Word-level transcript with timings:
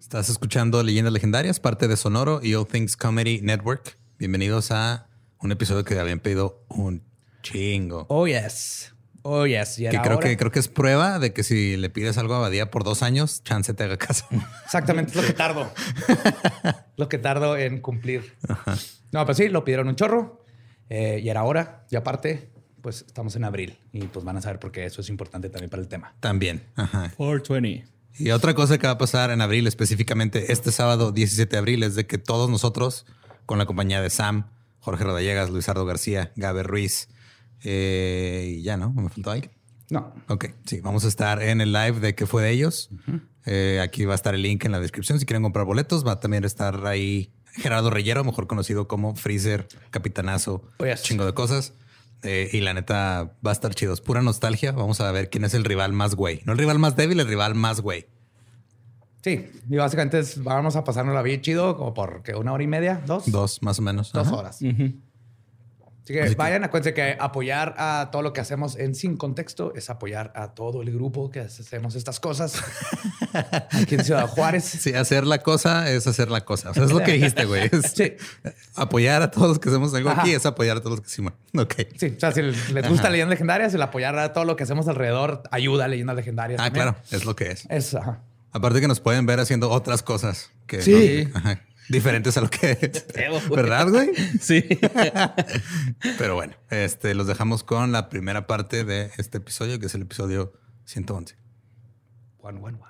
Estás 0.00 0.30
escuchando 0.30 0.82
Leyendas 0.82 1.12
Legendarias, 1.12 1.60
parte 1.60 1.86
de 1.86 1.94
Sonoro 1.94 2.40
y 2.42 2.54
All 2.54 2.66
Things 2.66 2.96
Comedy 2.96 3.42
Network. 3.42 3.98
Bienvenidos 4.18 4.70
a 4.70 5.06
un 5.38 5.52
episodio 5.52 5.84
que 5.84 5.96
habían 5.98 6.20
pedido 6.20 6.64
un 6.68 7.04
chingo. 7.42 8.06
Oh, 8.08 8.26
yes. 8.26 8.94
Oh, 9.22 9.46
yes. 9.46 9.76
que 9.76 10.00
creo 10.02 10.18
que 10.18 10.38
creo 10.38 10.50
que 10.50 10.58
es 10.58 10.68
prueba 10.68 11.18
de 11.18 11.34
que 11.34 11.42
si 11.42 11.76
le 11.76 11.90
pides 11.90 12.16
algo 12.16 12.34
a 12.34 12.38
Badía 12.38 12.70
por 12.70 12.82
dos 12.82 13.02
años, 13.02 13.44
chance 13.44 13.74
te 13.74 13.84
haga 13.84 13.98
caso. 13.98 14.24
Exactamente, 14.64 15.10
es 15.10 15.16
lo 15.16 15.22
que 15.22 15.34
tardo. 15.34 15.70
lo 16.96 17.08
que 17.10 17.18
tardo 17.18 17.58
en 17.58 17.80
cumplir. 17.82 18.38
No, 19.12 19.26
pero 19.26 19.34
sí, 19.34 19.50
lo 19.50 19.64
pidieron 19.64 19.86
un 19.86 19.96
chorro 19.96 20.44
eh, 20.88 21.20
y 21.22 21.28
era 21.28 21.44
hora. 21.44 21.86
Y 21.90 21.96
aparte, 21.96 22.50
pues 22.80 23.04
estamos 23.06 23.36
en 23.36 23.44
abril 23.44 23.78
y 23.92 24.06
pues 24.06 24.24
van 24.24 24.38
a 24.38 24.40
saber 24.40 24.58
por 24.58 24.72
qué 24.72 24.86
eso 24.86 25.02
es 25.02 25.10
importante 25.10 25.50
también 25.50 25.68
para 25.68 25.82
el 25.82 25.88
tema. 25.88 26.14
También. 26.20 26.62
Ajá. 26.74 27.12
420. 27.18 27.99
Y 28.18 28.30
otra 28.30 28.54
cosa 28.54 28.78
que 28.78 28.86
va 28.86 28.94
a 28.94 28.98
pasar 28.98 29.30
en 29.30 29.40
abril, 29.40 29.66
específicamente 29.66 30.52
este 30.52 30.72
sábado 30.72 31.12
17 31.12 31.50
de 31.50 31.58
abril, 31.58 31.82
es 31.82 31.94
de 31.94 32.06
que 32.06 32.18
todos 32.18 32.50
nosotros, 32.50 33.06
con 33.46 33.58
la 33.58 33.66
compañía 33.66 34.02
de 34.02 34.10
Sam, 34.10 34.50
Jorge 34.80 35.04
Rodallegas, 35.04 35.50
Luisardo 35.50 35.86
García, 35.86 36.32
Gaber 36.36 36.66
Ruiz, 36.66 37.08
eh, 37.64 38.56
y 38.58 38.62
ya, 38.62 38.76
¿no? 38.76 38.92
¿Me 38.92 39.08
faltó 39.08 39.30
alguien? 39.30 39.52
No. 39.90 40.14
Ok, 40.28 40.46
sí, 40.64 40.80
vamos 40.80 41.04
a 41.04 41.08
estar 41.08 41.42
en 41.42 41.60
el 41.60 41.72
live 41.72 42.00
de 42.00 42.14
qué 42.14 42.26
fue 42.26 42.42
de 42.42 42.50
ellos. 42.50 42.90
Eh, 43.44 43.80
aquí 43.82 44.04
va 44.04 44.12
a 44.12 44.16
estar 44.16 44.34
el 44.34 44.42
link 44.42 44.64
en 44.64 44.72
la 44.72 44.80
descripción 44.80 45.18
si 45.18 45.26
quieren 45.26 45.42
comprar 45.42 45.66
boletos. 45.66 46.06
Va 46.06 46.12
a 46.12 46.20
también 46.20 46.44
estar 46.44 46.86
ahí 46.86 47.32
Gerardo 47.54 47.90
Reyero, 47.90 48.22
mejor 48.22 48.46
conocido 48.46 48.86
como 48.86 49.16
Freezer, 49.16 49.66
Capitanazo, 49.90 50.62
oh, 50.78 50.84
chingo 51.02 51.26
de 51.26 51.34
cosas. 51.34 51.74
Eh, 52.22 52.50
y 52.52 52.60
la 52.60 52.74
neta 52.74 53.34
va 53.44 53.50
a 53.50 53.52
estar 53.52 53.74
chido. 53.74 53.92
Es 53.94 54.00
pura 54.00 54.22
nostalgia. 54.22 54.72
Vamos 54.72 55.00
a 55.00 55.10
ver 55.12 55.30
quién 55.30 55.44
es 55.44 55.54
el 55.54 55.64
rival 55.64 55.92
más 55.92 56.14
güey. 56.14 56.42
No 56.44 56.52
el 56.52 56.58
rival 56.58 56.78
más 56.78 56.96
débil, 56.96 57.20
el 57.20 57.28
rival 57.28 57.54
más 57.54 57.80
güey. 57.80 58.06
Sí, 59.22 59.46
y 59.68 59.76
básicamente 59.76 60.22
vamos 60.38 60.76
a 60.76 60.84
pasarnos 60.84 61.14
la 61.14 61.22
vida 61.22 61.40
chido 61.42 61.76
como 61.76 61.92
por 61.92 62.22
una 62.36 62.52
hora 62.52 62.62
y 62.62 62.66
media, 62.66 63.02
dos. 63.06 63.30
Dos, 63.30 63.62
más 63.62 63.78
o 63.78 63.82
menos. 63.82 64.12
Dos 64.12 64.28
horas. 64.28 64.60
Así 66.18 66.30
que 66.30 66.34
vayan, 66.36 66.64
acuérdense 66.64 66.94
que 66.94 67.16
apoyar 67.18 67.74
a 67.78 68.08
todo 68.10 68.22
lo 68.22 68.32
que 68.32 68.40
hacemos 68.40 68.76
en 68.76 68.94
Sin 68.94 69.16
Contexto 69.16 69.72
es 69.74 69.90
apoyar 69.90 70.32
a 70.34 70.54
todo 70.54 70.82
el 70.82 70.92
grupo 70.92 71.30
que 71.30 71.40
hacemos 71.40 71.94
estas 71.94 72.20
cosas. 72.20 72.62
Aquí 73.72 73.94
en 73.94 74.04
Ciudad 74.04 74.26
Juárez. 74.26 74.64
Sí, 74.64 74.94
hacer 74.94 75.26
la 75.26 75.38
cosa 75.38 75.90
es 75.90 76.06
hacer 76.06 76.30
la 76.30 76.44
cosa. 76.44 76.70
O 76.70 76.74
sea, 76.74 76.84
es 76.84 76.92
lo 76.92 77.00
que 77.00 77.12
dijiste, 77.12 77.44
güey. 77.44 77.70
sí. 77.94 78.14
Apoyar 78.74 79.22
a 79.22 79.30
todos 79.30 79.48
los 79.48 79.58
que 79.58 79.68
hacemos 79.68 79.94
algo 79.94 80.10
aquí 80.10 80.32
es 80.32 80.44
apoyar 80.46 80.78
a 80.78 80.80
todos 80.80 80.98
los 80.98 81.00
que 81.00 81.08
hicimos. 81.08 81.32
Ok. 81.56 81.74
Sí, 81.96 82.14
o 82.16 82.20
sea, 82.20 82.32
si 82.32 82.42
les 82.42 82.88
gusta 82.88 83.10
leyendas 83.10 83.30
legendarias, 83.30 83.72
el 83.74 83.82
apoyar 83.82 84.18
a 84.18 84.32
todo 84.32 84.44
lo 84.44 84.56
que 84.56 84.64
hacemos 84.64 84.88
alrededor 84.88 85.42
ayuda 85.50 85.84
a 85.84 85.88
leyendas 85.88 86.16
legendarias. 86.16 86.60
Ah, 86.62 86.70
claro, 86.70 86.96
es 87.10 87.24
lo 87.24 87.36
que 87.36 87.50
es. 87.50 87.66
Es, 87.70 87.94
ajá. 87.94 88.20
Aparte 88.52 88.80
que 88.80 88.88
nos 88.88 89.00
pueden 89.00 89.26
ver 89.26 89.38
haciendo 89.38 89.70
otras 89.70 90.02
cosas 90.02 90.50
que 90.66 90.82
sí 90.82 91.28
diferentes 91.90 92.36
a 92.36 92.40
lo 92.40 92.48
que 92.48 92.78
es. 92.80 93.06
Debo, 93.14 93.40
¿Verdad, 93.54 93.88
güey? 93.88 94.14
Sí. 94.40 94.64
Pero 96.18 96.34
bueno, 96.34 96.54
este, 96.70 97.14
los 97.14 97.26
dejamos 97.26 97.62
con 97.64 97.92
la 97.92 98.08
primera 98.08 98.46
parte 98.46 98.84
de 98.84 99.10
este 99.18 99.38
episodio, 99.38 99.78
que 99.78 99.86
es 99.86 99.94
el 99.94 100.02
episodio 100.02 100.52
111. 100.84 101.36
111. 102.40 102.89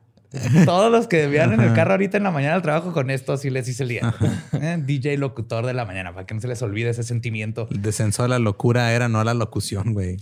Todos 0.65 0.91
los 0.91 1.07
que 1.07 1.27
vean 1.27 1.53
en 1.53 1.59
el 1.59 1.73
carro 1.73 1.91
ahorita 1.91 2.17
en 2.17 2.23
la 2.23 2.31
mañana 2.31 2.55
al 2.55 2.61
trabajo 2.61 2.93
con 2.93 3.09
esto, 3.09 3.33
así 3.33 3.49
les 3.49 3.67
hice 3.67 3.83
el 3.83 3.89
día. 3.89 4.15
Eh, 4.53 4.77
DJ 4.79 5.17
locutor 5.17 5.65
de 5.65 5.73
la 5.73 5.85
mañana, 5.85 6.13
para 6.13 6.25
que 6.27 6.35
no 6.35 6.41
se 6.41 6.47
les 6.47 6.61
olvide 6.61 6.89
ese 6.89 7.03
sentimiento. 7.03 7.67
El 7.71 7.81
descenso 7.81 8.21
de 8.21 8.29
la 8.29 8.37
locura 8.37 8.93
era 8.93 9.09
no 9.09 9.23
la 9.23 9.33
locución, 9.33 9.93
güey. 9.93 10.17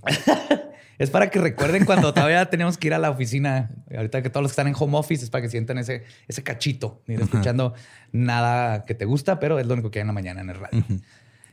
es 0.98 1.10
para 1.10 1.30
que 1.30 1.40
recuerden 1.40 1.84
cuando 1.84 2.14
todavía 2.14 2.46
teníamos 2.50 2.78
que 2.78 2.88
ir 2.88 2.94
a 2.94 3.00
la 3.00 3.10
oficina. 3.10 3.72
Ahorita 3.94 4.22
que 4.22 4.30
todos 4.30 4.44
los 4.44 4.52
que 4.52 4.54
están 4.54 4.68
en 4.68 4.76
home 4.78 4.98
office 4.98 5.26
es 5.26 5.30
para 5.30 5.42
que 5.42 5.50
sientan 5.50 5.78
ese, 5.78 6.04
ese 6.28 6.42
cachito, 6.44 7.02
ni 7.08 7.16
escuchando 7.16 7.74
nada 8.14 8.86
que 8.86 8.96
te 8.96 9.04
gusta, 9.04 9.40
pero 9.40 9.60
es 9.60 9.68
lo 9.68 9.74
único 9.74 9.92
que 9.92 10.00
hay 10.00 10.02
en 10.02 10.08
la 10.08 10.14
mañana 10.14 10.42
en 10.42 10.50
el 10.50 10.56
radio. 10.56 10.86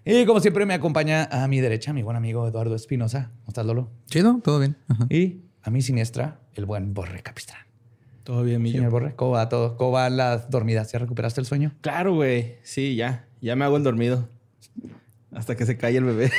Y 0.05 0.25
como 0.27 0.39
siempre 0.39 0.65
me 0.65 0.75
acompaña 0.75 1.25
a 1.25 1.49
mi 1.49 1.61
derecha 1.61 1.93
mi 1.93 2.03
buen 2.03 2.17
amigo 2.17 2.47
Eduardo 2.47 2.77
Espinosa. 2.77 3.33
¿Cómo 3.39 3.49
estás, 3.49 3.67
Lolo? 3.67 3.91
Chido, 4.07 4.41
todo 4.45 4.61
bien. 4.61 4.77
Y 5.11 5.41
a 5.63 5.71
mi 5.71 5.83
siniestra, 5.83 6.39
el 6.55 6.67
buen 6.67 6.95
Borre 6.95 7.23
Capistrán. 7.23 7.66
Todo 8.27 8.43
bien, 8.43 8.61
mi 8.61 8.73
Señor 8.73 8.91
Borre, 8.91 9.15
¿cómo 9.15 9.31
va 9.31 9.49
todo? 9.49 9.77
¿Cómo 9.77 9.93
van 9.93 10.17
las 10.17 10.51
dormidas? 10.51 10.91
¿Ya 10.91 10.99
recuperaste 10.99 11.41
el 11.41 11.47
sueño? 11.47 11.73
Claro, 11.81 12.13
güey. 12.13 12.57
Sí, 12.65 12.97
ya. 12.97 13.25
Ya 13.41 13.55
me 13.55 13.65
hago 13.65 13.77
el 13.77 13.85
dormido. 13.85 14.29
Hasta 15.31 15.55
que 15.55 15.65
se 15.65 15.77
calle 15.77 15.99
el 15.99 16.05
bebé. 16.05 16.25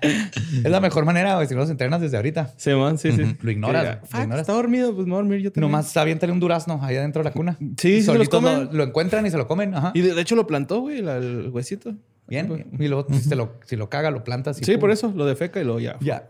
es 0.00 0.70
la 0.70 0.80
mejor 0.80 1.04
manera, 1.04 1.34
güey, 1.34 1.46
si 1.48 1.52
no 1.52 1.60
los 1.60 1.68
entrenas 1.68 2.00
desde 2.00 2.16
ahorita. 2.16 2.54
Sí, 2.56 2.70
man, 2.70 2.96
sí, 2.96 3.12
sí. 3.12 3.36
Lo 3.42 3.50
ignoras. 3.50 3.98
Está 4.38 4.54
dormido, 4.54 4.94
pues 4.94 5.06
me 5.06 5.10
voy 5.10 5.18
a 5.18 5.22
dormir 5.22 5.40
yo 5.42 5.52
también. 5.52 5.70
Nomás 5.70 5.94
aviéntale 5.98 6.32
un 6.32 6.40
durazno 6.40 6.80
ahí 6.82 6.96
adentro 6.96 7.22
de 7.22 7.28
la 7.28 7.34
cuna. 7.34 7.58
Sí, 7.76 8.00
sí, 8.00 8.10
lo, 8.10 8.64
lo, 8.72 8.84
encuentran 8.84 9.26
y 9.26 9.30
se 9.30 9.36
lo 9.36 9.46
comen. 9.46 9.74
Ajá. 9.74 9.92
Y 9.94 10.00
de, 10.00 10.18
hecho 10.18 10.34
lo 10.34 10.46
plantó, 10.46 10.80
güey, 10.80 11.00
el 11.00 11.50
huesito. 11.52 11.94
Bien. 12.26 12.70
Y 12.78 12.88
luego, 12.88 13.06
si, 13.12 13.34
lo, 13.34 13.58
si 13.66 13.76
lo 13.76 13.90
caga, 13.90 14.10
lo 14.10 14.24
plantas. 14.24 14.62
Y 14.62 14.64
sí, 14.64 14.78
por 14.78 14.90
eso, 14.90 15.12
lo 15.14 15.26
defeca 15.26 15.60
y 15.60 15.64
lo 15.64 15.78
ya. 15.78 15.98
Ya. 16.00 16.26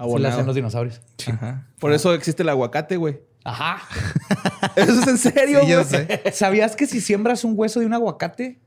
Abonado. 0.00 0.30
Se 0.30 0.34
hacen 0.36 0.46
los 0.46 0.56
dinosaurios. 0.56 1.02
Ajá. 1.28 1.66
Por 1.78 1.92
eso 1.92 2.14
existe 2.14 2.42
el 2.42 2.48
aguacate, 2.48 2.96
güey. 2.96 3.20
Ajá. 3.44 3.82
Eso 4.76 5.00
es 5.00 5.06
en 5.06 5.18
serio, 5.18 5.60
yo 5.66 5.84
sé. 5.84 6.22
¿Sabías 6.32 6.74
que 6.74 6.86
si 6.86 7.00
siembras 7.00 7.44
un 7.44 7.52
hueso 7.56 7.80
de 7.80 7.86
un 7.86 7.92
aguacate, 7.92 8.58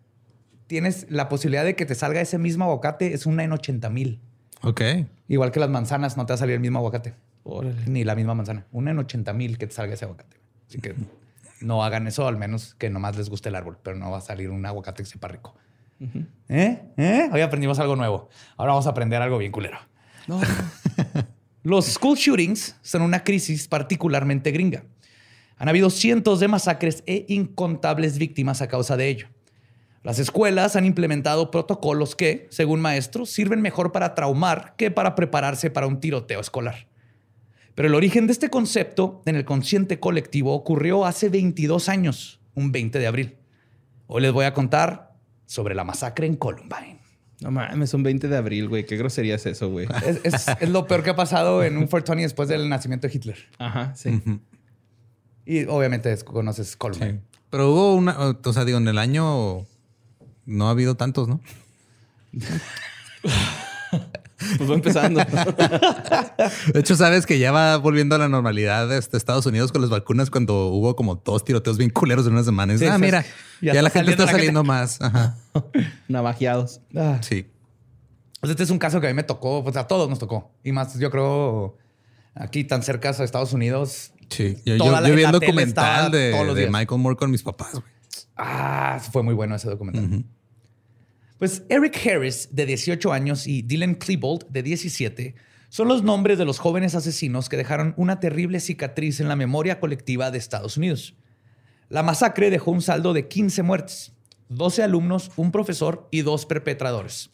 tienes 0.68 1.08
la 1.10 1.30
posibilidad 1.30 1.64
de 1.64 1.76
que 1.76 1.86
te 1.86 1.96
salga 1.96 2.22
ese 2.22 2.38
mismo 2.38 2.66
aguacate? 2.66 3.14
Es 3.14 3.26
una 3.26 3.44
en 3.44 3.52
80 3.52 3.90
mil. 3.90 4.20
Ok. 4.62 4.82
Igual 5.28 5.52
que 5.52 5.60
las 5.60 5.70
manzanas, 5.70 6.18
no 6.18 6.26
te 6.26 6.34
va 6.34 6.36
a 6.36 6.38
salir 6.38 6.54
el 6.56 6.60
mismo 6.60 6.80
aguacate. 6.80 7.16
Ni 7.88 8.04
la 8.04 8.14
misma 8.14 8.36
manzana. 8.36 8.66
Una 8.72 8.92
en 8.92 9.00
80 9.00 9.34
mil 9.34 9.58
que 9.58 9.68
te 9.68 9.74
salga 9.74 9.96
ese 9.96 10.06
aguacate. 10.06 10.38
Así 10.68 10.80
que 10.80 10.96
no 11.62 11.84
hagan 11.84 12.06
eso, 12.06 12.28
al 12.28 12.38
menos 12.38 12.76
que 12.76 12.92
nomás 12.92 13.18
les 13.18 13.30
guste 13.30 13.50
el 13.50 13.56
árbol, 13.56 13.78
pero 13.82 13.98
no 13.98 14.12
va 14.12 14.20
a 14.20 14.22
salir 14.22 14.52
un 14.52 14.66
aguacate 14.66 15.02
que 15.02 15.10
sepa 15.10 15.30
rico. 15.30 15.56
¿Eh? 16.50 16.82
¿Eh? 16.98 17.30
Hoy 17.32 17.42
aprendimos 17.42 17.80
algo 17.80 17.96
nuevo. 17.96 18.30
Ahora 18.58 18.74
vamos 18.74 18.88
a 18.88 18.90
aprender 18.90 19.22
algo 19.22 19.38
bien 19.38 19.52
culero. 19.52 19.78
Los 21.64 21.86
school 21.86 22.18
shootings 22.18 22.76
son 22.82 23.02
una 23.02 23.24
crisis 23.24 23.68
particularmente 23.68 24.52
gringa. 24.52 24.84
Han 25.58 25.70
habido 25.70 25.90
cientos 25.90 26.40
de 26.40 26.48
masacres 26.48 27.04
e 27.06 27.26
incontables 27.30 28.18
víctimas 28.18 28.62
a 28.62 28.68
causa 28.68 28.98
de 28.98 29.08
ello. 29.08 29.28
Las 30.04 30.20
escuelas 30.20 30.76
han 30.76 30.86
implementado 30.86 31.50
protocolos 31.50 32.16
que, 32.16 32.48
según 32.50 32.82
maestros, 32.82 33.30
sirven 33.30 33.62
mejor 33.62 33.94
para 33.94 34.16
traumar 34.16 34.76
que 34.76 34.92
para 34.92 35.16
prepararse 35.16 35.70
para 35.70 35.88
un 35.88 36.02
tiroteo 36.02 36.42
escolar. 36.42 36.88
Pero 37.76 37.88
el 37.88 37.96
origen 37.96 38.28
de 38.28 38.34
este 38.34 38.50
concepto 38.50 39.22
en 39.26 39.38
el 39.38 39.46
consciente 39.46 40.02
colectivo 40.02 40.54
ocurrió 40.54 41.06
hace 41.06 41.30
22 41.30 41.88
años, 41.88 42.42
un 42.54 42.74
20 42.74 43.00
de 43.00 43.08
abril. 43.08 43.38
Hoy 44.08 44.22
les 44.22 44.34
voy 44.34 44.46
a 44.46 44.54
contar 44.54 45.16
sobre 45.46 45.74
la 45.74 45.86
masacre 45.86 46.28
en 46.28 46.36
Columbine. 46.36 46.93
No 47.44 47.52
mames, 47.52 47.90
son 47.90 48.04
20 48.04 48.30
de 48.30 48.38
abril, 48.38 48.70
güey. 48.70 48.86
¿Qué 48.86 48.96
grosería 48.96 49.36
es 49.36 49.46
eso, 49.46 49.70
güey? 49.70 49.88
Es, 50.24 50.70
lo 50.70 50.88
peor 50.88 51.04
que 51.04 51.10
ha 51.10 51.16
pasado 51.16 51.64
en 51.64 51.78
un 51.78 51.88
420 51.88 52.24
después 52.24 52.48
del 52.48 52.70
nacimiento 52.70 53.08
de 53.08 53.14
Hitler. 53.14 53.38
Ajá, 53.60 53.94
sí. 53.96 54.22
Y 55.46 55.66
obviamente 55.66 56.16
conoces 56.24 56.78
Columbine. 56.78 57.20
Pero 57.50 57.72
hubo 57.72 57.96
una, 57.96 58.18
o 58.18 58.54
sea, 58.54 58.64
digo, 58.64 58.78
en 58.78 58.88
el 58.88 58.98
año 58.98 59.66
no 60.46 60.68
ha 60.68 60.72
habido 60.72 60.96
tantos, 60.96 61.28
¿no? 61.28 61.42
Pues 64.58 64.70
va 64.70 64.74
empezando. 64.76 65.20
De 66.74 66.80
hecho, 66.80 66.96
sabes 66.96 67.26
que 67.26 67.40
ya 67.40 67.52
va 67.52 67.78
volviendo 67.78 68.16
a 68.16 68.18
la 68.18 68.30
normalidad 68.30 68.88
de 68.88 68.98
este 68.98 69.18
Estados 69.18 69.46
Unidos 69.46 69.72
con 69.72 69.82
las 69.82 69.90
vacunas 69.90 70.30
cuando 70.30 70.68
hubo 70.68 70.96
como 70.96 71.16
dos 71.16 71.44
tiroteos 71.44 71.78
bien 71.78 71.90
culeros 71.90 72.28
en 72.28 72.34
una 72.34 72.44
semana. 72.44 72.74
ah, 72.90 72.98
mira, 72.98 73.26
ya, 73.62 73.82
la 73.82 73.90
gente 73.90 74.12
está 74.12 74.28
saliendo, 74.28 74.64
más. 74.64 75.00
Navajeados. 76.08 76.82
Ah. 76.96 77.20
Sí. 77.22 77.48
Pues 78.40 78.52
este 78.52 78.64
es 78.64 78.70
un 78.70 78.80
caso 78.80 79.00
que 79.00 79.08
a 79.08 79.10
mí 79.10 79.16
me 79.16 79.24
tocó, 79.24 79.64
pues 79.64 79.78
a 79.78 79.88
todos 79.88 80.10
nos 80.10 80.20
tocó. 80.20 80.52
Y 80.64 80.74
más, 80.74 81.00
yo 81.00 81.10
creo, 81.10 81.78
aquí 82.36 82.64
tan 82.64 82.84
cerca 82.84 83.12
de 83.12 83.24
Estados 83.24 83.54
Unidos. 83.54 84.12
Sí, 84.30 84.58
yo, 84.66 84.76
vi 85.04 85.24
el 85.24 85.32
documental 85.32 86.12
de, 86.12 86.70
Michael 86.72 87.00
Moore 87.00 87.16
con 87.16 87.32
mis 87.32 87.44
papás. 87.44 87.82
Ah, 88.36 89.00
fue 89.12 89.24
muy 89.24 89.34
bueno 89.34 89.56
ese 89.56 89.70
documental. 89.70 90.26
Pues 91.44 91.64
Eric 91.68 92.00
Harris, 92.08 92.48
de 92.54 92.66
18 92.66 93.12
años, 93.12 93.48
y 93.48 93.64
Dylan 93.64 93.96
Klebold, 93.96 94.48
de 94.48 94.64
17, 94.64 95.36
son 95.68 95.90
los 95.90 96.02
nombres 96.02 96.38
de 96.38 96.46
los 96.46 96.58
jóvenes 96.58 96.96
asesinos 96.96 97.50
que 97.50 97.58
dejaron 97.58 97.94
una 97.98 98.22
terrible 98.22 98.62
cicatriz 98.62 99.20
en 99.20 99.28
la 99.28 99.36
memoria 99.36 99.82
colectiva 99.82 100.32
de 100.32 100.38
Estados 100.38 100.78
Unidos. 100.78 101.18
La 101.90 102.02
masacre 102.02 102.50
dejó 102.50 102.72
un 102.72 102.82
saldo 102.82 103.12
de 103.12 103.28
15 103.28 103.62
muertes, 103.62 104.14
12 104.48 104.84
alumnos, 104.84 105.32
un 105.36 105.52
profesor 105.52 106.08
y 106.12 106.22
dos 106.22 106.46
perpetradores, 106.46 107.30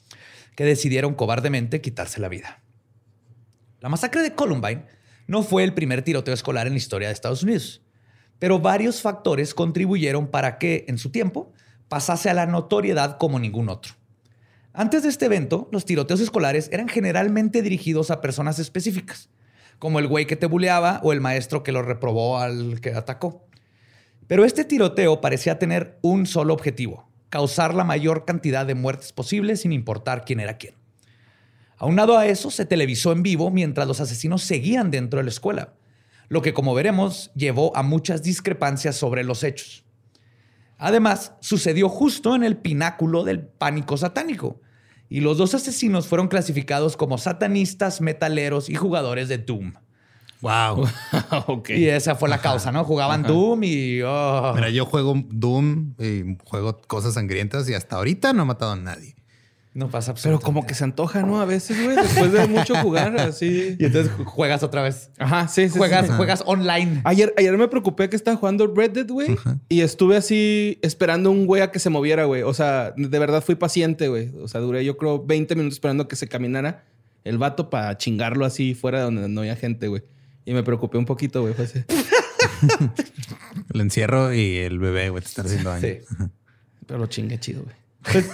que 0.56 0.65
decidieron 0.65 1.13
cobardemente 1.13 1.79
quitarse 1.79 2.19
la 2.19 2.29
vida. 2.29 2.63
La 3.79 3.89
masacre 3.89 4.23
de 4.23 4.33
Columbine 4.33 4.88
no 5.27 5.44
fue 5.44 5.63
el 5.63 5.75
primer 5.75 6.01
tiroteo 6.01 6.33
escolar 6.33 6.65
en 6.65 6.73
la 6.73 6.79
historia 6.79 7.09
de 7.09 7.13
Estados 7.13 7.44
Unidos, 7.44 7.83
pero 8.39 8.57
varios 8.57 9.03
factores 9.03 9.53
contribuyeron 9.53 10.31
para 10.31 10.57
que, 10.57 10.85
en 10.88 10.97
su 10.97 11.11
tiempo, 11.11 11.53
pasase 11.89 12.31
a 12.31 12.33
la 12.33 12.47
notoriedad 12.47 13.19
como 13.19 13.38
ningún 13.38 13.69
otro. 13.69 13.99
Antes 14.80 15.04
de 15.04 15.10
este 15.10 15.26
evento, 15.26 15.68
los 15.74 15.84
tiroteos 15.84 16.22
escolares 16.22 16.70
eran 16.72 16.88
generalmente 16.88 17.62
dirigidos 17.62 18.12
a 18.12 18.22
personas 18.22 18.60
específicas, 18.60 19.28
como 19.78 20.00
el 20.00 20.08
güey 20.08 20.26
que 20.26 20.38
te 20.38 20.46
buleaba 20.46 21.02
o 21.04 21.12
el 21.12 21.20
maestro 21.20 21.64
que 21.64 21.74
lo 21.74 21.81
reprobó 21.81 22.38
al 22.40 22.80
que 22.80 22.94
atacó. 22.94 23.46
Pero 24.28 24.46
este 24.46 24.64
tiroteo 24.64 25.20
parecía 25.20 25.60
tener 25.60 26.00
un 26.02 26.26
solo 26.26 26.54
objetivo, 26.54 27.10
causar 27.30 27.74
la 27.74 27.84
mayor 27.84 28.24
cantidad 28.24 28.66
de 28.66 28.74
muertes 28.74 29.12
posible 29.12 29.58
sin 29.58 29.74
importar 29.74 30.24
quién 30.24 30.40
era 30.40 30.58
quién. 30.58 30.76
Aunado 31.76 32.18
a 32.18 32.28
eso, 32.28 32.50
se 32.50 32.66
televisó 32.66 33.12
en 33.12 33.22
vivo 33.22 33.52
mientras 33.52 33.86
los 33.86 34.00
asesinos 34.00 34.44
seguían 34.44 34.92
dentro 34.92 35.18
de 35.18 35.26
la 35.26 35.31
escuela, 35.31 35.74
lo 36.30 36.42
que 36.42 36.54
como 36.54 36.74
veremos 36.74 37.31
llevó 37.36 37.76
a 37.76 37.84
muchas 37.84 38.24
discrepancias 38.24 38.96
sobre 38.96 39.26
los 39.26 39.44
hechos. 39.44 39.84
Además, 40.78 41.34
sucedió 41.42 41.90
justo 41.90 42.34
en 42.34 42.46
el 42.46 42.56
pináculo 42.56 43.26
del 43.26 43.42
pánico 43.42 43.98
satánico. 43.98 44.62
Y 45.09 45.21
los 45.21 45.38
dos 45.38 45.56
asesinos 45.56 46.07
fueron 46.07 46.27
clasificados 46.27 46.95
como 46.95 47.17
satanistas, 47.17 48.00
metaleros 48.00 48.69
y 48.69 48.75
jugadores 48.75 49.27
de 49.27 49.39
Doom. 49.39 49.73
Wow. 50.41 50.88
Y 51.69 51.88
esa 51.88 52.15
fue 52.15 52.29
la 52.29 52.39
causa, 52.39 52.71
¿no? 52.71 52.83
Jugaban 52.85 53.23
Doom 53.23 53.63
y. 53.63 54.01
Oh. 54.03 54.53
Mira, 54.56 54.69
yo 54.69 54.85
juego 54.85 55.15
Doom 55.29 55.95
y 56.00 56.38
juego 56.45 56.79
cosas 56.88 57.15
sangrientas 57.15 57.67
y 57.69 57.73
hasta 57.73 57.97
ahorita 57.97 58.33
no 58.33 58.44
he 58.44 58.45
matado 58.45 58.71
a 58.71 58.75
nadie. 58.75 59.15
No 59.71 59.88
pasa 59.89 60.16
Pero 60.24 60.39
como 60.39 60.66
que 60.66 60.74
se 60.74 60.83
antoja, 60.83 61.21
¿no? 61.21 61.39
A 61.39 61.45
veces, 61.45 61.81
güey, 61.83 61.95
después 61.95 62.31
de 62.31 62.48
mucho 62.48 62.75
jugar 62.77 63.16
así. 63.19 63.75
Y 63.80 63.86
entonces 63.86 64.12
juegas 64.25 64.63
otra 64.63 64.81
vez. 64.81 65.12
Ajá, 65.19 65.48
sí, 65.48 65.69
sí. 65.69 65.77
Juegas, 65.77 66.10
juegas 66.10 66.44
online. 66.48 67.01
Ayer, 67.04 67.33
ayer 67.38 67.56
me 67.56 67.68
preocupé 67.68 68.10
que 68.10 68.16
estaba 68.16 68.36
jugando 68.36 68.66
Red 68.68 68.92
Dead, 68.92 69.07
güey. 69.07 69.38
Y 69.69 69.81
estuve 69.81 70.18
así 70.18 70.80
esperando 70.81 71.30
un 71.30 71.45
güey 71.45 71.62
a 71.62 71.71
que 71.71 71.77
se 71.77 71.92
moviera, 71.92 72.25
güey. 72.25 72.42
O 72.42 72.54
sea, 72.54 72.94
de 72.98 73.19
verdad 73.19 73.44
fui 73.44 73.56
paciente, 73.56 74.07
güey. 74.07 74.31
O 74.42 74.48
sea, 74.48 74.60
duré 74.60 74.83
yo 74.83 74.98
creo 74.98 75.24
20 75.24 75.56
minutos 75.56 75.75
esperando 75.75 76.07
que 76.07 76.16
se 76.16 76.27
caminara 76.27 76.83
el 77.24 77.38
vato 77.38 77.69
para 77.69 77.95
chingarlo 77.95 78.45
así 78.45 78.74
fuera 78.74 79.00
de 79.00 79.04
donde 79.04 79.30
no 79.30 79.42
había 79.42 79.56
gente, 79.56 79.88
güey. 79.88 80.01
Y 80.45 80.54
me 80.54 80.63
preocupé 80.63 80.98
un 80.98 81.06
poquito, 81.06 81.42
güey. 81.42 81.54
Fue 81.54 81.66
así. 81.66 81.83
el 83.74 83.81
encierro 83.81 84.33
y 84.33 84.57
el 84.57 84.80
bebé, 84.80 85.10
güey, 85.10 85.21
te 85.21 85.30
están 85.30 85.45
haciendo 85.45 85.69
daño. 85.69 85.88
Sí. 85.88 86.00
Pero 86.88 87.00
lo 87.00 87.06
chingue 87.06 87.39
chido, 87.39 87.62
güey. 87.63 87.79
Pues, 88.04 88.25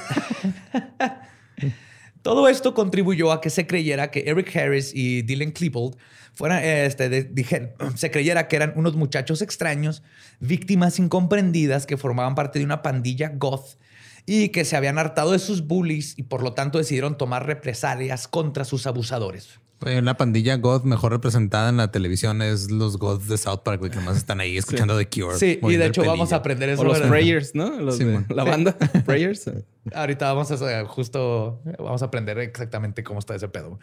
todo 2.21 2.47
esto 2.47 2.73
contribuyó 2.73 3.31
a 3.31 3.41
que 3.41 3.49
se 3.49 3.67
creyera 3.67 4.11
que 4.11 4.23
Eric 4.27 4.55
Harris 4.55 4.91
y 4.93 5.21
Dylan 5.21 5.51
Klebold 5.51 5.97
fueran, 6.33 6.63
este, 6.63 7.31
se 7.95 8.11
creyera 8.11 8.47
que 8.47 8.55
eran 8.55 8.73
unos 8.75 8.95
muchachos 8.95 9.41
extraños, 9.41 10.03
víctimas 10.39 10.99
incomprendidas 10.99 11.85
que 11.85 11.97
formaban 11.97 12.35
parte 12.35 12.59
de 12.59 12.65
una 12.65 12.81
pandilla 12.81 13.31
goth 13.35 13.77
y 14.25 14.49
que 14.49 14.65
se 14.65 14.75
habían 14.75 14.97
hartado 14.97 15.31
de 15.31 15.39
sus 15.39 15.67
bullies 15.67 16.17
y 16.17 16.23
por 16.23 16.43
lo 16.43 16.53
tanto 16.53 16.77
decidieron 16.77 17.17
tomar 17.17 17.45
represalias 17.45 18.27
contra 18.27 18.65
sus 18.65 18.87
abusadores. 18.87 19.59
Una 19.81 20.17
pandilla 20.17 20.55
God 20.55 20.83
mejor 20.83 21.11
representada 21.11 21.69
en 21.69 21.77
la 21.77 21.91
televisión 21.91 22.41
es 22.41 22.71
los 22.71 22.97
gods 22.97 23.27
de 23.27 23.37
South 23.37 23.59
Park, 23.63 23.89
que 23.91 23.99
más 23.99 24.17
están 24.17 24.39
ahí 24.39 24.57
escuchando 24.57 24.97
The 24.97 25.07
Cure. 25.07 25.37
Sí, 25.37 25.59
y 25.61 25.75
de 25.75 25.85
hecho 25.85 26.03
vamos 26.03 26.33
a 26.33 26.37
aprender 26.37 26.69
eso. 26.69 26.81
O 26.81 26.85
los 26.85 26.99
Prayers, 27.01 27.53
¿no? 27.53 27.79
Los 27.79 27.99
la 27.99 28.43
banda 28.43 28.77
Prayers. 29.05 29.51
Ahorita 29.93 30.33
vamos 30.33 30.49
a 30.51 30.85
justo, 30.85 31.61
vamos 31.77 32.01
a 32.01 32.05
aprender 32.05 32.39
exactamente 32.39 33.03
cómo 33.03 33.19
está 33.19 33.35
ese 33.35 33.47
pedo. 33.47 33.79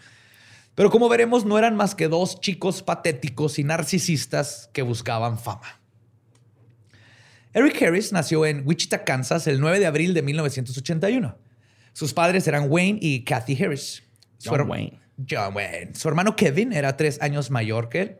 Pero 0.74 0.90
como 0.90 1.08
veremos, 1.08 1.44
no 1.44 1.58
eran 1.58 1.76
más 1.76 1.94
que 1.94 2.08
dos 2.08 2.40
chicos 2.40 2.82
patéticos 2.82 3.58
y 3.58 3.64
narcisistas 3.64 4.70
que 4.72 4.82
buscaban 4.82 5.38
fama. 5.38 5.80
Eric 7.52 7.82
Harris 7.82 8.12
nació 8.12 8.46
en 8.46 8.66
Wichita, 8.66 9.04
Kansas, 9.04 9.46
el 9.46 9.60
9 9.60 9.78
de 9.78 9.86
abril 9.86 10.14
de 10.14 10.22
1981. 10.22 11.36
Sus 11.92 12.14
padres 12.14 12.48
eran 12.48 12.70
Wayne 12.70 12.98
y 13.02 13.24
Kathy 13.24 13.62
Harris. 13.62 14.02
John 14.42 14.68
Wayne. 14.68 15.01
John 15.18 15.54
Wayne. 15.54 15.94
Su 15.94 16.08
hermano 16.08 16.36
Kevin 16.36 16.72
era 16.72 16.96
tres 16.96 17.20
años 17.20 17.50
mayor 17.50 17.88
que 17.88 18.00
él. 18.00 18.18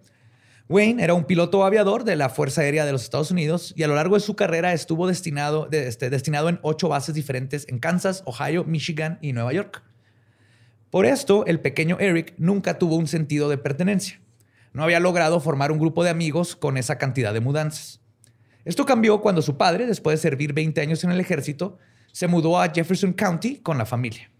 Wayne 0.69 1.03
era 1.03 1.15
un 1.15 1.25
piloto 1.25 1.65
aviador 1.65 2.05
de 2.05 2.17
la 2.17 2.29
Fuerza 2.29 2.62
Aérea 2.62 2.87
de 2.87 2.93
los 2.93 3.03
Estados 3.03 3.31
Unidos 3.31 3.75
y 3.77 3.83
a 3.83 3.89
lo 3.89 3.94
largo 3.94 4.15
de 4.15 4.21
su 4.21 4.37
carrera 4.37 4.73
estuvo 4.73 5.06
destinado, 5.06 5.69
este, 5.71 6.09
destinado 6.09 6.49
en 6.49 6.61
ocho 6.62 6.89
bases 6.89 7.15
diferentes 7.15 7.67
en 7.69 7.79
Kansas, 7.79 8.23
Ohio, 8.27 8.65
Michigan 8.65 9.19
y 9.21 9.33
Nueva 9.33 9.53
York. 9.53 9.83
Por 10.91 11.05
esto, 11.05 11.44
el 11.47 11.61
pequeño 11.61 11.99
Eric 12.00 12.35
nunca 12.39 12.79
tuvo 12.79 12.97
un 12.97 13.06
sentido 13.06 13.49
de 13.49 13.59
pertenencia. 13.59 14.21
No 14.73 14.83
había 14.83 15.00
logrado 15.00 15.41
formar 15.41 15.73
un 15.73 15.79
grupo 15.79 16.05
de 16.05 16.11
amigos 16.11 16.56
con 16.56 16.77
esa 16.77 16.97
cantidad 16.97 17.35
de 17.35 17.41
mudanzas. 17.41 18.00
Esto 18.65 18.87
cambió 18.87 19.21
cuando 19.21 19.43
su 19.43 19.56
padre, 19.56 19.87
después 19.87 20.19
de 20.19 20.31
servir 20.31 20.55
20 20.55 20.81
años 20.81 21.05
en 21.05 21.11
el 21.11 21.21
ejército, 21.21 21.79
se 22.12 22.29
mudó 22.29 22.61
a 22.61 22.71
Jefferson 22.71 23.12
County 23.12 23.56
con 23.56 23.77
la 23.77 23.85
familia. 23.85 24.31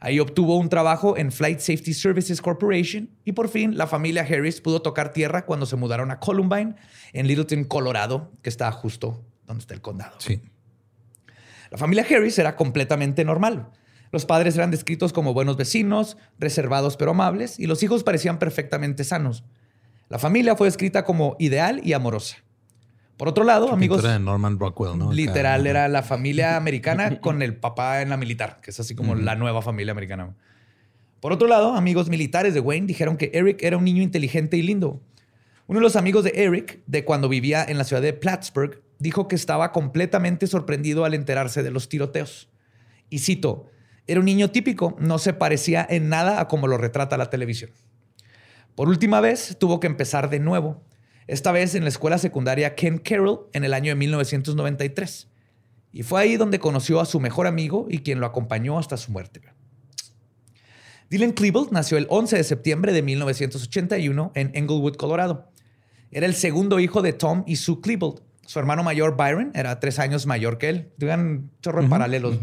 Ahí 0.00 0.18
obtuvo 0.18 0.56
un 0.56 0.70
trabajo 0.70 1.18
en 1.18 1.30
Flight 1.30 1.60
Safety 1.60 1.92
Services 1.92 2.40
Corporation 2.40 3.10
y 3.24 3.32
por 3.32 3.48
fin 3.48 3.76
la 3.76 3.86
familia 3.86 4.22
Harris 4.22 4.62
pudo 4.62 4.80
tocar 4.80 5.12
tierra 5.12 5.44
cuando 5.44 5.66
se 5.66 5.76
mudaron 5.76 6.10
a 6.10 6.18
Columbine, 6.18 6.74
en 7.12 7.26
Littleton, 7.26 7.64
Colorado, 7.64 8.32
que 8.42 8.48
está 8.48 8.72
justo 8.72 9.22
donde 9.46 9.60
está 9.60 9.74
el 9.74 9.82
condado. 9.82 10.16
Sí. 10.18 10.40
La 11.70 11.76
familia 11.76 12.06
Harris 12.08 12.38
era 12.38 12.56
completamente 12.56 13.24
normal. 13.24 13.68
Los 14.10 14.24
padres 14.24 14.56
eran 14.56 14.70
descritos 14.70 15.12
como 15.12 15.34
buenos 15.34 15.56
vecinos, 15.56 16.16
reservados 16.38 16.96
pero 16.96 17.12
amables, 17.12 17.60
y 17.60 17.66
los 17.66 17.82
hijos 17.82 18.02
parecían 18.02 18.38
perfectamente 18.38 19.04
sanos. 19.04 19.44
La 20.08 20.18
familia 20.18 20.56
fue 20.56 20.66
descrita 20.66 21.04
como 21.04 21.36
ideal 21.38 21.80
y 21.84 21.92
amorosa. 21.92 22.38
Por 23.20 23.28
otro 23.28 23.44
lado, 23.44 23.70
amigos. 23.70 24.02
De 24.02 24.18
Norman 24.18 24.58
Rockwell, 24.58 24.96
¿no? 24.96 25.12
Literal, 25.12 25.66
era 25.66 25.88
la 25.88 26.02
familia 26.02 26.56
americana 26.56 27.20
con 27.20 27.42
el 27.42 27.54
papá 27.54 28.00
en 28.00 28.08
la 28.08 28.16
militar, 28.16 28.60
que 28.62 28.70
es 28.70 28.80
así 28.80 28.94
como 28.94 29.14
la 29.14 29.34
nueva 29.34 29.60
familia 29.60 29.92
americana. 29.92 30.34
Por 31.20 31.30
otro 31.30 31.46
lado, 31.46 31.74
amigos 31.74 32.08
militares 32.08 32.54
de 32.54 32.60
Wayne 32.60 32.86
dijeron 32.86 33.18
que 33.18 33.30
Eric 33.34 33.62
era 33.62 33.76
un 33.76 33.84
niño 33.84 34.02
inteligente 34.02 34.56
y 34.56 34.62
lindo. 34.62 35.02
Uno 35.66 35.80
de 35.80 35.82
los 35.82 35.96
amigos 35.96 36.24
de 36.24 36.32
Eric, 36.34 36.80
de 36.86 37.04
cuando 37.04 37.28
vivía 37.28 37.62
en 37.62 37.76
la 37.76 37.84
ciudad 37.84 38.00
de 38.00 38.14
Plattsburgh, 38.14 38.80
dijo 38.98 39.28
que 39.28 39.36
estaba 39.36 39.70
completamente 39.70 40.46
sorprendido 40.46 41.04
al 41.04 41.12
enterarse 41.12 41.62
de 41.62 41.70
los 41.70 41.90
tiroteos. 41.90 42.48
Y 43.10 43.18
cito, 43.18 43.66
era 44.06 44.20
un 44.20 44.24
niño 44.24 44.50
típico, 44.50 44.96
no 44.98 45.18
se 45.18 45.34
parecía 45.34 45.86
en 45.90 46.08
nada 46.08 46.40
a 46.40 46.48
como 46.48 46.68
lo 46.68 46.78
retrata 46.78 47.18
la 47.18 47.28
televisión. 47.28 47.70
Por 48.74 48.88
última 48.88 49.20
vez, 49.20 49.58
tuvo 49.60 49.78
que 49.78 49.88
empezar 49.88 50.30
de 50.30 50.40
nuevo 50.40 50.82
esta 51.26 51.52
vez 51.52 51.74
en 51.74 51.84
la 51.84 51.88
escuela 51.88 52.18
secundaria 52.18 52.74
Ken 52.74 52.98
Carroll 52.98 53.48
en 53.52 53.64
el 53.64 53.74
año 53.74 53.90
de 53.90 53.96
1993. 53.96 55.28
Y 55.92 56.02
fue 56.02 56.22
ahí 56.22 56.36
donde 56.36 56.58
conoció 56.58 57.00
a 57.00 57.04
su 57.04 57.20
mejor 57.20 57.46
amigo 57.46 57.86
y 57.90 57.98
quien 57.98 58.20
lo 58.20 58.26
acompañó 58.26 58.78
hasta 58.78 58.96
su 58.96 59.12
muerte. 59.12 59.40
Dylan 61.10 61.32
Klebold 61.32 61.72
nació 61.72 61.98
el 61.98 62.06
11 62.08 62.36
de 62.36 62.44
septiembre 62.44 62.92
de 62.92 63.02
1981 63.02 64.32
en 64.34 64.50
Englewood, 64.54 64.94
Colorado. 64.94 65.50
Era 66.12 66.26
el 66.26 66.34
segundo 66.34 66.78
hijo 66.78 67.02
de 67.02 67.12
Tom 67.12 67.42
y 67.46 67.56
Sue 67.56 67.80
Klebold. 67.80 68.20
Su 68.46 68.58
hermano 68.58 68.82
mayor, 68.82 69.16
Byron, 69.16 69.50
era 69.54 69.80
tres 69.80 69.98
años 69.98 70.26
mayor 70.26 70.58
que 70.58 70.68
él. 70.68 70.92
Tuvieron 70.98 71.50
chorro 71.62 71.88
paralelos. 71.88 72.38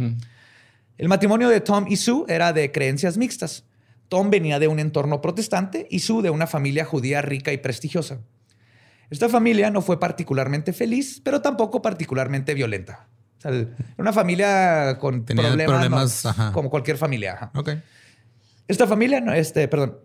El 0.97 1.07
matrimonio 1.07 1.47
de 1.49 1.61
Tom 1.61 1.85
y 1.87 1.95
Sue 1.95 2.25
era 2.27 2.53
de 2.53 2.71
creencias 2.71 3.17
mixtas. 3.17 3.65
Tom 4.09 4.29
venía 4.29 4.59
de 4.59 4.67
un 4.67 4.79
entorno 4.79 5.21
protestante 5.21 5.87
y 5.89 5.99
Sue 5.99 6.23
de 6.23 6.29
una 6.29 6.47
familia 6.47 6.85
judía 6.85 7.21
rica 7.21 7.53
y 7.53 7.57
prestigiosa. 7.57 8.19
Esta 9.09 9.29
familia 9.29 9.69
no 9.71 9.81
fue 9.81 9.99
particularmente 9.99 10.73
feliz, 10.73 11.21
pero 11.23 11.41
tampoco 11.41 11.81
particularmente 11.81 12.53
violenta. 12.53 13.07
una 13.97 14.11
familia 14.11 14.97
con 14.99 15.23
problemas, 15.23 16.23
como 16.53 16.69
cualquier 16.69 16.97
familia. 16.97 17.51
Esta 18.67 18.85
familia, 18.85 19.19
este, 19.35 19.67
perdón, 19.67 19.99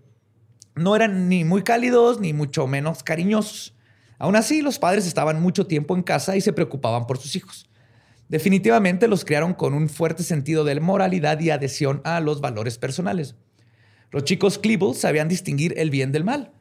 no 0.77 0.95
eran 0.95 1.29
ni 1.29 1.45
muy 1.45 1.63
cálidos 1.63 2.21
ni 2.21 2.33
mucho 2.33 2.67
menos 2.67 3.03
cariñosos. 3.03 3.75
Aún 4.19 4.37
así, 4.37 4.63
los 4.63 4.79
padres 4.79 5.07
estaban 5.07 5.43
mucho 5.43 5.67
tiempo 5.67 5.97
en 5.97 6.03
casa 6.05 6.37
y 6.37 6.41
se 6.41 6.53
preocupaban 6.53 7.07
por 7.09 7.19
sus 7.19 7.35
hijos. 7.35 7.69
Definitivamente 8.29 9.09
los 9.09 9.25
criaron 9.25 9.53
con 9.53 9.75
un 9.75 9.89
fuerte 9.89 10.23
sentido 10.23 10.63
de 10.65 10.79
moralidad 10.79 11.41
y 11.41 11.51
adhesión 11.51 12.01
a 12.05 12.21
los 12.21 12.41
valores 12.41 12.79
personales. 12.79 13.35
Los 14.13 14.25
chicos 14.25 14.59
Klebold 14.59 14.97
sabían 14.97 15.29
distinguir 15.29 15.75
el 15.77 15.91
bien 15.91 16.13
del 16.13 16.23
mal. 16.23 16.53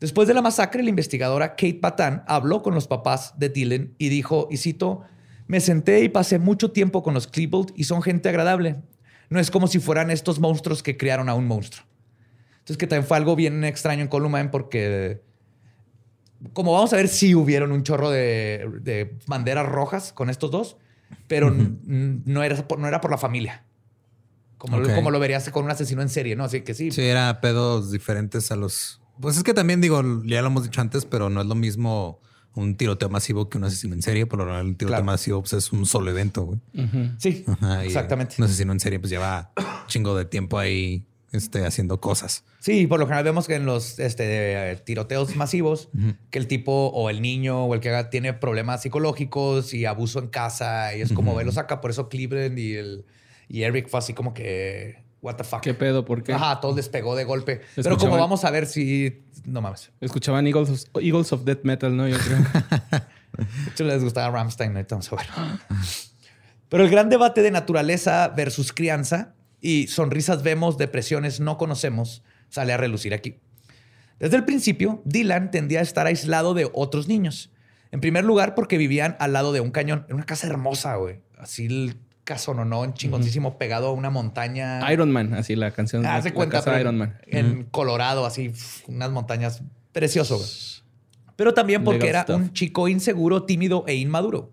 Después 0.00 0.28
de 0.28 0.34
la 0.34 0.42
masacre, 0.42 0.82
la 0.82 0.90
investigadora 0.90 1.50
Kate 1.50 1.78
Patan 1.80 2.24
habló 2.26 2.62
con 2.62 2.74
los 2.74 2.86
papás 2.86 3.34
de 3.38 3.48
Dylan 3.48 3.94
y 3.98 4.08
dijo, 4.08 4.48
y 4.50 4.56
cito, 4.56 5.02
me 5.46 5.60
senté 5.60 6.02
y 6.02 6.08
pasé 6.08 6.38
mucho 6.38 6.70
tiempo 6.72 7.02
con 7.02 7.14
los 7.14 7.26
Klebold 7.26 7.72
y 7.76 7.84
son 7.84 8.02
gente 8.02 8.28
agradable. 8.28 8.82
No 9.28 9.40
es 9.40 9.50
como 9.50 9.66
si 9.66 9.78
fueran 9.78 10.10
estos 10.10 10.40
monstruos 10.40 10.82
que 10.82 10.96
criaron 10.96 11.28
a 11.28 11.34
un 11.34 11.46
monstruo. 11.46 11.86
Entonces, 12.58 12.78
que 12.78 12.86
también 12.86 13.06
fue 13.06 13.16
algo 13.16 13.36
bien 13.36 13.62
extraño 13.64 14.02
en 14.02 14.08
Columbine 14.08 14.48
porque, 14.48 15.20
como 16.54 16.72
vamos 16.72 16.92
a 16.94 16.96
ver, 16.96 17.08
sí 17.08 17.34
hubieron 17.34 17.72
un 17.72 17.82
chorro 17.82 18.10
de, 18.10 19.16
banderas 19.26 19.66
rojas 19.66 20.12
con 20.12 20.30
estos 20.30 20.50
dos, 20.50 20.76
pero 21.26 21.50
no, 21.50 22.42
era 22.42 22.66
por, 22.66 22.78
no 22.78 22.88
era 22.88 23.00
por 23.02 23.10
la 23.10 23.18
familia. 23.18 23.64
Como, 24.56 24.80
como 24.94 25.10
lo 25.10 25.20
verías 25.20 25.50
con 25.50 25.66
un 25.66 25.70
asesino 25.70 26.00
en 26.00 26.08
serie, 26.08 26.36
¿no? 26.36 26.44
Así 26.44 26.62
que 26.62 26.72
sí. 26.72 26.90
Sí, 26.90 27.02
era 27.02 27.42
pedos 27.42 27.90
diferentes 27.90 28.50
a 28.50 28.56
los... 28.56 29.02
Pues 29.20 29.36
es 29.36 29.42
que 29.42 29.54
también 29.54 29.80
digo, 29.80 30.02
ya 30.24 30.40
lo 30.40 30.48
hemos 30.48 30.64
dicho 30.64 30.80
antes, 30.80 31.04
pero 31.04 31.30
no 31.30 31.40
es 31.40 31.46
lo 31.46 31.54
mismo 31.54 32.20
un 32.54 32.76
tiroteo 32.76 33.08
masivo 33.08 33.48
que 33.48 33.58
un 33.58 33.64
asesino 33.64 33.94
en 33.94 34.02
serie. 34.02 34.26
Por 34.26 34.38
lo 34.38 34.44
general, 34.44 34.66
un 34.66 34.76
tiroteo 34.76 35.04
masivo 35.04 35.40
pues, 35.40 35.52
es 35.54 35.72
un 35.72 35.86
solo 35.86 36.10
evento. 36.10 36.44
Güey. 36.44 36.60
Sí, 37.18 37.44
exactamente. 37.82 38.36
Un 38.38 38.44
asesino 38.44 38.72
en 38.72 38.80
serie 38.80 38.98
pues 38.98 39.10
lleva 39.10 39.52
chingo 39.86 40.16
de 40.16 40.24
tiempo 40.24 40.58
ahí 40.58 41.06
este, 41.32 41.66
haciendo 41.66 42.00
cosas. 42.00 42.44
Sí, 42.60 42.86
por 42.86 43.00
lo 43.00 43.06
general 43.06 43.24
vemos 43.24 43.46
que 43.46 43.56
en 43.56 43.66
los 43.66 43.98
este, 43.98 44.76
tiroteos 44.84 45.34
masivos, 45.36 45.88
que 46.30 46.38
el 46.38 46.46
tipo 46.46 46.88
o 46.88 47.10
el 47.10 47.20
niño 47.22 47.64
o 47.64 47.74
el 47.74 47.80
que 47.80 47.88
haga 47.90 48.08
tiene 48.08 48.32
problemas 48.32 48.82
psicológicos 48.82 49.74
y 49.74 49.84
abuso 49.84 50.20
en 50.20 50.28
casa 50.28 50.96
y 50.96 51.00
es 51.00 51.12
como 51.12 51.34
ve 51.34 51.44
lo 51.44 51.52
saca. 51.52 51.80
Por 51.80 51.90
eso 51.90 52.08
Cleveland 52.08 52.58
y, 52.58 52.76
el, 52.76 53.04
y 53.48 53.62
Eric 53.62 53.88
fue 53.88 53.98
así 53.98 54.14
como 54.14 54.32
que 54.32 55.03
what 55.24 55.36
the 55.36 55.44
fuck. 55.44 55.62
¿Qué 55.62 55.72
pedo? 55.72 56.04
¿Por 56.04 56.22
qué? 56.22 56.34
Ajá, 56.34 56.60
todo 56.60 56.74
despegó 56.74 57.16
de 57.16 57.24
golpe. 57.24 57.62
Pero 57.74 57.96
como 57.96 58.18
vamos 58.18 58.44
a 58.44 58.50
ver 58.50 58.66
si... 58.66 59.24
No 59.44 59.62
mames. 59.62 59.90
Escuchaban 60.00 60.46
Eagles, 60.46 60.90
Eagles 61.00 61.32
of 61.32 61.44
Death 61.44 61.64
Metal, 61.64 61.96
¿no? 61.96 62.06
Yo 62.06 62.18
creo. 62.18 62.38
de 63.38 63.70
hecho, 63.70 63.84
les 63.84 64.04
gustaba 64.04 64.30
Ramstein, 64.30 64.76
entonces 64.76 65.10
bueno. 65.10 65.30
Pero 66.68 66.84
el 66.84 66.90
gran 66.90 67.08
debate 67.08 67.42
de 67.42 67.50
naturaleza 67.50 68.28
versus 68.28 68.72
crianza 68.72 69.34
y 69.60 69.86
sonrisas 69.86 70.42
vemos, 70.42 70.76
depresiones 70.76 71.40
no 71.40 71.56
conocemos, 71.56 72.22
sale 72.50 72.74
a 72.74 72.76
relucir 72.76 73.14
aquí. 73.14 73.40
Desde 74.18 74.36
el 74.36 74.44
principio, 74.44 75.02
Dylan 75.06 75.50
tendía 75.50 75.80
a 75.80 75.82
estar 75.82 76.06
aislado 76.06 76.52
de 76.52 76.70
otros 76.72 77.08
niños. 77.08 77.50
En 77.90 78.00
primer 78.00 78.24
lugar, 78.24 78.54
porque 78.54 78.76
vivían 78.76 79.16
al 79.20 79.32
lado 79.32 79.52
de 79.52 79.60
un 79.60 79.70
cañón, 79.70 80.04
en 80.08 80.16
una 80.16 80.26
casa 80.26 80.46
hermosa, 80.46 80.96
güey. 80.96 81.20
Así 81.38 81.94
casononón 82.24 82.94
chingoncísimo 82.94 83.58
pegado 83.58 83.88
a 83.88 83.92
una 83.92 84.10
montaña. 84.10 84.90
Iron 84.92 85.12
Man, 85.12 85.34
así 85.34 85.54
la 85.56 85.70
canción. 85.70 86.04
Haz 86.06 86.24
de 86.24 86.32
cuenta, 86.32 86.58
casa 86.58 86.80
Iron 86.80 86.98
Man. 86.98 87.18
En 87.26 87.64
Colorado, 87.64 88.26
así, 88.26 88.52
unas 88.88 89.10
montañas 89.10 89.62
precioso. 89.92 90.42
Pero 91.36 91.54
también 91.54 91.84
porque 91.84 92.08
era 92.08 92.24
un 92.28 92.52
chico 92.52 92.88
inseguro, 92.88 93.44
tímido 93.44 93.84
e 93.86 93.94
inmaduro. 93.94 94.52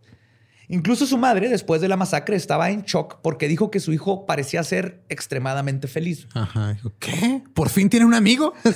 Incluso 0.68 1.06
su 1.06 1.18
madre, 1.18 1.50
después 1.50 1.82
de 1.82 1.90
la 1.90 1.98
masacre, 1.98 2.38
estaba 2.38 2.70
en 2.72 2.84
shock 2.84 3.20
porque 3.22 3.50
dijo 3.50 3.70
que 3.72 3.82
su 3.82 3.92
hijo 3.92 4.26
parecía 4.26 4.64
ser 4.64 5.04
extremadamente 5.10 5.88
feliz. 5.90 6.28
Ajá. 6.34 6.78
¿Qué? 6.98 7.44
¿Por 7.54 7.70
fin 7.70 7.90
tiene 7.90 8.06
un 8.06 8.14
amigo? 8.14 8.54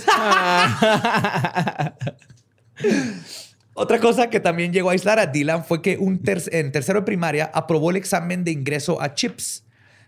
Otra 3.78 4.00
cosa 4.00 4.30
que 4.30 4.40
también 4.40 4.72
llegó 4.72 4.90
a 4.90 4.94
aislar 4.94 5.20
a 5.20 5.28
Dylan 5.28 5.66
fue 5.66 5.82
que 5.82 5.98
un 5.98 6.22
en 6.24 6.72
tercero 6.72 7.02
de 7.02 7.06
primaria 7.06 7.52
aprobó 7.54 7.92
el 7.92 7.98
examen 7.98 8.46
de 8.46 8.52
ingreso 8.52 9.02
a 9.02 9.14
CHIPS, 9.14 9.66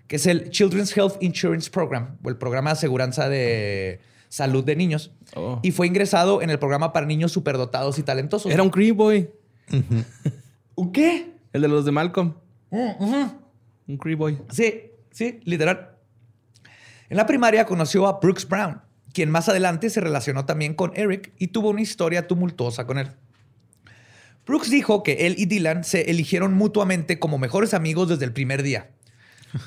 que 0.07 0.15
es 0.15 0.25
el 0.25 0.49
Children's 0.51 0.95
Health 0.95 1.17
Insurance 1.19 1.69
Program, 1.69 2.17
o 2.23 2.29
el 2.29 2.37
programa 2.37 2.69
de 2.69 2.73
aseguranza 2.73 3.27
de 3.27 3.99
salud 4.29 4.63
de 4.63 4.77
niños. 4.77 5.11
Oh. 5.35 5.59
Y 5.63 5.71
fue 5.71 5.85
ingresado 5.85 6.41
en 6.41 6.49
el 6.49 6.59
programa 6.59 6.93
para 6.93 7.05
niños 7.05 7.33
superdotados 7.33 7.99
y 7.99 8.03
talentosos. 8.03 8.49
Era 8.49 8.63
un 8.63 8.69
Cree 8.69 8.93
Boy. 8.93 9.29
¿Un 10.75 10.91
qué? 10.93 11.33
El 11.51 11.61
de 11.61 11.67
los 11.67 11.83
de 11.83 11.91
Malcolm. 11.91 12.35
Mm, 12.71 13.25
un 13.89 13.97
Cree 13.97 14.15
Boy. 14.15 14.37
Sí, 14.49 14.91
sí, 15.11 15.41
literal. 15.43 15.91
En 17.09 17.17
la 17.17 17.25
primaria 17.25 17.65
conoció 17.65 18.07
a 18.07 18.19
Brooks 18.21 18.47
Brown, 18.47 18.81
quien 19.11 19.29
más 19.29 19.49
adelante 19.49 19.89
se 19.89 19.99
relacionó 19.99 20.45
también 20.45 20.73
con 20.73 20.93
Eric 20.95 21.33
y 21.37 21.47
tuvo 21.47 21.71
una 21.71 21.81
historia 21.81 22.27
tumultuosa 22.27 22.87
con 22.87 22.97
él. 22.97 23.11
Brooks 24.47 24.69
dijo 24.69 25.03
que 25.03 25.27
él 25.27 25.35
y 25.37 25.45
Dylan 25.45 25.83
se 25.83 26.09
eligieron 26.09 26.53
mutuamente 26.53 27.19
como 27.19 27.37
mejores 27.37 27.73
amigos 27.73 28.07
desde 28.07 28.25
el 28.25 28.31
primer 28.31 28.63
día. 28.63 28.89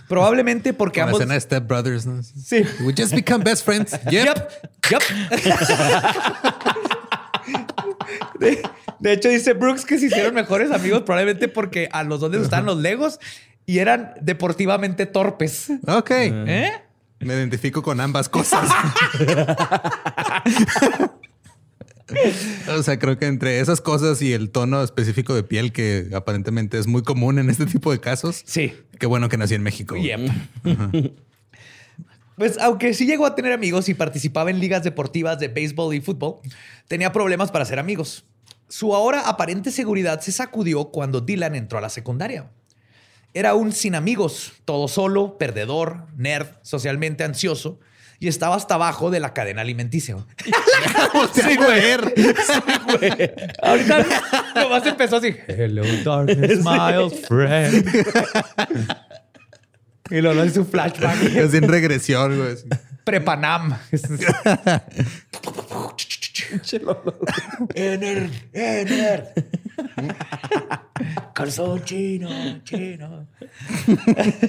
Probablemente 0.08 0.72
porque 0.72 1.00
ambos. 1.00 1.20
escena 1.20 1.38
Step 1.38 1.66
Brothers, 1.66 2.06
¿no? 2.06 2.22
Sí. 2.22 2.64
We 2.80 2.94
just 2.96 3.14
become 3.14 3.44
best 3.44 3.64
friends. 3.64 3.98
Yep. 4.10 4.48
Yep. 4.90 5.02
De, 8.98 9.12
hecho, 9.12 9.28
dice 9.28 9.52
Brooks 9.52 9.84
que 9.84 9.98
se 9.98 10.06
hicieron 10.06 10.34
mejores 10.34 10.72
amigos 10.72 11.02
probablemente 11.02 11.48
porque 11.48 11.88
a 11.92 12.02
los 12.02 12.20
dos 12.20 12.30
les 12.30 12.40
gustaban 12.40 12.66
los 12.66 12.78
Legos 12.78 13.20
y 13.66 13.78
eran 13.78 14.14
deportivamente 14.20 15.06
torpes. 15.06 15.68
Ok. 15.86 16.10
¿Eh? 16.10 16.72
Me 17.20 17.34
identifico 17.34 17.82
con 17.82 18.00
ambas 18.00 18.28
cosas. 18.28 18.68
o 22.68 22.82
sea, 22.82 22.98
creo 22.98 23.18
que 23.18 23.26
entre 23.26 23.60
esas 23.60 23.80
cosas 23.80 24.20
y 24.22 24.32
el 24.32 24.50
tono 24.50 24.82
específico 24.82 25.34
de 25.34 25.42
piel 25.42 25.72
que 25.72 26.08
aparentemente 26.14 26.78
es 26.78 26.86
muy 26.86 27.02
común 27.02 27.38
en 27.38 27.50
este 27.50 27.66
tipo 27.66 27.92
de 27.92 28.00
casos. 28.00 28.42
Sí. 28.44 28.74
Qué 28.98 29.06
bueno 29.06 29.28
que 29.28 29.36
nací 29.36 29.54
en 29.54 29.62
México. 29.62 29.96
Pues 32.36 32.56
aunque 32.56 32.94
sí 32.94 33.04
llegó 33.04 33.26
a 33.26 33.34
tener 33.34 33.52
amigos 33.52 33.90
y 33.90 33.94
participaba 33.94 34.48
en 34.48 34.60
ligas 34.60 34.82
deportivas 34.82 35.38
de 35.38 35.48
béisbol 35.48 35.94
y 35.94 36.00
fútbol, 36.00 36.36
tenía 36.88 37.12
problemas 37.12 37.50
para 37.50 37.66
ser 37.66 37.78
amigos. 37.78 38.24
Su 38.66 38.94
ahora 38.94 39.28
aparente 39.28 39.70
seguridad 39.70 40.22
se 40.22 40.32
sacudió 40.32 40.86
cuando 40.86 41.20
Dylan 41.20 41.54
entró 41.54 41.76
a 41.76 41.82
la 41.82 41.90
secundaria. 41.90 42.50
Era 43.34 43.52
un 43.54 43.72
sin 43.72 43.94
amigos, 43.94 44.54
todo 44.64 44.88
solo, 44.88 45.36
perdedor, 45.36 46.06
nerd, 46.16 46.46
socialmente 46.62 47.24
ansioso 47.24 47.78
y 48.20 48.28
estaba 48.28 48.54
hasta 48.54 48.74
abajo 48.74 49.10
de 49.10 49.18
la 49.18 49.32
cadena 49.32 49.62
alimenticia. 49.62 50.14
sí, 51.34 51.56
güey. 51.56 51.82
Ahorita 53.62 54.06
nomás 54.54 54.86
empezó 54.86 55.16
así. 55.16 55.34
Hello, 55.48 55.82
darkness, 56.04 56.58
my 56.64 57.10
friend. 57.26 57.88
Y 60.10 60.20
luego 60.20 60.44
hizo 60.44 60.60
un 60.60 60.66
flashback. 60.66 61.22
Es 61.34 61.54
en 61.54 61.66
regresión, 61.66 62.36
güey. 62.36 62.56
Prepanam. 63.04 63.78
Ener, 67.74 68.30
Ener. 68.52 69.34
Calzón 71.34 71.84
chino, 71.84 72.28
chino. 72.64 73.26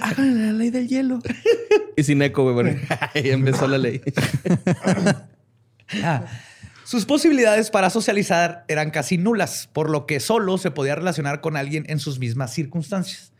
Hagan 0.01 0.47
la 0.47 0.53
ley 0.53 0.69
del 0.69 0.87
hielo. 0.87 1.19
Y 1.95 2.03
sin 2.03 2.21
eco, 2.21 2.51
güey. 2.53 2.77
Ahí 3.13 3.29
empezó 3.29 3.67
la 3.67 3.77
ley. 3.77 4.01
Ah, 6.03 6.25
sus 6.85 7.05
posibilidades 7.05 7.69
para 7.69 7.89
socializar 7.89 8.65
eran 8.67 8.91
casi 8.91 9.17
nulas, 9.17 9.69
por 9.71 9.89
lo 9.89 10.05
que 10.05 10.19
solo 10.19 10.57
se 10.57 10.71
podía 10.71 10.95
relacionar 10.95 11.41
con 11.41 11.55
alguien 11.57 11.85
en 11.87 11.99
sus 11.99 12.19
mismas 12.19 12.53
circunstancias. 12.53 13.31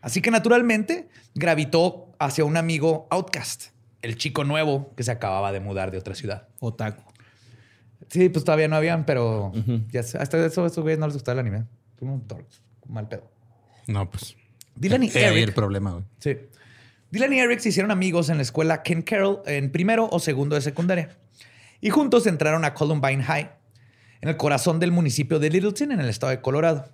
Así 0.00 0.20
que 0.20 0.30
naturalmente 0.30 1.08
gravitó 1.34 2.12
hacia 2.18 2.44
un 2.44 2.56
amigo 2.56 3.06
outcast, 3.10 3.66
el 4.02 4.16
chico 4.16 4.44
nuevo 4.44 4.92
que 4.96 5.04
se 5.04 5.12
acababa 5.12 5.52
de 5.52 5.60
mudar 5.60 5.90
de 5.90 5.98
otra 5.98 6.14
ciudad. 6.14 6.48
Otaku. 6.60 7.11
Sí, 8.08 8.28
pues 8.28 8.44
todavía 8.44 8.68
no 8.68 8.76
habían, 8.76 9.04
pero 9.04 9.52
ya 9.90 10.00
hasta 10.00 10.44
eso, 10.44 10.66
esos 10.66 10.82
güeyes 10.82 10.98
no 10.98 11.06
les 11.06 11.14
gustaba 11.14 11.40
el 11.40 11.46
anime. 11.46 11.66
Un 12.00 12.24
mal 12.88 13.08
pedo. 13.08 13.30
No, 13.86 14.10
pues. 14.10 14.36
Dylan 14.74 15.04
y 15.04 15.10
Eric. 15.14 15.48
el 15.48 15.54
problema, 15.54 15.92
güey. 15.92 16.04
Sí. 16.18 16.36
Dylan 17.10 17.32
y 17.32 17.40
Eric 17.40 17.60
se 17.60 17.68
hicieron 17.68 17.90
amigos 17.90 18.28
en 18.28 18.36
la 18.36 18.42
escuela 18.42 18.82
Ken 18.82 19.02
Carroll 19.02 19.40
en 19.46 19.70
primero 19.70 20.08
o 20.10 20.18
segundo 20.18 20.56
de 20.56 20.62
secundaria. 20.62 21.16
Y 21.80 21.90
juntos 21.90 22.26
entraron 22.26 22.64
a 22.64 22.74
Columbine 22.74 23.22
High, 23.22 23.50
en 24.20 24.28
el 24.28 24.36
corazón 24.36 24.78
del 24.80 24.92
municipio 24.92 25.38
de 25.38 25.50
Littleton, 25.50 25.92
en 25.92 26.00
el 26.00 26.08
estado 26.08 26.30
de 26.30 26.40
Colorado. 26.40 26.90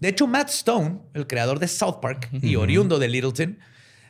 De 0.00 0.08
hecho, 0.08 0.26
Matt 0.26 0.48
Stone, 0.50 1.00
el 1.14 1.26
creador 1.26 1.58
de 1.58 1.68
South 1.68 1.98
Park 2.00 2.28
y 2.32 2.56
oriundo 2.56 2.98
de 2.98 3.08
Littleton, 3.08 3.58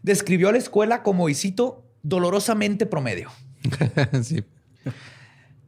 describió 0.03 0.51
a 0.51 0.53
la 0.53 0.59
escuela 0.59 1.03
como, 1.03 1.29
y 1.29 1.35
cito, 1.35 1.87
dolorosamente 2.03 2.87
promedio. 2.87 3.31
sí. 4.23 4.45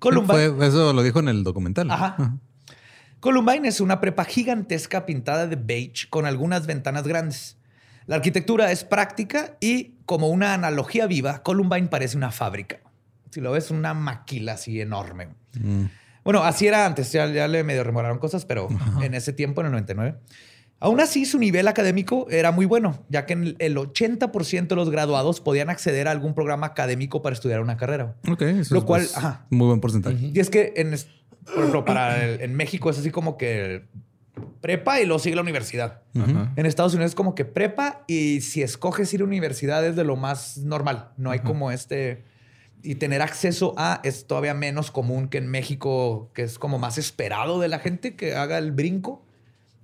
Columbine. 0.01 0.67
eso 0.67 0.93
lo 0.93 1.03
dijo 1.03 1.21
en 1.21 1.29
el 1.29 1.45
documental. 1.45 1.91
Ajá. 1.91 2.39
Columbine 3.21 3.69
es 3.69 3.81
una 3.81 4.01
prepa 4.01 4.25
gigantesca 4.25 5.07
pintada 5.07 5.47
de 5.47 5.57
beige 5.57 6.09
con 6.09 6.27
algunas 6.27 6.67
ventanas 6.67 7.07
grandes. 7.07 7.59
La 8.07 8.17
arquitectura 8.17 8.73
es 8.73 8.83
práctica 8.83 9.57
y 9.61 9.95
como 10.07 10.29
una 10.29 10.55
analogía 10.55 11.07
viva, 11.07 11.43
Columbine 11.43 11.89
parece 11.89 12.17
una 12.17 12.33
fábrica. 12.33 12.81
Si 13.31 13.41
lo 13.41 13.53
ves, 13.53 13.71
una 13.71 13.95
maquila 13.95 14.55
así 14.55 14.81
enorme. 14.81 15.29
Mm. 15.61 15.85
Bueno, 16.25 16.43
así 16.43 16.67
era 16.67 16.87
antes, 16.87 17.13
ya, 17.13 17.27
le 17.27 17.65
medio 17.65 17.85
remoraron 17.85 18.19
cosas, 18.19 18.45
pero 18.45 18.69
en 19.03 19.15
ese 19.15 19.33
tiempo, 19.33 19.61
en 19.61 19.67
el 19.67 19.73
99. 19.73 20.19
Aún 20.81 21.01
así, 21.01 21.27
su 21.27 21.39
nivel 21.39 21.69
académico 21.69 22.27
era 22.31 22.53
muy 22.53 22.65
bueno, 22.65 23.05
ya 23.11 23.27
que 23.27 23.35
el 23.35 23.77
80% 23.77 24.67
de 24.67 24.77
los 24.77 24.91
graduados 24.91 25.41
podían 25.41 25.69
acceder 25.69 26.09
a 26.09 26.11
algún 26.11 26.35
programa 26.35 26.69
académico 26.69 27.21
para 27.21 27.35
estudiar 27.35 27.61
una 27.61 27.77
carrera. 27.77 28.17
Ok, 28.29 28.43
eso 28.43 28.75
lo 28.75 28.87
cual, 28.87 29.07
muy 29.51 29.67
buen 29.67 29.81
porcentaje. 29.81 30.31
Y 30.33 30.41
es 30.41 30.49
que, 30.49 30.73
en, 30.77 30.95
por 31.45 31.59
ejemplo, 31.59 31.85
para 31.85 32.25
en 32.25 32.55
México 32.55 32.89
es 32.89 32.99
así 32.99 33.11
como 33.11 33.37
que 33.37 33.85
prepa 34.63 35.01
y 35.01 35.07
luego 35.07 35.19
sigue 35.19 35.37
la 35.37 35.43
universidad. 35.43 36.03
En 36.15 36.65
Estados 36.65 36.95
Unidos 36.95 37.11
es 37.11 37.15
como 37.15 37.35
que 37.35 37.45
prepa 37.45 38.05
y 38.07 38.41
si 38.41 38.63
escoges 38.63 39.13
ir 39.13 39.21
a 39.21 39.25
universidad 39.25 39.87
es 39.87 39.97
de 39.97 40.05
lo 40.05 40.17
más 40.17 40.59
normal. 40.59 41.11
No 41.17 41.31
hay 41.31 41.41
como 41.41 41.71
este... 41.71 42.25
Y 42.83 42.95
tener 42.95 43.21
acceso 43.21 43.75
a 43.77 44.01
es 44.05 44.27
todavía 44.27 44.55
menos 44.55 44.91
común 44.91 45.29
que 45.29 45.37
en 45.37 45.49
México, 45.49 46.31
que 46.33 46.45
es 46.45 46.59
como 46.59 46.79
más 46.79 46.97
esperado 46.97 47.61
de 47.61 47.69
la 47.69 47.79
gente 47.79 48.17
que 48.17 48.35
haga 48.35 48.57
el 48.57 48.73
brinco. 48.73 49.23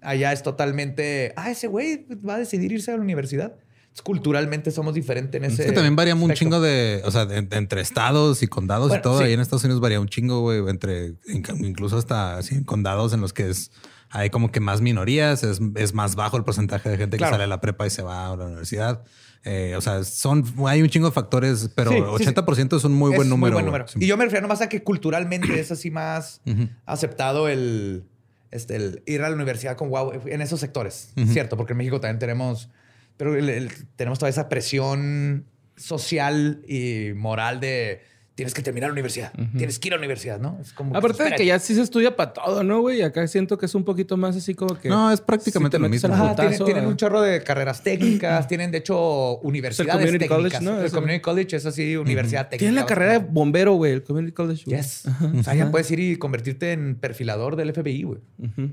Allá 0.06 0.32
es 0.32 0.44
totalmente, 0.44 1.32
ah, 1.34 1.50
ese 1.50 1.66
güey 1.66 2.06
va 2.24 2.36
a 2.36 2.38
decidir 2.38 2.70
irse 2.70 2.92
a 2.92 2.96
la 2.96 3.02
universidad. 3.02 3.56
Culturalmente 4.04 4.70
somos 4.70 4.94
diferentes 4.94 5.36
en 5.36 5.50
ese. 5.50 5.62
Es 5.62 5.68
que 5.70 5.74
también 5.74 5.96
varía 5.96 6.14
un 6.14 6.32
chingo 6.32 6.60
de, 6.60 7.02
o 7.04 7.10
sea, 7.10 7.26
entre 7.30 7.80
estados 7.80 8.42
y 8.44 8.46
condados 8.46 8.94
y 8.94 9.00
todo. 9.00 9.18
Ahí 9.18 9.32
en 9.32 9.40
Estados 9.40 9.64
Unidos 9.64 9.80
varía 9.80 9.98
un 9.98 10.08
chingo, 10.08 10.42
güey, 10.42 10.60
entre 10.68 11.14
incluso 11.26 11.96
hasta 11.96 12.36
así, 12.36 12.62
condados 12.62 13.14
en 13.14 13.20
los 13.20 13.32
que 13.32 13.48
es 13.50 13.72
hay 14.10 14.30
como 14.30 14.52
que 14.52 14.60
más 14.60 14.80
minorías, 14.80 15.42
es, 15.42 15.60
es 15.74 15.92
más 15.92 16.14
bajo 16.14 16.36
el 16.36 16.44
porcentaje 16.44 16.88
de 16.88 16.98
gente 16.98 17.16
que 17.16 17.24
sale 17.24 17.42
a 17.42 17.48
la 17.48 17.60
prepa 17.60 17.84
y 17.86 17.90
se 17.90 18.02
va 18.02 18.32
a 18.32 18.36
la 18.36 18.44
universidad. 18.44 19.02
Eh, 19.42 19.74
o 19.76 19.80
sea, 19.80 20.04
son, 20.04 20.44
hay 20.66 20.82
un 20.82 20.88
chingo 20.88 21.08
de 21.08 21.12
factores, 21.12 21.70
pero 21.74 21.90
80% 22.16 22.76
es 22.76 22.84
un 22.84 22.92
muy 22.92 23.16
buen 23.16 23.28
número. 23.28 23.54
Muy 23.54 23.62
buen 23.62 23.66
número. 23.66 23.86
Y 23.96 24.06
yo 24.06 24.16
me 24.16 24.24
refiero 24.24 24.42
nomás 24.42 24.60
a 24.60 24.68
que 24.68 24.84
culturalmente 24.84 25.58
es 25.58 25.72
así 25.72 25.90
más 25.90 26.40
aceptado 26.84 27.48
el, 27.48 28.04
este, 28.56 28.76
el 28.76 29.02
ir 29.06 29.22
a 29.22 29.28
la 29.28 29.34
universidad 29.34 29.76
con 29.76 29.90
wow 29.90 30.12
en 30.26 30.40
esos 30.40 30.60
sectores, 30.60 31.12
¿cierto? 31.28 31.56
Porque 31.56 31.72
en 31.72 31.78
México 31.78 32.00
también 32.00 32.18
tenemos, 32.18 32.70
pero 33.16 33.34
tenemos 33.96 34.18
toda 34.18 34.28
esa 34.28 34.48
presión 34.48 35.46
social 35.76 36.62
y 36.66 37.12
moral 37.14 37.60
de 37.60 38.02
tienes 38.36 38.52
que 38.52 38.62
terminar 38.62 38.90
la 38.90 38.92
universidad, 38.92 39.32
tienes 39.56 39.78
que 39.78 39.88
ir 39.88 39.94
a 39.94 39.96
la 39.96 40.00
universidad, 40.00 40.38
¿no? 40.38 40.58
Es 40.60 40.74
como 40.74 40.94
Aparte 40.94 41.24
de 41.24 41.32
que 41.32 41.46
ya 41.46 41.58
sí 41.58 41.74
se 41.74 41.80
estudia 41.80 42.14
para 42.16 42.34
todo, 42.34 42.62
¿no, 42.62 42.82
güey? 42.82 43.00
Acá 43.00 43.26
siento 43.28 43.56
que 43.56 43.64
es 43.64 43.74
un 43.74 43.82
poquito 43.82 44.18
más 44.18 44.36
así 44.36 44.54
como 44.54 44.78
que... 44.78 44.90
No, 44.90 45.10
es 45.10 45.22
prácticamente 45.22 45.78
lo 45.78 45.88
mismo. 45.88 46.36
tienen, 46.66 46.86
un 46.86 46.96
chorro 46.96 47.22
de 47.22 47.42
carreras 47.42 47.82
técnicas, 47.82 48.46
tienen 48.46 48.70
de 48.70 48.78
hecho 48.78 49.38
universidades 49.38 50.02
el 50.02 50.06
community 50.06 50.28
College, 50.28 50.60
¿no? 50.60 50.80
El 50.82 50.90
Community 50.90 51.20
College 51.20 51.56
es 51.56 51.64
así, 51.64 51.96
universidad 51.96 52.42
técnica. 52.50 52.58
Tienen 52.58 52.74
la 52.74 52.84
carrera 52.84 53.12
de 53.12 53.18
bombero, 53.20 53.72
güey, 53.72 53.92
el 53.92 54.02
Community 54.02 54.34
College. 54.34 54.64
Yes. 54.66 55.04
O 55.38 55.42
sea, 55.42 55.54
ya 55.54 55.70
puedes 55.70 55.90
ir 55.90 56.00
y 56.00 56.16
convertirte 56.16 56.72
en 56.72 56.96
perfilador 56.96 57.56
del 57.56 57.72
FBI, 57.72 58.02
güey. 58.02 58.20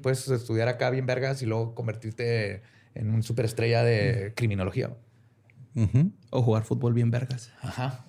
Puedes 0.02 0.28
estudiar 0.28 0.68
acá 0.68 0.90
bien 0.90 1.06
vergas 1.06 1.42
y 1.42 1.46
luego 1.46 1.74
convertirte 1.74 2.64
en 2.96 3.14
un 3.14 3.24
superestrella 3.24 3.82
de 3.82 4.34
criminología. 4.36 4.92
O 6.32 6.42
jugar 6.42 6.66
fútbol 6.66 6.94
bien 6.94 7.12
vergas. 7.12 7.52
Ajá. 7.62 8.06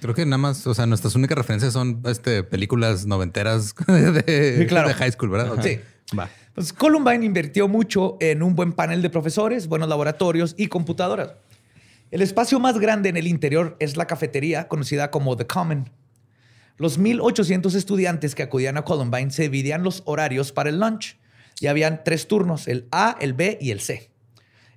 Creo 0.00 0.14
que 0.14 0.24
nada 0.24 0.38
más, 0.38 0.66
o 0.66 0.74
sea, 0.74 0.86
nuestras 0.86 1.14
únicas 1.14 1.36
referencias 1.36 1.72
son 1.72 2.02
este, 2.06 2.42
películas 2.42 3.06
noventeras 3.06 3.74
de, 3.86 4.94
high 4.96 5.12
school, 5.12 5.30
¿verdad? 5.30 5.62
Sí. 5.62 5.80
Va. 6.16 6.28
Pues 6.54 6.72
Columbine 6.72 7.24
invirtió 7.24 7.68
mucho 7.68 8.16
en 8.20 8.42
un 8.42 8.54
buen 8.54 8.72
panel 8.72 9.02
de 9.02 9.10
profesores, 9.10 9.66
buenos 9.66 9.88
laboratorios 9.88 10.54
y 10.56 10.68
computadoras. 10.68 11.34
El 12.10 12.22
espacio 12.22 12.60
más 12.60 12.78
grande 12.78 13.08
en 13.08 13.16
el 13.16 13.26
interior 13.26 13.76
es 13.80 13.96
la 13.96 14.06
cafetería, 14.06 14.68
conocida 14.68 15.10
como 15.10 15.36
The 15.36 15.46
Common. 15.46 15.90
Los 16.78 17.00
1.800 17.00 17.74
estudiantes 17.74 18.34
que 18.34 18.42
acudían 18.42 18.76
a 18.76 18.82
Columbine 18.82 19.30
se 19.30 19.42
dividían 19.42 19.82
los 19.82 20.02
horarios 20.06 20.52
para 20.52 20.70
el 20.70 20.78
lunch. 20.78 21.18
Y 21.58 21.66
habían 21.66 22.04
tres 22.04 22.28
turnos, 22.28 22.68
el 22.68 22.86
A, 22.92 23.16
el 23.20 23.32
B 23.32 23.58
y 23.60 23.70
el 23.70 23.80
C. 23.80 24.10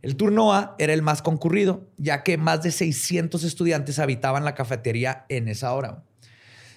El 0.01 0.15
turno 0.15 0.53
A 0.53 0.75
era 0.79 0.93
el 0.93 1.01
más 1.01 1.21
concurrido, 1.21 1.87
ya 1.97 2.23
que 2.23 2.37
más 2.37 2.63
de 2.63 2.71
600 2.71 3.43
estudiantes 3.43 3.99
habitaban 3.99 4.45
la 4.45 4.55
cafetería 4.55 5.25
en 5.29 5.47
esa 5.47 5.73
hora. 5.73 6.03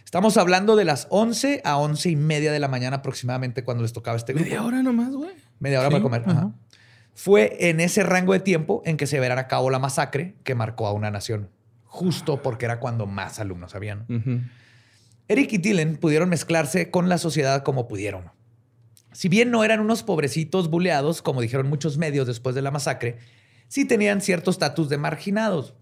Estamos 0.04 0.36
hablando 0.36 0.76
de 0.76 0.84
las 0.84 1.06
11 1.10 1.62
a 1.64 1.78
11 1.78 2.10
y 2.10 2.16
media 2.16 2.52
de 2.52 2.58
la 2.58 2.68
mañana 2.68 2.96
aproximadamente 2.96 3.64
cuando 3.64 3.82
les 3.82 3.92
tocaba 3.92 4.16
este 4.16 4.32
grupo. 4.32 4.44
Media 4.44 4.62
hora 4.62 4.82
nomás, 4.82 5.14
güey. 5.14 5.30
Media 5.58 5.80
hora 5.80 5.90
para 5.90 6.02
comer. 6.02 6.24
Fue 7.14 7.68
en 7.68 7.80
ese 7.80 8.02
rango 8.02 8.32
de 8.32 8.40
tiempo 8.40 8.82
en 8.84 8.96
que 8.96 9.06
se 9.06 9.20
verán 9.20 9.38
a 9.38 9.46
cabo 9.46 9.70
la 9.70 9.78
masacre 9.78 10.34
que 10.44 10.54
marcó 10.54 10.86
a 10.86 10.92
una 10.92 11.10
nación, 11.10 11.50
justo 11.84 12.42
porque 12.42 12.64
era 12.64 12.80
cuando 12.80 13.06
más 13.06 13.38
alumnos 13.38 13.74
habían. 13.74 14.06
Eric 15.28 15.52
y 15.52 15.58
Dylan 15.58 15.96
pudieron 15.96 16.28
mezclarse 16.28 16.90
con 16.90 17.08
la 17.08 17.18
sociedad 17.18 17.62
como 17.62 17.86
pudieron. 17.86 18.30
Si 19.12 19.28
bien 19.28 19.50
no 19.50 19.64
eran 19.64 19.80
unos 19.80 20.02
pobrecitos 20.02 20.70
buleados, 20.70 21.22
como 21.22 21.40
dijeron 21.40 21.68
muchos 21.68 21.98
medios 21.98 22.26
después 22.26 22.54
de 22.54 22.62
la 22.62 22.70
masacre, 22.70 23.18
sí 23.68 23.84
tenían 23.84 24.20
cierto 24.20 24.50
estatus 24.50 24.88
de 24.88 24.98
marginados. 24.98 25.74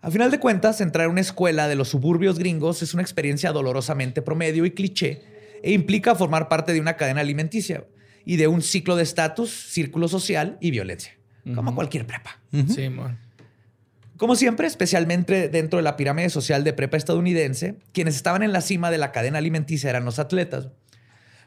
A 0.00 0.10
final 0.10 0.30
de 0.30 0.38
cuentas, 0.38 0.80
entrar 0.80 1.06
a 1.06 1.10
una 1.10 1.20
escuela 1.20 1.68
de 1.68 1.74
los 1.74 1.88
suburbios 1.88 2.38
gringos 2.38 2.82
es 2.82 2.94
una 2.94 3.02
experiencia 3.02 3.52
dolorosamente 3.52 4.22
promedio 4.22 4.64
y 4.64 4.70
cliché 4.70 5.22
e 5.62 5.72
implica 5.72 6.14
formar 6.14 6.48
parte 6.48 6.72
de 6.72 6.80
una 6.80 6.96
cadena 6.96 7.22
alimenticia 7.22 7.84
y 8.24 8.36
de 8.36 8.48
un 8.48 8.62
ciclo 8.62 8.96
de 8.96 9.02
estatus, 9.02 9.50
círculo 9.50 10.08
social 10.08 10.58
y 10.60 10.70
violencia, 10.70 11.12
como 11.54 11.74
cualquier 11.74 12.06
prepa. 12.06 12.40
Sí, 12.52 12.88
Como 14.16 14.36
siempre, 14.36 14.66
especialmente 14.66 15.48
dentro 15.48 15.78
de 15.78 15.82
la 15.82 15.96
pirámide 15.96 16.30
social 16.30 16.64
de 16.64 16.72
prepa 16.72 16.96
estadounidense, 16.96 17.76
quienes 17.92 18.16
estaban 18.16 18.42
en 18.42 18.52
la 18.52 18.60
cima 18.60 18.90
de 18.90 18.98
la 18.98 19.12
cadena 19.12 19.38
alimenticia 19.38 19.90
eran 19.90 20.04
los 20.04 20.18
atletas. 20.18 20.68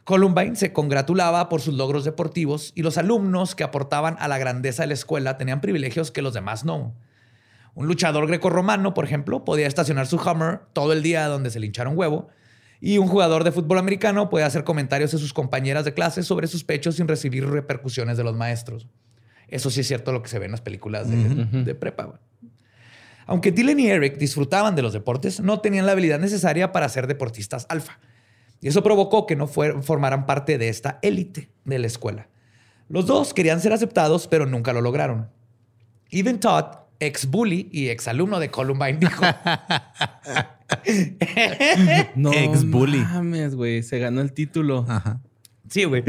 Columbine 0.03 0.55
se 0.55 0.73
congratulaba 0.73 1.49
por 1.49 1.61
sus 1.61 1.75
logros 1.75 2.05
deportivos 2.05 2.71
y 2.75 2.81
los 2.81 2.97
alumnos 2.97 3.55
que 3.55 3.63
aportaban 3.63 4.15
a 4.19 4.27
la 4.27 4.37
grandeza 4.37 4.83
de 4.83 4.87
la 4.87 4.93
escuela 4.93 5.37
tenían 5.37 5.61
privilegios 5.61 6.11
que 6.11 6.21
los 6.21 6.33
demás 6.33 6.65
no. 6.65 6.95
Un 7.75 7.87
luchador 7.87 8.27
grecorromano, 8.27 8.93
por 8.93 9.05
ejemplo, 9.05 9.45
podía 9.45 9.67
estacionar 9.67 10.07
su 10.07 10.17
Hummer 10.17 10.61
todo 10.73 10.93
el 10.93 11.03
día 11.03 11.27
donde 11.27 11.49
se 11.49 11.59
le 11.59 11.67
hinchara 11.67 11.89
un 11.89 11.97
huevo. 11.97 12.27
Y 12.81 12.97
un 12.97 13.07
jugador 13.07 13.43
de 13.43 13.51
fútbol 13.51 13.77
americano 13.77 14.29
podía 14.29 14.45
hacer 14.45 14.63
comentarios 14.63 15.13
a 15.13 15.17
sus 15.17 15.33
compañeras 15.33 15.85
de 15.85 15.93
clase 15.93 16.23
sobre 16.23 16.47
sus 16.47 16.63
pechos 16.63 16.95
sin 16.95 17.07
recibir 17.07 17.47
repercusiones 17.47 18.17
de 18.17 18.23
los 18.23 18.35
maestros. 18.35 18.87
Eso 19.47 19.69
sí 19.69 19.81
es 19.81 19.87
cierto 19.87 20.11
lo 20.11 20.21
que 20.21 20.29
se 20.29 20.39
ve 20.39 20.45
en 20.45 20.51
las 20.51 20.61
películas 20.61 21.07
de, 21.09 21.75
prepa. 21.75 22.19
Aunque 23.25 23.51
Dylan 23.51 23.79
y 23.79 23.87
Eric 23.87 24.17
disfrutaban 24.17 24.75
de 24.75 24.81
los 24.81 24.93
deportes, 24.93 25.39
no 25.39 25.59
tenían 25.59 25.85
la 25.85 25.91
habilidad 25.91 26.19
necesaria 26.19 26.71
para 26.71 26.89
ser 26.89 27.07
deportistas 27.07 27.65
alfa. 27.69 27.99
Y 28.61 28.67
eso 28.67 28.83
provocó 28.83 29.25
que 29.25 29.35
no 29.35 29.47
formaran 29.47 30.25
parte 30.25 30.57
de 30.57 30.69
esta 30.69 30.99
élite 31.01 31.49
de 31.65 31.79
la 31.79 31.87
escuela. 31.87 32.27
Los 32.89 33.05
dos 33.05 33.33
querían 33.33 33.61
ser 33.61 33.71
aceptados, 33.71 34.27
pero 34.27 34.45
nunca 34.45 34.73
lo 34.73 34.81
lograron. 34.81 35.29
Even 36.11 36.39
Todd, 36.39 36.65
ex 36.99 37.27
bully 37.27 37.69
y 37.71 37.89
ex 37.89 38.07
alumno 38.07 38.39
de 38.39 38.51
Columbine, 38.51 38.97
dijo: 38.97 39.23
No 42.15 42.33
ex 42.33 42.69
bully. 42.69 42.99
mames, 42.99 43.55
güey. 43.55 43.83
Se 43.83 43.99
ganó 43.99 44.21
el 44.21 44.33
título. 44.33 44.85
Sí, 45.69 45.85
güey. 45.85 46.03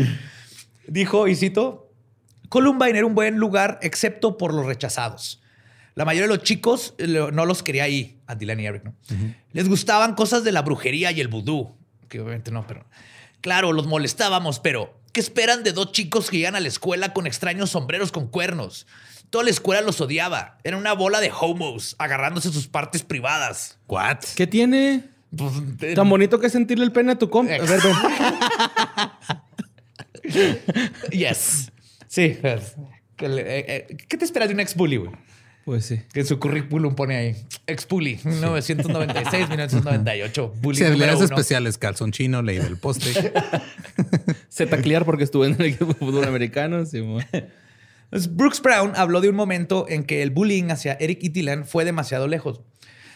Dijo, 0.88 1.28
y 1.28 1.36
cito: 1.36 1.92
Columbine 2.48 2.98
era 2.98 3.06
un 3.06 3.14
buen 3.14 3.36
lugar, 3.36 3.78
excepto 3.82 4.36
por 4.38 4.54
los 4.54 4.66
rechazados. 4.66 5.42
La 5.94 6.04
mayoría 6.04 6.28
de 6.28 6.34
los 6.36 6.44
chicos 6.44 6.94
no 6.98 7.46
los 7.46 7.62
quería 7.62 7.84
ahí, 7.84 8.20
a 8.26 8.34
Dylan 8.34 8.60
y 8.60 8.66
Eric, 8.66 8.84
¿no? 8.84 8.94
Les 9.52 9.68
gustaban 9.68 10.14
cosas 10.14 10.44
de 10.44 10.52
la 10.52 10.62
brujería 10.62 11.12
y 11.12 11.20
el 11.20 11.28
vudú 11.28 11.76
que 12.10 12.20
obviamente 12.20 12.50
no, 12.50 12.66
pero 12.66 12.84
claro, 13.40 13.72
los 13.72 13.86
molestábamos, 13.86 14.60
pero 14.60 15.00
¿qué 15.12 15.20
esperan 15.20 15.62
de 15.62 15.72
dos 15.72 15.92
chicos 15.92 16.28
que 16.28 16.36
llegan 16.36 16.56
a 16.56 16.60
la 16.60 16.68
escuela 16.68 17.14
con 17.14 17.26
extraños 17.26 17.70
sombreros 17.70 18.12
con 18.12 18.26
cuernos? 18.26 18.86
Toda 19.30 19.44
la 19.44 19.50
escuela 19.50 19.80
los 19.80 20.00
odiaba. 20.00 20.58
Era 20.64 20.76
una 20.76 20.92
bola 20.92 21.20
de 21.20 21.30
homos 21.40 21.94
agarrándose 21.98 22.52
sus 22.52 22.66
partes 22.66 23.04
privadas. 23.04 23.78
¿What? 23.86 24.18
¿Qué 24.34 24.48
tiene? 24.48 25.04
Pues, 25.34 25.94
Tan 25.94 26.10
bonito 26.10 26.40
que 26.40 26.50
sentirle 26.50 26.84
el 26.84 26.92
pene 26.92 27.12
a 27.12 27.18
tu 27.18 27.30
compa. 27.30 27.54
A 27.54 27.58
ver, 27.58 27.80
ven. 27.80 27.94
yes. 31.12 31.70
Sí. 32.08 32.38
Eh, 32.42 32.60
eh, 33.18 33.96
¿Qué 34.08 34.16
te 34.16 34.24
esperas 34.24 34.48
de 34.48 34.54
un 34.54 34.60
ex 34.60 34.74
bully, 34.74 34.96
güey? 34.96 35.12
Pues 35.64 35.84
sí. 35.84 36.00
Que 36.12 36.20
en 36.20 36.26
su 36.26 36.38
currículum 36.38 36.94
pone 36.94 37.16
ahí 37.16 37.36
ex-bully, 37.66 38.20
1996, 38.24 39.48
1998. 39.48 40.54
Bully 40.60 40.78
sí, 40.78 40.84
habilidades 40.86 41.20
especiales, 41.20 41.78
calzón 41.78 42.12
chino, 42.12 42.42
ley 42.42 42.58
del 42.58 42.76
poste. 42.76 43.32
Se 44.48 44.66
taclear 44.66 45.04
porque 45.04 45.24
estuve 45.24 45.48
en 45.48 45.54
el 45.54 45.66
equipo 45.66 45.86
de 45.86 45.94
fútbol 45.94 46.24
americano. 46.24 46.82
Pues 48.10 48.34
Brooks 48.34 48.60
Brown 48.62 48.92
habló 48.96 49.20
de 49.20 49.28
un 49.28 49.36
momento 49.36 49.86
en 49.88 50.04
que 50.04 50.22
el 50.22 50.30
bullying 50.30 50.70
hacia 50.70 50.94
Eric 50.94 51.18
y 51.22 51.28
Dylan 51.28 51.64
fue 51.66 51.84
demasiado 51.84 52.26
lejos. 52.26 52.60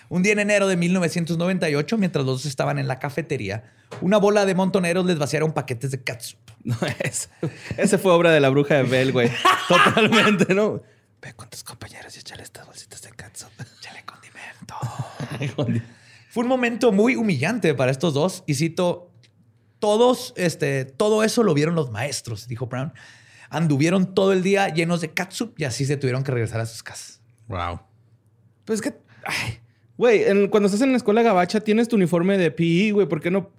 Un 0.08 0.22
día 0.22 0.32
en 0.32 0.38
enero 0.38 0.68
de 0.68 0.76
1998, 0.76 1.98
mientras 1.98 2.24
los 2.24 2.42
dos 2.42 2.46
estaban 2.46 2.78
en 2.78 2.86
la 2.86 2.98
cafetería, 2.98 3.64
una 4.00 4.18
bola 4.18 4.44
de 4.44 4.54
montoneros 4.54 5.06
les 5.06 5.18
vaciaron 5.18 5.52
paquetes 5.52 5.90
de 5.90 6.02
catsup. 6.02 6.38
No, 6.62 6.76
ese, 7.76 7.98
fue 7.98 8.12
obra 8.12 8.30
de 8.30 8.40
la 8.40 8.48
bruja 8.48 8.76
de 8.76 8.82
Bell, 8.84 9.12
güey. 9.12 9.30
Totalmente, 9.68 10.54
¿no? 10.54 10.82
Ve 11.24 11.32
con 11.34 11.48
tus 11.48 11.64
compañeros 11.64 12.14
y 12.16 12.20
échale 12.20 12.42
estas 12.42 12.66
bolsitas 12.66 13.00
de 13.00 13.10
catsup. 13.12 13.48
Échale 13.78 14.04
condimento. 14.04 14.74
Fue 16.28 16.42
un 16.42 16.48
momento 16.48 16.92
muy 16.92 17.16
humillante 17.16 17.72
para 17.72 17.90
estos 17.90 18.12
dos 18.12 18.44
y 18.46 18.54
cito, 18.54 19.10
todos, 19.78 20.34
este, 20.36 20.84
todo 20.84 21.24
eso 21.24 21.42
lo 21.42 21.54
vieron 21.54 21.74
los 21.74 21.90
maestros, 21.90 22.46
dijo 22.46 22.66
Brown. 22.66 22.92
Anduvieron 23.48 24.14
todo 24.14 24.34
el 24.34 24.42
día 24.42 24.68
llenos 24.68 25.00
de 25.00 25.14
catsup 25.14 25.54
y 25.58 25.64
así 25.64 25.86
se 25.86 25.96
tuvieron 25.96 26.24
que 26.24 26.32
regresar 26.32 26.60
a 26.60 26.66
sus 26.66 26.82
casas. 26.82 27.22
Wow. 27.48 27.80
Pues 28.66 28.82
que, 28.82 28.94
güey, 29.96 30.50
cuando 30.50 30.66
estás 30.66 30.82
en 30.82 30.90
la 30.90 30.98
escuela 30.98 31.22
gabacha 31.22 31.60
tienes 31.60 31.88
tu 31.88 31.96
uniforme 31.96 32.36
de 32.36 32.50
PE, 32.50 32.92
güey, 32.92 33.08
¿por 33.08 33.22
qué 33.22 33.30
no 33.30 33.50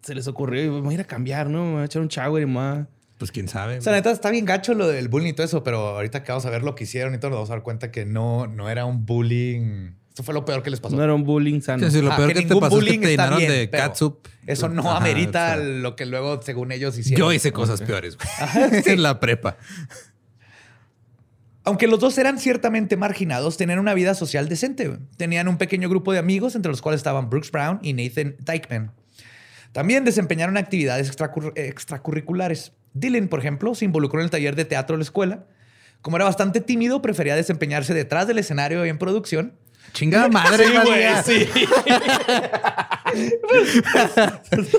se 0.00 0.14
les 0.14 0.26
ocurrió? 0.28 0.80
Voy 0.80 0.92
a 0.92 0.94
ir 0.94 1.00
a 1.02 1.04
cambiar, 1.04 1.50
¿no? 1.50 1.64
Me 1.66 1.72
voy 1.72 1.82
a 1.82 1.84
echar 1.84 2.00
un 2.00 2.08
shower 2.08 2.42
y 2.42 2.46
más. 2.46 2.86
Pues 3.22 3.30
quién 3.30 3.46
sabe. 3.46 3.78
O 3.78 3.80
sea, 3.80 3.92
neta, 3.92 4.10
está 4.10 4.32
bien 4.32 4.44
gacho 4.44 4.74
lo 4.74 4.88
del 4.88 5.06
bullying 5.06 5.28
y 5.28 5.32
todo 5.32 5.46
eso, 5.46 5.62
pero 5.62 5.90
ahorita 5.90 6.24
que 6.24 6.32
vamos 6.32 6.44
a 6.44 6.50
ver 6.50 6.64
lo 6.64 6.74
que 6.74 6.82
hicieron 6.82 7.14
y 7.14 7.18
todo, 7.18 7.30
nos 7.30 7.36
vamos 7.36 7.50
a 7.50 7.52
dar 7.52 7.62
cuenta 7.62 7.92
que 7.92 8.04
no, 8.04 8.48
no 8.48 8.68
era 8.68 8.84
un 8.84 9.06
bullying. 9.06 9.92
Esto 10.08 10.24
fue 10.24 10.34
lo 10.34 10.44
peor 10.44 10.64
que 10.64 10.70
les 10.70 10.80
pasó. 10.80 10.96
No 10.96 11.04
era 11.04 11.14
un 11.14 11.22
bullying 11.22 11.60
sano. 11.60 11.88
Sí, 11.88 12.02
lo 12.02 12.16
peor 12.16 12.34
que, 12.34 12.42
te 12.42 12.56
pasó 12.56 12.80
es 12.80 12.84
que 12.84 12.98
te 12.98 13.10
llenaron 13.10 13.38
de 13.38 13.70
catsup. 13.70 14.26
Eso 14.44 14.68
no 14.68 14.90
amerita 14.90 15.54
lo 15.54 15.94
que 15.94 16.04
luego, 16.04 16.42
según 16.42 16.72
ellos, 16.72 16.98
hicieron. 16.98 17.28
Yo 17.28 17.32
hice 17.32 17.52
cosas 17.52 17.80
peores, 17.80 18.18
en 18.86 19.02
la 19.04 19.20
prepa. 19.20 19.56
Aunque 21.62 21.86
los 21.86 22.00
dos 22.00 22.18
eran 22.18 22.40
ciertamente 22.40 22.96
marginados, 22.96 23.56
tenían 23.56 23.78
una 23.78 23.94
vida 23.94 24.16
social 24.16 24.48
decente. 24.48 24.98
Tenían 25.16 25.46
un 25.46 25.58
pequeño 25.58 25.88
grupo 25.88 26.12
de 26.12 26.18
amigos, 26.18 26.56
entre 26.56 26.72
los 26.72 26.82
cuales 26.82 26.98
estaban 26.98 27.30
Brooks 27.30 27.52
Brown 27.52 27.78
y 27.82 27.92
Nathan 27.92 28.34
Dykeman. 28.40 28.90
También 29.70 30.04
desempeñaron 30.04 30.56
actividades 30.56 31.08
extracurriculares. 31.54 32.72
Dylan, 32.94 33.28
por 33.28 33.40
ejemplo, 33.40 33.74
se 33.74 33.84
involucró 33.84 34.20
en 34.20 34.24
el 34.24 34.30
taller 34.30 34.56
de 34.56 34.64
teatro 34.64 34.94
de 34.94 34.98
la 34.98 35.04
escuela. 35.04 35.46
Como 36.02 36.16
era 36.16 36.24
bastante 36.24 36.60
tímido, 36.60 37.00
prefería 37.00 37.36
desempeñarse 37.36 37.94
detrás 37.94 38.26
del 38.26 38.38
escenario 38.38 38.84
y 38.84 38.88
en 38.88 38.98
producción. 38.98 39.54
Chingada 39.92 40.28
madre, 40.30 40.66
güey. 40.84 41.04
Sí. 41.24 41.48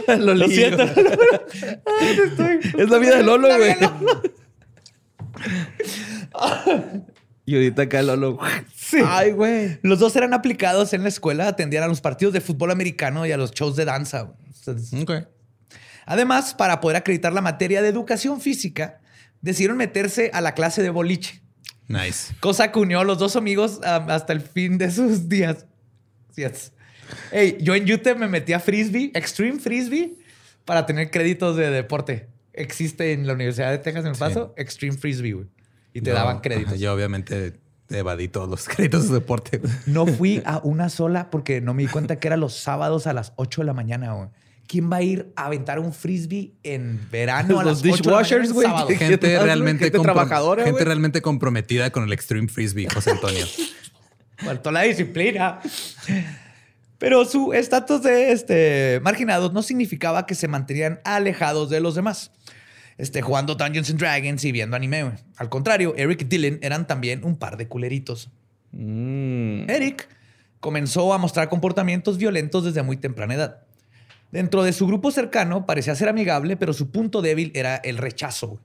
Lo, 0.18 0.48
siento. 0.48 0.84
Es 2.78 2.90
la 2.90 2.98
vida 2.98 3.18
de 3.18 3.24
Lolo, 3.24 3.48
güey. 3.58 3.76
y 7.46 7.56
ahorita 7.56 7.84
acá 7.84 8.02
Lolo. 8.02 8.40
Sí. 8.76 8.98
Ay, 9.06 9.32
güey. 9.32 9.80
Los 9.82 10.00
dos 10.00 10.16
eran 10.16 10.34
aplicados 10.34 10.94
en 10.94 11.04
la 11.04 11.10
escuela, 11.10 11.48
atendían 11.48 11.84
a 11.84 11.88
los 11.88 12.02
partidos 12.02 12.34
de 12.34 12.42
fútbol 12.42 12.72
americano 12.72 13.26
y 13.26 13.32
a 13.32 13.38
los 13.38 13.52
shows 13.52 13.76
de 13.76 13.86
danza. 13.86 14.34
Okay. 15.02 15.26
Además, 16.06 16.54
para 16.54 16.82
poder 16.82 16.98
acreditar 16.98 17.34
la 17.34 17.42
materia 17.42 17.82
de 17.82 17.90
educación 17.90 18.42
física, 18.42 19.00
decidieron 19.42 19.78
meterse 19.78 20.32
a 20.34 20.42
la 20.42 20.54
clase 20.54 20.82
de 20.82 20.90
boliche. 20.90 21.42
Nice. 21.88 22.34
Cosa 22.40 22.72
que 22.72 22.80
unió 22.80 23.02
a 23.02 23.04
los 23.04 23.18
dos 23.18 23.36
amigos 23.36 23.80
hasta 23.84 24.34
el 24.34 24.42
fin 24.42 24.78
de 24.78 24.92
sus 24.92 25.28
días. 25.30 25.66
Hey, 27.32 27.58
yo 27.62 27.76
en 27.76 27.86
YouTube 27.86 28.18
me 28.18 28.28
metí 28.28 28.54
a 28.54 28.60
Frisbee, 28.60 29.12
Extreme 29.14 29.60
Frisbee, 29.60 30.18
para 30.66 30.86
tener 30.86 31.12
créditos 31.12 31.56
de 31.56 31.70
deporte. 31.70 32.28
Existe 32.54 33.14
en 33.14 33.28
la 33.28 33.34
Universidad 33.34 33.72
de 33.72 33.80
Texas 33.80 34.06
en 34.06 34.12
El 34.12 34.18
Paso, 34.18 34.54
Extreme 34.58 34.98
Frisbee, 34.98 35.34
güey. 35.34 35.48
Y 35.94 36.02
te 36.02 36.12
daban 36.12 36.40
créditos. 36.40 36.80
yo 36.80 36.94
obviamente 36.94 37.54
evadí 37.90 38.28
todos 38.28 38.50
los 38.50 38.68
créditos 38.68 39.10
de 39.10 39.16
deporte. 39.16 39.62
No 39.86 40.08
fui 40.08 40.42
a 40.46 40.60
una 40.64 40.90
sola 40.90 41.30
porque 41.30 41.62
no 41.62 41.74
me 41.74 41.84
di 41.84 41.90
cuenta 41.90 42.20
que 42.20 42.28
era 42.28 42.38
los 42.38 42.56
sábados 42.56 43.08
a 43.08 43.14
las 43.14 43.34
8 43.36 43.62
de 43.62 43.66
la 43.66 43.74
mañana, 43.74 44.14
güey. 44.14 44.30
¿Quién 44.68 44.92
va 44.92 44.98
a 44.98 45.02
ir 45.02 45.32
a 45.36 45.46
aventar 45.46 45.80
un 45.80 45.94
frisbee 45.94 46.54
en 46.64 47.00
verano 47.12 47.60
a 47.60 47.64
los 47.64 47.82
dishwashers, 47.82 48.54
güey? 48.54 48.68
Gente 48.98 49.40
realmente 49.40 49.92
trabajadora, 49.92 50.64
gente 50.64 50.86
realmente 50.86 51.22
comprometida 51.22 51.90
con 51.92 52.04
el 52.04 52.14
extreme 52.14 52.48
frisbee, 52.48 52.88
José 52.90 53.12
Antonio. 53.12 53.46
Faltó 54.38 54.72
la 54.72 54.82
disciplina. 54.82 55.60
Pero 56.98 57.26
su 57.26 57.52
estatus 57.52 58.02
de 58.02 58.32
este, 58.32 59.02
marginados 59.04 59.52
no 59.52 59.62
significaba 59.62 60.26
que 60.26 60.36
se 60.36 60.48
mantenían 60.48 61.02
alejados 61.04 61.70
de 61.70 61.82
los 61.82 61.96
demás, 61.96 62.32
este, 62.98 63.22
jugando 63.22 63.56
Dungeons 63.56 63.90
and 63.90 64.00
Dragons 64.00 64.44
y 64.46 64.54
viendo 64.54 64.78
anime. 64.78 65.12
Al 65.36 65.50
contrario, 65.50 65.94
Eric 65.98 66.22
y 66.22 66.26
Dylan 66.26 66.60
eran 66.62 66.88
también 66.88 67.26
un 67.26 67.36
par 67.36 67.58
de 67.58 67.68
culeritos. 67.68 68.30
Mm. 68.72 69.70
Eric 69.70 70.08
comenzó 70.62 71.14
a 71.14 71.18
mostrar 71.18 71.50
comportamientos 71.50 72.18
violentos 72.18 72.64
desde 72.64 72.84
muy 72.84 72.96
temprana 72.96 73.34
edad. 73.34 73.64
Dentro 74.34 74.64
de 74.64 74.74
su 74.74 74.88
grupo 74.88 75.12
cercano 75.12 75.68
parecía 75.68 75.94
ser 75.94 76.10
amigable, 76.10 76.58
pero 76.58 76.74
su 76.74 76.90
punto 76.90 77.22
débil 77.22 77.52
era 77.54 77.76
el 77.76 78.00
rechazo. 78.00 78.60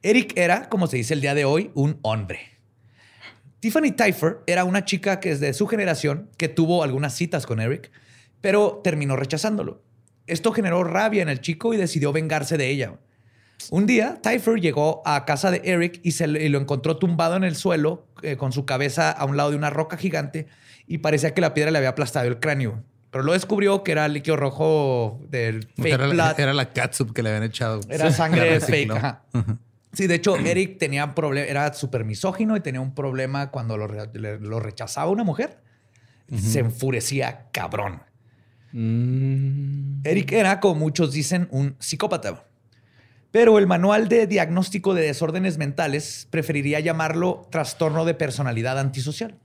Eric 0.00 0.32
era, 0.36 0.68
como 0.68 0.86
se 0.86 0.96
dice 0.96 1.12
el 1.12 1.20
día 1.20 1.34
de 1.34 1.44
hoy, 1.44 1.72
un 1.74 1.98
hombre. 2.02 2.38
Tiffany 3.58 3.90
Tyfer 3.90 4.44
era 4.46 4.62
una 4.62 4.84
chica 4.84 5.18
que 5.18 5.32
es 5.32 5.40
de 5.40 5.54
su 5.54 5.66
generación 5.66 6.30
que 6.36 6.48
tuvo 6.48 6.84
algunas 6.84 7.16
citas 7.16 7.46
con 7.46 7.58
Eric, 7.58 7.90
pero 8.40 8.80
terminó 8.84 9.16
rechazándolo. 9.16 9.82
Esto 10.28 10.52
generó 10.52 10.84
rabia 10.84 11.22
en 11.22 11.28
el 11.28 11.40
chico 11.40 11.74
y 11.74 11.78
decidió 11.78 12.12
vengarse 12.12 12.56
de 12.56 12.70
ella. 12.70 13.00
Un 13.72 13.86
día, 13.86 14.20
Tyfer 14.22 14.60
llegó 14.60 15.02
a 15.04 15.24
casa 15.24 15.50
de 15.50 15.62
Eric 15.64 15.98
y, 16.04 16.12
se 16.12 16.28
lo 16.28 16.60
encontró 16.60 16.98
tumbado 16.98 17.34
en 17.34 17.42
el 17.42 17.56
suelo 17.56 18.06
eh, 18.22 18.36
con 18.36 18.52
su 18.52 18.66
cabeza 18.66 19.10
a 19.10 19.24
un 19.24 19.36
lado 19.36 19.50
de 19.50 19.56
una 19.56 19.70
roca 19.70 19.96
gigante 19.96 20.46
y 20.86 20.98
parecía 20.98 21.34
que 21.34 21.40
la 21.40 21.54
piedra 21.54 21.72
le 21.72 21.78
había 21.78 21.90
aplastado 21.90 22.28
el 22.28 22.38
cráneo. 22.38 22.84
Pero 23.12 23.24
lo 23.24 23.34
descubrió 23.34 23.84
que 23.84 23.92
era 23.92 24.08
líquido 24.08 24.38
rojo 24.38 25.20
del 25.28 25.68
fake 25.76 25.94
era, 25.94 26.06
blood. 26.08 26.40
Era 26.40 26.54
la 26.54 26.72
catsup 26.72 27.12
que 27.12 27.22
le 27.22 27.28
habían 27.28 27.42
echado. 27.42 27.80
Era 27.90 28.10
sangre 28.10 28.58
fake. 28.58 28.90
Sí, 29.92 30.06
de 30.06 30.14
hecho, 30.14 30.36
Eric 30.36 30.78
tenía 30.78 31.14
problema, 31.14 31.46
era 31.46 31.74
súper 31.74 32.06
misógino 32.06 32.56
y 32.56 32.60
tenía 32.60 32.80
un 32.80 32.94
problema 32.94 33.50
cuando 33.50 33.76
lo, 33.76 34.60
rechazaba 34.60 35.10
una 35.10 35.24
mujer. 35.24 35.60
Se 36.34 36.60
enfurecía 36.60 37.48
cabrón. 37.52 38.00
Mm. 38.72 40.00
Eric 40.04 40.32
era, 40.32 40.60
como 40.60 40.76
muchos 40.76 41.12
dicen, 41.12 41.48
un 41.50 41.76
psicópata. 41.78 42.46
Pero 43.30 43.58
el 43.58 43.66
manual 43.66 44.08
de 44.08 44.26
diagnóstico 44.26 44.94
de 44.94 45.02
desórdenes 45.02 45.58
mentales 45.58 46.26
preferiría 46.30 46.80
llamarlo 46.80 47.46
trastorno 47.50 48.06
de 48.06 48.14
personalidad 48.14 48.78
antisocial. 48.78 49.36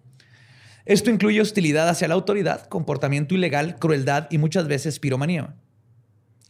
Esto 0.88 1.12
incluye 1.12 1.42
hostilidad 1.42 1.90
hacia 1.90 2.08
la 2.08 2.14
autoridad, 2.14 2.66
comportamiento 2.68 3.36
ilegal, 3.36 3.76
crueldad 3.78 4.28
y 4.32 4.38
muchas 4.38 4.70
veces 4.70 5.00
piromanía. 5.00 5.54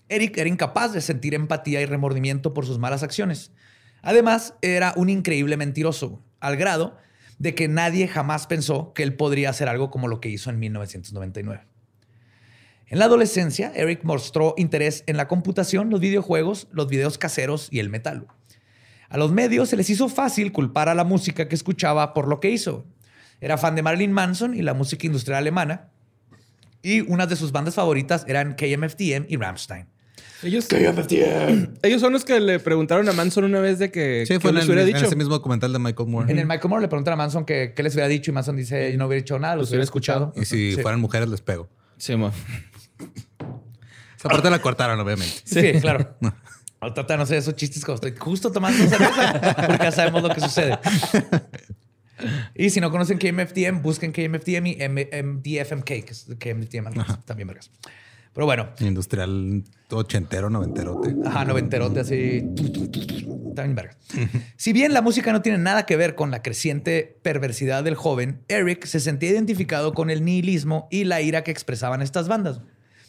Eric 0.09 0.37
era 0.37 0.47
incapaz 0.47 0.93
de 0.93 1.01
sentir 1.01 1.33
empatía 1.33 1.81
y 1.81 1.87
remordimiento 1.87 2.53
por 2.53 2.63
sus 2.63 2.77
malas 2.77 3.01
acciones. 3.01 3.51
Además, 4.03 4.53
era 4.61 4.93
un 4.95 5.09
increíble 5.09 5.57
mentiroso, 5.57 6.21
al 6.39 6.55
grado 6.55 6.97
de 7.39 7.55
que 7.55 7.67
nadie 7.67 8.07
jamás 8.07 8.45
pensó 8.45 8.93
que 8.93 9.01
él 9.01 9.15
podría 9.15 9.49
hacer 9.49 9.69
algo 9.69 9.89
como 9.89 10.07
lo 10.07 10.21
que 10.21 10.29
hizo 10.29 10.51
en 10.51 10.59
1999. 10.59 11.65
En 12.85 12.99
la 12.99 13.05
adolescencia, 13.05 13.71
Eric 13.73 14.03
mostró 14.03 14.53
interés 14.55 15.03
en 15.07 15.17
la 15.17 15.27
computación, 15.27 15.89
los 15.89 15.99
videojuegos, 15.99 16.67
los 16.71 16.87
videos 16.87 17.17
caseros 17.17 17.69
y 17.71 17.79
el 17.79 17.89
metal. 17.89 18.27
A 19.09 19.17
los 19.17 19.31
medios 19.31 19.69
se 19.69 19.77
les 19.77 19.89
hizo 19.89 20.09
fácil 20.09 20.51
culpar 20.51 20.89
a 20.89 20.95
la 20.95 21.03
música 21.03 21.47
que 21.47 21.55
escuchaba 21.55 22.13
por 22.13 22.27
lo 22.27 22.39
que 22.39 22.51
hizo. 22.51 22.85
Era 23.39 23.57
fan 23.57 23.75
de 23.75 23.83
Marilyn 23.83 24.11
Manson 24.11 24.53
y 24.53 24.61
la 24.61 24.73
música 24.73 25.05
industrial 25.05 25.39
alemana. 25.39 25.89
Y 26.81 27.01
unas 27.01 27.29
de 27.29 27.35
sus 27.35 27.51
bandas 27.51 27.75
favoritas 27.75 28.25
eran 28.27 28.55
KMFDM 28.55 29.25
y 29.27 29.37
Rammstein. 29.37 29.87
Ellos, 30.43 30.67
KMFDM. 30.67 31.77
Ellos 31.81 32.01
son 32.01 32.13
los 32.13 32.23
que 32.23 32.39
le 32.39 32.59
preguntaron 32.59 33.07
a 33.09 33.13
Manson 33.13 33.43
una 33.43 33.59
vez 33.59 33.79
de 33.79 33.91
que. 33.91 34.25
Sí, 34.27 34.39
fue 34.39 34.51
en, 34.51 34.57
el, 34.57 34.65
hubiera 34.65 34.83
dicho. 34.83 34.99
en 34.99 35.05
ese 35.05 35.15
mismo 35.15 35.33
documental 35.33 35.73
de 35.73 35.79
Michael 35.79 36.09
Moore. 36.09 36.31
En 36.31 36.37
el 36.37 36.45
Michael 36.45 36.69
Moore 36.69 36.81
le 36.83 36.87
preguntaron 36.87 37.19
a 37.19 37.23
Manson 37.23 37.45
que, 37.45 37.73
qué 37.75 37.83
les 37.83 37.93
hubiera 37.93 38.07
dicho 38.07 38.31
y 38.31 38.33
Manson 38.33 38.55
dice: 38.55 38.91
Yo 38.91 38.97
no 38.97 39.07
hubiera 39.07 39.21
dicho 39.21 39.39
nada, 39.39 39.55
los, 39.55 39.69
hubiera 39.69 39.83
escuchado. 39.83 40.33
Y 40.35 40.45
si 40.45 40.75
fueran 40.75 41.01
mujeres, 41.01 41.27
les 41.29 41.41
pego. 41.41 41.69
Sí, 41.97 42.15
mo. 42.15 42.31
Esa 44.17 44.29
parte 44.29 44.49
la 44.49 44.61
cortaron, 44.61 44.99
obviamente. 44.99 45.35
Sí, 45.43 45.79
claro. 45.79 46.15
Al 46.79 46.93
tratar 46.93 47.17
no 47.17 47.25
sé 47.25 47.37
esos 47.37 47.55
chistes 47.55 47.83
como 47.83 47.95
estoy 47.95 48.13
justo 48.15 48.51
tomando 48.51 48.77
cerveza, 48.77 49.55
porque 49.67 49.83
ya 49.83 49.91
sabemos 49.91 50.21
lo 50.21 50.29
que 50.29 50.41
sucede. 50.41 50.77
Y 52.55 52.69
si 52.69 52.79
no 52.81 52.91
conocen 52.91 53.17
KMFDM, 53.17 53.81
busquen 53.81 54.11
KMFDM 54.11 54.67
y 54.67 54.77
MDFMK, 55.23 55.85
que 55.85 56.11
es 56.11 56.27
KMFDM, 56.39 56.93
también 57.25 57.47
vergas. 57.47 57.71
Pero 58.37 58.45
bueno. 58.45 58.69
Industrial 58.81 59.63
ochentero, 59.89 60.51
noventerote. 60.51 61.15
Ajá, 61.25 61.43
noventerote, 61.43 62.01
así. 62.01 62.47
También 63.55 63.73
vergas. 63.73 63.97
Si 64.55 64.73
bien 64.73 64.93
la 64.93 65.01
música 65.01 65.31
no 65.31 65.41
tiene 65.41 65.57
nada 65.57 65.87
que 65.87 65.97
ver 65.97 66.13
con 66.13 66.29
la 66.29 66.43
creciente 66.43 67.17
perversidad 67.23 67.83
del 67.83 67.95
joven, 67.95 68.43
Eric 68.47 68.85
se 68.85 68.99
sentía 68.99 69.31
identificado 69.31 69.95
con 69.95 70.11
el 70.11 70.23
nihilismo 70.23 70.87
y 70.91 71.05
la 71.05 71.21
ira 71.21 71.43
que 71.43 71.49
expresaban 71.49 72.03
estas 72.03 72.27
bandas. 72.27 72.61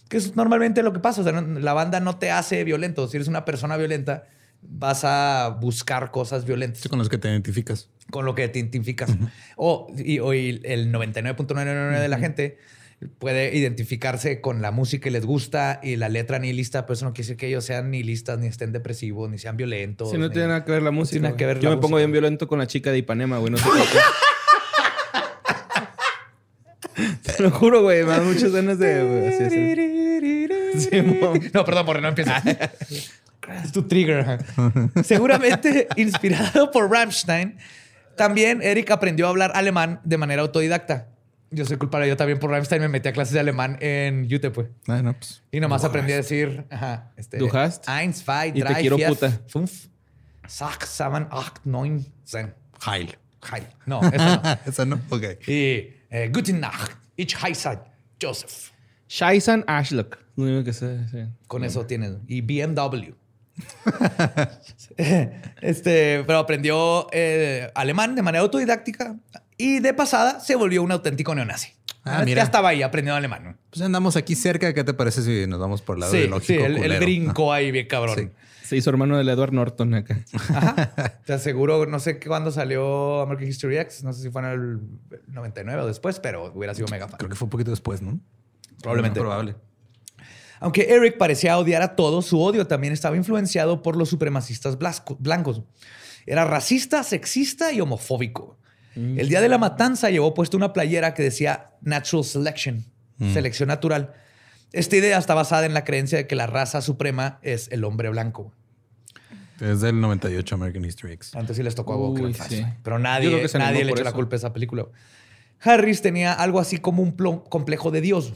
Que 0.08 0.16
es 0.16 0.34
normalmente 0.34 0.82
lo 0.82 0.94
que 0.94 1.00
pasa. 1.00 1.20
O 1.20 1.24
sea, 1.24 1.38
la 1.38 1.72
banda 1.74 2.00
no 2.00 2.16
te 2.16 2.30
hace 2.30 2.64
violento. 2.64 3.06
Si 3.06 3.18
eres 3.18 3.28
una 3.28 3.44
persona 3.44 3.76
violenta, 3.76 4.24
vas 4.62 5.04
a 5.04 5.58
buscar 5.60 6.10
cosas 6.10 6.46
violentas. 6.46 6.88
con 6.88 6.98
las 6.98 7.10
que 7.10 7.18
te 7.18 7.28
identificas. 7.28 7.90
Con 8.10 8.24
lo 8.24 8.34
que 8.34 8.48
te 8.48 8.58
identificas. 8.58 9.10
o, 9.56 9.92
y, 9.96 10.18
el 10.18 10.92
99.99 10.92 12.00
de 12.00 12.08
la 12.08 12.18
gente 12.18 12.58
puede 13.18 13.56
identificarse 13.56 14.40
con 14.40 14.60
la 14.60 14.70
música 14.72 15.08
y 15.08 15.12
les 15.12 15.24
gusta 15.24 15.78
y 15.82 15.96
la 15.96 16.08
letra 16.08 16.38
nihilista, 16.38 16.84
pero 16.84 16.94
eso 16.94 17.04
no 17.04 17.12
quiere 17.12 17.26
decir 17.26 17.36
que 17.36 17.46
ellos 17.46 17.64
sean 17.64 17.90
nihilistas, 17.90 18.38
ni 18.38 18.46
estén 18.48 18.72
depresivos, 18.72 19.30
ni 19.30 19.38
sean 19.38 19.56
violentos. 19.56 20.10
Sí, 20.10 20.18
no 20.18 20.30
tiene 20.30 20.48
nada 20.48 20.64
que 20.64 20.72
ver 20.72 20.82
la 20.82 20.90
música. 20.90 21.12
tiene 21.12 21.28
nada 21.28 21.36
que 21.36 21.46
ver 21.46 21.60
Yo 21.60 21.70
me 21.70 21.76
pongo 21.76 21.98
bien 21.98 22.10
violento 22.10 22.48
con 22.48 22.58
la 22.58 22.66
chica 22.66 22.90
de 22.90 22.98
Ipanema, 22.98 23.38
güey. 23.38 23.52
No 23.52 23.58
sé 23.58 23.64
por 23.64 23.76
qué. 23.76 23.98
Te 27.36 27.42
lo 27.42 27.50
juro, 27.50 27.82
güey. 27.82 28.02
Me 28.02 28.10
dan 28.10 28.26
muchas 28.26 28.50
ganas 28.52 28.78
de... 28.78 29.04
güey, 29.04 29.28
así 29.28 29.44
es. 29.44 30.88
Sí, 30.90 31.02
mom. 31.02 31.38
no, 31.52 31.64
perdón, 31.64 31.86
porque 31.86 32.02
no 32.02 32.08
empieza. 32.08 32.42
es 33.64 33.72
tu 33.72 33.82
trigger. 33.82 34.38
Seguramente 35.04 35.88
inspirado 35.96 36.70
por 36.70 36.90
Rammstein, 36.90 37.56
también 38.18 38.60
Eric 38.60 38.90
aprendió 38.90 39.24
a 39.26 39.30
hablar 39.30 39.52
alemán 39.54 40.00
de 40.04 40.18
manera 40.18 40.42
autodidacta. 40.42 41.08
Yo 41.50 41.64
soy 41.64 41.78
culpable, 41.78 42.06
yo 42.06 42.16
también 42.18 42.38
por 42.38 42.50
Rammstein 42.50 42.82
me 42.82 42.88
metí 42.88 43.08
a 43.08 43.12
clases 43.14 43.32
de 43.32 43.40
alemán 43.40 43.78
en 43.80 44.24
UTEP, 44.30 44.52
pues. 44.52 44.68
Ah, 44.86 45.00
no, 45.00 45.14
pues. 45.14 45.42
Y 45.50 45.60
nomás 45.60 45.82
aprendí 45.82 46.12
a 46.12 46.16
decir, 46.16 46.66
ajá, 46.68 47.10
este, 47.16 47.38
Du 47.38 47.48
hast. 47.50 47.88
eins, 47.88 48.22
zwei, 48.22 48.50
Y 48.50 48.52
te 48.52 48.60
drei, 48.60 48.74
quiero 48.82 48.96
vier, 48.96 49.08
puta. 49.08 49.30
fünf, 49.46 49.86
sechs, 50.46 50.88
sieben, 50.90 51.26
acht, 51.30 51.64
neun, 51.64 52.04
zehn. 52.26 52.52
Heil. 52.86 53.16
Heil. 53.50 53.66
No, 53.86 54.00
eso 54.02 54.24
no. 54.26 54.42
Esa 54.66 54.84
no. 54.84 55.00
Ok. 55.08 55.24
y 55.48 55.88
eh, 56.10 56.30
Guten 56.30 56.60
Nacht, 56.60 56.92
ich 57.16 57.34
heiße 57.42 57.78
Joseph. 58.20 58.72
Shaisan 59.08 59.64
Ashlock. 59.66 60.18
Lo 60.36 60.44
único 60.44 60.64
que 60.64 60.74
sé. 60.74 61.08
sí. 61.08 61.24
Con 61.46 61.64
eso 61.64 61.86
tienes. 61.86 62.12
Y 62.26 62.42
BMW. 62.42 63.14
este, 65.60 66.24
pero 66.26 66.38
aprendió 66.38 67.06
eh, 67.12 67.70
alemán 67.74 68.14
de 68.14 68.22
manera 68.22 68.42
autodidáctica 68.42 69.16
y 69.56 69.80
de 69.80 69.94
pasada 69.94 70.40
se 70.40 70.54
volvió 70.56 70.82
un 70.82 70.92
auténtico 70.92 71.34
neonazi. 71.34 71.72
Ah, 72.04 72.20
ya 72.20 72.24
mira. 72.24 72.42
estaba 72.42 72.70
ahí 72.70 72.82
aprendiendo 72.82 73.16
alemán. 73.16 73.44
¿no? 73.44 73.56
Pues 73.70 73.82
andamos 73.82 74.16
aquí 74.16 74.34
cerca. 74.34 74.72
¿Qué 74.72 74.84
te 74.84 74.94
parece 74.94 75.22
si 75.22 75.46
nos 75.46 75.58
vamos 75.58 75.82
por 75.82 75.96
el 75.96 76.00
lado 76.00 76.12
Sí, 76.12 76.18
ideológico? 76.18 76.46
sí, 76.46 76.64
el, 76.64 76.92
el 76.92 77.00
brinco 77.00 77.52
ahí 77.52 77.70
bien 77.70 77.86
cabrón. 77.86 78.16
Sí. 78.16 78.30
Se 78.62 78.76
hizo 78.76 78.90
hermano 78.90 79.16
del 79.16 79.28
Edward 79.28 79.52
Norton 79.52 79.94
acá. 79.94 80.18
Ajá. 80.34 80.92
Te 81.26 81.32
aseguro, 81.32 81.86
no 81.86 82.00
sé 82.00 82.20
cuándo 82.20 82.50
salió 82.50 83.22
American 83.22 83.48
History 83.48 83.78
X, 83.78 84.04
no 84.04 84.12
sé 84.12 84.22
si 84.22 84.30
fue 84.30 84.42
en 84.42 84.48
el 84.48 84.80
99 85.28 85.82
o 85.82 85.86
después, 85.86 86.20
pero 86.20 86.52
hubiera 86.54 86.74
sido 86.74 86.86
mega 86.88 87.08
fan. 87.08 87.16
Creo 87.16 87.30
que 87.30 87.34
fue 87.36 87.46
un 87.46 87.50
poquito 87.50 87.70
después, 87.70 88.02
¿no? 88.02 88.20
Probablemente. 88.82 89.20
Probable. 89.20 89.56
Aunque 90.60 90.92
Eric 90.92 91.18
parecía 91.18 91.58
odiar 91.58 91.82
a 91.82 91.96
todos, 91.96 92.26
su 92.26 92.40
odio 92.40 92.66
también 92.66 92.92
estaba 92.92 93.16
influenciado 93.16 93.82
por 93.82 93.96
los 93.96 94.08
supremacistas 94.08 94.76
blancos. 95.18 95.62
Era 96.26 96.44
racista, 96.44 97.02
sexista 97.02 97.72
y 97.72 97.80
homofóbico. 97.80 98.58
El 98.94 99.28
día 99.28 99.40
de 99.40 99.48
la 99.48 99.58
matanza 99.58 100.10
llevó 100.10 100.34
puesto 100.34 100.56
una 100.56 100.72
playera 100.72 101.14
que 101.14 101.22
decía 101.22 101.70
Natural 101.82 102.24
Selection, 102.24 102.84
selección 103.32 103.68
natural. 103.68 104.12
Esta 104.72 104.96
idea 104.96 105.18
está 105.18 105.34
basada 105.34 105.66
en 105.66 105.72
la 105.72 105.84
creencia 105.84 106.18
de 106.18 106.26
que 106.26 106.34
la 106.34 106.46
raza 106.46 106.82
suprema 106.82 107.38
es 107.42 107.68
el 107.70 107.84
hombre 107.84 108.08
blanco. 108.10 108.52
Es 109.60 109.80
del 109.80 110.00
98 110.00 110.54
American 110.54 110.84
History 110.84 111.12
X. 111.14 111.34
Antes 111.34 111.56
sí 111.56 111.62
les 111.62 111.74
tocó 111.74 111.94
a 111.94 111.96
Uy, 111.96 112.34
sí. 112.34 112.64
Pero 112.82 112.98
nadie, 112.98 113.46
nadie 113.54 113.84
le 113.84 113.92
echó 113.92 114.04
la 114.04 114.12
culpa 114.12 114.36
a 114.36 114.38
esa 114.38 114.52
película. 114.52 114.86
Harris 115.60 116.02
tenía 116.02 116.32
algo 116.32 116.60
así 116.60 116.78
como 116.78 117.02
un 117.02 117.12
complejo 117.12 117.90
de 117.90 118.00
Dios. 118.00 118.34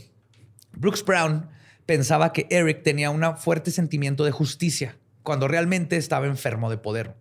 Brooks 0.72 1.04
Brown 1.04 1.48
pensaba 1.86 2.32
que 2.32 2.46
Eric 2.50 2.82
tenía 2.82 3.10
un 3.10 3.36
fuerte 3.36 3.70
sentimiento 3.70 4.24
de 4.24 4.30
justicia, 4.30 4.96
cuando 5.22 5.48
realmente 5.48 5.96
estaba 5.96 6.26
enfermo 6.26 6.70
de 6.70 6.78
poder. 6.78 7.14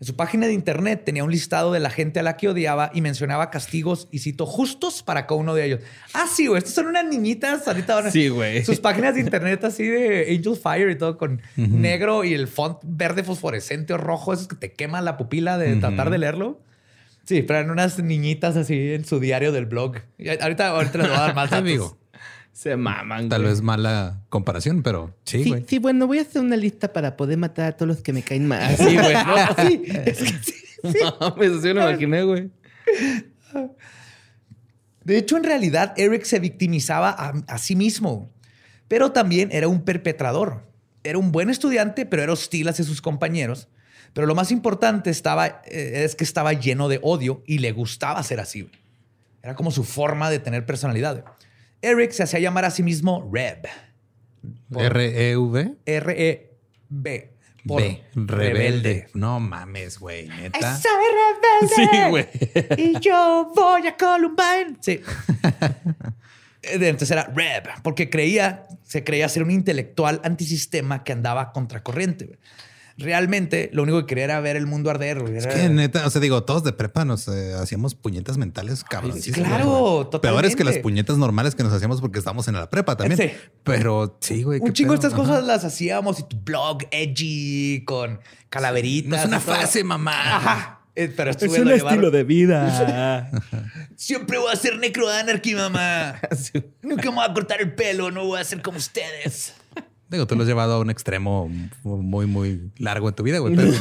En 0.00 0.06
su 0.06 0.16
página 0.16 0.46
de 0.46 0.54
internet 0.54 1.02
tenía 1.04 1.24
un 1.24 1.30
listado 1.30 1.72
de 1.72 1.80
la 1.80 1.90
gente 1.90 2.20
a 2.20 2.22
la 2.22 2.38
que 2.38 2.48
odiaba 2.48 2.90
y 2.94 3.02
mencionaba 3.02 3.50
castigos, 3.50 4.08
y 4.10 4.20
cito, 4.20 4.46
justos 4.46 5.02
para 5.02 5.26
cada 5.26 5.38
uno 5.38 5.54
de 5.54 5.66
ellos. 5.66 5.80
Ah, 6.14 6.24
sí, 6.34 6.46
güey, 6.46 6.56
estos 6.58 6.72
son 6.72 6.86
unas 6.86 7.04
niñitas 7.04 7.68
ahorita. 7.68 7.96
van 7.96 8.06
a- 8.06 8.10
Sí, 8.10 8.28
güey. 8.30 8.64
Sus 8.64 8.80
páginas 8.80 9.14
de 9.14 9.20
internet 9.20 9.62
así 9.64 9.84
de 9.86 10.34
Angel 10.34 10.56
Fire 10.56 10.88
y 10.90 10.96
todo 10.96 11.18
con 11.18 11.42
negro 11.56 12.24
y 12.24 12.32
el 12.32 12.48
font 12.48 12.78
verde 12.82 13.22
fosforescente 13.24 13.92
o 13.92 13.98
rojo, 13.98 14.32
esos 14.32 14.48
que 14.48 14.56
te 14.56 14.72
quema 14.72 15.02
la 15.02 15.18
pupila 15.18 15.58
de 15.58 15.76
tratar 15.76 16.08
de 16.08 16.16
leerlo. 16.16 16.62
Sí, 17.26 17.42
pero 17.42 17.58
eran 17.58 17.70
unas 17.70 17.98
niñitas 18.02 18.56
así 18.56 18.94
en 18.94 19.04
su 19.04 19.20
diario 19.20 19.52
del 19.52 19.66
blog. 19.66 19.96
Y 20.16 20.30
ahorita, 20.30 20.68
ahorita 20.68 20.96
les 20.98 21.08
voy 21.08 21.16
a 21.16 21.20
dar 21.20 21.34
más 21.34 21.50
datos. 21.50 21.66
digo. 21.66 21.98
Se 22.60 22.76
maman, 22.76 23.30
Tal 23.30 23.40
güey. 23.40 23.52
vez 23.54 23.62
mala 23.62 24.20
comparación, 24.28 24.82
pero 24.82 25.14
sí, 25.24 25.44
Sí, 25.44 25.48
güey. 25.48 25.64
sí, 25.66 25.78
bueno, 25.78 26.06
voy 26.06 26.18
a 26.18 26.22
hacer 26.22 26.42
una 26.42 26.56
lista 26.56 26.92
para 26.92 27.16
poder 27.16 27.38
matar 27.38 27.68
a 27.68 27.72
todos 27.72 27.88
los 27.88 28.02
que 28.02 28.12
me 28.12 28.20
caen 28.22 28.46
mal. 28.46 28.76
Sí, 28.76 28.96
güey. 28.98 29.14
No, 29.14 29.34
Sí, 29.66 29.82
es 30.04 30.18
que 30.18 30.26
sí. 30.42 30.54
mames, 31.20 31.52
así 31.56 31.68
me 31.68 31.72
lo 31.74 31.88
imaginé, 31.88 32.22
güey. 32.24 32.50
De 35.04 35.16
hecho, 35.16 35.38
en 35.38 35.44
realidad, 35.44 35.94
Eric 35.96 36.24
se 36.24 36.38
victimizaba 36.38 37.08
a, 37.10 37.32
a 37.48 37.56
sí 37.56 37.76
mismo, 37.76 38.30
pero 38.88 39.12
también 39.12 39.48
era 39.52 39.66
un 39.66 39.82
perpetrador. 39.82 40.68
Era 41.02 41.16
un 41.18 41.32
buen 41.32 41.48
estudiante, 41.48 42.04
pero 42.04 42.22
era 42.22 42.32
hostil 42.34 42.68
hacia 42.68 42.84
sus 42.84 43.00
compañeros. 43.00 43.68
Pero 44.12 44.26
lo 44.26 44.34
más 44.34 44.52
importante 44.52 45.08
estaba, 45.08 45.62
eh, 45.64 46.02
es 46.04 46.14
que 46.14 46.24
estaba 46.24 46.52
lleno 46.52 46.88
de 46.88 47.00
odio 47.02 47.42
y 47.46 47.58
le 47.58 47.72
gustaba 47.72 48.22
ser 48.22 48.38
así. 48.40 48.62
güey. 48.62 48.74
Era 49.42 49.54
como 49.54 49.70
su 49.70 49.82
forma 49.84 50.28
de 50.28 50.40
tener 50.40 50.66
personalidad. 50.66 51.22
güey. 51.22 51.34
Eric 51.82 52.12
se 52.12 52.22
hacía 52.22 52.40
llamar 52.40 52.64
a 52.64 52.70
sí 52.70 52.82
mismo 52.82 53.28
Reb. 53.32 53.66
R-E-V. 54.76 55.76
R-E-B. 55.86 57.30
B. 57.62 58.02
Rebelde. 58.14 59.08
No 59.14 59.38
mames, 59.38 59.98
güey. 59.98 60.28
Neta. 60.28 60.78
Soy 60.78 60.90
rebelde. 61.70 61.74
Sí, 61.74 62.08
güey. 62.08 62.88
Y 62.88 63.00
yo 63.00 63.52
voy 63.54 63.86
a 63.86 63.96
Columbine. 63.96 64.78
Sí. 64.80 65.00
Entonces 66.62 67.10
era 67.10 67.24
Reb, 67.24 67.68
porque 67.82 68.10
creía, 68.10 68.66
se 68.82 69.02
creía 69.02 69.28
ser 69.28 69.42
un 69.42 69.50
intelectual 69.50 70.20
antisistema 70.24 71.04
que 71.04 71.12
andaba 71.12 71.52
contracorriente. 71.52 72.38
Realmente 72.98 73.70
lo 73.72 73.82
único 73.82 74.00
que 74.00 74.06
quería 74.06 74.24
era 74.24 74.40
ver 74.40 74.56
el 74.56 74.66
mundo 74.66 74.90
arder. 74.90 75.18
Es 75.34 75.46
que 75.46 75.68
neta, 75.68 76.06
o 76.06 76.10
sea, 76.10 76.20
digo, 76.20 76.44
todos 76.44 76.64
de 76.64 76.72
prepa 76.72 77.04
nos 77.04 77.28
eh, 77.28 77.54
hacíamos 77.54 77.94
puñetas 77.94 78.36
mentales 78.38 78.84
cabrón. 78.84 79.18
claro, 79.32 80.10
Peores 80.20 80.56
que 80.56 80.64
las 80.64 80.74
totalmente. 80.74 80.82
puñetas 80.82 81.16
normales 81.18 81.54
que 81.54 81.62
nos 81.62 81.72
hacíamos 81.72 82.00
porque 82.00 82.18
estábamos 82.18 82.46
en 82.48 82.54
la 82.54 82.68
prepa 82.68 82.96
también. 82.96 83.18
Sí. 83.18 83.36
Pero 83.64 84.18
sí, 84.20 84.42
güey. 84.42 84.60
Un 84.60 84.66
qué 84.68 84.72
chingo 84.72 84.92
de 84.92 84.98
pedo. 84.98 85.08
estas 85.08 85.18
Ajá. 85.20 85.28
cosas 85.32 85.46
las 85.46 85.64
hacíamos 85.64 86.18
y 86.20 86.22
tu 86.24 86.36
blog 86.40 86.78
edgy 86.90 87.84
con 87.84 88.20
calaveritas. 88.48 89.08
No 89.10 89.16
es 89.16 89.24
una 89.24 89.40
fase, 89.40 89.84
mamá. 89.84 90.36
Ajá. 90.36 90.76
Eh, 90.96 91.10
Pero 91.16 91.30
Es 91.30 91.40
un 91.42 91.70
estilo 91.70 92.10
de 92.10 92.24
vida. 92.24 93.30
Siempre 93.96 94.38
voy 94.38 94.52
a 94.52 94.56
ser 94.56 94.76
necroanarchy, 94.78 95.54
mamá. 95.54 96.20
Nunca 96.82 97.10
me 97.10 97.16
voy 97.16 97.24
a 97.26 97.32
cortar 97.32 97.60
el 97.60 97.72
pelo, 97.74 98.10
no 98.10 98.24
voy 98.26 98.40
a 98.40 98.44
ser 98.44 98.60
como 98.60 98.78
ustedes. 98.78 99.54
Digo, 100.10 100.26
tú 100.26 100.34
lo 100.34 100.42
has 100.42 100.48
llevado 100.48 100.74
a 100.74 100.80
un 100.80 100.90
extremo 100.90 101.48
muy, 101.84 102.26
muy 102.26 102.72
largo 102.78 103.08
en 103.08 103.14
tu 103.14 103.22
vida, 103.22 103.38
güey. 103.38 103.54
Pero... 103.54 103.72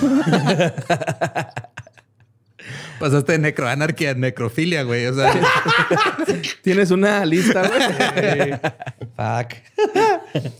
Pasaste 3.00 3.32
de 3.32 3.39
necroanarquía 3.39 4.12
a 4.12 4.13
necrofilia, 4.13 4.84
güey. 4.84 5.06
O 5.08 5.15
sea, 5.15 5.34
Tienes 6.62 6.92
una 6.92 7.26
lista, 7.26 7.68
güey. 7.68 8.52
Fuck. 9.15 9.56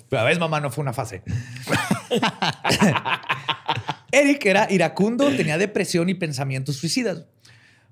Pero 0.10 0.22
a 0.22 0.24
veces, 0.24 0.40
mamá, 0.40 0.60
no 0.60 0.72
fue 0.72 0.82
una 0.82 0.94
fase. 0.94 1.22
Eric 4.12 4.46
era 4.46 4.68
iracundo, 4.72 5.30
tenía 5.36 5.58
depresión 5.58 6.10
y 6.10 6.16
pensamientos 6.16 6.78
suicidas. 6.78 7.26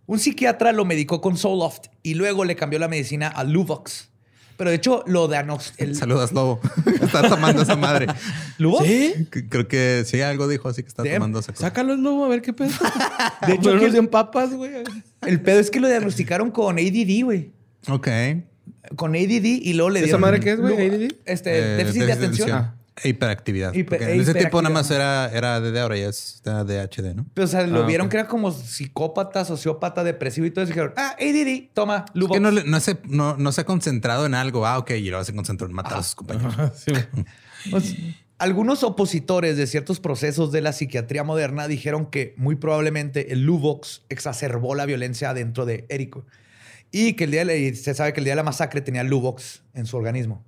Un 0.05 0.19
psiquiatra 0.19 0.71
lo 0.71 0.85
medicó 0.85 1.19
con 1.19 1.37
Zoloft 1.37 1.87
y 2.01 2.13
luego 2.13 2.45
le 2.45 2.55
cambió 2.55 2.79
la 2.79 2.87
medicina 2.87 3.27
a 3.27 3.43
Luvox. 3.43 4.06
Pero 4.57 4.71
de 4.71 4.75
hecho, 4.75 5.03
lo 5.05 5.27
diagnosticó. 5.27 5.93
saludas, 5.93 6.31
lobo. 6.31 6.59
está 7.01 7.29
tomando 7.29 7.61
esa 7.61 7.75
madre. 7.75 8.07
¿Luvox? 8.57 8.85
¿Sí? 8.87 9.13
Creo 9.49 9.67
que 9.67 10.03
sí, 10.05 10.19
algo 10.21 10.47
dijo 10.47 10.67
así 10.67 10.81
que 10.81 10.87
está 10.89 11.03
Damn. 11.03 11.13
tomando 11.13 11.39
esa 11.39 11.53
cosa. 11.53 11.67
Sácalo 11.67 11.93
el 11.93 12.01
lobo 12.01 12.25
a 12.25 12.27
ver 12.27 12.41
qué 12.41 12.53
pedo. 12.53 12.69
De 13.47 13.53
hecho, 13.53 13.61
Pero 13.63 13.79
que- 13.79 13.85
nos 13.85 13.93
den 13.93 14.07
papas, 14.07 14.51
güey. 14.53 14.71
El 15.21 15.41
pedo 15.41 15.59
es 15.59 15.69
que 15.69 15.79
lo 15.79 15.87
diagnosticaron 15.87 16.49
con 16.51 16.77
ADD, 16.79 17.23
güey. 17.23 17.51
Ok. 17.87 18.07
Con 18.95 19.15
ADD 19.15 19.45
y 19.45 19.73
luego 19.73 19.89
le 19.91 19.99
¿Esa 19.99 20.05
dieron... 20.05 20.21
madre 20.21 20.39
qué 20.39 20.51
es, 20.53 20.59
güey? 20.59 20.73
ADD? 20.73 21.11
Este, 21.25 21.57
Eh, 21.59 21.77
déficit 21.77 22.03
de 22.03 22.11
atención. 22.13 22.51
Ah. 22.51 22.75
Hiperactividad. 23.03 23.73
Hiper- 23.73 23.85
Porque 23.89 24.13
en 24.13 24.21
ese 24.21 24.33
tiempo 24.33 24.61
nada 24.61 24.73
más 24.73 24.89
era, 24.91 25.29
era 25.31 25.59
DD, 25.59 25.77
ahora 25.79 25.97
ya 25.97 26.07
es 26.09 26.41
DHD, 26.43 27.15
¿no? 27.15 27.25
Pero, 27.33 27.45
o 27.45 27.47
sea, 27.47 27.65
lo 27.67 27.83
Ah, 27.83 27.85
vieron 27.87 28.09
que 28.09 28.17
era 28.17 28.27
como 28.27 28.51
psicópata, 28.51 29.45
sociópata, 29.45 30.03
depresivo 30.03 30.45
y 30.47 30.51
todo. 30.51 30.65
Y 30.65 30.67
dijeron, 30.67 30.93
ah, 30.97 31.15
ADD, 31.19 31.69
toma, 31.73 32.05
Es 32.07 32.15
Luvox. 32.15 32.33
que 32.35 32.39
no, 32.39 32.51
no, 32.51 32.79
se, 32.79 32.97
no, 33.05 33.37
no 33.37 33.51
se 33.51 33.61
ha 33.61 33.65
concentrado 33.65 34.25
en 34.25 34.33
algo. 34.33 34.65
Ah, 34.65 34.77
ok. 34.79 34.91
Y 34.91 35.09
luego 35.09 35.23
se 35.23 35.33
concentró 35.33 35.67
en 35.67 35.73
matar 35.73 35.99
a 35.99 36.03
sus 36.03 36.15
compañeros. 36.15 36.55
Pues, 37.71 37.95
algunos 38.37 38.83
opositores 38.83 39.57
de 39.57 39.65
ciertos 39.67 39.99
procesos 39.99 40.51
de 40.51 40.61
la 40.61 40.71
psiquiatría 40.73 41.23
moderna 41.23 41.67
dijeron 41.67 42.05
que 42.05 42.33
muy 42.37 42.55
probablemente 42.55 43.33
el 43.33 43.41
Luvox 43.43 44.03
exacerbó 44.09 44.75
la 44.75 44.85
violencia 44.85 45.33
dentro 45.33 45.65
de 45.65 45.85
Érico 45.89 46.25
y 46.91 47.13
que 47.13 47.23
el 47.25 47.31
día 47.31 47.41
de 47.41 47.45
la- 47.45 47.55
y 47.55 47.75
se 47.75 47.93
sabe 47.95 48.13
que 48.13 48.19
el 48.19 48.25
día 48.25 48.33
de 48.33 48.37
la 48.37 48.43
masacre 48.43 48.81
tenía 48.81 49.03
Luvox 49.03 49.63
en 49.73 49.85
su 49.87 49.97
organismo. 49.97 50.45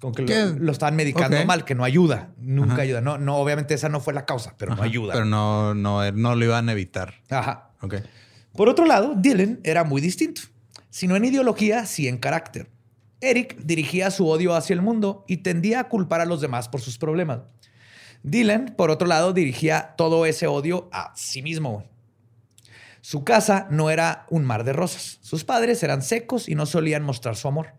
Como 0.00 0.14
que 0.14 0.22
lo, 0.22 0.58
lo 0.58 0.72
estaban 0.72 0.96
medicando 0.96 1.44
mal, 1.46 1.64
que 1.64 1.74
no 1.74 1.84
ayuda, 1.84 2.32
nunca 2.38 2.74
Ajá. 2.74 2.82
ayuda. 2.82 3.00
No, 3.00 3.18
no, 3.18 3.36
obviamente 3.36 3.74
esa 3.74 3.88
no 3.88 4.00
fue 4.00 4.12
la 4.12 4.26
causa, 4.26 4.54
pero 4.58 4.74
no 4.74 4.82
ayuda. 4.82 5.12
Pero 5.12 5.24
no, 5.24 5.74
no, 5.74 6.10
no 6.12 6.34
lo 6.34 6.44
iban 6.44 6.68
a 6.68 6.72
evitar. 6.72 7.14
Ajá. 7.30 7.70
Ok. 7.80 7.96
Por 8.56 8.68
otro 8.68 8.86
lado, 8.86 9.14
Dylan 9.16 9.60
era 9.64 9.84
muy 9.84 10.00
distinto. 10.00 10.42
Si 10.90 11.06
no 11.06 11.16
en 11.16 11.24
ideología, 11.24 11.86
sí 11.86 12.06
en 12.08 12.18
carácter. 12.18 12.70
Eric 13.20 13.56
dirigía 13.58 14.10
su 14.10 14.28
odio 14.28 14.54
hacia 14.54 14.74
el 14.74 14.82
mundo 14.82 15.24
y 15.26 15.38
tendía 15.38 15.80
a 15.80 15.88
culpar 15.88 16.20
a 16.20 16.26
los 16.26 16.40
demás 16.40 16.68
por 16.68 16.80
sus 16.80 16.98
problemas. 16.98 17.40
Dylan, 18.22 18.74
por 18.76 18.90
otro 18.90 19.06
lado, 19.06 19.32
dirigía 19.32 19.94
todo 19.96 20.24
ese 20.26 20.46
odio 20.46 20.88
a 20.92 21.12
sí 21.16 21.42
mismo. 21.42 21.84
Su 23.00 23.22
casa 23.24 23.66
no 23.70 23.90
era 23.90 24.24
un 24.30 24.44
mar 24.44 24.64
de 24.64 24.72
rosas. 24.72 25.18
Sus 25.20 25.44
padres 25.44 25.82
eran 25.82 26.00
secos 26.00 26.48
y 26.48 26.54
no 26.54 26.64
solían 26.64 27.02
mostrar 27.02 27.36
su 27.36 27.48
amor. 27.48 27.74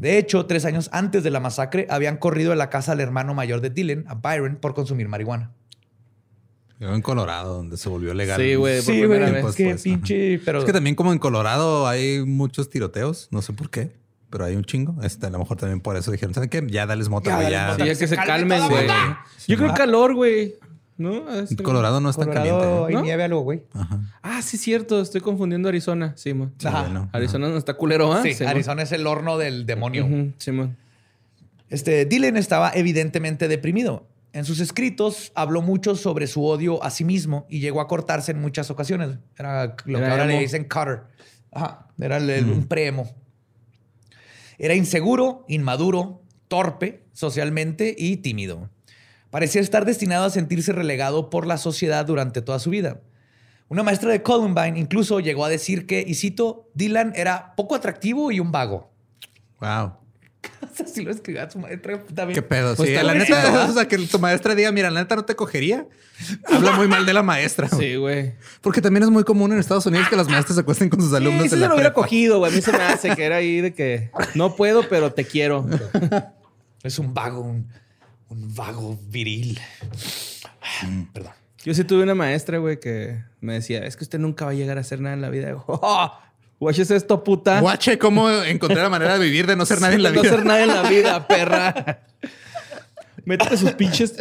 De 0.00 0.18
hecho, 0.18 0.46
tres 0.46 0.64
años 0.64 0.88
antes 0.92 1.22
de 1.22 1.30
la 1.30 1.40
masacre, 1.40 1.86
habían 1.90 2.16
corrido 2.16 2.52
a 2.52 2.56
la 2.56 2.70
casa 2.70 2.92
del 2.92 3.00
hermano 3.00 3.34
mayor 3.34 3.60
de 3.60 3.70
Dylan, 3.70 4.04
a 4.08 4.14
Byron, 4.14 4.56
por 4.56 4.74
consumir 4.74 5.08
marihuana. 5.08 5.52
Yo 6.78 6.94
en 6.94 7.02
Colorado, 7.02 7.56
donde 7.56 7.76
se 7.76 7.88
volvió 7.88 8.14
legal. 8.14 8.40
Sí, 8.40 8.54
güey. 8.54 8.80
Sí, 8.80 9.04
güey. 9.04 9.22
Es 9.22 9.54
que 9.54 9.74
pinche... 9.74 10.40
Pero... 10.44 10.60
Es 10.60 10.64
que 10.64 10.72
también 10.72 10.96
como 10.96 11.12
en 11.12 11.18
Colorado 11.18 11.86
hay 11.86 12.24
muchos 12.24 12.70
tiroteos. 12.70 13.28
No 13.30 13.42
sé 13.42 13.52
por 13.52 13.68
qué 13.68 14.00
pero 14.30 14.44
hay 14.44 14.56
un 14.56 14.64
chingo. 14.64 14.96
Este, 15.02 15.26
a 15.26 15.30
lo 15.30 15.38
mejor 15.38 15.56
también 15.56 15.80
por 15.80 15.96
eso 15.96 16.10
dijeron, 16.10 16.32
¿saben 16.32 16.48
qué? 16.48 16.64
Ya 16.68 16.86
dales 16.86 17.08
mota, 17.08 17.34
güey. 17.34 17.50
Ya, 17.50 17.76
ya, 17.76 17.84
que 17.84 18.06
se 18.06 18.16
calmen, 18.16 18.68
güey. 18.68 18.86
Yo 19.46 19.56
creo 19.56 19.74
calor, 19.74 20.14
güey. 20.14 20.54
¿No? 21.00 21.32
Este, 21.32 21.62
Colorado 21.62 21.98
no 22.02 22.10
está 22.10 22.28
caliente. 22.28 22.62
Hay 22.88 22.96
nieve 22.96 23.24
algo, 23.24 23.40
güey. 23.40 23.62
Ah, 24.22 24.42
sí, 24.42 24.58
cierto. 24.58 25.00
Estoy 25.00 25.22
confundiendo 25.22 25.70
Arizona. 25.70 26.12
Sí, 26.14 26.34
man. 26.34 26.52
Arizona 27.12 27.48
no 27.48 27.56
está 27.56 27.72
culero, 27.72 28.12
¿ah? 28.12 28.22
Sí, 28.22 28.44
Arizona 28.44 28.82
es 28.82 28.92
el 28.92 29.06
horno 29.06 29.38
del 29.38 29.64
demonio. 29.64 30.06
Sí, 30.36 30.52
man. 30.52 30.76
Este, 31.70 32.04
Dylan 32.04 32.36
estaba 32.36 32.70
evidentemente 32.74 33.48
deprimido. 33.48 34.08
En 34.34 34.44
sus 34.44 34.60
escritos 34.60 35.32
habló 35.34 35.62
mucho 35.62 35.96
sobre 35.96 36.26
su 36.26 36.44
odio 36.44 36.84
a 36.84 36.90
sí 36.90 37.04
mismo 37.04 37.46
y 37.48 37.60
llegó 37.60 37.80
a 37.80 37.88
cortarse 37.88 38.32
en 38.32 38.40
muchas 38.42 38.70
ocasiones. 38.70 39.16
Era 39.38 39.74
lo 39.86 39.98
que 39.98 40.04
ahora 40.04 40.26
le 40.26 40.38
dicen 40.38 40.64
cutter. 40.64 41.04
Ajá. 41.50 41.88
Era 41.98 42.18
un 42.18 42.66
preemo. 42.68 43.10
Era 44.58 44.74
inseguro, 44.74 45.46
inmaduro, 45.48 46.20
torpe 46.48 47.04
socialmente 47.14 47.94
y 47.96 48.18
tímido. 48.18 48.68
Parecía 49.30 49.60
estar 49.60 49.84
destinado 49.84 50.24
a 50.24 50.30
sentirse 50.30 50.72
relegado 50.72 51.30
por 51.30 51.46
la 51.46 51.56
sociedad 51.56 52.04
durante 52.04 52.42
toda 52.42 52.58
su 52.58 52.70
vida. 52.70 53.00
Una 53.68 53.84
maestra 53.84 54.10
de 54.10 54.22
Columbine 54.22 54.78
incluso 54.78 55.20
llegó 55.20 55.44
a 55.44 55.48
decir 55.48 55.86
que, 55.86 56.04
y 56.04 56.14
cito, 56.14 56.68
Dylan 56.74 57.12
era 57.14 57.54
poco 57.54 57.76
atractivo 57.76 58.32
y 58.32 58.40
un 58.40 58.50
vago. 58.50 58.90
Wow. 59.60 59.92
si 60.92 61.02
lo 61.04 61.12
escribía 61.12 61.48
su 61.48 61.60
maestra 61.60 62.02
también. 62.12 62.34
¿Qué 62.34 62.42
pedo? 62.42 62.74
Pues 62.74 62.88
sí, 62.88 62.94
la 62.96 63.14
neta, 63.14 63.68
o 63.68 63.72
sea, 63.72 63.86
que 63.86 63.96
tu 63.98 64.18
maestra 64.18 64.56
diga, 64.56 64.72
mira, 64.72 64.90
la 64.90 65.00
neta 65.00 65.14
no 65.14 65.24
te 65.24 65.36
cogería. 65.36 65.86
Habla 66.46 66.72
muy 66.72 66.88
mal 66.88 67.06
de 67.06 67.12
la 67.12 67.22
maestra. 67.22 67.68
Sí, 67.68 67.94
güey. 67.94 68.34
Porque 68.60 68.80
también 68.80 69.04
es 69.04 69.10
muy 69.10 69.22
común 69.22 69.52
en 69.52 69.60
Estados 69.60 69.86
Unidos 69.86 70.08
que 70.08 70.16
las 70.16 70.28
maestras 70.28 70.56
se 70.56 70.62
acuesten 70.62 70.88
con 70.88 71.00
sus 71.00 71.12
alumnos. 71.12 71.44
Sí, 71.44 71.50
sí 71.50 71.54
se 71.54 71.68
lo 71.68 71.74
hubiera 71.74 71.92
cogido, 71.92 72.38
güey. 72.38 72.50
A 72.50 72.54
mí 72.56 72.60
se 72.60 72.72
me 72.72 72.82
hace 72.82 73.14
que 73.14 73.24
era 73.24 73.36
ahí 73.36 73.60
de 73.60 73.72
que 73.72 74.10
no 74.34 74.56
puedo, 74.56 74.88
pero 74.88 75.12
te 75.12 75.24
quiero. 75.24 75.64
es 76.82 76.98
un 76.98 77.14
vago, 77.14 77.42
un, 77.42 77.68
vago 78.30 78.98
viril. 79.08 79.58
Mm. 80.82 81.02
Perdón. 81.12 81.32
Yo 81.64 81.74
sí 81.74 81.84
tuve 81.84 82.02
una 82.04 82.14
maestra, 82.14 82.58
güey, 82.58 82.80
que 82.80 83.22
me 83.40 83.54
decía, 83.54 83.84
es 83.84 83.96
que 83.96 84.04
usted 84.04 84.18
nunca 84.18 84.46
va 84.46 84.52
a 84.52 84.54
llegar 84.54 84.78
a 84.78 84.80
hacer 84.80 85.00
nada 85.00 85.14
en 85.14 85.20
la 85.20 85.28
vida. 85.28 85.54
Oh, 85.66 86.12
Guache 86.58 86.82
esto, 86.82 87.24
puta. 87.24 87.60
Guache, 87.60 87.98
cómo 87.98 88.30
encontrar 88.30 88.84
la 88.84 88.90
manera 88.90 89.18
de 89.18 89.24
vivir, 89.24 89.46
de 89.46 89.56
no 89.56 89.64
ser 89.64 89.80
nadie 89.80 89.96
en 89.96 90.02
la 90.02 90.10
vida. 90.10 90.22
No 90.22 90.28
ser 90.28 90.44
nadie 90.44 90.62
en 90.64 90.68
la 90.68 90.88
vida, 90.88 91.26
perra. 91.26 92.02
Métete 93.24 93.56
sus 93.56 93.72
pinches 93.72 94.14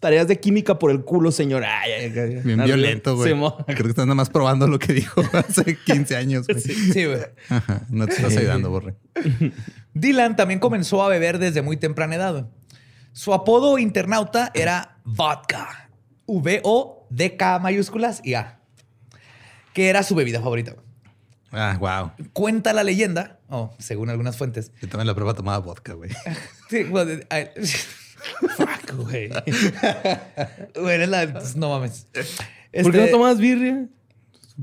tareas 0.00 0.28
de 0.28 0.38
química 0.38 0.78
por 0.78 0.90
el 0.90 1.02
culo, 1.02 1.32
señora. 1.32 1.80
Bien 2.44 2.62
violento, 2.64 3.16
güey. 3.16 3.32
Creo 3.32 3.76
que 3.76 3.88
estás 3.88 4.06
nada 4.06 4.14
más 4.14 4.30
probando 4.30 4.68
lo 4.68 4.78
que 4.78 4.92
dijo 4.92 5.22
hace 5.32 5.76
15 5.76 6.16
años. 6.16 6.46
Sí, 6.56 7.04
güey. 7.04 7.18
No 7.88 8.06
te 8.06 8.14
estás 8.14 8.36
ayudando, 8.36 8.70
Borre. 8.70 8.94
Dylan 9.94 10.36
también 10.36 10.60
comenzó 10.60 11.02
a 11.02 11.08
beber 11.08 11.38
desde 11.38 11.62
muy 11.62 11.76
temprana 11.76 12.14
edad. 12.14 12.48
Su 13.16 13.32
apodo 13.32 13.78
internauta 13.78 14.50
era 14.52 14.98
Vodka. 15.02 15.88
V-O-D-K 16.26 17.58
mayúsculas 17.60 18.20
y 18.22 18.34
A. 18.34 18.60
Que 19.72 19.88
era 19.88 20.02
su 20.02 20.14
bebida 20.14 20.42
favorita. 20.42 20.76
Ah, 21.50 21.78
wow. 21.80 22.26
Cuenta 22.34 22.74
la 22.74 22.84
leyenda, 22.84 23.40
oh, 23.48 23.74
según 23.78 24.10
algunas 24.10 24.36
fuentes. 24.36 24.70
Yo 24.82 24.88
también 24.90 25.06
la 25.06 25.14
prueba 25.14 25.32
tomaba 25.32 25.56
vodka, 25.60 25.94
güey. 25.94 26.10
sí, 26.68 26.84
bueno, 26.84 27.22
Fuck, 28.54 28.92
güey. 28.96 29.30
Güey, 30.78 31.06
la... 31.06 31.24
No 31.54 31.70
mames. 31.70 32.08
¿Por 32.12 32.22
qué 32.92 32.98
no 32.98 33.04
este, 33.04 33.08
tomas 33.08 33.38
birria? 33.38 33.88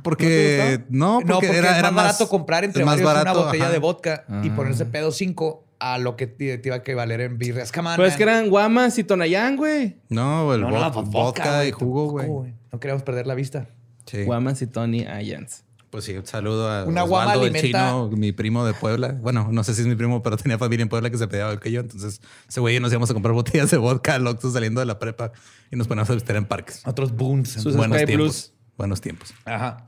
Porque 0.04 0.84
no, 0.90 1.22
porque, 1.26 1.58
era, 1.58 1.82
más, 1.82 1.96
barato 1.96 2.30
comprar 2.30 2.64
entre 2.66 2.86
más 2.86 3.02
barato, 3.02 3.32
una 3.32 3.46
botella 3.46 3.72
de 3.72 3.80
vodka 3.80 4.26
y 4.44 4.50
ah. 4.50 4.56
ponerse 4.56 4.86
pedo 4.86 5.12
5 5.12 5.63
a 5.84 5.98
lo 5.98 6.16
que 6.16 6.28
te, 6.28 6.62
iba 6.64 6.76
a 6.78 6.96
valer 6.96 7.20
en 7.20 7.38
birrias. 7.38 7.72
Pero 7.74 8.06
es 8.06 8.16
que 8.16 8.24
eran 8.24 8.50
guamas 8.50 8.98
y 8.98 9.04
tonayán, 9.04 9.58
güey. 9.58 9.98
No, 10.08 10.54
el 10.54 10.64
vodka, 10.64 11.66
y 11.66 11.72
jugo, 11.72 12.10
güey. 12.10 12.54
No 12.72 12.80
queríamos 12.80 13.04
perder 13.04 13.28
la 13.28 13.36
vista. 13.36 13.68
Sí. 14.06 14.24
Guamas 14.24 14.62
y 14.62 14.68
Tony 14.68 15.06
Ayans. 15.06 15.64
Pues 15.90 16.06
sí, 16.06 16.18
un 16.18 16.26
saludo 16.26 16.72
a 16.72 16.86
Una 16.86 17.04
Osvaldo, 17.04 17.46
el 17.46 17.54
chino, 17.54 18.10
mi 18.10 18.32
primo 18.32 18.66
de 18.66 18.74
Puebla. 18.74 19.12
Bueno, 19.22 19.50
no 19.52 19.64
sé 19.64 19.76
si 19.76 19.82
es 19.82 19.88
mi 19.88 19.96
primo, 19.96 20.24
pero 20.24 20.38
tenía 20.38 20.58
familia 20.58 20.84
en 20.84 20.90
Puebla 20.90 21.10
que 21.10 21.18
se 21.18 21.28
peleaba 21.28 21.60
que 21.60 21.72
yo. 21.72 21.82
Entonces, 21.82 22.22
ese 22.48 22.60
güey 22.62 22.78
y 22.78 22.80
nos 22.80 22.92
íbamos 22.92 23.12
a 23.12 23.14
comprar 23.14 23.34
botellas 23.34 23.70
de 23.70 23.78
vodka 23.78 24.16
al 24.16 24.40
saliendo 24.40 24.80
de 24.80 24.86
la 24.86 24.98
prepa 25.00 25.34
y 25.72 25.76
nos 25.76 25.88
poníamos 25.88 26.10
a 26.10 26.14
visitar 26.14 26.38
en 26.38 26.46
parques. 26.46 26.82
Otros 26.86 27.14
boons. 27.14 27.64
buenos 27.76 28.06
tiempos. 28.06 28.54
Buenos 28.78 29.02
tiempos. 29.02 29.34
Ajá. 29.46 29.86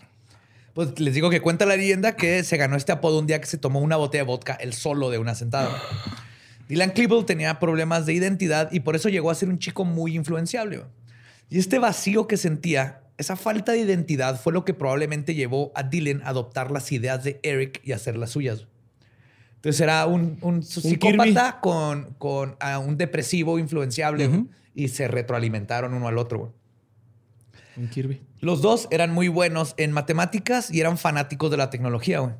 Pues 0.75 0.99
les 0.99 1.13
digo 1.13 1.29
que 1.29 1.39
cuenta 1.39 1.65
la 1.65 1.77
leyenda 1.77 2.17
que 2.17 2.43
se 2.43 2.57
ganó 2.57 2.75
este 2.75 2.91
apodo 2.91 3.17
un 3.17 3.27
día 3.27 3.39
que 3.39 3.47
se 3.47 3.57
tomó 3.57 3.79
una 3.79 3.95
botella 3.95 4.25
de 4.25 4.27
vodka 4.27 4.55
el 4.55 4.73
solo 4.73 5.09
de 5.09 5.17
una 5.17 5.33
sentada. 5.33 5.71
Dylan 6.67 6.91
Klebold 6.91 7.25
tenía 7.25 7.61
problemas 7.61 8.05
de 8.05 8.13
identidad 8.13 8.69
y 8.73 8.81
por 8.81 8.97
eso 8.97 9.07
llegó 9.07 9.31
a 9.31 9.35
ser 9.35 9.47
un 9.47 9.57
chico 9.57 9.85
muy 9.85 10.17
influenciable. 10.17 10.83
Y 11.49 11.59
este 11.59 11.79
vacío 11.79 12.27
que 12.27 12.35
sentía 12.35 13.03
esa 13.17 13.37
falta 13.37 13.71
de 13.71 13.79
identidad 13.79 14.37
fue 14.37 14.51
lo 14.51 14.65
que 14.65 14.73
probablemente 14.73 15.33
llevó 15.33 15.71
a 15.75 15.83
Dylan 15.83 16.21
a 16.23 16.29
adoptar 16.31 16.71
las 16.71 16.91
ideas 16.91 17.23
de 17.23 17.39
Eric 17.41 17.79
y 17.85 17.93
hacer 17.93 18.17
las 18.17 18.31
suyas. 18.31 18.67
Entonces 19.55 19.79
era 19.79 20.05
un, 20.05 20.61
psicópata 20.61 21.61
con, 21.61 22.15
con 22.17 22.57
un 22.85 22.97
depresivo 22.97 23.59
influenciable 23.59 24.45
y 24.73 24.89
se 24.89 25.07
retroalimentaron 25.07 25.93
uno 25.93 26.09
al 26.09 26.17
otro. 26.17 26.53
Un 27.77 27.89
Kirby. 27.89 28.21
Los 28.39 28.61
dos 28.61 28.87
eran 28.91 29.11
muy 29.11 29.27
buenos 29.27 29.73
en 29.77 29.91
matemáticas 29.91 30.71
y 30.71 30.79
eran 30.79 30.97
fanáticos 30.97 31.51
de 31.51 31.57
la 31.57 31.69
tecnología. 31.69 32.37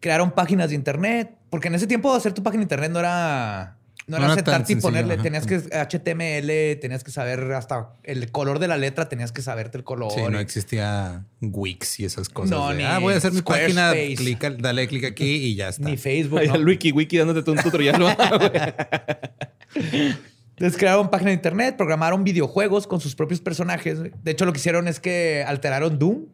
Crearon 0.00 0.30
páginas 0.32 0.70
de 0.70 0.74
internet, 0.74 1.34
porque 1.50 1.68
en 1.68 1.74
ese 1.74 1.86
tiempo 1.86 2.12
hacer 2.14 2.32
tu 2.32 2.42
página 2.42 2.60
de 2.60 2.64
internet 2.64 2.90
no 2.90 2.98
era 2.98 3.76
no, 4.06 4.18
era 4.18 4.34
sentarte 4.34 4.72
y 4.72 4.76
ponerle, 4.76 5.16
tenías 5.16 5.46
que 5.46 5.58
HTML, 5.58 6.80
tenías 6.80 7.02
que 7.02 7.10
saber 7.10 7.52
hasta 7.52 7.88
el 8.04 8.30
color 8.30 8.60
de 8.60 8.68
la 8.68 8.76
letra, 8.76 9.08
tenías 9.08 9.32
que 9.32 9.42
saberte 9.42 9.78
el 9.78 9.84
color. 9.84 10.12
Sí, 10.12 10.20
no 10.30 10.38
existía 10.38 11.24
Wix 11.40 11.98
y 11.98 12.04
esas 12.04 12.28
cosas. 12.28 12.50
No, 12.50 12.72
ni 12.72 12.84
ah, 12.84 13.00
voy 13.00 13.14
a 13.14 13.16
hacer 13.16 13.32
mi 13.32 13.42
página, 13.42 13.92
dale 14.58 14.86
clic 14.86 15.04
aquí 15.04 15.24
y 15.24 15.56
ya 15.56 15.70
está. 15.70 15.88
Ni 15.88 15.96
Facebook. 15.96 16.40
¿no? 16.46 16.54
El 16.54 16.64
wiki, 16.64 16.92
wiki 16.92 17.18
dándote 17.18 17.50
un 17.50 17.58
tutorial. 17.58 18.16
Entonces 20.56 20.78
crearon 20.78 21.10
página 21.10 21.30
de 21.30 21.34
internet, 21.34 21.76
programaron 21.76 22.24
videojuegos 22.24 22.86
con 22.86 22.98
sus 22.98 23.14
propios 23.14 23.42
personajes. 23.42 23.98
De 24.24 24.30
hecho, 24.30 24.46
lo 24.46 24.54
que 24.54 24.58
hicieron 24.58 24.88
es 24.88 25.00
que 25.00 25.44
alteraron 25.46 25.98
Doom 25.98 26.28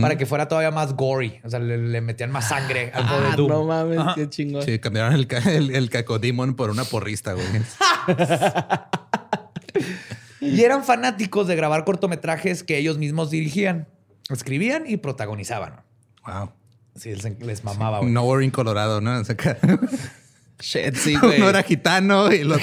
para 0.00 0.16
que 0.16 0.26
fuera 0.26 0.46
todavía 0.46 0.70
más 0.70 0.94
gory. 0.94 1.40
O 1.42 1.50
sea, 1.50 1.58
le, 1.58 2.00
metían 2.00 2.30
más 2.30 2.48
sangre 2.48 2.92
al 2.94 3.08
juego 3.08 3.22
de 3.22 3.28
ah, 3.28 3.36
Doom. 3.36 3.48
No 3.48 3.64
mames, 3.64 3.98
qué 4.14 4.30
chingón. 4.30 4.62
Sí, 4.62 4.78
cambiaron 4.78 5.12
el, 5.12 5.26
el, 5.46 5.74
el 5.74 5.90
cacodemon 5.90 6.54
por 6.54 6.70
una 6.70 6.84
porrista, 6.84 7.32
güey. 7.32 7.46
y 10.40 10.62
eran 10.62 10.84
fanáticos 10.84 11.48
de 11.48 11.56
grabar 11.56 11.84
cortometrajes 11.84 12.62
que 12.62 12.78
ellos 12.78 12.98
mismos 12.98 13.30
dirigían, 13.30 13.88
escribían 14.30 14.84
y 14.86 14.98
protagonizaban. 14.98 15.82
Wow. 16.24 16.52
Sí, 16.94 17.12
les 17.40 17.64
mamaba, 17.64 17.98
güey. 17.98 18.12
No 18.12 18.22
Worry 18.22 18.52
Colorado, 18.52 19.00
¿no? 19.00 19.20
Shit, 20.64 20.94
sí, 20.96 21.14
güey. 21.22 21.36
Uno 21.36 21.50
era 21.50 21.62
gitano 21.62 22.32
y 22.32 22.42
los... 22.42 22.58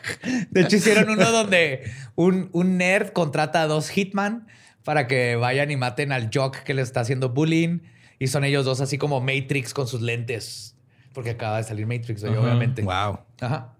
De 0.50 0.62
hecho, 0.62 0.76
hicieron 0.76 1.10
uno 1.10 1.30
donde 1.30 1.92
un, 2.14 2.48
un 2.52 2.78
nerd 2.78 3.12
contrata 3.12 3.62
a 3.62 3.66
dos 3.66 3.90
hitman 3.90 4.46
para 4.82 5.06
que 5.06 5.36
vayan 5.36 5.70
y 5.70 5.76
maten 5.76 6.10
al 6.10 6.30
Jock 6.32 6.62
que 6.62 6.72
le 6.72 6.80
está 6.80 7.00
haciendo 7.00 7.28
bullying. 7.28 7.80
Y 8.18 8.28
son 8.28 8.44
ellos 8.44 8.64
dos 8.64 8.80
así 8.80 8.96
como 8.96 9.20
Matrix 9.20 9.74
con 9.74 9.86
sus 9.86 10.00
lentes. 10.00 10.74
Porque 11.12 11.30
acaba 11.30 11.58
de 11.58 11.64
salir 11.64 11.86
Matrix, 11.86 12.24
obviamente. 12.24 12.80
Wow. 12.80 13.20
Ajá. 13.40 13.74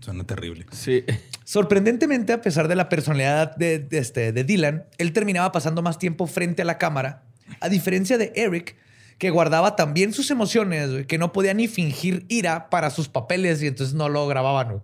Suena 0.00 0.24
terrible. 0.24 0.66
Sí. 0.72 1.04
Sorprendentemente, 1.44 2.32
a 2.32 2.40
pesar 2.40 2.66
de 2.66 2.74
la 2.74 2.88
personalidad 2.88 3.54
de, 3.56 3.86
este, 3.92 4.32
de 4.32 4.44
Dylan, 4.44 4.86
él 4.98 5.12
terminaba 5.12 5.52
pasando 5.52 5.80
más 5.80 5.98
tiempo 5.98 6.26
frente 6.26 6.62
a 6.62 6.64
la 6.64 6.76
cámara, 6.76 7.22
a 7.60 7.68
diferencia 7.68 8.18
de 8.18 8.32
Eric, 8.34 8.76
que 9.18 9.30
guardaba 9.30 9.76
también 9.76 10.12
sus 10.12 10.30
emociones, 10.30 11.06
que 11.06 11.18
no 11.18 11.32
podía 11.32 11.52
ni 11.52 11.66
fingir 11.66 12.24
ira 12.28 12.70
para 12.70 12.90
sus 12.90 13.08
papeles 13.08 13.62
y 13.62 13.66
entonces 13.66 13.94
no 13.94 14.08
lo 14.08 14.26
grababan. 14.28 14.82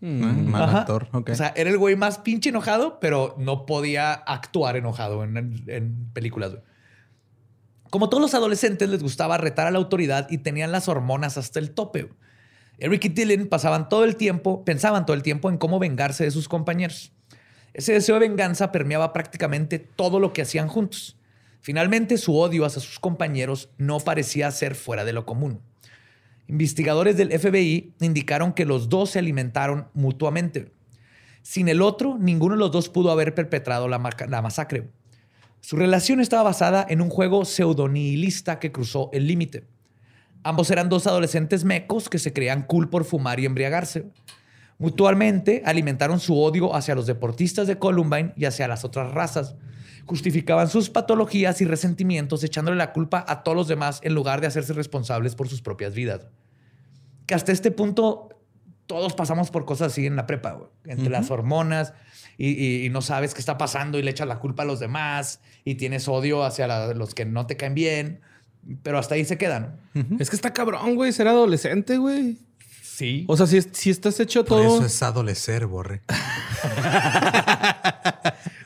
Mm. 0.00 0.50
Mal 0.50 0.76
actor. 0.76 1.08
O 1.12 1.34
sea, 1.34 1.52
era 1.56 1.70
el 1.70 1.78
güey 1.78 1.96
más 1.96 2.18
pinche 2.18 2.50
enojado, 2.50 3.00
pero 3.00 3.34
no 3.38 3.66
podía 3.66 4.12
actuar 4.12 4.76
enojado 4.76 5.24
en, 5.24 6.10
películas. 6.12 6.52
Como 7.90 8.10
todos 8.10 8.20
los 8.20 8.34
adolescentes, 8.34 8.88
les 8.90 9.02
gustaba 9.02 9.38
retar 9.38 9.66
a 9.66 9.70
la 9.70 9.78
autoridad 9.78 10.28
y 10.30 10.38
tenían 10.38 10.70
las 10.70 10.88
hormonas 10.88 11.38
hasta 11.38 11.58
el 11.58 11.70
tope. 11.70 12.10
Eric 12.76 13.06
y 13.06 13.08
Dylan 13.08 13.46
pasaban 13.46 13.88
todo 13.88 14.04
el 14.04 14.16
tiempo, 14.16 14.64
pensaban 14.64 15.04
todo 15.06 15.16
el 15.16 15.22
tiempo 15.22 15.48
en 15.48 15.56
cómo 15.56 15.78
vengarse 15.78 16.22
de 16.22 16.30
sus 16.30 16.48
compañeros. 16.48 17.12
Ese 17.72 17.92
deseo 17.92 18.16
de 18.16 18.28
venganza 18.28 18.70
permeaba 18.70 19.12
prácticamente 19.12 19.78
todo 19.78 20.20
lo 20.20 20.32
que 20.32 20.42
hacían 20.42 20.68
juntos. 20.68 21.17
Finalmente, 21.60 22.18
su 22.18 22.36
odio 22.36 22.64
hacia 22.64 22.80
sus 22.80 22.98
compañeros 22.98 23.70
no 23.78 24.00
parecía 24.00 24.50
ser 24.50 24.74
fuera 24.74 25.04
de 25.04 25.12
lo 25.12 25.26
común. 25.26 25.60
Investigadores 26.46 27.16
del 27.16 27.38
FBI 27.38 27.94
indicaron 28.00 28.54
que 28.54 28.64
los 28.64 28.88
dos 28.88 29.10
se 29.10 29.18
alimentaron 29.18 29.88
mutuamente. 29.92 30.72
Sin 31.42 31.68
el 31.68 31.82
otro, 31.82 32.16
ninguno 32.18 32.54
de 32.54 32.60
los 32.60 32.72
dos 32.72 32.88
pudo 32.88 33.10
haber 33.10 33.34
perpetrado 33.34 33.86
la, 33.88 33.98
masacre. 33.98 34.90
Su 35.60 35.76
relación 35.76 36.20
estaba 36.20 36.44
basada 36.44 36.86
en 36.88 37.00
un 37.00 37.10
juego 37.10 37.44
pseudonihilista 37.44 38.58
que 38.58 38.72
cruzó 38.72 39.10
el 39.12 39.26
límite. 39.26 39.66
Ambos 40.42 40.70
eran 40.70 40.88
dos 40.88 41.06
adolescentes 41.06 41.64
mecos 41.64 42.08
que 42.08 42.18
se 42.18 42.32
creían 42.32 42.62
cool 42.62 42.88
por 42.88 43.04
fumar 43.04 43.40
y 43.40 43.46
embriagarse. 43.46 44.06
Mutualmente 44.78 45.62
alimentaron 45.66 46.20
su 46.20 46.40
odio 46.40 46.74
hacia 46.74 46.94
los 46.94 47.06
deportistas 47.06 47.66
de 47.66 47.78
Columbine 47.78 48.32
y 48.36 48.44
hacia 48.44 48.68
las 48.68 48.84
otras 48.84 49.12
razas. 49.12 49.56
Justificaban 50.08 50.68
sus 50.68 50.90
patologías 50.90 51.60
y 51.60 51.64
resentimientos 51.64 52.42
echándole 52.42 52.76
la 52.76 52.92
culpa 52.92 53.24
a 53.28 53.42
todos 53.44 53.56
los 53.56 53.68
demás 53.68 54.00
en 54.02 54.14
lugar 54.14 54.40
de 54.40 54.48
hacerse 54.48 54.72
responsables 54.72 55.34
por 55.34 55.48
sus 55.48 55.62
propias 55.62 55.94
vidas. 55.94 56.26
Que 57.26 57.34
hasta 57.34 57.52
este 57.52 57.70
punto 57.70 58.30
todos 58.86 59.12
pasamos 59.12 59.50
por 59.50 59.66
cosas 59.66 59.92
así 59.92 60.06
en 60.06 60.16
la 60.16 60.26
prepa, 60.26 60.58
entre 60.86 61.10
las 61.10 61.30
hormonas 61.30 61.92
y, 62.38 62.88
no 62.90 63.02
sabes 63.02 63.34
qué 63.34 63.40
está 63.40 63.58
pasando 63.58 63.98
y 63.98 64.02
le 64.02 64.10
echas 64.10 64.26
la 64.26 64.38
culpa 64.38 64.62
a 64.62 64.66
los 64.66 64.80
demás 64.80 65.40
y 65.64 65.74
tienes 65.74 66.08
odio 66.08 66.42
hacia 66.44 66.94
los 66.94 67.14
que 67.14 67.24
no 67.26 67.46
te 67.46 67.56
caen 67.56 67.74
bien, 67.74 68.20
pero 68.82 68.98
hasta 68.98 69.14
ahí 69.16 69.24
se 69.24 69.36
quedan. 69.36 69.78
Es 70.18 70.30
que 70.30 70.36
está 70.36 70.52
cabrón, 70.52 70.94
güey, 70.94 71.12
ser 71.12 71.28
adolescente, 71.28 71.98
güey. 71.98 72.38
Sí. 72.82 73.24
O 73.28 73.36
sea, 73.36 73.46
si, 73.46 73.60
si 73.60 73.90
estás 73.90 74.18
hecho 74.20 74.44
todo. 74.44 74.78
Eso 74.78 74.86
es 74.86 75.02
adolecer, 75.02 75.66
borre. 75.66 76.02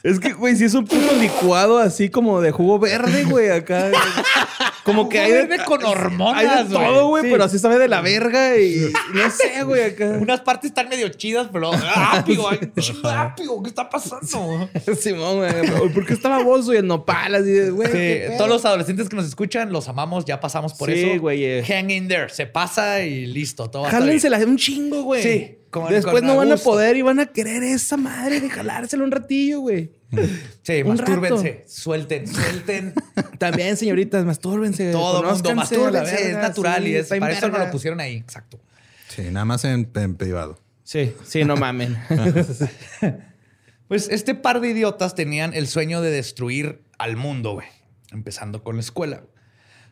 Es 0.03 0.19
que, 0.19 0.33
güey, 0.33 0.57
si 0.57 0.65
es 0.65 0.75
un 0.75 0.85
puto 0.85 1.15
licuado 1.21 1.79
así 1.79 2.09
como 2.11 2.41
de 2.41 2.51
jugo 2.51 2.79
verde, 2.79 3.25
güey, 3.25 3.51
acá. 3.51 3.91
Como 4.85 5.09
que 5.09 5.21
hay 5.21 5.47
de, 5.47 5.59
con 5.65 5.85
hormonas, 5.85 6.45
Hay 6.45 6.65
de 6.65 6.75
todo, 6.75 7.09
güey, 7.09 7.31
pero 7.31 7.45
así 7.45 7.59
sabe 7.59 7.79
de 7.79 7.89
la 7.89 8.01
verga 8.01 8.57
y 8.59 8.93
no 9.15 9.31
sé, 9.31 9.63
güey, 9.63 9.85
acá. 9.85 10.19
Unas 10.21 10.41
partes 10.41 10.71
están 10.71 10.89
medio 10.89 11.09
chidas, 11.11 11.49
pero 11.53 11.71
rápido, 11.73 12.51
rápido, 13.03 13.63
¿qué 13.63 13.69
está 13.69 13.89
pasando? 13.89 14.69
Simón, 15.01 15.37
güey, 15.37 15.93
¿por 15.93 16.05
qué 16.05 16.15
está 16.15 16.29
baboso 16.29 16.75
y 16.75 16.79
el 16.79 16.87
nopal 16.87 17.35
así 17.35 17.69
güey? 17.71 17.91
Sí, 17.93 18.35
todos 18.37 18.51
los 18.51 18.65
adolescentes 18.65 19.09
que 19.09 19.17
nos 19.17 19.27
escuchan, 19.27 19.73
los 19.73 19.89
amamos, 19.89 20.25
ya 20.25 20.41
pasamos 20.41 20.75
por 20.75 20.91
eso. 20.91 21.13
Sí, 21.13 21.19
güey. 21.19 21.45
Eh. 21.45 21.65
Hang 21.65 21.91
in 21.91 22.09
there, 22.09 22.29
se 22.29 22.47
pasa 22.47 23.03
y 23.03 23.27
listo, 23.27 23.71
todo 23.71 23.85
Jálensela 23.85 24.39
un 24.39 24.57
chingo, 24.57 25.03
güey. 25.03 25.23
Sí. 25.23 25.59
Después 25.89 26.23
no 26.23 26.37
van 26.37 26.53
a 26.53 26.57
poder 26.57 26.97
y 26.97 27.03
van 27.03 27.21
a 27.21 27.27
querer 27.27 27.63
esa 27.63 27.97
madre 27.97 28.41
de 28.41 28.51
jalárselo 28.51 29.05
un 29.05 29.11
ratillo, 29.11 29.61
güey. 29.61 29.91
Sí, 30.63 30.83
un 30.83 30.97
mastúrbense, 30.97 31.65
suelten, 31.67 32.29
suelten. 32.29 32.95
También, 33.39 33.77
señoritas, 33.77 34.25
mastúrbense. 34.25 34.93
Todo 34.93 35.23
mundo 35.23 35.55
mastúrbense, 35.57 36.31
es 36.31 36.37
natural 36.37 36.87
y 36.87 36.95
es, 36.95 37.09
para 37.09 37.33
eso 37.33 37.49
no 37.49 37.59
lo 37.59 37.71
pusieron 37.71 37.99
ahí, 37.99 38.17
exacto. 38.17 38.61
Sí, 39.09 39.23
nada 39.31 39.45
más 39.45 39.65
en, 39.65 39.87
privado. 39.87 40.61
Sí, 40.85 41.15
sí, 41.25 41.45
no 41.45 41.57
mamen. 41.57 41.99
pues 43.89 44.09
este 44.09 44.37
par 44.37 44.61
de 44.61 44.69
idiotas 44.69 45.17
tenían 45.17 45.53
el 45.55 45.67
sueño 45.67 46.01
de 46.01 46.11
destruir 46.11 46.83
al 46.99 47.17
mundo, 47.17 47.55
güey, 47.55 47.69
empezando 48.13 48.63
con 48.63 48.77
la 48.77 48.83
escuela. 48.83 49.25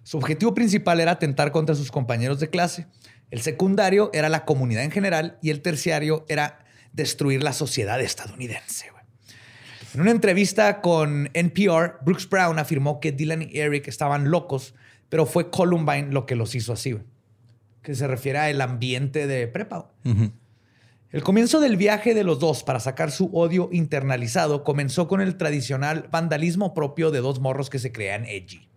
Su 0.04 0.18
objetivo 0.18 0.54
principal 0.54 1.00
era 1.00 1.12
atentar 1.12 1.50
contra 1.50 1.74
sus 1.74 1.90
compañeros 1.90 2.38
de 2.38 2.48
clase 2.48 2.86
el 3.30 3.42
secundario 3.42 4.10
era 4.12 4.28
la 4.28 4.44
comunidad 4.44 4.82
en 4.82 4.90
general 4.90 5.38
y 5.40 5.50
el 5.50 5.62
terciario 5.62 6.24
era 6.28 6.64
destruir 6.92 7.42
la 7.42 7.52
sociedad 7.52 8.00
estadounidense. 8.00 8.90
En 9.92 10.00
una 10.00 10.12
entrevista 10.12 10.80
con 10.80 11.30
NPR, 11.34 11.98
Brooks 12.04 12.28
Brown 12.28 12.60
afirmó 12.60 13.00
que 13.00 13.10
Dylan 13.10 13.42
y 13.42 13.58
Eric 13.58 13.88
estaban 13.88 14.30
locos, 14.30 14.74
pero 15.08 15.26
fue 15.26 15.50
Columbine 15.50 16.12
lo 16.12 16.26
que 16.26 16.36
los 16.36 16.54
hizo 16.54 16.72
así, 16.72 16.96
que 17.82 17.96
se 17.96 18.06
refiere 18.06 18.38
al 18.38 18.60
ambiente 18.60 19.26
de 19.26 19.48
prepa. 19.48 19.90
El 21.10 21.24
comienzo 21.24 21.58
del 21.58 21.76
viaje 21.76 22.14
de 22.14 22.22
los 22.22 22.38
dos 22.38 22.62
para 22.62 22.78
sacar 22.78 23.10
su 23.10 23.30
odio 23.36 23.68
internalizado 23.72 24.62
comenzó 24.62 25.08
con 25.08 25.20
el 25.20 25.36
tradicional 25.36 26.08
vandalismo 26.12 26.72
propio 26.72 27.10
de 27.10 27.18
dos 27.18 27.40
morros 27.40 27.68
que 27.68 27.80
se 27.80 27.90
crean 27.90 28.26
edgy. 28.26 28.68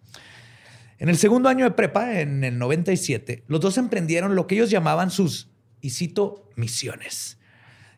En 0.97 1.09
el 1.09 1.17
segundo 1.17 1.47
año 1.47 1.65
de 1.65 1.71
prepa, 1.71 2.21
en 2.21 2.43
el 2.43 2.57
97, 2.57 3.43
los 3.47 3.61
dos 3.61 3.77
emprendieron 3.77 4.33
lo 4.33 4.47
que 4.47 4.55
ellos 4.55 4.71
llamaban 4.71 5.11
sus, 5.11 5.51
y 5.79 5.91
cito, 5.91 6.49
misiones, 6.55 7.37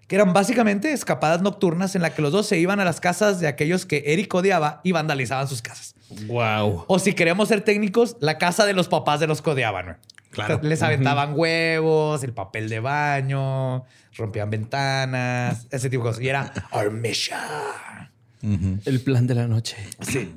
que 0.08 0.16
eran 0.16 0.34
básicamente 0.34 0.92
escapadas 0.92 1.42
nocturnas 1.42 1.96
en 1.96 2.02
las 2.02 2.12
que 2.12 2.22
los 2.22 2.32
dos 2.32 2.48
se 2.48 2.60
iban 2.60 2.80
a 2.80 2.86
las 2.86 3.00
casas 3.00 3.40
de 3.40 3.48
aquellos 3.48 3.86
que 3.86 4.04
Eric 4.08 4.34
odiaba 4.34 4.82
y 4.84 4.92
vandalizaban 4.92 5.48
sus 5.48 5.62
casas. 5.62 5.96
Wow. 6.28 6.86
O 6.88 7.00
si 7.00 7.14
queremos 7.14 7.48
ser 7.48 7.62
técnicos, 7.62 8.16
la 8.20 8.38
casa 8.38 8.66
de 8.66 8.74
los 8.74 8.88
papás 8.88 9.20
de 9.20 9.28
los 9.28 9.42
que 9.42 9.50
odiaban. 9.50 9.98
Claro. 10.30 10.60
Les 10.62 10.84
aventaban 10.84 11.34
huevos, 11.36 12.24
el 12.24 12.34
papel 12.34 12.70
de 12.70 12.82
baño, 12.82 13.86
rompían 14.16 14.50
ventanas, 14.50 15.68
ese 15.72 15.90
tipo 15.90 16.04
de 16.04 16.10
cosas. 16.10 16.24
Y 16.24 16.30
era 16.30 16.52
our 16.72 16.92
mission. 16.92 17.40
El 18.86 19.02
plan 19.02 19.26
de 19.26 19.34
la 19.34 19.48
noche. 19.48 19.78
Sí. 20.02 20.36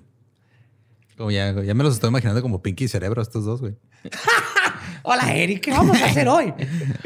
Como 1.19 1.31
ya, 1.31 1.53
ya 1.63 1.75
me 1.75 1.83
los 1.83 1.95
estoy 1.95 2.09
imaginando 2.09 2.41
como 2.41 2.63
Pinky 2.63 2.85
y 2.85 2.89
Cerebro 2.89 3.21
estos 3.21 3.45
dos, 3.45 3.61
güey. 3.61 3.75
Hola, 5.11 5.35
Eric, 5.35 5.63
¿qué 5.63 5.71
vamos 5.71 5.99
a 6.03 6.05
hacer 6.05 6.29
hoy? 6.35 6.53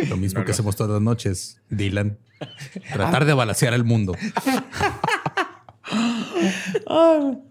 Lo 0.08 0.16
mismo 0.16 0.44
que 0.44 0.50
hacemos 0.50 0.74
todas 0.74 0.90
las 0.90 1.00
noches, 1.00 1.60
Dylan. 1.70 2.18
Tratar 2.92 3.24
de 3.24 3.32
balancear 3.32 3.74
el 3.74 3.84
mundo. 3.84 4.16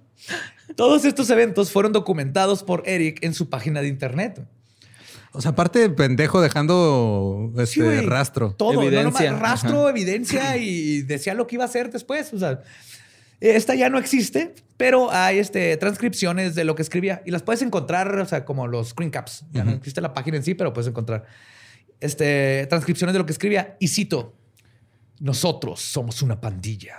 Todos 0.76 1.06
estos 1.06 1.30
eventos 1.30 1.72
fueron 1.72 1.93
documentados 1.93 2.64
por 2.64 2.84
Eric 2.86 3.24
en 3.24 3.34
su 3.34 3.49
página 3.49 3.80
de 3.80 3.88
internet. 3.88 4.45
O 5.32 5.39
sea, 5.39 5.52
aparte 5.52 5.80
de 5.80 5.89
pendejo 5.89 6.41
dejando 6.41 7.54
este 7.58 8.02
rastro. 8.02 8.54
Todo, 8.54 8.84
evidencia. 8.84 9.32
rastro, 9.32 9.88
evidencia 9.88 10.58
y 10.58 11.04
decía 11.04 11.34
lo 11.34 11.47
que 11.47 11.56
iba 11.56 11.64
a 11.64 11.68
hacer 11.68 11.89
después. 11.91 12.34
O 12.34 12.39
sea, 12.39 12.62
esta 13.39 13.74
ya 13.74 13.89
no 13.89 13.99
existe, 13.99 14.54
pero 14.82 15.12
hay 15.12 15.38
este, 15.38 15.78
transcripciones 15.78 16.56
de 16.56 16.64
lo 16.64 16.74
que 16.74 16.82
escribía 16.82 17.22
y 17.24 17.30
las 17.30 17.44
puedes 17.44 17.62
encontrar, 17.62 18.18
o 18.18 18.26
sea, 18.26 18.46
como 18.46 18.66
los 18.66 18.90
screen 18.90 19.12
caps. 19.12 19.46
Ya 19.52 19.64
no 19.64 19.74
existe 19.74 20.02
la 20.02 20.12
página 20.12 20.38
en 20.38 20.44
sí, 20.44 20.56
pero 20.56 20.74
puedes 20.74 20.88
encontrar 20.88 21.28
este, 22.00 22.66
transcripciones 22.66 23.14
de 23.14 23.20
lo 23.20 23.28
que 23.28 23.32
escribía. 23.32 23.78
Y 23.80 23.90
cito, 23.90 24.36
nosotros 25.20 25.82
somos 25.82 26.24
una 26.24 26.42
pandilla. 26.42 26.98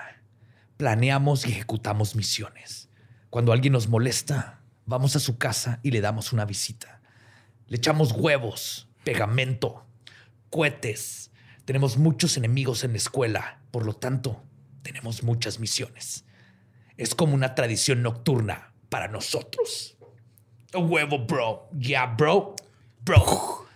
Planeamos 0.76 1.44
y 1.44 1.50
ejecutamos 1.50 2.14
misiones. 2.14 2.88
Cuando 3.30 3.50
alguien 3.50 3.72
nos 3.72 3.88
molesta, 3.88 4.60
vamos 4.86 5.16
a 5.16 5.18
su 5.18 5.36
casa 5.36 5.80
y 5.82 5.90
le 5.90 6.00
damos 6.00 6.32
una 6.32 6.44
visita. 6.44 7.02
Le 7.66 7.78
echamos 7.78 8.12
huevos, 8.12 8.88
pegamento, 9.02 9.84
cohetes. 10.50 11.32
Tenemos 11.64 11.96
muchos 11.96 12.36
enemigos 12.36 12.84
en 12.84 12.92
la 12.92 12.98
escuela, 12.98 13.60
por 13.72 13.84
lo 13.84 13.94
tanto, 13.94 14.40
tenemos 14.84 15.24
muchas 15.24 15.58
misiones. 15.58 16.24
Es 17.02 17.16
como 17.16 17.34
una 17.34 17.56
tradición 17.56 18.00
nocturna 18.00 18.72
para 18.88 19.08
nosotros. 19.08 19.96
huevo, 20.72 21.26
bro. 21.26 21.68
Yeah, 21.76 22.14
bro. 22.16 22.54
Bro. 23.00 23.66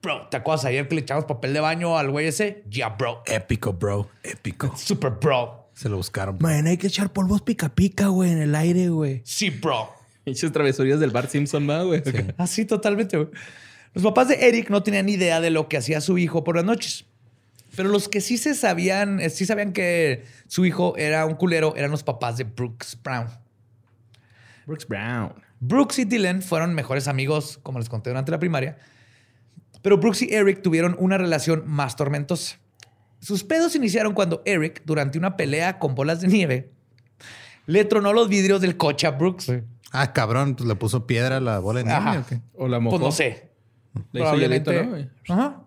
Bro, 0.00 0.28
¿te 0.30 0.38
acuerdas 0.38 0.64
ayer 0.64 0.88
que 0.88 0.94
le 0.94 1.02
echamos 1.02 1.26
papel 1.26 1.52
de 1.52 1.60
baño 1.60 1.98
al 1.98 2.10
güey 2.10 2.28
ese? 2.28 2.64
Yeah, 2.70 2.88
bro. 2.88 3.22
Épico, 3.26 3.74
bro. 3.74 4.08
Épico. 4.22 4.74
Super 4.78 5.10
bro. 5.10 5.68
Se 5.74 5.90
lo 5.90 5.98
buscaron. 5.98 6.38
Man, 6.40 6.66
hay 6.66 6.78
que 6.78 6.86
echar 6.86 7.12
polvos 7.12 7.42
pica 7.42 7.68
pica, 7.68 8.06
güey, 8.06 8.30
en 8.32 8.40
el 8.40 8.54
aire, 8.54 8.88
güey. 8.88 9.20
Sí, 9.26 9.50
bro. 9.50 9.92
Hechas 10.24 10.50
travesurías 10.50 11.00
del 11.00 11.10
Bart 11.10 11.28
Simpson, 11.28 11.66
¿no, 11.66 11.86
güey? 11.86 12.02
Así, 12.38 12.64
totalmente, 12.64 13.18
güey. 13.18 13.28
Los 13.92 14.04
papás 14.04 14.28
de 14.28 14.48
Eric 14.48 14.70
no 14.70 14.82
tenían 14.82 15.10
idea 15.10 15.42
de 15.42 15.50
lo 15.50 15.68
que 15.68 15.76
hacía 15.76 16.00
su 16.00 16.16
hijo 16.16 16.44
por 16.44 16.56
las 16.56 16.64
noches. 16.64 17.04
Pero 17.80 17.88
los 17.88 18.10
que 18.10 18.20
sí 18.20 18.36
se 18.36 18.54
sabían, 18.54 19.20
eh, 19.20 19.30
sí 19.30 19.46
sabían 19.46 19.72
que 19.72 20.26
su 20.48 20.66
hijo 20.66 20.98
era 20.98 21.24
un 21.24 21.34
culero, 21.34 21.74
eran 21.76 21.90
los 21.90 22.02
papás 22.02 22.36
de 22.36 22.44
Brooks 22.44 22.98
Brown. 23.02 23.26
Brooks 24.66 24.86
Brown. 24.86 25.32
Brooks 25.60 25.98
y 26.00 26.04
Dylan 26.04 26.42
fueron 26.42 26.74
mejores 26.74 27.08
amigos, 27.08 27.58
como 27.62 27.78
les 27.78 27.88
conté 27.88 28.10
durante 28.10 28.30
la 28.32 28.38
primaria. 28.38 28.76
Pero 29.80 29.96
Brooks 29.96 30.20
y 30.20 30.34
Eric 30.34 30.60
tuvieron 30.60 30.94
una 30.98 31.16
relación 31.16 31.62
más 31.66 31.96
tormentosa. 31.96 32.58
Sus 33.18 33.44
pedos 33.44 33.74
iniciaron 33.74 34.12
cuando 34.12 34.42
Eric, 34.44 34.82
durante 34.84 35.16
una 35.16 35.38
pelea 35.38 35.78
con 35.78 35.94
bolas 35.94 36.20
de 36.20 36.28
nieve, 36.28 36.72
le 37.64 37.86
tronó 37.86 38.12
los 38.12 38.28
vidrios 38.28 38.60
del 38.60 38.76
coche 38.76 39.06
a 39.06 39.12
Brooks. 39.12 39.50
Ah, 39.90 40.12
cabrón, 40.12 40.54
pues 40.54 40.68
le 40.68 40.74
puso 40.74 41.06
piedra 41.06 41.38
a 41.38 41.40
la 41.40 41.60
bola 41.60 41.82
de 41.82 41.86
nieve. 41.86 42.18
¿o, 42.18 42.26
qué? 42.26 42.40
¿O 42.56 42.68
la 42.68 42.78
mojó? 42.78 42.98
Pues 42.98 43.06
no 43.06 43.10
sé. 43.10 43.52
Le 44.12 44.20
hizo 44.20 44.36
hielito, 44.36 44.70
¿no? 44.70 45.08
Ajá. 45.30 45.62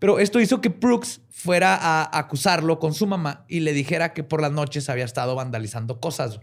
Pero 0.00 0.18
esto 0.18 0.40
hizo 0.40 0.60
que 0.60 0.70
Brooks 0.70 1.20
fuera 1.28 1.76
a 1.76 2.18
acusarlo 2.18 2.80
con 2.80 2.94
su 2.94 3.06
mamá 3.06 3.44
y 3.48 3.60
le 3.60 3.72
dijera 3.72 4.12
que 4.12 4.24
por 4.24 4.40
las 4.40 4.50
noches 4.50 4.88
había 4.88 5.04
estado 5.04 5.36
vandalizando 5.36 6.00
cosas. 6.00 6.40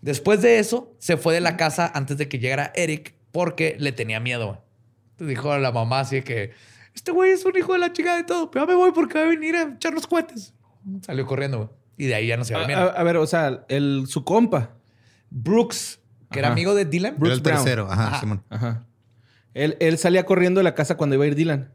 Después 0.00 0.40
de 0.40 0.60
eso, 0.60 0.94
se 0.98 1.16
fue 1.16 1.34
de 1.34 1.40
la 1.40 1.56
casa 1.56 1.90
antes 1.94 2.16
de 2.16 2.28
que 2.28 2.38
llegara 2.38 2.72
Eric 2.74 3.14
porque 3.32 3.76
le 3.78 3.92
tenía 3.92 4.20
miedo. 4.20 4.64
Dijo 5.18 5.52
a 5.52 5.58
la 5.58 5.72
mamá 5.72 6.00
así 6.00 6.22
que, 6.22 6.52
este 6.94 7.10
güey 7.10 7.32
es 7.32 7.44
un 7.44 7.56
hijo 7.56 7.72
de 7.74 7.80
la 7.80 7.92
chica 7.92 8.16
de 8.16 8.24
todo, 8.24 8.50
pero 8.50 8.64
ya 8.64 8.70
me 8.72 8.76
voy 8.76 8.92
porque 8.92 9.18
va 9.18 9.24
a 9.24 9.28
venir 9.28 9.56
a 9.56 9.62
echar 9.74 9.92
los 9.92 10.06
cohetes. 10.06 10.54
Salió 11.02 11.26
corriendo. 11.26 11.76
Y 11.96 12.06
de 12.06 12.14
ahí 12.14 12.28
ya 12.28 12.36
no 12.36 12.44
se 12.44 12.54
va 12.54 12.62
a, 12.62 12.64
a, 12.64 12.86
a 12.86 13.02
ver, 13.02 13.16
o 13.16 13.26
sea, 13.26 13.64
el, 13.68 14.04
su 14.06 14.24
compa. 14.24 14.70
Brooks, 15.28 16.00
que 16.30 16.38
era 16.38 16.48
amigo 16.52 16.74
de 16.74 16.84
Dylan. 16.84 17.16
Era 17.20 17.34
el 17.34 17.40
Brown. 17.40 17.62
tercero. 17.62 17.88
Ajá, 17.90 18.20
Simón. 18.20 18.42
Ajá. 18.48 18.86
Él, 19.54 19.76
él 19.80 19.98
salía 19.98 20.24
corriendo 20.24 20.60
de 20.60 20.64
la 20.64 20.74
casa 20.74 20.96
cuando 20.96 21.16
iba 21.16 21.24
a 21.24 21.26
ir 21.26 21.34
Dylan. 21.34 21.72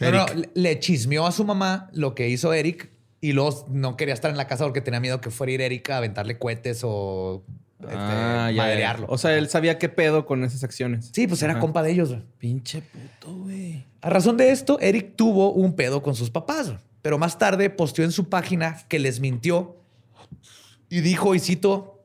No, 0.00 0.10
no, 0.12 0.26
le- 0.54 0.78
chismeó 0.80 1.26
a 1.26 1.32
su 1.32 1.44
mamá 1.44 1.90
lo 1.92 2.14
que 2.14 2.28
hizo 2.28 2.52
Eric 2.52 2.90
y 3.20 3.32
luego 3.32 3.66
no 3.70 3.96
quería 3.96 4.14
estar 4.14 4.30
en 4.30 4.36
la 4.36 4.46
casa 4.46 4.64
porque 4.64 4.80
tenía 4.80 5.00
miedo 5.00 5.20
que 5.20 5.30
fuera 5.30 5.50
a 5.50 5.54
ir 5.54 5.60
Eric 5.60 5.90
a 5.90 5.96
aventarle 5.98 6.38
cohetes 6.38 6.82
o 6.84 7.42
este, 7.80 7.94
Ah, 7.96 8.50
ya, 8.50 8.56
ya. 8.56 8.62
madrearlo. 8.62 9.06
O 9.08 9.18
sea, 9.18 9.36
él 9.36 9.48
sabía 9.48 9.78
qué 9.78 9.88
pedo 9.88 10.24
con 10.26 10.44
esas 10.44 10.62
acciones. 10.64 11.10
sí, 11.12 11.26
pues 11.26 11.42
era 11.42 11.58
compa 11.58 11.82
de 11.82 11.92
ellos. 11.92 12.14
Pinche 12.38 12.82
puto, 12.82 13.34
güey. 13.34 13.84
A 14.00 14.10
razón 14.10 14.36
de 14.36 14.50
esto, 14.50 14.78
Eric 14.80 15.14
tuvo 15.16 15.52
un 15.52 15.74
pedo 15.74 16.02
con 16.02 16.14
sus 16.14 16.30
papás, 16.30 16.72
pero 17.02 17.18
más 17.18 17.38
tarde 17.38 17.68
posteó 17.70 18.04
en 18.04 18.12
su 18.12 18.28
página 18.28 18.84
que 18.88 18.98
les 19.00 19.18
mintió 19.20 19.76
y 20.88 21.00
dijo, 21.00 21.34
y 21.34 21.40
cito, 21.40 22.02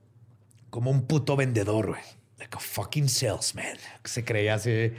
como 0.70 0.90
un 0.92 1.04
puto 1.06 1.36
vendedor, 1.36 1.88
güey. 1.90 2.02
Like 2.40 2.58
a 2.58 2.60
fucking 2.60 3.08
salesman. 3.08 3.78
Se 4.04 4.26
creía 4.26 4.56
así, 4.56 4.92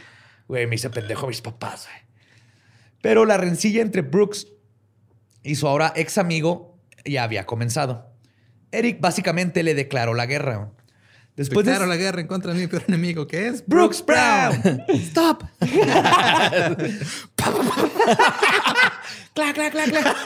güey, 0.48 0.66
me 0.68 0.76
hice 0.76 0.90
pendejo 0.90 1.26
a 1.26 1.28
mis 1.28 1.40
papás, 1.40 1.86
güey. 1.90 2.03
Pero 3.04 3.26
la 3.26 3.36
rencilla 3.36 3.82
entre 3.82 4.00
Brooks 4.00 4.46
y 5.42 5.56
su 5.56 5.68
ahora 5.68 5.92
ex 5.94 6.16
amigo 6.16 6.78
ya 7.04 7.22
había 7.24 7.44
comenzado. 7.44 8.06
Eric 8.72 8.98
básicamente 8.98 9.62
le 9.62 9.74
declaró 9.74 10.14
la 10.14 10.24
guerra. 10.24 10.70
Después 11.36 11.66
Declaro 11.66 11.84
de... 11.84 11.90
la 11.90 11.96
guerra 11.96 12.22
en 12.22 12.26
contra 12.26 12.54
de 12.54 12.60
mi 12.60 12.66
peor 12.66 12.84
enemigo, 12.88 13.26
que 13.26 13.48
es 13.48 13.62
Brooks 13.66 14.02
Brown. 14.06 14.84
Stop. 14.88 15.42
clac, 19.34 19.54
clac, 19.54 19.72
clac, 19.72 19.90
clac. 19.90 20.16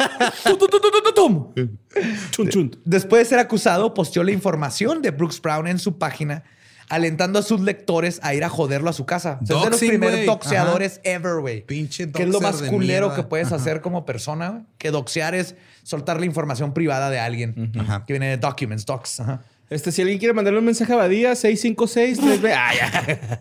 Chun, 2.30 2.48
chun. 2.48 2.80
Después 2.84 3.22
de 3.22 3.24
ser 3.28 3.40
acusado, 3.40 3.92
posteó 3.92 4.22
la 4.22 4.30
información 4.30 5.02
de 5.02 5.10
Brooks 5.10 5.42
Brown 5.42 5.66
en 5.66 5.80
su 5.80 5.98
página, 5.98 6.44
alentando 6.88 7.38
a 7.38 7.42
sus 7.42 7.60
lectores 7.60 8.18
a 8.22 8.34
ir 8.34 8.44
a 8.44 8.48
joderlo 8.48 8.90
a 8.90 8.92
su 8.92 9.06
casa. 9.06 9.38
O 9.42 9.46
sea, 9.46 9.56
es 9.58 9.64
de 9.64 9.70
los 9.70 9.80
primeros 9.80 10.26
doxeadores 10.26 11.00
ever, 11.04 11.40
güey. 11.40 11.62
Pinche 11.62 12.10
Que 12.10 12.22
es 12.24 12.28
lo 12.28 12.40
más 12.40 12.62
culero 12.62 13.14
que 13.14 13.22
puedes 13.22 13.48
Ajá. 13.48 13.56
hacer 13.56 13.80
como 13.80 14.04
persona, 14.06 14.50
güey. 14.50 14.62
Que 14.78 14.90
doxear 14.90 15.34
es 15.34 15.54
soltar 15.82 16.18
la 16.20 16.26
información 16.26 16.74
privada 16.74 17.10
de 17.10 17.18
alguien. 17.18 17.72
Ajá. 17.78 18.04
Que 18.06 18.12
viene 18.14 18.28
de 18.28 18.36
documents, 18.36 18.86
docs. 18.86 19.20
Ajá. 19.20 19.42
Este, 19.70 19.92
si 19.92 20.00
alguien 20.00 20.18
quiere 20.18 20.32
mandarle 20.32 20.60
un 20.60 20.64
mensaje 20.64 20.92
a 20.92 20.96
Badía, 20.96 21.34
656 21.34 22.20
3B. 22.20 22.54
Ah, 22.56 22.70
ya. 22.74 23.38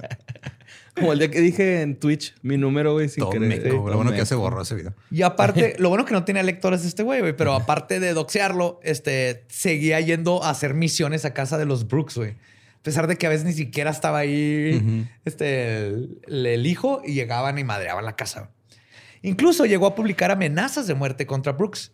Como 0.95 1.13
el 1.13 1.19
día 1.19 1.29
que 1.29 1.39
dije 1.39 1.81
en 1.83 1.95
Twitch, 1.99 2.33
mi 2.41 2.57
número, 2.57 2.93
güey, 2.93 3.07
sin 3.07 3.21
Todo 3.21 3.31
querer. 3.31 3.47
meco, 3.47 3.63
Sí, 3.63 3.69
Lo 3.69 3.81
bueno 3.95 4.11
que 4.11 4.17
ya 4.17 4.25
se 4.25 4.35
borró 4.35 4.61
ese 4.63 4.73
video. 4.75 4.93
Y 5.11 5.21
aparte, 5.21 5.75
lo 5.77 5.89
bueno 5.89 6.05
que 6.05 6.13
no 6.13 6.25
tenía 6.25 6.41
lectores 6.41 6.83
este 6.85 7.03
güey, 7.03 7.21
güey, 7.21 7.35
pero 7.37 7.53
aparte 7.53 7.99
de 7.99 8.13
doxearlo, 8.13 8.79
este, 8.83 9.43
seguía 9.47 10.01
yendo 10.01 10.43
a 10.43 10.49
hacer 10.49 10.73
misiones 10.73 11.23
a 11.23 11.33
casa 11.35 11.57
de 11.59 11.65
los 11.65 11.87
Brooks, 11.87 12.17
güey. 12.17 12.35
A 12.79 12.83
pesar 12.83 13.07
de 13.07 13.17
que 13.17 13.25
a 13.27 13.29
veces 13.29 13.45
ni 13.45 13.53
siquiera 13.53 13.91
estaba 13.91 14.19
ahí 14.19 15.05
este, 15.25 15.87
el, 15.87 16.45
el 16.45 16.65
hijo 16.65 17.01
y 17.05 17.13
llegaban 17.13 17.57
y 17.59 17.63
madreaban 17.63 18.05
la 18.05 18.15
casa. 18.15 18.51
Incluso 19.21 19.65
llegó 19.65 19.87
a 19.87 19.95
publicar 19.95 20.31
amenazas 20.31 20.87
de 20.87 20.93
muerte 20.93 21.25
contra 21.25 21.51
Brooks. 21.53 21.91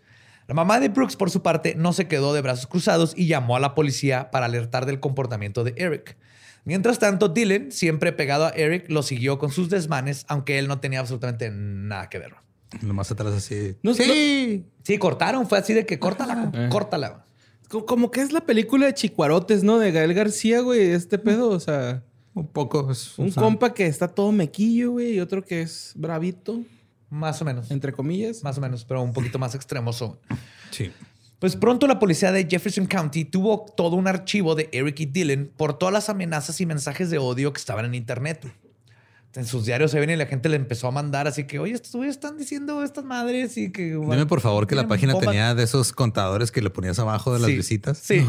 La 0.47 0.53
mamá 0.53 0.79
de 0.79 0.89
Brooks, 0.89 1.15
por 1.15 1.31
su 1.31 1.41
parte, 1.41 1.73
no 1.75 1.93
se 1.93 2.07
quedó 2.07 2.33
de 2.33 2.41
brazos 2.41 2.67
cruzados 2.67 3.13
y 3.15 3.27
llamó 3.27 3.55
a 3.55 3.59
la 3.59 3.73
policía 3.75 4.29
para 4.29 4.45
alertar 4.45 4.85
del 4.85 4.99
comportamiento 4.99 5.63
de 5.63 5.73
Eric. 5.77 6.17
Mientras 6.65 6.99
tanto, 6.99 7.29
Dylan, 7.29 7.71
siempre 7.71 8.11
pegado 8.13 8.45
a 8.45 8.49
Eric, 8.49 8.85
lo 8.89 9.03
siguió 9.03 9.39
con 9.39 9.51
sus 9.51 9.69
desmanes, 9.69 10.25
aunque 10.27 10.59
él 10.59 10.67
no 10.67 10.79
tenía 10.79 10.99
absolutamente 10.99 11.49
nada 11.51 12.09
que 12.09 12.19
ver. 12.19 12.35
Lo 12.81 12.93
más 12.93 13.09
atrás 13.11 13.33
así. 13.33 13.77
No, 13.83 13.93
sí. 13.93 14.65
Sí, 14.83 14.97
cortaron. 14.97 15.47
Fue 15.47 15.57
así 15.59 15.73
de 15.73 15.85
que 15.85 15.99
córtala, 15.99 16.51
Eh. 16.53 16.67
córtala. 16.69 17.25
Como, 17.81 18.11
que 18.11 18.21
es 18.21 18.31
la 18.31 18.41
película 18.45 18.85
de 18.85 18.93
Chicuarotes, 18.93 19.63
¿no? 19.63 19.79
De 19.79 19.91
Gael 19.91 20.13
García, 20.13 20.61
güey, 20.61 20.91
este 20.91 21.17
pedo. 21.17 21.49
O 21.49 21.59
sea, 21.59 22.03
Un 22.33 22.47
poco. 22.47 22.91
es- 22.91 23.17
un 23.19 23.27
o 23.29 23.31
sea, 23.31 23.43
compa 23.43 23.73
que 23.73 23.85
está 23.87 24.07
todo 24.07 24.31
mequillo, 24.31 24.91
güey, 24.91 25.13
y 25.15 25.19
otro 25.19 25.43
que 25.43 25.61
es 25.61 25.93
bravito, 25.95 26.61
Más 27.09 27.41
o 27.41 27.45
menos. 27.45 27.69
entre 27.71 27.91
comillas. 27.93 28.43
Más 28.43 28.57
o 28.57 28.61
menos, 28.61 28.85
pero 28.85 29.01
un 29.01 29.13
poquito 29.13 29.37
más 29.39 29.53
extremoso. 29.55 30.19
Sí. 30.71 30.91
Pues 31.39 31.55
pronto 31.57 31.87
la 31.87 31.99
policía 31.99 32.31
de 32.31 32.47
Jefferson 32.49 32.85
County 32.87 33.25
tuvo 33.25 33.65
todo 33.75 33.97
un 33.97 34.07
archivo 34.07 34.55
de 34.55 34.69
Eric 34.71 35.01
y 35.01 35.05
Dylan 35.07 35.49
por 35.57 35.77
todas 35.77 35.91
las 35.93 36.07
amenazas 36.09 36.61
y 36.61 36.65
mensajes 36.65 37.09
de 37.09 37.17
odio 37.17 37.51
que 37.51 37.59
estaban 37.59 37.83
en 37.85 37.95
internet. 37.95 38.47
En 39.35 39.45
sus 39.45 39.65
diarios 39.65 39.89
se 39.91 39.99
ven 39.99 40.09
y 40.11 40.15
la 40.15 40.27
gente 40.27 40.47
le 40.47 40.55
empezó 40.57 40.87
a 40.87 40.91
mandar 40.91 41.27
así 41.27 41.45
que, 41.45 41.57
oye, 41.59 41.73
estos 41.73 41.93
güeyes 41.95 42.15
están 42.15 42.37
diciendo 42.37 42.83
estas 42.83 43.03
madres 43.03 43.57
y 43.57 43.71
que... 43.71 43.93
Dime 43.93 44.25
por 44.27 44.41
favor 44.41 44.67
que 44.67 44.75
la 44.75 44.87
página 44.87 45.13
bombas". 45.13 45.29
tenía 45.29 45.55
de 45.55 45.63
esos 45.63 45.91
contadores 45.91 46.51
que 46.51 46.61
le 46.61 46.69
ponías 46.69 46.99
abajo 46.99 47.33
de 47.33 47.39
las 47.39 47.49
Sí, 47.49 47.55
visitas. 47.57 47.97
Sí. 47.97 48.23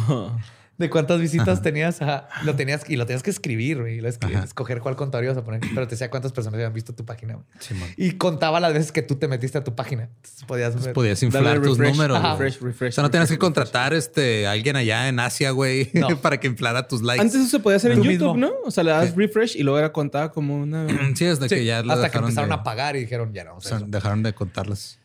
¿De 0.77 0.91
cuántas 0.91 1.21
visitas 1.21 1.63
tenías? 1.63 2.01
Lo 2.43 2.57
tenías 2.57 2.89
y 2.91 2.97
lo 2.97 3.07
tenías 3.07 3.23
que 3.23 3.31
escribir, 3.31 3.81
güey. 3.81 3.99
y 3.99 4.01
Lo 4.01 4.09
escribías, 4.09 4.39
Ajá. 4.39 4.47
escoger 4.47 4.81
cuál 4.81 4.97
contador 4.97 5.25
ibas 5.25 5.37
a 5.37 5.45
poner. 5.45 5.61
Pero 5.61 5.87
te 5.87 5.93
decía 5.93 6.11
cuántas 6.11 6.33
personas 6.33 6.55
habían 6.55 6.73
visto 6.73 6.93
tu 6.95 7.05
página. 7.05 7.39
Y 7.97 8.13
contaba 8.13 8.59
las 8.59 8.73
veces 8.73 8.91
que 8.91 9.03
tú 9.03 9.15
te 9.17 9.29
metiste 9.29 9.59
a 9.59 9.63
tu 9.65 9.75
página. 9.77 10.05
Entonces 10.17 10.45
podías 10.45 10.85
ver. 10.85 10.93
Podías 10.93 11.23
inflar 11.23 11.61
tus 11.63 11.79
refresh. 11.79 11.93
números. 11.97 12.23
Refresh, 12.39 12.61
refresh, 12.61 12.89
o 12.89 12.93
sea, 12.97 13.03
no 13.03 13.11
tenías 13.11 13.29
que 13.29 13.35
refresh, 13.35 13.41
contratar 13.47 13.95
este, 13.95 14.47
a 14.47 14.51
alguien 14.53 14.75
allá 14.77 15.09
en 15.09 15.21
Asia, 15.21 15.51
güey, 15.53 15.91
No. 15.95 16.09
para 16.21 16.39
que 16.41 16.49
inflara 16.49 16.89
tus 16.89 17.03
likes. 17.03 17.21
Antes 17.23 17.37
eso 17.41 17.49
se 17.51 17.61
podía 17.61 17.77
hacer 17.77 17.93
en 17.93 17.99
YouTube, 18.03 18.35
mismo. 18.35 18.37
¿no? 18.37 18.53
O 18.65 18.71
sea, 18.71 18.83
le 18.83 18.91
das 18.91 19.15
refresh 19.15 19.57
y 19.57 19.63
luego 19.63 19.79
era 19.79 19.93
contada 19.93 20.33
como 20.33 20.57
una... 20.57 20.87
Sí, 21.15 21.27
hasta 21.27 21.49
Sí, 21.49 21.55
que 21.55 21.65
ya 21.65 21.79
hasta 21.81 22.11
que 22.11 22.19
empezaron 22.19 22.49
de, 22.51 22.55
a 22.57 22.63
pagar 22.65 22.97
y 22.97 23.01
dijeron, 23.01 23.33
ya 23.33 23.45
no. 23.45 23.57
o 23.57 23.61
sea, 23.61 23.77
hacer 23.77 23.87
eso". 23.87 23.87
dejaron 23.93 24.23
de 24.25 24.33
contarlas. 24.33 24.99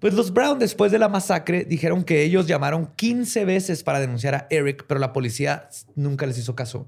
Pues 0.00 0.14
los 0.14 0.32
Brown, 0.32 0.58
después 0.58 0.92
de 0.92 0.98
la 0.98 1.08
masacre, 1.08 1.64
dijeron 1.64 2.04
que 2.04 2.22
ellos 2.22 2.46
llamaron 2.46 2.86
15 2.96 3.44
veces 3.44 3.82
para 3.82 4.00
denunciar 4.00 4.34
a 4.34 4.46
Eric, 4.50 4.84
pero 4.86 5.00
la 5.00 5.12
policía 5.12 5.68
nunca 5.94 6.26
les 6.26 6.38
hizo 6.38 6.54
caso. 6.54 6.86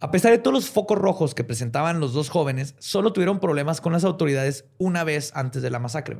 A 0.00 0.10
pesar 0.10 0.32
de 0.32 0.38
todos 0.38 0.52
los 0.52 0.68
focos 0.68 0.98
rojos 0.98 1.34
que 1.34 1.44
presentaban 1.44 2.00
los 2.00 2.12
dos 2.12 2.28
jóvenes, 2.28 2.74
solo 2.78 3.12
tuvieron 3.12 3.38
problemas 3.38 3.80
con 3.80 3.92
las 3.92 4.04
autoridades 4.04 4.64
una 4.78 5.04
vez 5.04 5.30
antes 5.34 5.62
de 5.62 5.70
la 5.70 5.78
masacre. 5.78 6.18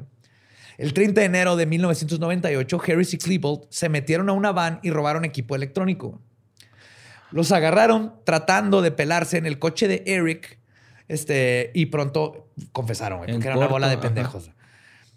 El 0.78 0.94
30 0.94 1.20
de 1.20 1.26
enero 1.26 1.56
de 1.56 1.66
1998, 1.66 2.80
Harris 2.86 3.14
y 3.14 3.18
Klebold 3.18 3.66
se 3.70 3.88
metieron 3.88 4.28
a 4.30 4.32
una 4.32 4.52
van 4.52 4.78
y 4.82 4.90
robaron 4.90 5.24
equipo 5.24 5.56
electrónico. 5.56 6.20
Los 7.32 7.50
agarraron 7.50 8.14
tratando 8.24 8.82
de 8.82 8.92
pelarse 8.92 9.36
en 9.36 9.46
el 9.46 9.58
coche 9.58 9.88
de 9.88 10.04
Eric 10.06 10.58
este, 11.08 11.72
y 11.74 11.86
pronto 11.86 12.48
confesaron, 12.72 13.18
porque 13.18 13.46
era 13.46 13.56
una 13.56 13.66
bola 13.66 13.88
de 13.88 13.96
ajá. 14.20 14.40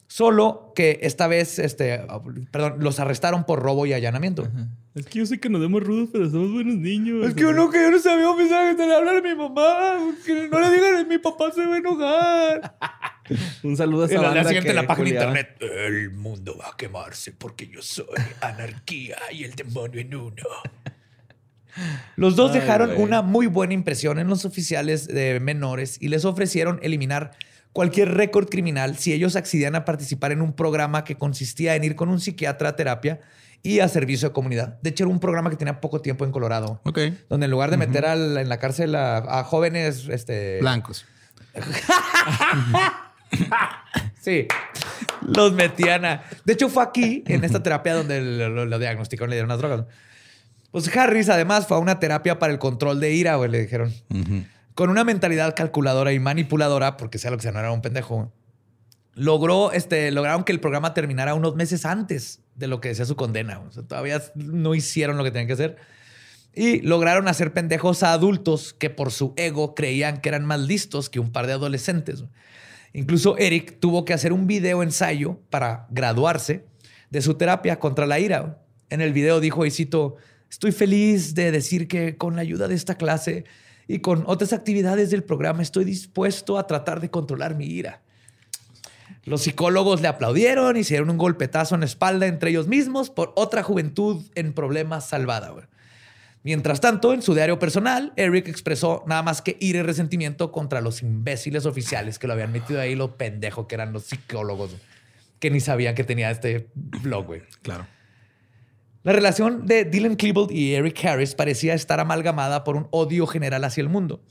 Solo 0.07 0.71
que 0.75 0.99
esta 1.01 1.27
vez, 1.27 1.57
este, 1.57 2.05
perdón, 2.51 2.75
los 2.79 2.99
arrestaron 2.99 3.43
por 3.45 3.61
robo 3.61 3.85
y 3.85 3.93
allanamiento. 3.93 4.47
Es 4.93 5.07
que 5.07 5.19
yo 5.19 5.25
sé 5.25 5.39
que 5.39 5.49
nos 5.49 5.59
vemos 5.59 5.83
rudos, 5.83 6.09
pero 6.13 6.29
somos 6.29 6.53
buenos 6.53 6.75
niños. 6.75 7.25
Es 7.27 7.33
que 7.33 7.45
uno 7.45 7.69
que 7.69 7.81
yo 7.81 7.91
no 7.91 7.99
sabía 7.99 8.27
pensar 8.37 8.69
que 8.69 8.75
te 8.77 8.87
le 8.87 8.95
hablar 8.95 9.17
a 9.17 9.21
mi 9.21 9.35
mamá. 9.35 10.15
Que 10.25 10.47
no 10.47 10.59
le 10.59 10.71
digan, 10.71 11.07
mi 11.07 11.17
papá 11.17 11.51
se 11.51 11.65
va 11.65 11.75
a 11.75 11.77
enojar. 11.77 12.77
Un 13.63 13.75
saludo 13.75 14.03
a 14.03 14.05
esa 14.05 14.15
la, 14.15 14.21
banda 14.21 14.43
la 14.43 14.47
siguiente 14.49 14.67
que 14.67 14.69
en 14.69 14.75
la 14.75 14.87
página 14.87 15.05
de 15.05 15.15
internet. 15.15 15.57
El 15.59 16.11
mundo 16.11 16.55
va 16.57 16.69
a 16.69 16.77
quemarse 16.77 17.31
porque 17.31 17.67
yo 17.67 17.81
soy 17.81 18.05
anarquía 18.41 19.17
y 19.31 19.43
el 19.43 19.53
demonio 19.55 19.99
en 19.99 20.15
uno. 20.15 20.43
Los 22.15 22.35
dos 22.35 22.51
Ay, 22.51 22.61
dejaron 22.61 22.93
una 23.01 23.21
muy 23.21 23.47
buena 23.47 23.73
impresión 23.73 24.19
en 24.19 24.27
los 24.27 24.45
oficiales 24.45 25.07
de 25.07 25.39
menores 25.39 25.97
y 25.99 26.07
les 26.07 26.23
ofrecieron 26.23 26.79
eliminar 26.83 27.31
cualquier 27.75 28.13
récord 28.15 28.47
criminal 28.47 28.95
si 28.97 29.11
ellos 29.11 29.35
accedían 29.35 29.75
a 29.75 29.83
participar 29.83 30.31
en 30.31 30.41
un 30.41 30.53
programa 30.53 31.03
que 31.03 31.17
consistía 31.17 31.75
en 31.75 31.83
ir 31.83 31.95
con 31.97 32.07
un 32.07 32.21
psiquiatra 32.21 32.69
a 32.69 32.75
terapia 32.77 33.19
y 33.63 33.81
a 33.81 33.89
servicio 33.89 34.29
de 34.29 34.33
comunidad. 34.33 34.79
De 34.81 34.91
hecho, 34.91 35.03
era 35.03 35.11
un 35.11 35.19
programa 35.19 35.49
que 35.49 35.57
tenía 35.57 35.81
poco 35.81 35.99
tiempo 35.99 36.23
en 36.23 36.31
Colorado. 36.31 36.79
Ok. 36.85 36.99
Donde 37.29 37.45
en 37.45 37.51
lugar 37.51 37.71
de 37.71 37.77
meter 37.77 38.05
al- 38.05 38.37
en 38.37 38.47
la 38.47 38.59
cárcel 38.59 38.95
a, 38.95 39.17
a 39.17 39.43
jóvenes 39.43 40.07
este, 40.09 40.59
Blancos. 40.61 41.05
Sí. 44.21 44.47
Los 45.21 45.53
metían 45.53 46.05
a. 46.05 46.23
De 46.45 46.53
hecho, 46.53 46.69
fue 46.69 46.83
aquí, 46.83 47.23
en 47.27 47.43
esta 47.43 47.61
terapia, 47.61 47.93
donde 47.95 48.21
lo, 48.21 48.49
lo- 48.49 48.65
lo 48.65 48.79
diagnosticaron 48.79 49.29
le 49.29 49.35
dieron 49.35 49.49
las 49.49 49.57
drogas. 49.59 49.83
Pues 50.71 50.95
Harris, 50.95 51.29
además, 51.29 51.67
fue 51.67 51.77
a 51.77 51.79
una 51.79 51.99
terapia 51.99 52.39
para 52.39 52.51
el 52.53 52.59
control 52.59 52.99
de 52.99 53.11
ira, 53.13 53.35
güey, 53.35 53.49
le 53.51 53.61
dijeron. 53.61 53.93
Ujú. 54.09 54.43
Con 54.75 54.89
una 54.89 55.05
mentalidad 55.05 55.55
calculadora 55.55 56.11
y 56.11 56.19
manipuladora, 56.19 56.97
porque 56.97 57.17
sea 57.17 57.31
lo 57.31 57.37
que 57.37 57.43
sea, 57.43 57.51
no 57.53 57.59
era 57.59 57.71
un 57.71 57.81
pendejo. 57.81 58.33
Logró, 59.13 59.71
este, 59.71 60.11
lograron 60.11 60.43
que 60.43 60.51
el 60.51 60.59
programa 60.59 60.93
terminara 60.93 61.33
unos 61.33 61.55
meses 61.55 61.85
antes 61.85 62.41
de 62.55 62.67
lo 62.67 62.81
que 62.81 62.89
decía 62.89 63.05
su 63.05 63.15
condena. 63.15 63.61
Todavía 63.87 64.21
no 64.35 64.75
hicieron 64.75 65.17
lo 65.17 65.23
que 65.23 65.31
tenían 65.31 65.47
que 65.47 65.53
hacer. 65.53 65.77
Y 66.53 66.81
lograron 66.81 67.29
hacer 67.29 67.53
pendejos 67.53 68.03
a 68.03 68.11
adultos 68.11 68.73
que 68.73 68.89
por 68.89 69.11
su 69.11 69.33
ego 69.37 69.75
creían 69.75 70.19
que 70.19 70.29
eran 70.29 70.45
más 70.45 70.59
listos 70.59 71.09
que 71.09 71.21
un 71.21 71.31
par 71.31 71.47
de 71.47 71.53
adolescentes. 71.53 72.25
Incluso 72.93 73.37
Eric 73.37 73.79
tuvo 73.79 74.03
que 74.03 74.13
hacer 74.13 74.33
un 74.33 74.45
video 74.45 74.83
ensayo 74.83 75.39
para 75.49 75.87
graduarse 75.89 76.65
de 77.09 77.21
su 77.21 77.35
terapia 77.35 77.79
contra 77.79 78.05
la 78.05 78.19
ira. 78.19 78.61
En 78.89 78.99
el 78.99 79.13
video 79.13 79.39
dijo, 79.39 79.65
y 79.65 79.71
cito, 79.71 80.17
Estoy 80.49 80.71
feliz 80.71 81.35
de 81.35 81.51
decir 81.51 81.87
que 81.87 82.17
con 82.17 82.35
la 82.35 82.41
ayuda 82.41 82.67
de 82.67 82.75
esta 82.75 82.95
clase 82.95 83.45
y 83.87 83.99
con 83.99 84.23
otras 84.27 84.53
actividades 84.53 85.11
del 85.11 85.23
programa 85.23 85.61
estoy 85.61 85.85
dispuesto 85.85 86.57
a 86.57 86.67
tratar 86.67 86.99
de 86.99 87.09
controlar 87.09 87.55
mi 87.55 87.65
ira. 87.65 88.01
Los 89.23 89.41
psicólogos 89.41 90.01
le 90.01 90.07
aplaudieron 90.07 90.77
y 90.77 90.83
se 90.83 90.95
dieron 90.95 91.09
un 91.09 91.17
golpetazo 91.17 91.75
en 91.75 91.81
la 91.81 91.87
espalda 91.87 92.27
entre 92.27 92.51
ellos 92.51 92.67
mismos 92.67 93.09
por 93.09 93.33
otra 93.35 93.63
juventud 93.63 94.23
en 94.35 94.53
problemas 94.53 95.07
salvada. 95.07 95.53
Mientras 96.43 96.79
tanto, 96.79 97.11
en 97.11 97.23
su 97.23 97.33
diario 97.33 97.57
personal, 97.57 98.13
Eric 98.17 98.47
expresó 98.47 99.03
nada 99.07 99.23
más 99.23 99.41
que 99.41 99.57
ira 99.59 99.79
y 99.79 99.81
resentimiento 99.81 100.51
contra 100.51 100.79
los 100.79 101.01
imbéciles 101.01 101.65
oficiales 101.65 102.19
que 102.19 102.27
lo 102.27 102.33
habían 102.33 102.51
metido 102.51 102.79
ahí, 102.79 102.93
lo 102.93 103.17
pendejo 103.17 103.67
que 103.67 103.73
eran 103.73 103.93
los 103.93 104.03
psicólogos, 104.03 104.75
que 105.39 105.49
ni 105.49 105.59
sabían 105.59 105.95
que 105.95 106.03
tenía 106.03 106.29
este 106.29 106.67
blog, 106.75 107.25
güey. 107.25 107.41
Claro. 107.63 107.87
La 109.05 109.13
relación 109.13 109.67
de 109.67 109.85
Dylan 109.85 110.15
Klebold 110.15 110.51
y 110.51 110.73
Eric 110.73 111.05
Harris 111.05 111.35
parecía 111.35 111.75
estar 111.75 111.99
amalgamada 111.99 112.63
por 112.63 112.75
un 112.75 112.87
odio 112.89 113.27
general 113.27 113.63
hacia 113.63 113.81
el 113.81 113.87
mundo. 113.87 114.23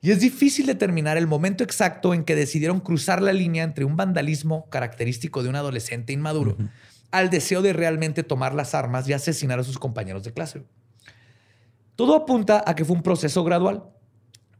Y 0.00 0.10
es 0.10 0.18
difícil 0.18 0.66
determinar 0.66 1.16
el 1.16 1.28
momento 1.28 1.62
exacto 1.62 2.12
en 2.12 2.24
que 2.24 2.34
decidieron 2.34 2.80
cruzar 2.80 3.22
la 3.22 3.32
línea 3.32 3.62
entre 3.62 3.84
un 3.84 3.96
vandalismo 3.96 4.68
característico 4.70 5.44
de 5.44 5.50
un 5.50 5.54
adolescente 5.54 6.12
inmaduro 6.12 6.56
al 7.12 7.30
deseo 7.30 7.62
de 7.62 7.72
realmente 7.72 8.24
tomar 8.24 8.54
las 8.56 8.74
armas 8.74 9.08
y 9.08 9.12
asesinar 9.12 9.60
a 9.60 9.62
sus 9.62 9.78
compañeros 9.78 10.24
de 10.24 10.32
clase. 10.32 10.64
Todo 11.94 12.16
apunta 12.16 12.64
a 12.66 12.74
que 12.74 12.84
fue 12.84 12.96
un 12.96 13.04
proceso 13.04 13.44
gradual. 13.44 13.84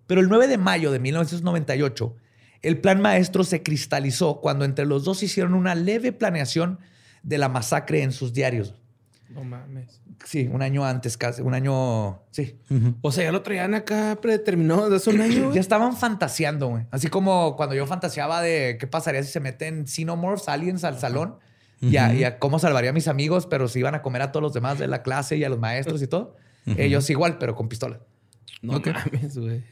Pero 0.06 0.20
el 0.20 0.28
9 0.28 0.46
de 0.46 0.58
mayo 0.58 0.92
de 0.92 1.00
1998, 1.00 2.14
el 2.62 2.80
plan 2.80 3.00
maestro 3.02 3.42
se 3.42 3.64
cristalizó 3.64 4.40
cuando 4.40 4.64
entre 4.64 4.86
los 4.86 5.02
dos 5.02 5.24
hicieron 5.24 5.54
una 5.54 5.74
leve 5.74 6.12
planeación 6.12 6.78
de 7.24 7.38
la 7.38 7.48
masacre 7.48 8.04
en 8.04 8.12
sus 8.12 8.32
diarios. 8.32 8.76
No 9.28 9.44
mames. 9.44 10.00
Sí, 10.24 10.48
un 10.50 10.62
año 10.62 10.84
antes, 10.84 11.16
casi, 11.18 11.42
un 11.42 11.52
año, 11.54 12.22
sí. 12.30 12.58
O 13.02 13.12
sea, 13.12 13.24
ya 13.24 13.32
lo 13.32 13.42
traían 13.42 13.74
acá 13.74 14.18
predeterminado 14.22 14.88
desde 14.88 14.96
hace 14.96 15.10
un 15.10 15.20
año. 15.20 15.52
Ya 15.52 15.60
estaban 15.60 15.96
fantaseando, 15.96 16.68
güey. 16.68 16.86
Así 16.90 17.08
como 17.08 17.54
cuando 17.56 17.74
yo 17.74 17.86
fantaseaba 17.86 18.40
de 18.40 18.78
qué 18.80 18.86
pasaría 18.86 19.22
si 19.22 19.30
se 19.30 19.40
meten 19.40 19.86
xenomorphs, 19.86 20.48
aliens 20.48 20.84
al 20.84 20.98
salón 20.98 21.36
y, 21.80 21.98
a, 21.98 22.14
y 22.14 22.24
a 22.24 22.38
cómo 22.38 22.58
salvaría 22.58 22.90
a 22.90 22.92
mis 22.94 23.06
amigos, 23.06 23.46
pero 23.46 23.68
si 23.68 23.80
iban 23.80 23.94
a 23.94 24.02
comer 24.02 24.22
a 24.22 24.32
todos 24.32 24.42
los 24.42 24.54
demás 24.54 24.78
de 24.78 24.88
la 24.88 25.02
clase 25.02 25.36
y 25.36 25.44
a 25.44 25.48
los 25.48 25.58
maestros 25.58 26.02
y 26.02 26.06
todo. 26.06 26.36
Ellos 26.66 27.08
igual, 27.10 27.38
pero 27.38 27.54
con 27.54 27.68
pistola. 27.68 28.00
No 28.62 28.80
mames, 28.80 29.36
güey. 29.38 29.62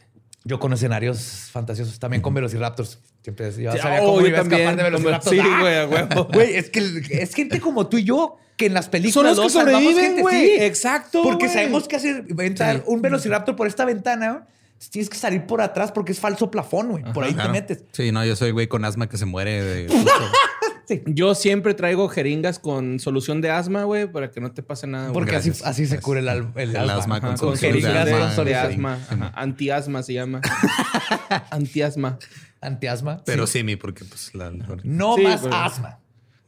Yo 0.45 0.61
con 0.61 0.73
escenarios 0.73 1.49
fantasiosos, 1.51 1.99
también 1.99 2.23
con 2.23 2.33
Velociraptors. 2.33 3.01
Siempre 3.27 3.47
yo 3.61 3.73
Sí, 3.73 3.79
sabía 3.79 4.03
oh, 4.03 4.07
cómo 4.07 4.21
yo 4.21 4.27
iba 4.29 4.39
a 4.39 4.43
escapar 4.43 4.77
también, 4.77 4.93
de 5.03 5.03
como- 5.11 5.21
sí, 5.23 5.37
güey, 5.61 5.79
a 5.79 5.87
huevo. 5.89 6.29
Güey, 6.33 6.55
es 6.55 6.71
que 6.71 6.81
es 7.11 7.35
gente 7.35 7.59
como 7.61 7.89
tú 7.89 7.99
y 7.99 8.05
yo 8.05 8.37
que 8.57 8.67
en 8.67 8.75
las 8.75 8.85
Son 8.85 8.93
películas 8.93 9.37
los 9.37 9.53
que 9.53 9.59
sobreviven, 9.59 10.21
güey. 10.21 10.47
sí. 10.47 10.57
Exacto. 10.61 11.25
Porque 11.25 11.49
sabemos 11.49 11.89
que 11.89 11.97
hacer 11.97 12.25
entrar 12.39 12.85
un 12.87 13.03
Velociraptor 13.03 13.57
por 13.57 13.67
esta 13.67 13.85
ventana. 13.85 14.47
Tienes 14.91 15.11
que 15.11 15.17
salir 15.19 15.45
por 15.47 15.61
atrás 15.61 15.91
porque 15.91 16.13
es 16.13 16.21
falso 16.21 16.51
plafón, 16.53 16.89
güey. 16.91 17.03
Por 17.13 17.25
ahí 17.25 17.35
Claro. 17.35 17.51
te 17.51 17.61
metes. 17.61 17.85
Sí, 17.93 18.13
no, 18.13 18.25
yo 18.25 18.37
soy 18.37 18.53
güey 18.53 18.69
con 18.69 18.85
asma 18.85 19.09
que 19.09 19.17
se 19.19 19.25
muere 19.27 19.61
de. 19.63 19.89
Yo 21.07 21.35
siempre 21.35 21.75
traigo 21.75 22.09
jeringas 22.09 22.61
con 22.61 23.01
solución 23.01 23.41
de 23.41 23.51
asma, 23.51 23.83
güey, 23.83 24.07
para 24.07 24.31
que 24.31 24.41
no 24.41 24.53
te 24.53 24.63
pase 24.63 24.87
nada. 24.87 25.09
güey. 25.09 25.15
Porque 25.15 25.35
así, 25.35 25.49
Gracias. 25.49 25.69
así 25.69 25.87
se 25.87 25.99
cura 26.01 26.21
el, 26.21 26.29
al- 26.29 26.53
el 26.55 26.71
El 26.71 26.77
asma. 26.77 26.95
asma 26.95 27.21
con 27.21 27.29
Ajá, 27.31 27.39
con 27.39 27.53
de 27.55 27.59
jeringas 27.59 27.93
jeringas 27.93 28.07
asma. 28.07 28.19
con 28.21 28.29
de 28.29 28.35
solución. 28.37 28.73
asma. 28.87 28.99
Ajá, 29.27 29.33
Antiasma 29.35 30.03
se 30.05 30.13
llama. 30.13 30.41
Antiasma. 31.51 32.19
Antiasma. 32.61 33.23
Pero 33.25 33.47
Sí. 33.47 33.59
sí, 33.59 33.65
mi, 33.65 33.77
porque 33.77 34.05
pues 34.05 34.35
la. 34.35 34.51
No 34.85 35.15
Sí, 35.17 35.23
más 35.23 35.41
pero- 35.43 35.55
asma. 35.55 35.99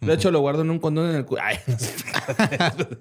De 0.01 0.13
hecho, 0.15 0.31
lo 0.31 0.41
guardo 0.41 0.63
en 0.63 0.71
un 0.71 0.79
condón 0.79 1.11
en 1.11 1.17
el 1.17 1.25
culo. 1.25 1.43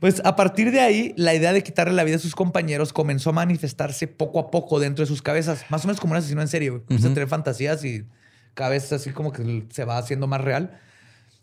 Pues 0.00 0.20
a 0.24 0.34
partir 0.34 0.72
de 0.72 0.80
ahí, 0.80 1.14
la 1.16 1.32
idea 1.32 1.52
de 1.52 1.62
quitarle 1.62 1.94
la 1.94 2.02
vida 2.02 2.16
a 2.16 2.18
sus 2.18 2.34
compañeros 2.34 2.92
comenzó 2.92 3.30
a 3.30 3.32
manifestarse 3.34 4.08
poco 4.08 4.40
a 4.40 4.50
poco 4.50 4.80
dentro 4.80 5.04
de 5.04 5.06
sus 5.06 5.22
cabezas. 5.22 5.64
Más 5.68 5.84
o 5.84 5.86
menos 5.86 6.00
como 6.00 6.10
un 6.12 6.16
asesino 6.16 6.40
en 6.42 6.48
serie. 6.48 6.70
güey. 6.70 6.82
Empieza 6.82 7.06
a 7.08 7.14
tener 7.14 7.28
fantasías 7.28 7.84
y 7.84 8.04
cada 8.54 8.70
vez 8.70 8.92
así 8.92 9.10
como 9.10 9.30
que 9.32 9.64
se 9.70 9.84
va 9.84 9.98
haciendo 9.98 10.26
más 10.26 10.40
real. 10.40 10.76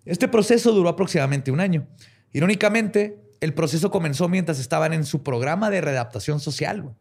Este 0.03 0.27
proceso 0.27 0.73
duró 0.73 0.89
aproximadamente 0.89 1.51
un 1.51 1.61
año. 1.61 1.87
Irónicamente, 2.33 3.17
el 3.39 3.53
proceso 3.53 3.91
comenzó 3.91 4.27
mientras 4.27 4.59
estaban 4.59 4.91
en 4.91 5.05
su 5.05 5.23
programa 5.23 5.69
de 5.69 5.79
readaptación 5.79 6.41
social. 6.41 6.81
güey. 6.81 6.95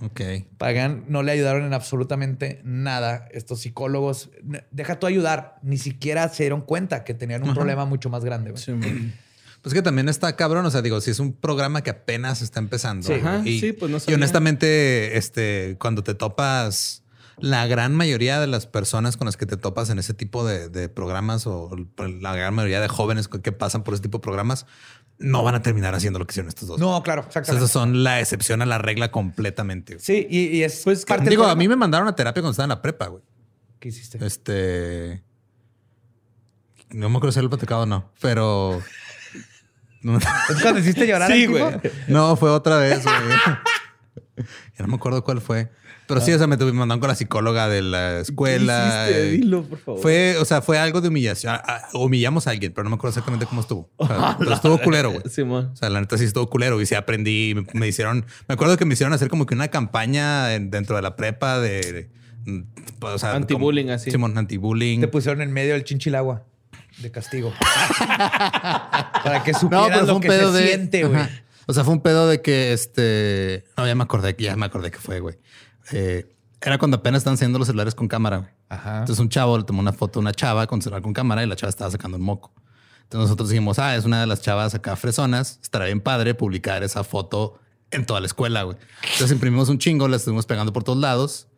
Ok. 0.00 0.20
Pagan 0.58 1.04
no 1.08 1.22
le 1.22 1.32
ayudaron 1.32 1.64
en 1.64 1.72
absolutamente 1.72 2.60
nada. 2.64 3.28
Estos 3.32 3.60
psicólogos, 3.60 4.30
deja 4.70 4.98
tú 4.98 5.06
ayudar, 5.06 5.58
ni 5.62 5.78
siquiera 5.78 6.28
se 6.28 6.44
dieron 6.44 6.62
cuenta 6.62 7.04
que 7.04 7.14
tenían 7.14 7.42
un 7.42 7.54
problema 7.54 7.84
mucho 7.84 8.10
más 8.10 8.24
grande. 8.24 8.56
Sí. 8.56 8.72
Pues 9.64 9.72
que 9.72 9.80
también 9.80 10.10
está 10.10 10.36
cabrón. 10.36 10.66
O 10.66 10.70
sea, 10.70 10.82
digo, 10.82 11.00
si 11.00 11.10
es 11.10 11.20
un 11.20 11.32
programa 11.32 11.80
que 11.80 11.88
apenas 11.88 12.42
está 12.42 12.60
empezando. 12.60 13.06
Sí. 13.06 13.14
Ajá, 13.14 13.40
y, 13.46 13.60
sí, 13.60 13.72
pues 13.72 13.90
no 13.90 13.96
y 13.96 14.00
sabía. 14.00 14.16
honestamente, 14.16 15.16
este, 15.16 15.78
cuando 15.80 16.04
te 16.04 16.14
topas, 16.14 17.02
la 17.38 17.66
gran 17.66 17.94
mayoría 17.94 18.40
de 18.40 18.46
las 18.46 18.66
personas 18.66 19.16
con 19.16 19.24
las 19.24 19.38
que 19.38 19.46
te 19.46 19.56
topas 19.56 19.88
en 19.88 19.98
ese 19.98 20.12
tipo 20.12 20.46
de, 20.46 20.68
de 20.68 20.90
programas 20.90 21.46
o 21.46 21.70
la 21.96 22.36
gran 22.36 22.54
mayoría 22.54 22.80
de 22.80 22.88
jóvenes 22.88 23.28
que 23.28 23.52
pasan 23.52 23.84
por 23.84 23.94
ese 23.94 24.02
tipo 24.02 24.18
de 24.18 24.22
programas 24.22 24.66
no 25.18 25.42
van 25.42 25.54
a 25.54 25.62
terminar 25.62 25.94
haciendo 25.94 26.18
lo 26.18 26.26
que 26.26 26.32
hicieron 26.32 26.48
estos 26.48 26.68
dos. 26.68 26.78
No, 26.80 27.02
claro, 27.02 27.20
O 27.20 27.24
sea, 27.24 27.40
exactamente. 27.40 27.64
esas 27.64 27.70
son 27.72 28.02
la 28.02 28.20
excepción 28.20 28.62
a 28.62 28.66
la 28.66 28.78
regla 28.78 29.10
completamente. 29.10 29.98
Sí, 30.00 30.26
y, 30.28 30.46
y 30.56 30.62
es 30.64 30.82
Pues, 30.84 31.04
parte 31.04 31.30
Digo, 31.30 31.44
a 31.46 31.54
mí 31.54 31.68
me 31.68 31.76
mandaron 31.76 32.08
a 32.08 32.16
terapia 32.16 32.42
cuando 32.42 32.50
estaba 32.52 32.64
en 32.64 32.70
la 32.70 32.82
prepa, 32.82 33.06
güey. 33.06 33.22
¿Qué 33.78 33.88
hiciste? 33.88 34.24
Este. 34.24 35.22
No 36.90 37.08
me 37.08 37.16
acuerdo 37.16 37.32
si 37.32 37.40
lo 37.40 37.48
platicado 37.48 37.82
o 37.82 37.86
no, 37.86 38.12
pero. 38.20 38.80
¿Es 40.50 40.60
cuando 40.62 40.80
hiciste 40.80 41.06
llorar 41.06 41.30
Sí, 41.30 41.46
güey. 41.46 41.64
no, 42.08 42.36
fue 42.36 42.50
otra 42.50 42.76
vez, 42.78 43.02
güey. 43.04 43.14
Ya 44.76 44.84
no 44.84 44.88
me 44.88 44.96
acuerdo 44.96 45.22
cuál 45.22 45.40
fue. 45.40 45.70
Pero 46.06 46.20
sí, 46.20 46.32
o 46.32 46.38
sea, 46.38 46.46
me 46.46 46.56
mandaron 46.56 47.00
con 47.00 47.08
la 47.08 47.14
psicóloga 47.14 47.68
de 47.68 47.80
la 47.82 48.20
escuela. 48.20 49.08
Eh, 49.08 49.30
Dilo, 49.40 49.62
por 49.64 49.78
favor. 49.78 50.00
Fue, 50.02 50.36
o 50.38 50.44
sea, 50.44 50.60
fue 50.60 50.78
algo 50.78 51.00
de 51.00 51.08
humillación. 51.08 51.54
Ah, 51.54 51.62
ah, 51.66 51.88
Humillamos 51.94 52.46
a 52.46 52.50
alguien, 52.50 52.72
pero 52.72 52.84
no 52.84 52.90
me 52.90 52.96
acuerdo 52.96 53.12
exactamente 53.12 53.46
cómo 53.46 53.62
estuvo. 53.62 53.90
O 53.96 54.06
sea, 54.06 54.36
pero 54.38 54.52
estuvo 54.52 54.78
culero, 54.78 55.10
güey. 55.12 55.22
Simón. 55.30 55.70
O 55.72 55.76
sea, 55.76 55.88
la 55.90 56.00
neta 56.00 56.18
sí 56.18 56.24
estuvo 56.24 56.48
culero 56.50 56.80
y 56.80 56.86
sí 56.86 56.94
aprendí. 56.94 57.54
Me, 57.54 57.66
me 57.80 57.88
hicieron, 57.88 58.26
me 58.48 58.54
acuerdo 58.54 58.76
que 58.76 58.84
me 58.84 58.92
hicieron 58.94 59.12
hacer 59.14 59.28
como 59.28 59.46
que 59.46 59.54
una 59.54 59.68
campaña 59.68 60.54
en- 60.54 60.70
dentro 60.70 60.96
de 60.96 61.02
la 61.02 61.16
prepa 61.16 61.58
de, 61.60 61.80
de- 62.46 62.64
o 63.00 63.18
sea, 63.18 63.32
Anti-bullying, 63.34 63.88
así. 63.88 64.10
Simón, 64.10 64.36
anti-bullying. 64.36 65.00
Te 65.00 65.08
pusieron 65.08 65.40
en 65.40 65.52
medio 65.52 65.72
del 65.72 65.84
chinchilagua 65.84 66.44
de 66.98 67.10
castigo. 67.10 67.52
Para 68.08 69.42
que 69.42 69.52
No, 69.52 69.86
pero 69.86 69.98
fue 69.98 70.06
lo 70.06 70.14
un 70.16 70.20
que 70.20 70.28
pedo 70.28 70.52
se 70.52 70.60
de. 70.60 70.66
siente, 70.68 71.04
güey. 71.04 71.22
O 71.66 71.72
sea, 71.72 71.82
fue 71.84 71.94
un 71.94 72.02
pedo 72.02 72.28
de 72.28 72.42
que 72.42 72.72
este. 72.72 73.64
No, 73.76 73.86
ya 73.86 73.94
me 73.94 74.04
acordé, 74.04 74.36
ya 74.38 74.54
me 74.56 74.66
acordé 74.66 74.90
que 74.90 74.98
fue, 74.98 75.20
güey. 75.20 75.36
Eh, 75.92 76.34
era 76.60 76.78
cuando 76.78 76.96
apenas 76.96 77.20
estaban 77.20 77.34
haciendo 77.34 77.58
los 77.58 77.66
celulares 77.66 77.94
con 77.94 78.08
cámara, 78.08 78.38
güey. 78.38 78.50
Ajá. 78.68 79.00
Entonces 79.00 79.18
un 79.20 79.28
chavo 79.28 79.58
le 79.58 79.64
tomó 79.64 79.80
una 79.80 79.92
foto 79.92 80.18
a 80.18 80.22
una 80.22 80.32
chava 80.32 80.66
con 80.66 80.80
celular 80.80 81.02
con 81.02 81.12
cámara 81.12 81.42
y 81.42 81.46
la 81.46 81.56
chava 81.56 81.70
estaba 81.70 81.90
sacando 81.90 82.16
un 82.16 82.22
moco. 82.22 82.52
Entonces 83.02 83.28
nosotros 83.28 83.50
dijimos, 83.50 83.78
ah, 83.78 83.94
es 83.96 84.04
una 84.04 84.20
de 84.20 84.26
las 84.26 84.40
chavas 84.40 84.74
acá 84.74 84.96
fresonas. 84.96 85.58
Estará 85.62 85.84
bien 85.84 86.00
padre 86.00 86.34
publicar 86.34 86.82
esa 86.82 87.04
foto 87.04 87.60
en 87.90 88.06
toda 88.06 88.20
la 88.20 88.26
escuela, 88.26 88.62
güey. 88.62 88.78
Entonces 89.02 89.32
imprimimos 89.32 89.68
un 89.68 89.78
chingo, 89.78 90.08
la 90.08 90.16
estuvimos 90.16 90.46
pegando 90.46 90.72
por 90.72 90.84
todos 90.84 90.98
lados 90.98 91.48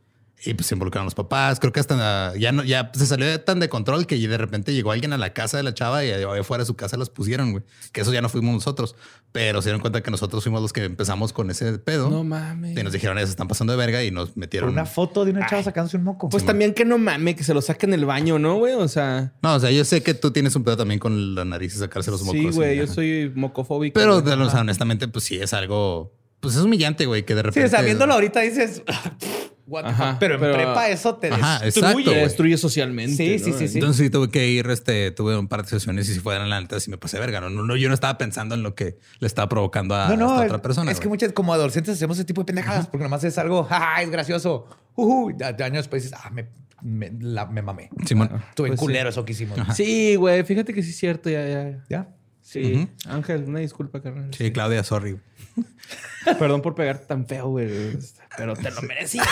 y 0.44 0.52
pues 0.54 0.66
se 0.66 0.74
involucraron 0.74 1.06
los 1.06 1.14
papás. 1.14 1.58
Creo 1.60 1.72
que 1.72 1.80
hasta 1.80 2.36
ya 2.36 2.52
no, 2.52 2.62
ya 2.62 2.90
se 2.94 3.06
salió 3.06 3.40
tan 3.40 3.58
de 3.58 3.68
control 3.68 4.06
que 4.06 4.16
de 4.16 4.36
repente 4.38 4.74
llegó 4.74 4.92
alguien 4.92 5.12
a 5.12 5.18
la 5.18 5.32
casa 5.32 5.56
de 5.56 5.62
la 5.62 5.72
chava 5.74 6.04
y 6.04 6.10
ahí 6.10 6.22
afuera 6.24 6.62
de 6.62 6.66
su 6.66 6.74
casa 6.76 6.96
las 6.96 7.08
pusieron, 7.10 7.52
güey. 7.52 7.64
Que 7.92 8.02
eso 8.02 8.12
ya 8.12 8.20
no 8.20 8.28
fuimos 8.28 8.52
nosotros, 8.54 8.94
pero 9.32 9.62
se 9.62 9.68
dieron 9.70 9.80
cuenta 9.80 10.02
que 10.02 10.10
nosotros 10.10 10.42
fuimos 10.42 10.60
los 10.62 10.72
que 10.72 10.84
empezamos 10.84 11.32
con 11.32 11.50
ese 11.50 11.78
pedo. 11.78 12.10
No 12.10 12.22
mames. 12.22 12.76
Y 12.78 12.82
nos 12.82 12.92
dijeron, 12.92 13.16
ellos 13.18 13.30
están 13.30 13.48
pasando 13.48 13.72
de 13.72 13.78
verga 13.78 14.04
y 14.04 14.10
nos 14.10 14.36
metieron. 14.36 14.68
una 14.70 14.84
foto 14.86 15.24
de 15.24 15.30
una 15.32 15.46
chava 15.46 15.62
sacándose 15.62 15.96
un 15.96 16.04
moco. 16.04 16.28
Pues 16.28 16.44
también 16.44 16.74
que 16.74 16.84
no 16.84 16.98
mames, 16.98 17.34
que 17.36 17.42
se 17.44 17.54
lo 17.54 17.62
saquen 17.62 17.94
en 17.94 18.00
el 18.00 18.06
baño, 18.06 18.38
¿no, 18.38 18.56
güey? 18.58 18.74
O 18.74 18.88
sea, 18.88 19.32
No, 19.42 19.54
o 19.54 19.60
sea, 19.60 19.70
yo 19.70 19.84
sé 19.84 20.02
que 20.02 20.12
tú 20.14 20.30
tienes 20.32 20.54
un 20.54 20.64
pedo 20.64 20.76
también 20.76 21.00
con 21.00 21.34
la 21.34 21.44
nariz 21.44 21.74
y 21.74 21.78
sacarse 21.78 22.10
los 22.10 22.22
mocos. 22.22 22.38
sí, 22.40 22.50
güey, 22.50 22.76
yo 22.76 22.84
ajá. 22.84 22.92
soy 22.94 23.32
mocofóbico. 23.34 23.94
Pero, 23.98 24.16
o 24.18 24.50
sea, 24.50 24.60
honestamente, 24.60 25.08
pues 25.08 25.24
sí 25.24 25.36
es 25.36 25.54
algo. 25.54 26.12
Pues 26.40 26.54
es 26.54 26.60
humillante, 26.62 27.06
güey, 27.06 27.24
que 27.24 27.34
de 27.34 27.40
Sí, 27.40 27.44
repente. 27.46 27.66
o 27.66 27.70
sea, 27.70 27.80
viéndolo 27.82 28.12
ahorita 28.12 28.40
dices, 28.40 28.82
what 29.66 29.84
the 29.84 29.90
Ajá, 29.90 30.10
fuck? 30.12 30.18
pero 30.20 30.34
en 30.34 30.40
pero- 30.40 30.54
prepa 30.54 30.88
eso 30.88 31.16
te 31.16 31.28
Ajá, 31.28 31.60
destruye. 31.64 31.68
exacto, 31.88 31.98
Te 32.04 32.10
güey. 32.10 32.22
destruye 32.24 32.56
socialmente. 32.58 33.16
Sí, 33.16 33.38
sí, 33.38 33.50
¿no? 33.50 33.58
sí, 33.58 33.68
sí. 33.68 33.78
Entonces 33.78 34.04
sí 34.06 34.10
tuve 34.10 34.30
que 34.30 34.48
ir, 34.48 34.68
este, 34.70 35.10
tuve 35.10 35.36
un 35.36 35.48
par 35.48 35.62
de 35.62 35.68
sesiones 35.68 36.08
y 36.08 36.14
si 36.14 36.20
fueran 36.20 36.48
la 36.50 36.60
neta, 36.60 36.78
sí 36.80 36.90
me 36.90 36.98
pasé 36.98 37.18
verga. 37.18 37.40
No, 37.40 37.50
no, 37.50 37.76
yo 37.76 37.88
no 37.88 37.94
estaba 37.94 38.16
pensando 38.18 38.54
en 38.54 38.62
lo 38.62 38.74
que 38.74 38.98
le 39.18 39.26
estaba 39.26 39.48
provocando 39.48 39.94
a, 39.94 40.08
No, 40.08 40.16
no, 40.16 40.42
otra 40.42 40.62
persona. 40.62 40.90
es 40.92 41.00
que 41.00 41.08
muchas 41.08 41.32
como 41.32 41.52
adolescentes 41.52 41.94
hacemos 41.94 42.16
ese 42.18 42.24
tipo 42.24 42.42
de 42.42 42.46
pendejadas 42.46 42.86
porque 42.86 43.02
nomás 43.04 43.24
es 43.24 43.36
algo, 43.38 43.64
jaja, 43.68 44.02
es 44.02 44.10
gracioso. 44.10 44.66
Y 44.96 45.62
años 45.62 45.78
después 45.84 46.02
dices, 46.04 46.18
ah, 46.22 46.30
me, 46.30 46.48
me, 46.82 47.10
la- 47.20 47.46
me 47.46 47.62
mamé. 47.62 47.90
Simón. 48.06 48.30
Estuve 48.50 48.68
Pues 48.68 48.80
sí. 48.80 48.86
culero 48.86 49.08
eso 49.10 49.24
que 49.24 49.32
hicimos. 49.32 49.58
Sí, 49.74 50.14
güey, 50.16 50.42
fíjate 50.44 50.72
que 50.72 50.82
sí 50.82 50.90
es 50.90 50.96
cierto, 50.96 51.28
ya, 51.28 51.46
ya. 51.46 51.84
¿Ya? 51.88 52.08
Sí. 52.46 52.88
Ángel, 53.08 53.42
una 53.48 53.58
disculpa, 53.58 54.00
carnal. 54.00 54.32
Sí, 54.32 54.52
Claudia, 54.52 54.84
sorry. 54.84 55.18
Perdón 56.38 56.62
por 56.62 56.76
pegarte 56.76 57.04
tan 57.06 57.26
feo, 57.26 57.48
güey. 57.48 57.98
Pero 58.36 58.54
te 58.54 58.70
lo 58.70 58.82
merecías. 58.82 59.26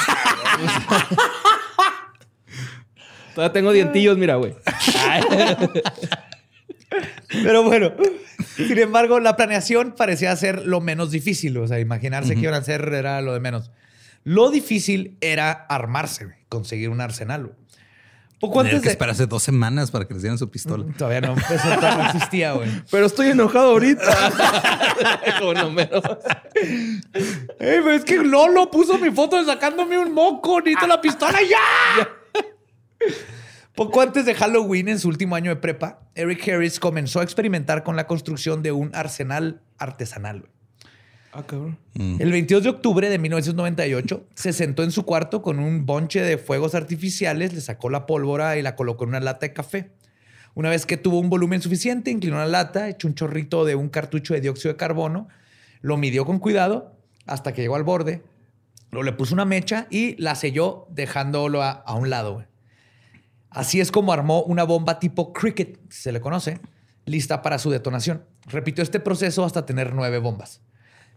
Todavía 3.37 3.53
tengo 3.53 3.71
dientillos, 3.73 4.19
mira, 4.19 4.35
güey. 4.35 4.57
Pero 7.29 7.62
bueno, 7.62 7.93
sin 8.57 8.79
embargo, 8.79 9.21
la 9.21 9.37
planeación 9.37 9.95
parecía 9.97 10.35
ser 10.35 10.67
lo 10.67 10.81
menos 10.81 11.12
difícil. 11.12 11.57
O 11.59 11.69
sea, 11.69 11.79
imaginarse 11.79 12.35
que 12.35 12.41
iban 12.41 12.55
a 12.55 12.59
hacer 12.59 12.93
era 12.93 13.21
lo 13.21 13.33
de 13.33 13.39
menos. 13.39 13.71
Lo 14.25 14.51
difícil 14.51 15.19
era 15.21 15.53
armarse, 15.53 16.35
conseguir 16.49 16.89
un 16.91 17.01
arsenal. 17.01 17.53
Güey. 18.45 18.49
Poco 18.51 18.59
Tener 18.61 18.75
antes 18.75 18.83
que 18.83 18.89
de... 18.89 18.93
esperarse 18.93 19.27
dos 19.27 19.43
semanas 19.43 19.91
para 19.91 20.07
que 20.07 20.15
les 20.15 20.23
dieran 20.23 20.39
su 20.39 20.51
pistola. 20.51 20.85
Todavía 20.97 21.21
no, 21.21 21.35
eso 21.35 21.69
todavía 21.77 21.97
no 21.97 22.05
existía, 22.11 22.53
güey. 22.53 22.71
Pero 22.91 23.07
estoy 23.07 23.29
enojado 23.29 23.71
ahorita. 23.71 24.03
Como 25.39 25.55
no 25.55 25.71
me- 25.71 25.89
Ey, 27.59 27.81
es 27.95 28.05
que 28.05 28.19
Lolo 28.19 28.71
puso 28.71 28.99
mi 28.99 29.11
foto 29.11 29.37
de 29.37 29.45
sacándome 29.45 29.99
un 29.99 30.13
moco. 30.13 30.61
Necesito 30.61 30.87
la 30.87 31.01
pistola 31.01 31.39
ya. 31.43 32.09
Poco 33.75 34.01
antes 34.01 34.25
de 34.25 34.35
Halloween, 34.35 34.89
en 34.89 35.01
su 35.01 35.09
último 35.09 35.35
año 35.35 35.51
de 35.51 35.57
prepa, 35.57 35.99
Eric 36.15 36.49
Harris 36.49 36.79
comenzó 36.79 37.19
a 37.21 37.25
experimentar 37.25 37.83
con 37.83 37.97
la 37.97 38.07
construcción 38.07 38.63
de 38.63 38.71
un 38.71 38.95
arsenal 38.95 39.63
artesanal. 39.79 40.49
Ah, 41.37 41.43
cabrón. 41.43 41.76
El 41.97 42.30
22 42.30 42.62
de 42.62 42.68
octubre 42.68 43.11
de 43.11 43.18
1998 43.18 44.24
se 44.37 44.53
sentó 44.53 44.85
en 44.85 44.93
su 44.93 45.05
cuarto 45.05 45.43
con 45.43 45.59
un 45.59 45.85
bonche 45.85 46.20
de 46.22 46.39
fuegos 46.39 46.76
artificiales, 46.76 47.53
le 47.53 47.61
sacó 47.61 47.91
la 47.91 48.07
pólvora 48.07 48.57
y 48.57 48.62
la 48.62 48.76
colocó 48.76 49.03
en 49.03 49.11
una 49.11 49.20
lata 49.20 49.47
de 49.47 49.53
café. 49.53 49.91
Una 50.55 50.70
vez 50.70 50.87
que 50.87 50.97
tuvo 50.97 51.18
un 51.18 51.30
volumen 51.30 51.61
suficiente, 51.61 52.12
inclinó 52.12 52.37
la 52.37 52.47
lata, 52.47 52.89
echó 52.89 53.09
un 53.09 53.16
chorrito 53.16 53.64
de 53.64 53.74
un 53.74 53.89
cartucho 53.89 54.32
de 54.32 54.43
dióxido 54.43 54.74
de 54.74 54.76
carbono, 54.76 55.26
lo 55.80 55.97
midió 55.97 56.24
con 56.24 56.39
cuidado 56.39 56.97
hasta 57.26 57.53
que 57.53 57.62
llegó 57.62 57.74
al 57.74 57.82
borde, 57.82 58.22
lo 58.93 59.03
le 59.03 59.11
puso 59.11 59.35
una 59.35 59.45
mecha 59.45 59.89
y 59.91 60.14
la 60.22 60.37
selló 60.37 60.87
dejándolo 60.91 61.64
a, 61.64 61.70
a 61.72 61.95
un 61.95 62.11
lado. 62.11 62.45
Así 63.51 63.80
es 63.80 63.91
como 63.91 64.12
armó 64.12 64.45
una 64.45 64.62
bomba 64.62 65.01
tipo 65.01 65.32
cricket, 65.32 65.80
se 65.91 66.12
le 66.12 66.20
conoce, 66.20 66.61
lista 67.07 67.43
para 67.43 67.59
su 67.59 67.70
detonación. 67.70 68.24
Repitió 68.47 68.85
este 68.85 69.01
proceso 69.01 69.45
hasta 69.45 69.66
tener 69.66 69.95
nueve 69.95 70.18
bombas. 70.18 70.61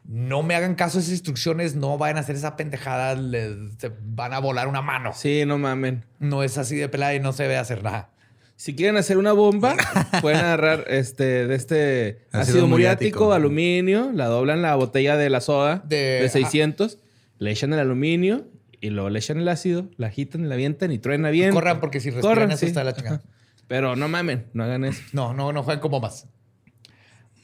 No 0.07 0.41
me 0.41 0.55
hagan 0.55 0.75
caso 0.75 0.97
a 0.97 1.01
esas 1.01 1.11
instrucciones, 1.11 1.75
no 1.75 1.97
vayan 1.97 2.17
a 2.17 2.21
hacer 2.21 2.35
esa 2.37 2.55
pendejada, 2.55 3.15
les 3.15 3.51
se 3.77 3.91
van 4.01 4.33
a 4.33 4.39
volar 4.39 4.67
una 4.69 4.81
mano. 4.81 5.11
Sí, 5.13 5.43
no 5.45 5.57
mamen. 5.57 6.05
No 6.19 6.43
es 6.43 6.57
así 6.57 6.77
de 6.77 6.87
pelada 6.87 7.13
y 7.13 7.19
no 7.19 7.33
se 7.33 7.45
ve 7.47 7.57
hacer 7.57 7.83
nada. 7.83 8.09
Si 8.55 8.73
quieren 8.73 8.95
hacer 8.97 9.17
una 9.17 9.33
bomba, 9.33 9.75
pueden 10.21 10.39
agarrar 10.39 10.85
este, 10.87 11.45
de 11.45 11.55
este 11.55 12.21
Ácido 12.31 12.41
ácido, 12.41 12.67
muriático. 12.67 13.19
muriático, 13.25 13.33
aluminio, 13.33 14.11
la 14.13 14.25
doblan 14.27 14.61
la 14.61 14.75
botella 14.75 15.17
de 15.17 15.29
la 15.29 15.41
soda 15.41 15.83
De- 15.85 16.21
de, 16.21 16.29
600, 16.29 16.97
le 17.39 17.51
echan 17.51 17.73
el 17.73 17.79
aluminio 17.79 18.47
y 18.79 18.89
luego 18.91 19.09
le 19.09 19.19
echan 19.19 19.39
el 19.39 19.47
ácido, 19.49 19.89
la 19.97 20.07
agitan, 20.07 20.47
la 20.47 20.55
avientan 20.55 20.91
y 20.91 20.99
truena 20.99 21.29
bien. 21.31 21.51
Corran 21.51 21.79
porque 21.81 21.99
si 21.99 22.09
respiran 22.11 22.33
Corran, 22.35 22.51
eso 22.51 22.59
sí. 22.61 22.65
está 22.67 22.83
la 22.83 22.93
chingada. 22.95 23.21
Pero 23.67 23.95
no 23.97 24.07
mamen, 24.07 24.45
no 24.53 24.63
hagan 24.63 24.85
eso. 24.85 25.01
No, 25.11 25.33
no, 25.33 25.51
no 25.51 25.61
jueguen 25.63 25.81
como 25.81 25.99
más. 25.99 26.25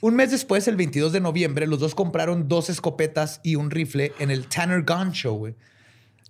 Un 0.03 0.15
mes 0.17 0.31
después, 0.31 0.67
el 0.67 0.75
22 0.75 1.13
de 1.13 1.21
noviembre, 1.21 1.65
los 1.65 1.79
dos 1.79 1.95
compraron 1.95 2.49
dos 2.49 2.69
escopetas 2.69 3.39
y 3.41 3.55
un 3.55 3.71
rifle 3.71 4.11
en 4.19 4.31
el 4.31 4.47
Tanner 4.47 4.83
Gun 4.83 5.13
Show, 5.13 5.37
güey. 5.37 5.55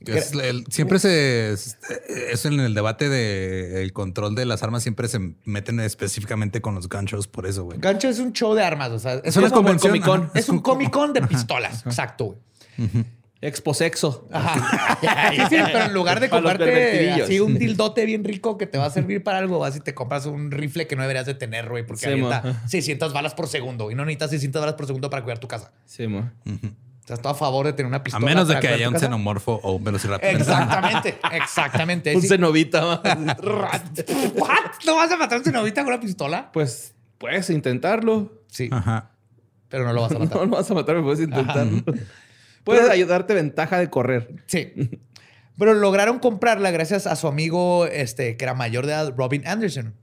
Es 0.06 0.34
el- 0.34 0.66
siempre 0.70 1.00
se. 1.00 1.54
es- 1.54 1.78
en 2.46 2.60
el 2.60 2.76
debate 2.76 3.10
del 3.10 3.92
control 3.94 4.36
de 4.36 4.46
las 4.46 4.62
armas, 4.62 4.84
siempre 4.84 5.08
se 5.08 5.20
meten 5.46 5.80
específicamente 5.80 6.62
con 6.62 6.76
los 6.76 6.88
ganchos 6.88 7.28
por 7.28 7.48
eso, 7.48 7.64
güey. 7.64 7.80
Gancho 7.80 8.10
es 8.10 8.20
un 8.20 8.32
show 8.34 8.54
de 8.54 8.62
armas, 8.64 8.92
o 8.92 9.00
sea, 9.00 9.14
es, 9.16 9.22
Es 9.24 9.38
una 9.38 9.50
convención, 9.50 9.92
Comic 9.94 10.06
Con. 10.06 10.30
Es 10.36 10.50
un 10.50 10.60
Comic 10.60 10.92
Con 10.92 11.14
de 11.14 11.22
pistolas, 11.28 11.84
exacto, 11.86 12.26
güey. 12.78 13.06
Exposexo. 13.48 14.28
Ajá. 14.32 14.98
Sí, 15.34 15.38
sí, 15.50 15.56
pero 15.66 15.86
en 15.86 15.94
lugar 15.94 16.20
de 16.20 16.30
comprarte 16.32 17.12
así 17.12 17.40
un 17.40 17.58
dildote 17.58 18.06
bien 18.06 18.24
rico 18.24 18.58
que 18.58 18.68
te 18.68 18.78
va 18.78 18.86
a 18.86 18.90
servir 18.90 19.22
para 19.24 19.40
algo, 19.40 19.60
vas 19.60 19.76
y 19.76 19.80
te 19.82 19.94
compras 19.94 20.26
un 20.26 20.50
rifle 20.52 20.88
que 20.88 20.96
no 20.96 21.02
deberías 21.02 21.26
de 21.26 21.34
tener, 21.34 21.68
güey, 21.70 21.86
porque 21.86 22.06
Sí, 22.06 22.12
avienta 22.12 22.42
mo. 22.44 22.56
600 22.68 23.12
balas 23.14 23.34
por 23.34 23.48
segundo 23.48 23.92
y 23.92 23.96
no 23.96 24.06
necesitas 24.06 24.30
600 24.32 24.62
balas 24.62 24.76
por 24.76 24.86
segundo 24.88 25.10
para 25.10 25.24
cuidar 25.24 25.40
tu 25.40 25.48
casa. 25.48 25.72
Sí, 25.86 26.08
estás 27.02 27.20
a 27.26 27.34
favor 27.34 27.66
de 27.66 27.74
tener 27.74 27.88
una 27.88 27.98
A 27.98 28.04
pistola. 28.04 28.26
menos 28.26 28.48
de 28.48 28.60
que 28.60 28.68
haya 28.70 28.88
un 28.88 28.94
casa? 28.94 29.08
xenomorfo 29.08 29.60
o 29.64 29.74
un 29.74 29.84
velociraptor. 29.84 30.30
Exactamente, 30.30 31.18
exactamente. 31.34 32.16
Un 32.16 32.22
Sí. 32.22 32.28
cenovita. 32.30 33.02
¿What? 33.02 34.62
¿No 34.86 34.96
vas 34.96 35.12
a 35.12 35.18
matar 35.18 35.36
a 35.36 35.38
un 35.40 35.44
cenovita 35.44 35.84
con 35.84 35.94
una 35.94 36.02
pistola? 36.02 36.50
pues 36.54 36.94
puedes 37.18 37.50
intentarlo. 37.50 38.32
Sí, 38.48 38.70
Ajá. 38.72 39.10
pero 39.70 39.84
no 39.86 39.94
lo 39.94 40.02
vas 40.04 40.12
a 40.14 40.20
matar. 40.20 40.38
No 40.38 40.46
lo 40.46 40.52
vas 40.52 40.70
a 40.72 40.74
matar, 40.74 40.96
pero 40.96 41.04
puedes 41.04 41.20
intentarlo. 41.22 41.84
Puedes 42.64 42.90
ayudarte 42.90 43.34
ventaja 43.34 43.78
de 43.80 43.90
correr. 43.90 44.44
Sí. 44.48 44.74
Pero 45.58 45.74
lograron 45.76 46.20
comprarla 46.20 46.72
gracias 46.72 47.06
a 47.06 47.16
su 47.16 47.28
amigo, 47.28 47.86
este, 47.86 48.38
que 48.38 48.46
era 48.46 48.54
mayor 48.56 48.86
de 48.88 48.94
edad, 48.94 49.14
Robin 49.16 49.46
Anderson, 49.48 49.94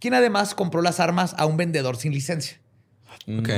quien 0.00 0.14
además 0.14 0.54
compró 0.54 0.82
las 0.82 0.98
armas 0.98 1.34
a 1.38 1.46
un 1.46 1.56
vendedor 1.56 1.96
sin 1.96 2.12
licencia. 2.12 2.58
Ok. 3.38 3.48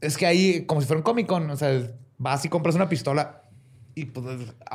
Es 0.00 0.16
que 0.16 0.26
ahí, 0.26 0.64
como 0.64 0.80
si 0.80 0.86
fuera 0.86 0.98
un 0.98 1.02
Comic 1.04 1.26
Con, 1.26 1.50
o 1.50 1.56
sea, 1.56 1.82
vas 2.16 2.44
y 2.44 2.48
compras 2.48 2.74
una 2.74 2.88
pistola 2.88 3.42
y 3.94 4.04
pues 4.06 4.24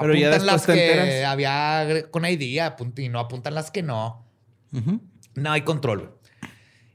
Pero 0.01 0.13
ya 0.15 0.28
apuntan 0.28 0.45
las 0.45 0.65
te 0.65 0.74
que 0.74 0.91
enteras. 1.01 1.26
había 1.32 2.05
con 2.11 2.26
ID 2.26 2.57
apunt- 2.59 2.99
y 2.99 3.09
no 3.09 3.19
apuntan 3.19 3.55
las 3.55 3.71
que 3.71 3.82
no. 3.82 4.26
Ujú. 4.74 4.99
No 5.36 5.51
hay 5.51 5.61
control. 5.61 6.12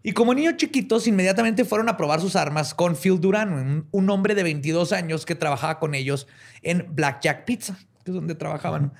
Y 0.08 0.12
como 0.12 0.32
niños 0.32 0.56
chiquitos, 0.56 1.06
inmediatamente 1.06 1.66
fueron 1.66 1.90
a 1.90 1.98
probar 1.98 2.22
sus 2.22 2.34
armas 2.34 2.72
con 2.72 2.96
Phil 2.96 3.20
Duran, 3.20 3.86
un, 3.90 4.08
hombre 4.10 4.34
de 4.34 4.42
22 4.42 4.92
años 4.92 5.26
que 5.26 5.34
trabajaba 5.34 5.78
con 5.78 5.94
ellos 5.94 6.26
en 6.62 6.86
Blackjack 6.94 7.44
Pizza, 7.44 7.76
que 8.04 8.12
es 8.12 8.14
donde 8.14 8.34
trabajaban. 8.34 8.94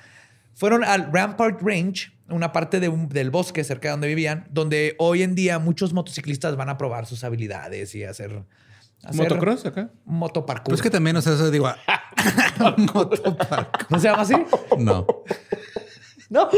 Fueron 0.52 0.84
al 0.84 1.11
Rampart 1.11 1.62
Range, 1.62 2.12
una 2.28 2.52
parte 2.52 2.78
de 2.78 2.90
un- 2.90 3.09
del 3.09 3.30
bosque 3.30 3.64
cerca 3.64 3.88
de 3.88 3.92
donde 3.92 4.09
vivían, 4.09 4.48
donde 4.50 4.96
hoy 4.98 5.22
en 5.22 5.34
día 5.34 5.59
muchos 5.59 5.94
motociclistas 5.94 6.56
van 6.56 6.68
a 6.68 6.76
probar 6.76 7.06
sus 7.06 7.24
habilidades 7.24 7.94
y 7.94 8.04
hacer, 8.04 8.42
hacer 9.02 9.16
¿Motocross 9.22 9.64
acá? 9.64 9.88
motoparkour. 10.04 10.68
Pues 10.72 10.82
que 10.82 10.90
también, 10.90 11.16
o 11.16 11.22
sea, 11.22 11.32
eso 11.32 11.50
digo, 11.50 11.72
motopark. 12.92 13.86
¿No 13.88 13.98
se 13.98 14.09
llama 14.09 14.24
así? 14.24 14.34
No. 14.76 15.06
No. 16.30 16.50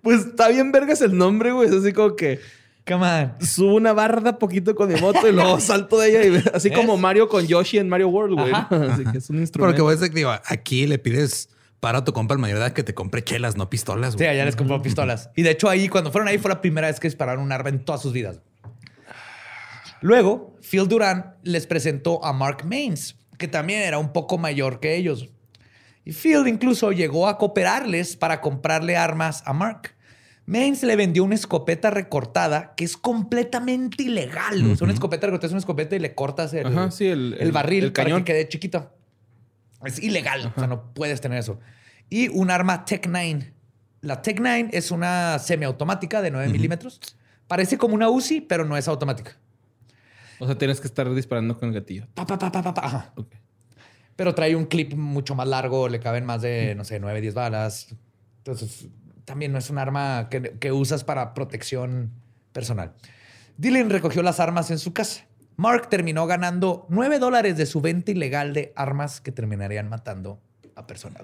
Pues 0.00 0.24
está 0.24 0.48
bien 0.48 0.72
vergas 0.72 1.02
el 1.02 1.18
nombre, 1.18 1.52
güey. 1.52 1.68
Es 1.68 1.74
así 1.74 1.92
como 1.92 2.16
que 2.16 2.40
Come 2.86 3.04
on. 3.04 3.34
subo 3.46 3.74
una 3.74 3.92
barda 3.92 4.38
poquito 4.38 4.74
con 4.74 4.92
mi 4.92 5.00
moto 5.00 5.26
y 5.28 5.32
luego 5.32 5.58
salto 5.60 5.98
de 5.98 6.08
ella. 6.28 6.38
Y 6.40 6.42
así 6.54 6.70
como 6.70 6.96
Mario 6.96 7.28
con 7.28 7.46
Yoshi 7.46 7.78
en 7.78 7.88
Mario 7.88 8.08
World, 8.08 8.38
güey. 8.38 8.52
Ajá. 8.52 8.68
Así 8.92 9.04
que 9.04 9.18
es 9.18 9.28
un 9.28 9.36
Porque 9.36 9.40
instrumento. 9.42 9.84
voy 9.84 9.92
a 9.94 9.96
decir, 9.96 10.14
digo, 10.14 10.30
aquí 10.44 10.86
le 10.86 10.98
pides 10.98 11.48
para 11.80 11.98
a 11.98 12.04
tu 12.04 12.12
compa 12.12 12.34
el 12.34 12.40
mayor 12.40 12.58
de 12.58 12.64
edad 12.64 12.72
que 12.72 12.82
te 12.84 12.94
compre 12.94 13.22
chelas, 13.24 13.56
no 13.56 13.68
pistolas, 13.68 14.12
Sí, 14.12 14.18
güey. 14.18 14.28
allá 14.30 14.44
les 14.44 14.56
compró 14.56 14.80
pistolas. 14.82 15.30
Y 15.36 15.42
de 15.42 15.50
hecho 15.50 15.68
ahí, 15.68 15.88
cuando 15.88 16.10
fueron 16.12 16.28
ahí, 16.28 16.38
fue 16.38 16.48
la 16.48 16.60
primera 16.60 16.86
vez 16.86 16.98
que 17.00 17.08
dispararon 17.08 17.42
un 17.44 17.52
arma 17.52 17.68
en 17.70 17.84
todas 17.84 18.00
sus 18.02 18.12
vidas. 18.12 18.40
Luego, 20.00 20.54
Phil 20.60 20.88
Duran 20.88 21.34
les 21.42 21.66
presentó 21.66 22.24
a 22.24 22.32
Mark 22.32 22.64
Maines, 22.64 23.16
que 23.38 23.48
también 23.48 23.82
era 23.82 23.98
un 23.98 24.12
poco 24.12 24.38
mayor 24.38 24.78
que 24.80 24.96
ellos. 24.96 25.28
Y 26.04 26.12
Phil 26.12 26.46
incluso 26.46 26.92
llegó 26.92 27.26
a 27.28 27.36
cooperarles 27.38 28.16
para 28.16 28.40
comprarle 28.40 28.96
armas 28.96 29.42
a 29.46 29.52
Mark. 29.52 29.95
Maines 30.46 30.82
le 30.84 30.94
vendió 30.94 31.24
una 31.24 31.34
escopeta 31.34 31.90
recortada 31.90 32.74
que 32.76 32.84
es 32.84 32.96
completamente 32.96 34.04
ilegal. 34.04 34.64
O 34.70 34.76
sea, 34.76 34.84
una 34.84 34.94
escopeta 34.94 35.26
recortada 35.26 35.48
es 35.48 35.52
una 35.52 35.58
escopeta 35.60 35.96
y 35.96 35.98
le 35.98 36.14
cortas 36.14 36.54
el, 36.54 36.66
Ajá, 36.66 36.90
sí, 36.92 37.06
el- 37.06 37.34
el 37.34 37.40
el- 37.48 37.52
barril 37.52 37.84
el 37.84 37.92
para 37.92 38.04
cañón. 38.04 38.24
que 38.24 38.32
quede 38.32 38.48
chiquito. 38.48 38.92
Es 39.84 40.00
ilegal. 40.02 40.52
O 40.54 40.58
sea, 40.58 40.68
no 40.68 40.92
puedes 40.94 41.20
tener 41.20 41.38
eso. 41.38 41.58
Y 42.08 42.28
un 42.28 42.50
arma 42.50 42.84
Tech 42.84 43.06
9. 43.10 43.52
La 44.02 44.22
Tech 44.22 44.38
9 44.40 44.70
es 44.72 44.90
una 44.92 45.38
semiautomática 45.40 46.22
de 46.22 46.30
9 46.30 46.48
milímetros. 46.48 47.00
Parece 47.48 47.76
como 47.76 47.94
una 47.94 48.08
Uzi, 48.08 48.40
pero 48.40 48.64
no 48.64 48.76
es 48.76 48.86
automática. 48.86 49.36
O 50.38 50.46
sea, 50.46 50.56
tienes 50.56 50.80
que 50.80 50.86
estar 50.86 51.12
disparando 51.12 51.58
con 51.58 51.70
el 51.70 51.74
gatillo. 51.74 52.06
Pa, 52.14 52.24
pa, 52.26 52.38
pa, 52.38 52.52
pa, 52.52 52.62
pa, 52.62 52.74
pa. 52.74 52.86
Ajá. 52.86 53.12
Ok. 53.16 53.34
Pero 54.14 54.34
trae 54.34 54.54
un 54.54 54.66
clip 54.66 54.94
mucho 54.94 55.34
más 55.34 55.48
largo, 55.48 55.88
le 55.88 55.98
caben 55.98 56.24
más 56.24 56.40
de, 56.42 56.74
no 56.76 56.84
sé, 56.84 57.00
9, 57.00 57.20
10 57.20 57.34
balas. 57.34 57.88
Entonces, 58.38 58.86
también 59.26 59.52
no 59.52 59.58
es 59.58 59.68
un 59.68 59.76
arma 59.76 60.28
que, 60.30 60.56
que 60.58 60.72
usas 60.72 61.04
para 61.04 61.34
protección 61.34 62.12
personal. 62.52 62.94
Dylan 63.58 63.90
recogió 63.90 64.22
las 64.22 64.40
armas 64.40 64.70
en 64.70 64.78
su 64.78 64.94
casa. 64.94 65.26
Mark 65.56 65.88
terminó 65.88 66.26
ganando 66.26 66.86
9 66.88 67.18
dólares 67.18 67.56
de 67.56 67.66
su 67.66 67.80
venta 67.80 68.10
ilegal 68.10 68.52
de 68.52 68.72
armas 68.76 69.20
que 69.20 69.32
terminarían 69.32 69.88
matando 69.88 70.40
a 70.74 70.86
personas. 70.86 71.22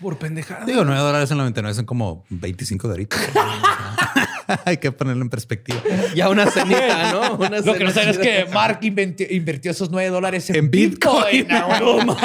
Por 0.00 0.18
pendejada. 0.18 0.64
Digo, 0.66 0.84
9 0.84 1.00
dólares 1.00 1.30
en 1.30 1.38
99 1.38 1.74
son 1.74 1.86
como 1.86 2.24
25 2.28 2.88
doritos. 2.88 3.18
Hay 4.64 4.76
que 4.76 4.92
ponerlo 4.92 5.22
en 5.22 5.30
perspectiva. 5.30 5.80
Ya 6.14 6.28
una 6.28 6.46
cenita, 6.50 7.12
¿no? 7.12 7.34
Una 7.38 7.60
Lo 7.60 7.74
que 7.74 7.84
no 7.84 7.90
sabes 7.90 8.16
es 8.16 8.18
que 8.18 8.46
Mark 8.52 8.80
invirtió 8.82 9.70
esos 9.70 9.90
9 9.90 10.10
dólares 10.10 10.50
en, 10.50 10.56
En 10.56 10.70
Bitcoin. 10.70 11.48
Bitcoin. 11.48 12.08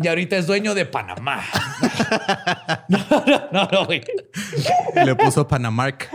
Y 0.00 0.08
ahorita 0.08 0.36
es 0.36 0.46
dueño 0.46 0.74
de 0.74 0.86
Panamá. 0.86 1.42
No, 2.88 2.98
no, 3.08 3.48
no, 3.52 3.68
no, 3.70 3.86
güey. 3.86 4.02
Le 5.04 5.14
puso 5.14 5.46
Panamark. 5.46 6.08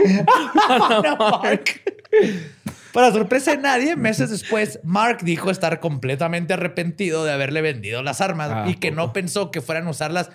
Mark. 1.17 1.63
Para 2.91 3.11
sorpresa 3.11 3.51
de 3.51 3.57
nadie, 3.57 3.95
meses 3.95 4.29
después, 4.29 4.79
Mark 4.83 5.19
dijo 5.21 5.49
estar 5.51 5.79
completamente 5.79 6.53
arrepentido 6.53 7.23
de 7.23 7.31
haberle 7.31 7.61
vendido 7.61 8.03
las 8.03 8.19
armas 8.21 8.49
Ah, 8.51 8.65
y 8.67 8.75
que 8.75 8.91
no 8.91 9.13
pensó 9.13 9.51
que 9.51 9.61
fueran 9.61 9.87
a 9.87 9.89
usarlas 9.89 10.31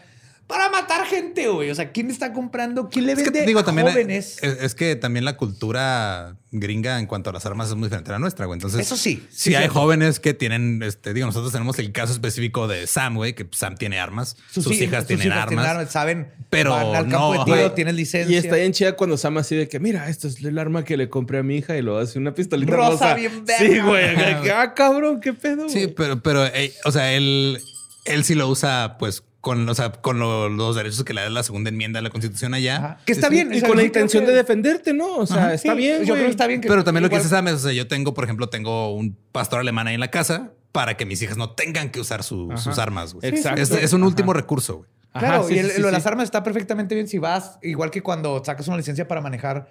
para 0.51 0.69
matar 0.69 1.07
gente, 1.07 1.49
güey. 1.49 1.71
O 1.71 1.75
sea, 1.75 1.93
¿quién 1.93 2.11
está 2.11 2.33
comprando? 2.35 2.89
¿Quién 2.91 3.07
le 3.07 3.13
Es 3.13 3.19
vende 3.23 3.33
que, 3.41 3.47
digo, 3.47 3.65
también 3.65 3.89
a 3.89 3.93
jóvenes? 3.93 4.37
Es, 4.43 4.59
es 4.61 4.75
que 4.75 4.97
también 4.97 5.25
la 5.25 5.37
cultura 5.39 6.37
gringa 6.53 6.99
en 6.99 7.07
cuanto 7.07 7.31
a 7.31 7.33
las 7.33 7.47
armas 7.47 7.69
es 7.69 7.77
muy 7.77 7.87
diferente 7.87 8.11
a 8.11 8.15
la 8.15 8.19
nuestra, 8.19 8.45
güey. 8.47 8.57
Entonces, 8.57 8.81
Eso 8.81 8.97
sí, 8.97 9.25
Si 9.31 9.51
sí, 9.51 9.55
hay 9.55 9.69
jóvenes 9.69 10.19
que 10.21 10.35
tienen, 10.35 10.83
este, 10.83 11.15
digo, 11.15 11.27
nosotros 11.27 11.53
tenemos 11.53 11.79
el 11.79 11.93
caso 11.93 12.13
específico 12.13 12.67
de 12.69 12.87
Sam, 12.89 13.15
güey, 13.15 13.35
que 13.35 13.47
Sam 13.53 13.77
tiene 13.77 14.01
armas, 14.01 14.37
sus, 14.51 14.67
hi- 14.67 14.85
hijas 14.85 15.07
sus 15.07 15.17
tienen 15.17 15.31
armas. 15.33 15.91
saben, 15.93 16.33
pero 16.51 16.73
van 16.73 16.87
al 16.97 17.09
campo 17.09 17.35
no, 17.37 17.45
de 17.45 17.53
tiro, 17.57 17.73
tienen 17.73 17.95
licencia. 17.97 18.35
Y 18.35 18.37
está 18.37 18.57
bien 18.57 18.73
chida 18.73 18.97
cuando 18.97 19.17
Sam 19.17 19.39
así 19.39 19.55
de 19.55 19.69
que, 19.69 19.79
mira, 19.79 20.09
esto 20.09 20.27
es 20.27 20.43
el 20.45 20.59
arma 20.59 20.85
que 20.85 20.97
le 20.97 21.09
compré 21.09 21.39
a 21.39 21.43
mi 21.45 21.57
hija 21.57 21.77
y 21.77 21.83
lo 21.83 21.97
hace 21.99 22.19
una 22.19 22.35
pistolita 22.35 22.73
Rosa, 22.75 22.91
rosa. 22.91 23.15
bien 23.15 23.45
verga. 23.45 23.65
Sí, 23.75 23.79
güey. 23.79 24.51
Ah, 24.51 24.75
cabrón, 24.75 25.21
qué 25.21 25.33
pedo. 25.33 25.69
Sí, 25.69 25.85
güey?" 25.85 25.95
pero, 25.95 26.21
pero, 26.21 26.45
eh, 26.47 26.73
o 26.85 26.91
sea, 26.91 27.13
él, 27.13 27.61
él 28.07 28.25
sí 28.25 28.35
lo 28.35 28.49
usa, 28.49 28.97
pues, 28.99 29.23
con, 29.41 29.68
o 29.68 29.74
sea, 29.74 29.91
con 29.93 30.18
lo- 30.18 30.49
los 30.49 30.76
derechos 30.76 31.03
que 31.05 31.14
le 31.14 31.22
da 31.22 31.30
la 31.30 31.43
segunda 31.43 31.70
enmienda 31.70 31.99
de 31.99 32.03
la 32.03 32.11
Constitución 32.11 32.53
allá. 32.55 32.76
Ajá. 32.76 32.99
Que 33.07 33.12
está 33.12 33.28
bien. 33.28 33.53
Y 33.53 33.57
o 33.57 33.61
sea, 33.61 33.68
con 33.68 33.76
la 33.78 33.84
intención 33.84 34.24
que- 34.24 34.30
de 34.32 34.36
defenderte, 34.36 34.93
¿no? 34.93 35.16
O 35.16 35.26
sea, 35.26 35.36
Ajá, 35.38 35.55
está 35.55 35.72
sí, 35.72 35.78
bien. 35.78 36.05
Yo 36.05 36.14
creo 36.14 36.26
que 36.26 36.30
está 36.30 36.47
bien. 36.47 36.61
Que 36.61 36.68
Pero 36.68 36.84
también 36.84 37.03
lo 37.03 37.11
que 37.11 37.20
Sam 37.20 37.49
es, 37.49 37.55
o 37.55 37.59
sea, 37.59 37.72
yo 37.72 37.88
tengo, 37.88 38.12
por 38.14 38.24
ejemplo, 38.24 38.49
tengo 38.49 38.93
un 38.95 39.16
pastor 39.32 39.61
alemán 39.61 39.86
ahí 39.86 39.95
en 39.95 40.01
la 40.01 40.11
casa 40.11 40.53
para 40.72 40.97
que 40.97 41.07
mis 41.07 41.20
hijas 41.22 41.36
no 41.36 41.51
tengan 41.51 41.91
que 41.91 42.01
usar 42.01 42.22
su- 42.22 42.53
sus 42.57 42.78
armas. 42.78 43.14
güey. 43.14 43.28
Exacto. 43.28 43.61
Es, 43.61 43.70
es 43.70 43.93
un 43.93 44.03
último 44.03 44.32
recurso, 44.32 44.76
güey. 44.78 44.91
Ajá, 45.13 45.27
Claro, 45.27 45.45
sí, 45.49 45.55
y 45.55 45.59
el- 45.59 45.67
sí, 45.67 45.73
sí, 45.77 45.81
lo 45.81 45.89
de 45.89 45.93
las 45.93 46.07
armas 46.07 46.25
está 46.25 46.45
perfectamente 46.45 46.95
bien 46.95 47.09
si 47.09 47.19
vas, 47.19 47.59
igual 47.63 47.91
que 47.91 48.01
cuando 48.01 48.45
sacas 48.45 48.69
una 48.69 48.77
licencia 48.77 49.09
para 49.09 49.21
manejar, 49.21 49.69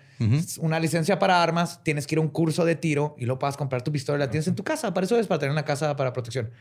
una 0.59 0.79
licencia 0.81 1.17
para 1.17 1.41
armas, 1.41 1.81
tienes 1.81 2.05
que 2.07 2.15
ir 2.15 2.19
a 2.19 2.21
un 2.21 2.27
curso 2.27 2.65
de 2.65 2.75
tiro 2.75 3.15
y 3.17 3.25
luego 3.25 3.39
puedas 3.39 3.55
comprar 3.55 3.81
tu 3.81 3.89
pistola 3.91 4.17
y 4.17 4.19
la 4.19 4.29
tienes 4.29 4.47
en 4.49 4.55
tu 4.55 4.65
casa. 4.65 4.93
Para 4.93 5.05
eso 5.05 5.17
es, 5.17 5.27
para 5.27 5.39
tener 5.39 5.51
una 5.53 5.63
casa 5.63 5.95
para 5.95 6.11
protección. 6.11 6.51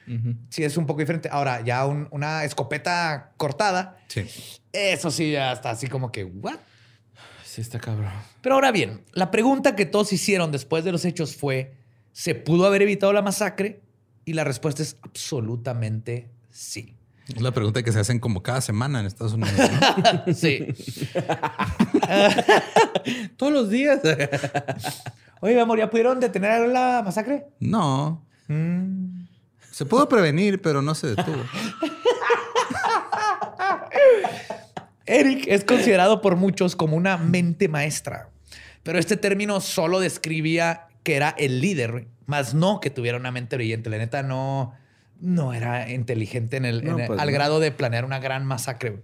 Sí, 0.50 0.62
es 0.62 0.76
un 0.76 0.86
poco 0.86 1.00
diferente. 1.00 1.28
Ahora, 1.32 1.60
ya 1.64 1.84
un- 1.86 2.06
una 2.12 2.44
escopeta 2.44 3.32
cortada, 3.36 3.98
Sí. 4.06 4.24
eso 4.72 5.10
sí 5.10 5.32
ya 5.32 5.50
está 5.52 5.70
así 5.70 5.88
como 5.88 6.12
que, 6.12 6.22
¿what? 6.22 6.58
Sí, 7.44 7.60
está 7.62 7.80
cabrón. 7.80 8.12
Pero 8.42 8.54
ahora 8.54 8.70
bien, 8.70 9.02
la 9.12 9.32
pregunta 9.32 9.74
que 9.74 9.86
todos 9.86 10.12
hicieron 10.12 10.52
después 10.52 10.84
de 10.84 10.92
los 10.92 11.04
hechos 11.04 11.34
fue, 11.34 11.74
¿se 12.12 12.36
pudo 12.36 12.64
haber 12.66 12.82
evitado 12.82 13.12
la 13.12 13.22
masacre? 13.22 13.80
Y 14.24 14.34
la 14.34 14.44
respuesta 14.44 14.82
es 14.84 14.96
absolutamente 15.02 16.28
sí. 16.50 16.94
Es 17.34 17.40
la 17.42 17.52
pregunta 17.52 17.82
que 17.82 17.92
se 17.92 18.00
hacen 18.00 18.18
como 18.20 18.42
cada 18.42 18.60
semana 18.60 19.00
en 19.00 19.06
Estados 19.06 19.32
Unidos. 19.34 19.52
¿no? 20.26 20.26
Sí. 20.34 20.66
Todos 23.36 23.52
los 23.52 23.70
días. 23.70 24.00
Oye, 25.40 25.54
mi 25.54 25.60
amor, 25.60 25.78
¿ya 25.78 25.88
pudieron 25.90 26.18
detener 26.20 26.68
la 26.68 27.02
masacre? 27.04 27.46
no. 27.60 28.24
Mm. 28.48 29.26
Se 29.70 29.86
pudo 29.86 30.08
prevenir, 30.08 30.60
pero 30.60 30.82
no 30.82 30.92
se 30.96 31.14
detuvo. 31.14 31.36
Eric 35.06 35.44
es 35.46 35.62
considerado 35.64 36.20
por 36.20 36.34
muchos 36.34 36.74
como 36.74 36.96
una 36.96 37.16
mente 37.16 37.68
maestra, 37.68 38.28
pero 38.82 38.98
este 38.98 39.16
término 39.16 39.60
solo 39.60 40.00
describía 40.00 40.88
que 41.04 41.14
era 41.14 41.28
el 41.38 41.60
líder, 41.60 42.08
más 42.26 42.54
no 42.54 42.80
que 42.80 42.90
tuviera 42.90 43.18
una 43.18 43.30
mente 43.30 43.54
brillante. 43.54 43.88
La 43.88 43.98
neta 43.98 44.24
no, 44.24 44.74
no 45.20 45.52
era 45.52 45.90
inteligente 45.90 46.56
en 46.56 46.64
el, 46.64 46.84
No, 46.84 46.94
en 46.94 47.00
el- 47.00 47.06
pues 47.06 47.20
al 47.20 47.26
no. 47.28 47.32
grado 47.34 47.60
de 47.60 47.70
planear 47.72 48.04
una 48.04 48.18
gran 48.18 48.44
masacre. 48.44 49.02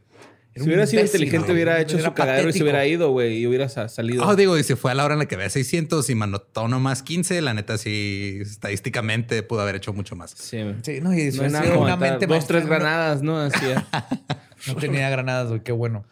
Era 0.56 0.62
Si 0.62 0.68
hubiera 0.70 0.86
sido 0.86 1.00
imbécil, 1.00 1.22
inteligente, 1.24 1.52
hubiera 1.52 1.80
hecho 1.80 1.98
su 1.98 2.14
cagadero 2.14 2.48
y 2.48 2.52
se 2.52 2.58
patético. 2.60 2.62
hubiera 2.64 2.86
ido, 2.86 3.10
güey, 3.10 3.38
y 3.38 3.46
hubiera 3.48 3.68
sa- 3.68 3.88
salido. 3.88 4.22
Ah, 4.24 4.36
digo, 4.36 4.56
y 4.56 4.62
si 4.62 4.76
fue 4.76 4.92
a 4.92 4.94
la 4.94 5.04
hora 5.04 5.14
en 5.14 5.18
la 5.18 5.26
que 5.26 5.34
había 5.34 5.50
600 5.50 6.08
y 6.10 6.14
manotó 6.14 6.68
nomás 6.68 7.02
15, 7.02 7.42
la 7.42 7.54
neta 7.54 7.76
sí, 7.76 8.38
estadísticamente 8.40 9.42
pudo 9.42 9.62
haber 9.62 9.74
hecho 9.74 9.92
mucho 9.92 10.14
más. 10.14 10.30
Sí. 10.30 10.58
Sí, 10.82 11.00
no, 11.00 11.12
y 11.12 11.32
No 11.32 11.48
nada 11.48 11.76
una 11.76 11.96
mente 11.96 12.28
Dos, 12.28 12.46
tres 12.46 12.66
granadas, 12.66 13.22
¿no? 13.22 13.38
Así. 13.38 13.66
No 14.68 14.76
tenía 14.76 15.10
granadas, 15.10 15.48
güey. 15.48 15.62
Qué 15.62 15.72
bueno. 15.72 16.06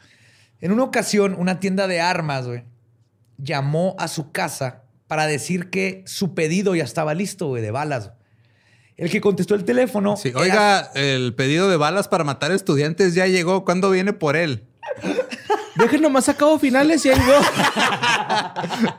En 0.61 0.73
una 0.73 0.83
ocasión, 0.83 1.35
una 1.39 1.59
tienda 1.61 1.87
de 1.87 2.01
armas, 2.01 2.47
güey, 2.47 2.65
llamó 3.39 3.97
a 3.99 4.09
su 4.09 4.31
casa 4.33 4.83
para 5.07 5.27
decir 5.27 5.71
que 5.71 6.03
su 6.07 6.35
pedido 6.35 6.75
ya 6.75 6.85
estaba 6.85 7.15
listo, 7.15 7.47
güey, 7.47 7.63
de 7.63 7.71
balas. 7.71 8.13
El 9.03 9.11
que 9.11 9.21
contestó 9.21 9.55
el 9.57 9.65
teléfono. 9.65 10.17
Sí, 10.17 10.29
era- 10.29 10.39
oiga, 10.41 10.81
el 10.95 11.35
pedido 11.35 11.69
de 11.69 11.77
balas 11.77 12.07
para 12.09 12.23
matar 12.25 12.53
estudiantes 12.53 13.15
ya 13.15 13.27
llegó. 13.27 13.65
¿Cuándo 13.65 13.91
viene 13.91 14.13
por 14.13 14.37
él? 14.37 14.65
Dejen 15.77 16.03
nomás 16.03 16.29
a 16.29 16.37
cabo 16.37 16.59
finales 16.59 17.05
y 17.05 17.09
ahí 17.11 17.19
no. 17.19 17.33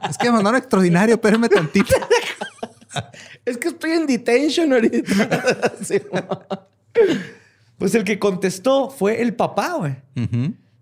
Es 0.10 0.18
que 0.18 0.26
me 0.26 0.34
mandaron 0.34 0.58
extraordinario, 0.60 1.16
espérame 1.16 1.48
tantito. 1.50 1.96
Es 3.46 3.58
que 3.58 3.70
estoy 3.70 3.92
en 3.92 4.06
detention 4.06 4.72
ahorita. 4.74 5.74
Sí, 5.84 6.02
Pues 7.78 7.96
el 7.96 8.04
que 8.04 8.20
contestó 8.20 8.90
fue 8.90 9.22
el 9.22 9.36
papá, 9.36 9.74
güey. 9.78 9.96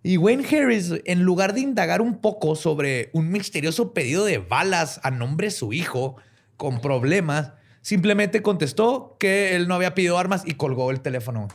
Y 0.04 0.18
Wayne 0.18 0.46
Harris, 0.48 0.92
en 1.06 1.22
lugar 1.24 1.54
de 1.54 1.62
indagar 1.62 2.02
un 2.02 2.20
poco 2.22 2.56
sobre 2.56 3.10
un 3.14 3.30
misterioso 3.32 3.94
pedido 3.94 4.26
de 4.26 4.40
balas 4.40 5.00
a 5.04 5.12
nombre 5.12 5.48
de 5.48 5.52
su 5.52 5.74
hijo 5.74 6.16
con 6.58 6.82
problemas, 6.82 7.54
simplemente 7.82 8.42
contestó 8.42 9.16
que 9.20 9.56
él 9.56 9.68
no 9.68 9.76
había 9.76 9.96
pedido 9.96 10.18
armas 10.18 10.44
y 10.46 10.54
colgó 10.54 10.92
el 10.92 11.02
teléfono. 11.02 11.48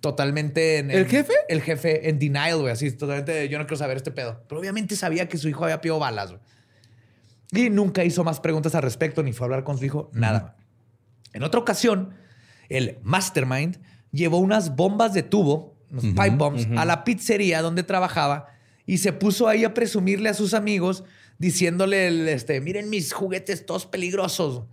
Totalmente 0.00 0.78
en, 0.78 0.90
¿El 0.90 1.00
en- 1.00 1.08
jefe? 1.08 1.32
El 1.48 1.62
jefe 1.62 2.08
en 2.08 2.18
denial, 2.18 2.58
güey. 2.60 2.72
Así, 2.72 2.90
totalmente, 2.92 3.48
yo 3.48 3.58
no 3.58 3.64
quiero 3.66 3.76
saber 3.76 3.96
este 3.96 4.10
pedo. 4.10 4.42
Pero 4.48 4.60
obviamente 4.60 4.96
sabía 4.96 5.28
que 5.28 5.38
su 5.38 5.48
hijo 5.48 5.64
había 5.64 5.80
pedido 5.80 5.98
balas, 5.98 6.30
güey. 6.30 6.40
Y 7.52 7.70
nunca 7.70 8.04
hizo 8.04 8.24
más 8.24 8.40
preguntas 8.40 8.74
al 8.74 8.82
respecto, 8.82 9.22
ni 9.22 9.32
fue 9.32 9.44
a 9.44 9.46
hablar 9.46 9.64
con 9.64 9.78
su 9.78 9.84
hijo, 9.84 10.10
nada. 10.12 10.56
En 11.32 11.42
otra 11.42 11.60
ocasión, 11.60 12.14
el 12.68 12.98
mastermind 13.02 13.78
llevó 14.10 14.38
unas 14.38 14.74
bombas 14.74 15.14
de 15.14 15.22
tubo, 15.22 15.76
unos 15.90 16.04
pipe 16.06 16.30
bombs, 16.30 16.66
a 16.76 16.84
la 16.84 17.04
pizzería 17.04 17.62
donde 17.62 17.82
trabajaba 17.84 18.48
y 18.84 18.98
se 18.98 19.12
puso 19.12 19.46
ahí 19.48 19.64
a 19.64 19.74
presumirle 19.74 20.28
a 20.28 20.34
sus 20.34 20.54
amigos 20.54 21.04
diciéndole, 21.38 22.08
el, 22.08 22.28
este, 22.28 22.60
miren 22.60 22.90
mis 22.90 23.12
juguetes 23.12 23.64
todos 23.66 23.86
peligrosos. 23.86 24.64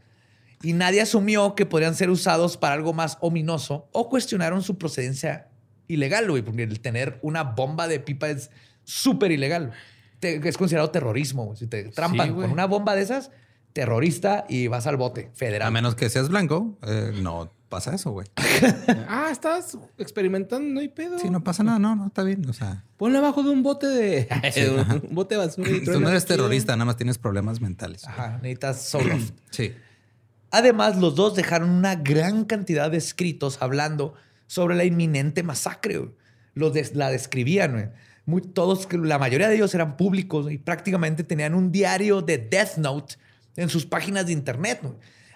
Y 0.64 0.74
nadie 0.74 1.02
asumió 1.02 1.54
que 1.56 1.66
podrían 1.68 1.94
ser 1.94 2.10
usados 2.10 2.58
para 2.58 2.74
algo 2.74 2.94
más 2.94 3.18
ominoso 3.22 3.88
o 3.92 4.10
cuestionaron 4.10 4.64
su 4.64 4.78
procedencia 4.78 5.50
ilegal, 5.88 6.30
güey, 6.32 6.42
porque 6.42 6.64
el 6.64 6.80
tener 6.80 7.20
una 7.22 7.44
bomba 7.44 7.88
de 7.88 8.00
pipa 8.00 8.30
es 8.30 8.50
súper 8.84 9.32
ilegal. 9.32 9.72
Te- 10.20 10.48
es 10.48 10.58
considerado 10.58 10.90
terrorismo. 10.90 11.46
güey. 11.46 11.58
Si 11.58 11.68
te 11.68 11.84
trampan 11.90 12.34
con 12.34 12.50
una 12.50 12.66
bomba 12.66 12.96
de 12.96 13.02
esas, 13.02 13.30
terrorista 13.74 14.46
y 14.48 14.68
vas 14.68 14.88
al 14.88 14.98
bote 14.98 15.32
federal. 15.34 15.68
A 15.68 15.72
menos 15.72 15.96
que 15.96 16.10
seas 16.10 16.30
blanco, 16.30 16.78
eh, 16.84 17.12
no 17.22 17.52
pasa 17.70 17.94
eso, 17.96 18.12
güey. 18.12 18.28
Ah, 19.10 19.30
estás 19.32 19.78
experimentando, 19.98 20.68
no 20.74 20.80
hay 20.80 20.88
pedo. 20.90 21.20
Sí, 21.20 21.30
no 21.30 21.44
pasa 21.44 21.64
nada, 21.64 21.80
no, 21.80 21.96
no, 21.96 22.08
está 22.08 22.24
bien. 22.24 22.48
O 22.50 22.54
sea, 22.54 22.84
Ponle 22.98 23.18
abajo 23.18 23.44
de 23.44 23.50
un 23.50 23.64
bote 23.64 23.88
de. 23.88 24.28
un 25.10 25.16
bote 25.16 25.36
de 25.36 25.40
basura. 25.46 25.70
y 25.70 25.84
tú 25.84 26.00
no 26.00 26.10
eres 26.10 26.26
terrorista, 26.26 26.74
nada 26.76 26.86
más 26.86 26.96
tienes 26.98 27.18
problemas 27.18 27.60
mentales. 27.62 28.06
Ajá, 28.08 28.38
necesitas 28.42 28.82
solo. 28.82 29.16
Sí. 29.50 29.74
Además, 30.54 30.98
los 30.98 31.16
dos 31.16 31.34
dejaron 31.34 31.72
una 31.72 31.96
gran 31.96 32.46
cantidad 32.46 32.92
de 32.92 32.98
escritos 32.98 33.58
hablando 33.60 34.14
sobre 34.46 34.76
la 34.76 34.86
inminente 34.86 35.42
masacre. 35.42 36.12
Los 36.54 36.94
la 36.94 37.10
describían. 37.10 37.92
todos, 38.54 38.88
la 38.94 39.18
mayoría 39.18 39.50
de 39.50 39.56
ellos 39.56 39.74
eran 39.74 39.98
públicos 39.98 40.52
y 40.52 40.60
prácticamente 40.60 41.24
tenían 41.24 41.56
un 41.56 41.72
diario 41.72 42.22
de 42.22 42.38
Death 42.38 42.78
Note 42.78 43.16
en 43.56 43.68
sus 43.68 43.88
páginas 43.88 44.28
de 44.28 44.34
internet. 44.34 44.80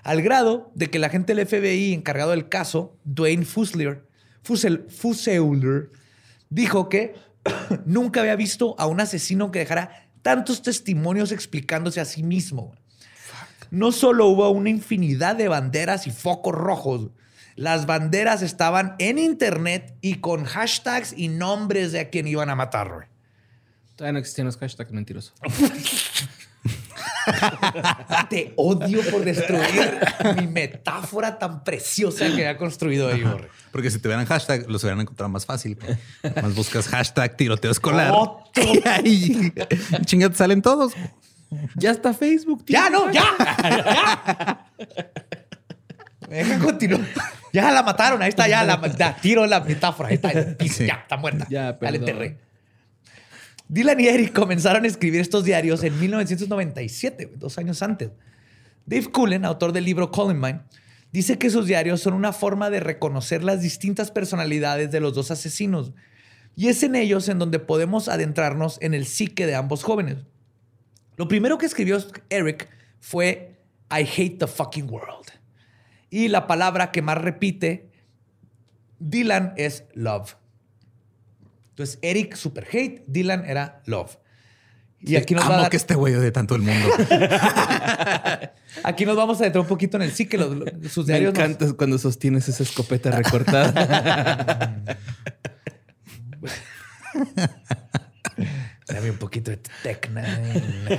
Al 0.03 0.21
grado 0.21 0.71
de 0.75 0.91
que 0.91 0.99
la 0.99 1.09
gente 1.09 1.33
del 1.33 1.47
FBI 1.47 1.95
encargado 1.95 2.29
del 2.29 2.47
caso, 2.47 2.95
Dwayne 3.03 3.43
Fuselier, 3.43 4.05
Fusel, 4.43 4.85
Fuseuler, 4.87 5.89
dijo 6.51 6.89
que 6.89 7.15
nunca 7.87 8.19
había 8.19 8.35
visto 8.35 8.75
a 8.77 8.85
un 8.85 9.01
asesino 9.01 9.51
que 9.51 9.57
dejara 9.57 10.11
tantos 10.21 10.61
testimonios 10.61 11.31
explicándose 11.31 11.99
a 11.99 12.05
sí 12.05 12.21
mismo. 12.21 12.75
No 13.71 13.91
solo 13.91 14.27
hubo 14.27 14.49
una 14.49 14.69
infinidad 14.69 15.35
de 15.35 15.47
banderas 15.47 16.07
y 16.07 16.11
focos 16.11 16.53
rojos, 16.53 17.09
las 17.55 17.87
banderas 17.87 18.43
estaban 18.43 18.95
en 18.99 19.17
internet 19.17 19.95
y 20.01 20.15
con 20.15 20.45
hashtags 20.45 21.13
y 21.17 21.27
nombres 21.27 21.91
de 21.91 22.01
a 22.01 22.09
quien 22.09 22.27
iban 22.27 22.49
a 22.49 22.55
matar. 22.55 22.93
güey. 22.93 23.07
Todavía 23.95 24.13
no 24.13 24.19
existían 24.19 24.45
los 24.45 24.57
hashtags 24.57 24.91
mentirosos. 24.91 25.33
Te 28.29 28.53
odio 28.55 29.01
por 29.11 29.25
destruir 29.25 29.99
mi 30.39 30.47
metáfora 30.47 31.37
tan 31.37 31.63
preciosa 31.63 32.25
que 32.27 32.33
había 32.33 32.57
construido 32.57 33.09
ahí, 33.09 33.21
güey. 33.21 33.45
Porque 33.71 33.91
si 33.91 33.99
tuvieran 33.99 34.25
hashtag, 34.25 34.69
los 34.69 34.83
hubieran 34.83 35.01
encontrado 35.01 35.29
más 35.29 35.45
fácil. 35.45 35.77
Más 36.41 36.55
buscas 36.55 36.87
hashtag 36.87 37.35
tiroteo 37.35 37.71
escolar. 37.71 38.11
Otro. 38.15 38.45
y 39.03 39.51
chinga, 40.05 40.29
te 40.29 40.35
salen 40.35 40.61
todos. 40.61 40.93
Ya 41.75 41.91
está 41.91 42.13
Facebook, 42.13 42.65
tío. 42.65 42.73
Ya, 42.77 42.89
no, 42.89 43.11
ya. 43.11 43.23
ya. 43.59 44.71
Deja 46.29 46.59
continuar. 46.59 47.07
Ya 47.53 47.71
la 47.71 47.83
mataron, 47.83 48.21
ahí 48.21 48.29
está, 48.29 48.47
ya 48.47 48.63
la 48.63 48.81
ya, 48.95 49.15
tiro 49.15 49.45
la 49.47 49.61
metáfora, 49.61 50.09
ahí 50.09 50.15
está, 50.15 50.31
Sí. 50.67 50.85
ya, 50.85 50.95
está 50.95 51.17
muerta. 51.17 51.47
Ya, 51.49 51.77
Ya, 51.79 51.91
la 51.91 51.97
enterré. 51.97 52.37
Dylan 53.69 53.99
y 53.99 54.07
Eric 54.07 54.33
comenzaron 54.33 54.83
a 54.83 54.87
escribir 54.87 55.21
estos 55.21 55.43
diarios 55.43 55.83
en 55.83 55.99
1997, 55.99 57.25
güey, 57.25 57.37
dos 57.39 57.57
años 57.57 57.81
antes. 57.81 58.11
Dave 58.85 59.07
Cullen, 59.07 59.43
autor 59.43 59.73
del 59.73 59.83
libro 59.85 60.11
Columbine, 60.11 60.61
dice 61.11 61.37
que 61.37 61.49
sus 61.49 61.65
diarios 61.67 62.01
son 62.01 62.13
una 62.13 62.31
forma 62.31 62.69
de 62.69 62.79
reconocer 62.79 63.43
las 63.43 63.61
distintas 63.61 64.11
personalidades 64.11 64.91
de 64.91 64.99
los 64.99 65.13
dos 65.13 65.31
asesinos. 65.31 65.91
Y 66.55 66.69
es 66.69 66.81
en 66.83 66.95
ellos 66.95 67.27
en 67.29 67.39
donde 67.39 67.59
podemos 67.59 68.07
adentrarnos 68.07 68.77
en 68.81 68.93
el 68.93 69.05
psique 69.05 69.45
de 69.45 69.55
ambos 69.55 69.83
jóvenes. 69.83 70.17
Lo 71.17 71.27
primero 71.27 71.57
que 71.57 71.65
escribió 71.65 71.97
Eric 72.29 72.69
fue 72.99 73.57
I 73.91 74.03
hate 74.03 74.37
the 74.39 74.47
fucking 74.47 74.89
world. 74.89 75.27
Y 76.09 76.29
la 76.29 76.47
palabra 76.47 76.91
que 76.91 77.01
más 77.01 77.17
repite 77.17 77.91
Dylan 78.99 79.53
es 79.57 79.83
love. 79.93 80.35
Entonces, 81.69 81.99
Eric 82.01 82.35
super 82.35 82.65
hate, 82.71 83.03
Dylan 83.07 83.45
era 83.45 83.81
love. 83.85 84.17
Y 84.99 85.15
aquí 85.15 85.35
nos 85.35 85.47
va 85.47 85.65
a 85.65 85.69
que 85.69 85.77
este 85.77 85.93
güey 85.93 86.13
de 86.13 86.31
tanto 86.31 86.55
el 86.55 86.63
mundo. 86.63 86.89
aquí 88.83 89.05
nos 89.05 89.15
vamos 89.15 89.39
a 89.41 89.43
detrar 89.43 89.61
un 89.61 89.67
poquito 89.67 89.97
en 89.97 90.03
el 90.03 90.11
sí 90.11 90.25
que 90.25 90.39
sus 90.89 91.05
diarios. 91.05 91.33
Me 91.33 91.43
encanta 91.43 91.71
cuando 91.73 91.99
sostienes 91.99 92.49
esa 92.49 92.63
escopeta 92.63 93.11
recortada. 93.11 94.83
Dame 98.87 99.11
un 99.11 99.17
poquito 99.17 99.51
de 99.51 99.57
Tech 99.83 100.09
Nine. 100.09 100.97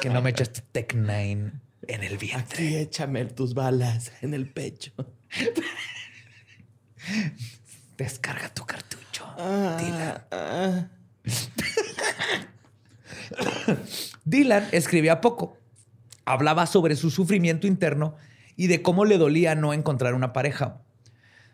que 0.00 0.10
no 0.10 0.22
me 0.22 0.30
echaste 0.30 0.62
Tech 0.72 0.94
Nine 0.94 1.52
en 1.88 2.04
el 2.04 2.18
vientre. 2.18 2.56
Aquí 2.56 2.76
échame 2.76 3.24
tus 3.26 3.54
balas 3.54 4.12
en 4.22 4.34
el 4.34 4.48
pecho. 4.48 4.92
Descarga 7.96 8.48
tu 8.54 8.64
cartucho. 8.64 9.26
Ah, 9.38 9.76
Dylan. 9.80 10.24
Ah. 10.30 10.88
Dylan 14.24 14.68
escribía 14.72 15.20
poco. 15.20 15.58
Hablaba 16.24 16.66
sobre 16.66 16.96
su 16.96 17.10
sufrimiento 17.10 17.66
interno 17.66 18.16
y 18.56 18.68
de 18.68 18.82
cómo 18.82 19.04
le 19.04 19.18
dolía 19.18 19.54
no 19.54 19.72
encontrar 19.72 20.14
una 20.14 20.32
pareja. 20.32 20.80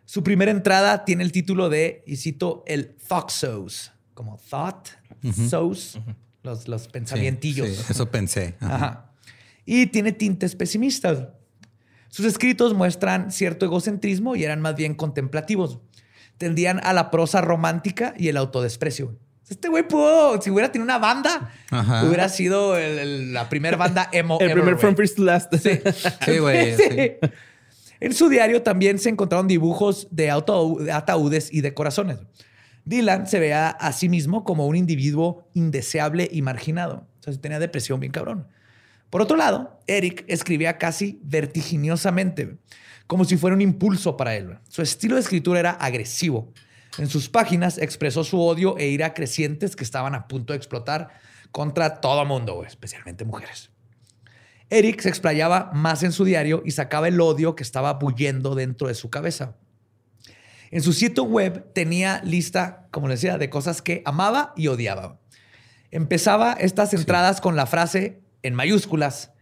Su 0.05 0.22
primera 0.22 0.51
entrada 0.51 1.05
tiene 1.05 1.22
el 1.22 1.32
título 1.32 1.68
de, 1.68 2.03
y 2.07 2.16
cito, 2.16 2.64
el 2.66 2.97
Thought 4.15 4.15
como 4.15 4.39
Thought, 4.39 4.89
Sows, 5.49 5.99
los, 6.43 6.69
los 6.69 6.89
pensamientillos. 6.89 7.91
eso 7.91 8.11
pensé. 8.11 8.55
Y 9.65 9.87
tiene 9.87 10.13
tintes 10.13 10.55
pesimistas. 10.55 11.29
Sus 12.09 12.27
escritos 12.27 12.75
muestran 12.75 13.31
cierto 13.31 13.67
egocentrismo 13.67 14.35
y 14.35 14.45
eran 14.45 14.61
más 14.61 14.75
bien 14.75 14.95
contemplativos. 14.95 15.79
Tendían 16.39 16.81
a 16.83 16.93
la 16.93 17.11
prosa 17.11 17.41
romántica 17.41 18.15
y 18.17 18.29
el 18.29 18.37
autodesprecio. 18.37 19.17
Este 19.49 19.69
güey 19.69 19.87
pudo, 19.87 20.41
si 20.41 20.49
hubiera 20.51 20.71
tenido 20.71 20.85
una 20.85 20.99
banda, 20.99 21.53
hubiera 22.07 22.29
sido 22.29 22.77
la 22.79 23.49
primera 23.49 23.77
banda 23.77 24.09
emo. 24.13 24.39
el 24.41 24.53
primer 24.53 24.79
From 24.79 24.95
First 24.95 25.17
to 25.17 25.25
Last. 25.25 25.53
Sí, 25.57 26.39
güey. 26.39 27.19
En 28.01 28.15
su 28.15 28.31
diario 28.31 28.63
también 28.63 28.99
se 28.99 29.11
encontraron 29.11 29.47
dibujos 29.47 30.09
de, 30.11 30.31
ataúdes 30.31 31.53
y 31.53 31.61
de 31.61 31.75
corazones. 31.75 32.19
Dylan 32.91 33.28
se 33.28 33.38
veía 33.38 33.68
a 33.68 33.93
sí 33.93 34.09
mismo 34.09 34.43
como 34.43 34.66
un 34.66 34.74
individuo 34.74 35.49
indeseable 35.55 36.28
y 36.30 36.43
marginado. 36.43 37.07
O 37.20 37.22
sea, 37.22 37.32
tenía 37.41 37.61
depresión 37.61 38.01
bien 38.01 38.11
cabrón. 38.11 38.49
Por 39.11 39.22
otro 39.22 39.36
lado, 39.36 39.78
Eric 39.86 40.24
escribía 40.26 40.76
casi 40.76 41.20
vertiginosamente, 41.22 42.59
como 43.07 43.24
si 43.24 43.36
fuera 43.36 43.55
un 43.55 43.62
impulso 43.62 44.16
para 44.16 44.34
él. 44.34 44.59
Su 44.68 44.82
estilo 44.82 45.14
de 45.14 45.20
escritura 45.20 45.61
era 45.61 45.70
agresivo. 45.70 46.53
En 46.99 47.07
sus 47.07 47.28
páginas 47.28 47.78
expresó 47.78 48.24
su 48.24 48.41
odio 48.41 48.76
e 48.76 48.88
ira 48.88 49.14
crecientes 49.14 49.76
que 49.76 49.84
estaban 49.84 50.16
a 50.16 50.26
punto 50.26 50.53
de 50.53 50.57
explotar 50.57 51.11
contra 51.53 52.01
todo 52.01 52.24
mundo, 52.24 52.64
especialmente 52.64 53.24
mujeres. 53.24 53.70
Eric 54.68 55.01
se 55.01 55.11
explayaba 55.11 55.70
más 55.74 56.03
en 56.03 56.11
su 56.11 56.24
diario 56.24 56.61
y 56.66 56.72
sacaba 56.72 57.07
el 57.07 57.20
odio 57.20 57.55
que 57.55 57.62
estaba 57.62 57.93
bullendo 57.95 58.57
dentro 58.57 58.88
de 58.88 58.95
su 58.95 59.11
cabeza. 59.11 59.55
En 60.71 60.83
su 60.83 60.93
sitio 60.93 61.25
web 61.25 61.73
tenía 61.75 62.21
lista, 62.25 62.89
como 62.91 63.09
les 63.09 63.21
decía, 63.21 63.39
de 63.39 63.51
cosas 63.51 63.83
que 63.83 64.03
amaba 64.05 64.53
y 64.57 64.68
odiaba. 64.68 65.18
Empezaba 65.91 66.53
estas 66.53 66.95
entradas 66.95 67.41
con 67.41 67.57
la 67.57 67.66
frase 67.66 68.21
en 68.43 68.55
mayúsculas. 68.55 69.33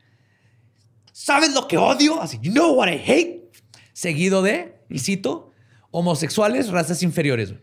¿Sabes 1.12 1.52
lo 1.52 1.68
que 1.68 1.76
odio? 1.76 2.22
Así, 2.22 2.38
you 2.40 2.52
know 2.52 2.74
what 2.74 2.88
I 2.88 3.02
hate. 3.04 3.50
Seguido 3.92 4.42
de, 4.42 4.80
y 4.88 5.00
cito, 5.00 5.52
homosexuales, 5.90 6.70
razas 6.70 7.02
inferiores. 7.02 7.54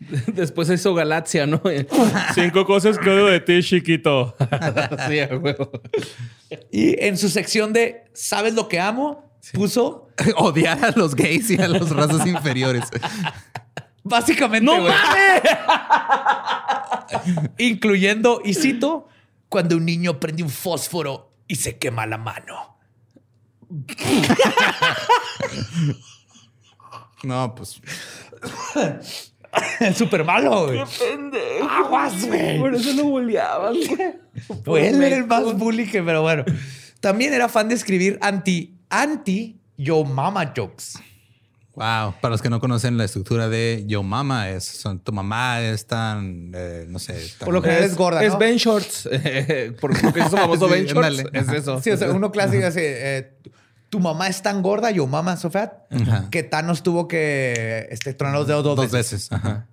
Después 0.34 0.70
hizo 0.70 0.94
Galaxia, 0.94 1.46
¿no? 1.46 1.60
Cinco 2.34 2.64
cosas 2.64 2.98
que 2.98 3.10
odio 3.10 3.26
de 3.26 3.40
ti, 3.40 3.62
chiquito. 3.62 4.34
sí, 5.08 5.18
y 6.70 7.04
en 7.04 7.18
su 7.18 7.28
sección 7.28 7.72
de 7.72 8.04
¿Sabes 8.14 8.54
lo 8.54 8.68
que 8.68 8.80
amo? 8.80 9.30
Puso 9.52 10.08
odiar 10.36 10.84
a 10.84 10.90
los 10.92 11.14
gays 11.14 11.50
y 11.50 11.60
a 11.60 11.68
las 11.68 11.90
razas 11.90 12.26
inferiores. 12.26 12.84
Básicamente. 14.02 14.64
¡No 14.64 14.80
mames! 14.80 15.42
Incluyendo, 17.58 18.40
y 18.44 18.54
cito, 18.54 19.08
cuando 19.48 19.76
un 19.76 19.84
niño 19.84 20.20
prende 20.20 20.42
un 20.42 20.50
fósforo 20.50 21.32
y 21.46 21.56
se 21.56 21.78
quema 21.78 22.06
la 22.06 22.18
mano. 22.18 22.78
no, 27.22 27.54
pues. 27.54 27.80
Súper 29.96 30.24
malo, 30.24 30.66
güey. 30.66 30.78
Qué 30.78 31.04
pendejo. 31.04 31.68
Aguas, 31.68 32.24
güey. 32.24 32.58
Por 32.58 32.74
eso 32.74 32.92
lo 32.92 33.04
bulleaban, 33.04 33.74
güey. 34.64 34.86
Él 34.86 35.02
era 35.02 35.16
el 35.16 35.26
más 35.26 35.56
bully 35.56 35.90
que, 35.90 36.02
pero 36.02 36.22
bueno. 36.22 36.44
También 37.00 37.32
era 37.32 37.48
fan 37.48 37.68
de 37.68 37.74
escribir 37.74 38.18
anti, 38.22 38.78
anti 38.88 39.59
Yo 39.80 40.04
Mama 40.04 40.52
jokes. 40.54 40.98
Wow, 41.74 42.14
para 42.20 42.32
los 42.32 42.42
que 42.42 42.50
no 42.50 42.60
conocen 42.60 42.98
la 42.98 43.04
estructura 43.04 43.48
de 43.48 43.84
Yo 43.86 44.02
Mama, 44.02 44.50
es 44.50 44.64
son, 44.64 44.98
tu 44.98 45.12
mamá 45.12 45.62
es 45.62 45.86
tan, 45.86 46.52
eh, 46.54 46.84
no 46.86 46.98
sé. 46.98 47.32
Por 47.38 47.54
lo 47.54 47.62
que 47.62 47.84
es, 47.84 47.96
gorda. 47.96 48.22
Es 48.22 48.36
Ben 48.36 48.56
Shorts. 48.56 49.08
Porque 49.80 50.08
es 50.20 50.28
famoso 50.28 50.68
Ben 50.68 50.84
Shorts. 50.86 51.24
Es 51.32 51.48
eso. 51.48 51.80
Sí, 51.80 51.90
o 51.90 51.96
sea, 51.96 52.10
uno 52.10 52.30
clásico 52.30 52.66
así. 52.66 52.80
Eh, 52.82 53.38
tu 53.88 54.00
mamá 54.00 54.28
es 54.28 54.42
tan 54.42 54.60
gorda, 54.60 54.90
yo 54.90 55.06
mamá 55.06 55.38
so 55.38 55.50
fat, 55.50 55.72
que 56.30 56.42
Thanos 56.42 56.82
tuvo 56.82 57.08
que 57.08 57.88
este, 57.90 58.12
tronar 58.12 58.36
los 58.38 58.48
dedos 58.48 58.62
dos, 58.62 58.90
veces. 58.90 59.32
Ajá. 59.32 59.66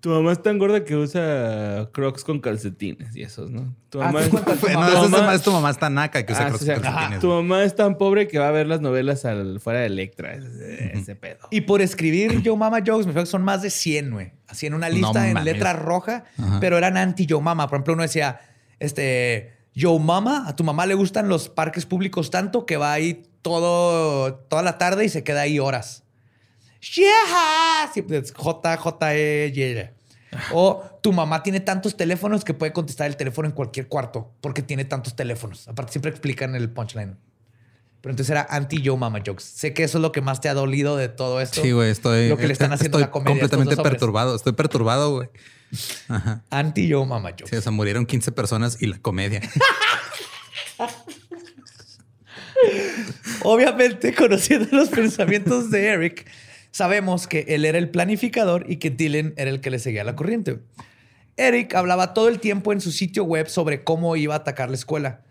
Tu 0.00 0.08
mamá 0.08 0.32
es 0.32 0.42
tan 0.42 0.56
gorda 0.56 0.82
que 0.82 0.96
usa 0.96 1.90
crocs 1.92 2.24
con 2.24 2.40
calcetines 2.40 3.14
y 3.14 3.22
esos, 3.22 3.50
¿no? 3.50 3.74
Tu 3.90 4.00
ah, 4.00 4.06
mamá, 4.06 4.22
es... 4.22 4.32
no, 4.32 5.40
tu 5.40 5.52
mamá 5.52 5.70
es 5.70 5.78
tan 5.78 5.92
naca 5.92 6.24
que 6.24 6.32
usa 6.32 6.46
ah, 6.46 6.48
crocs 6.48 6.64
con 6.64 6.80
calcetines. 6.80 7.20
Tu 7.20 7.28
mamá 7.28 7.64
es 7.64 7.76
tan 7.76 7.98
pobre 7.98 8.26
que 8.26 8.38
va 8.38 8.48
a 8.48 8.50
ver 8.50 8.66
las 8.66 8.80
novelas 8.80 9.26
al, 9.26 9.60
fuera 9.60 9.80
de 9.80 9.86
Electra. 9.86 10.32
Ese, 10.34 11.16
pedo. 11.16 11.40
Y 11.50 11.62
por 11.62 11.82
escribir 11.82 12.40
Yo 12.40 12.56
Mama 12.56 12.78
Jokes, 12.84 13.06
me 13.06 13.12
que 13.12 13.26
son 13.26 13.42
más 13.42 13.60
de 13.60 13.68
100, 13.68 14.10
güey. 14.10 14.32
Así 14.48 14.66
en 14.66 14.72
una 14.72 14.88
lista 14.88 15.28
en 15.28 15.44
letra 15.44 15.74
roja, 15.74 16.24
pero 16.60 16.78
eran 16.78 16.96
anti 16.96 17.26
Yo 17.26 17.42
Mama. 17.42 17.68
Por 17.68 17.76
ejemplo, 17.76 17.92
uno 17.92 18.02
decía, 18.02 18.40
este, 18.78 19.52
Yo 19.74 19.98
Mama, 19.98 20.44
a 20.48 20.56
tu 20.56 20.64
mamá 20.64 20.86
le 20.86 20.94
gustan 20.94 21.28
los 21.28 21.50
parques 21.50 21.84
públicos 21.84 22.30
tanto 22.30 22.64
que 22.64 22.78
va 22.78 22.94
ahí 22.94 23.22
todo, 23.42 24.34
toda 24.34 24.62
la 24.62 24.78
tarde 24.78 25.04
y 25.04 25.10
se 25.10 25.24
queda 25.24 25.42
ahí 25.42 25.58
horas. 25.58 26.04
Yeah. 26.94 27.90
J, 28.34 28.76
J, 28.76 29.14
E, 29.14 29.52
Y. 29.54 30.00
O 30.52 30.82
tu 31.02 31.12
mamá 31.12 31.42
tiene 31.42 31.60
tantos 31.60 31.96
teléfonos 31.96 32.44
que 32.44 32.54
puede 32.54 32.72
contestar 32.72 33.08
el 33.08 33.16
teléfono 33.16 33.48
en 33.48 33.54
cualquier 33.54 33.88
cuarto 33.88 34.32
porque 34.40 34.62
tiene 34.62 34.84
tantos 34.84 35.16
teléfonos. 35.16 35.66
Aparte, 35.68 35.92
siempre 35.92 36.10
explican 36.10 36.54
el 36.54 36.70
punchline. 36.70 37.16
Pero 38.00 38.12
entonces 38.12 38.30
era 38.30 38.46
anti-yo 38.48 38.96
mama 38.96 39.20
jokes. 39.24 39.44
Sé 39.44 39.74
que 39.74 39.84
eso 39.84 39.98
es 39.98 40.02
lo 40.02 40.10
que 40.12 40.22
más 40.22 40.40
te 40.40 40.48
ha 40.48 40.54
dolido 40.54 40.96
de 40.96 41.08
todo 41.08 41.40
esto. 41.40 41.60
Sí, 41.60 41.72
güey, 41.72 41.90
estoy. 41.90 42.30
Lo 42.30 42.38
que 42.38 42.46
le 42.46 42.54
están 42.54 42.72
haciendo 42.72 42.98
la 42.98 43.10
comedia. 43.10 43.40
Completamente 43.40 43.76
perturbado. 43.76 44.34
Estoy 44.34 44.54
perturbado, 44.54 45.14
güey. 45.16 45.28
Anti-yo 46.48 47.04
mama 47.04 47.30
jokes. 47.30 47.50
Sí, 47.50 47.56
o 47.56 47.60
sea, 47.60 47.72
murieron 47.72 48.06
15 48.06 48.32
personas 48.32 48.80
y 48.80 48.86
la 48.86 48.98
comedia. 48.98 49.42
Obviamente, 53.42 54.14
conociendo 54.14 54.68
los 54.72 54.88
pensamientos 54.88 55.70
de 55.70 55.86
Eric, 55.86 56.26
sabemos 56.70 57.26
que 57.26 57.46
él 57.48 57.64
era 57.64 57.78
el 57.78 57.90
planificador 57.90 58.64
y 58.68 58.76
que 58.76 58.90
Dylan 58.90 59.34
era 59.36 59.50
el 59.50 59.60
que 59.60 59.70
le 59.70 59.78
seguía 59.78 60.04
la 60.04 60.16
corriente. 60.16 60.60
Eric 61.36 61.74
hablaba 61.74 62.12
todo 62.12 62.28
el 62.28 62.38
tiempo 62.38 62.72
en 62.72 62.80
su 62.80 62.92
sitio 62.92 63.24
web 63.24 63.48
sobre 63.48 63.82
cómo 63.82 64.14
iba 64.16 64.34
a 64.34 64.38
atacar 64.38 64.68
la 64.68 64.76
escuela. 64.76 65.22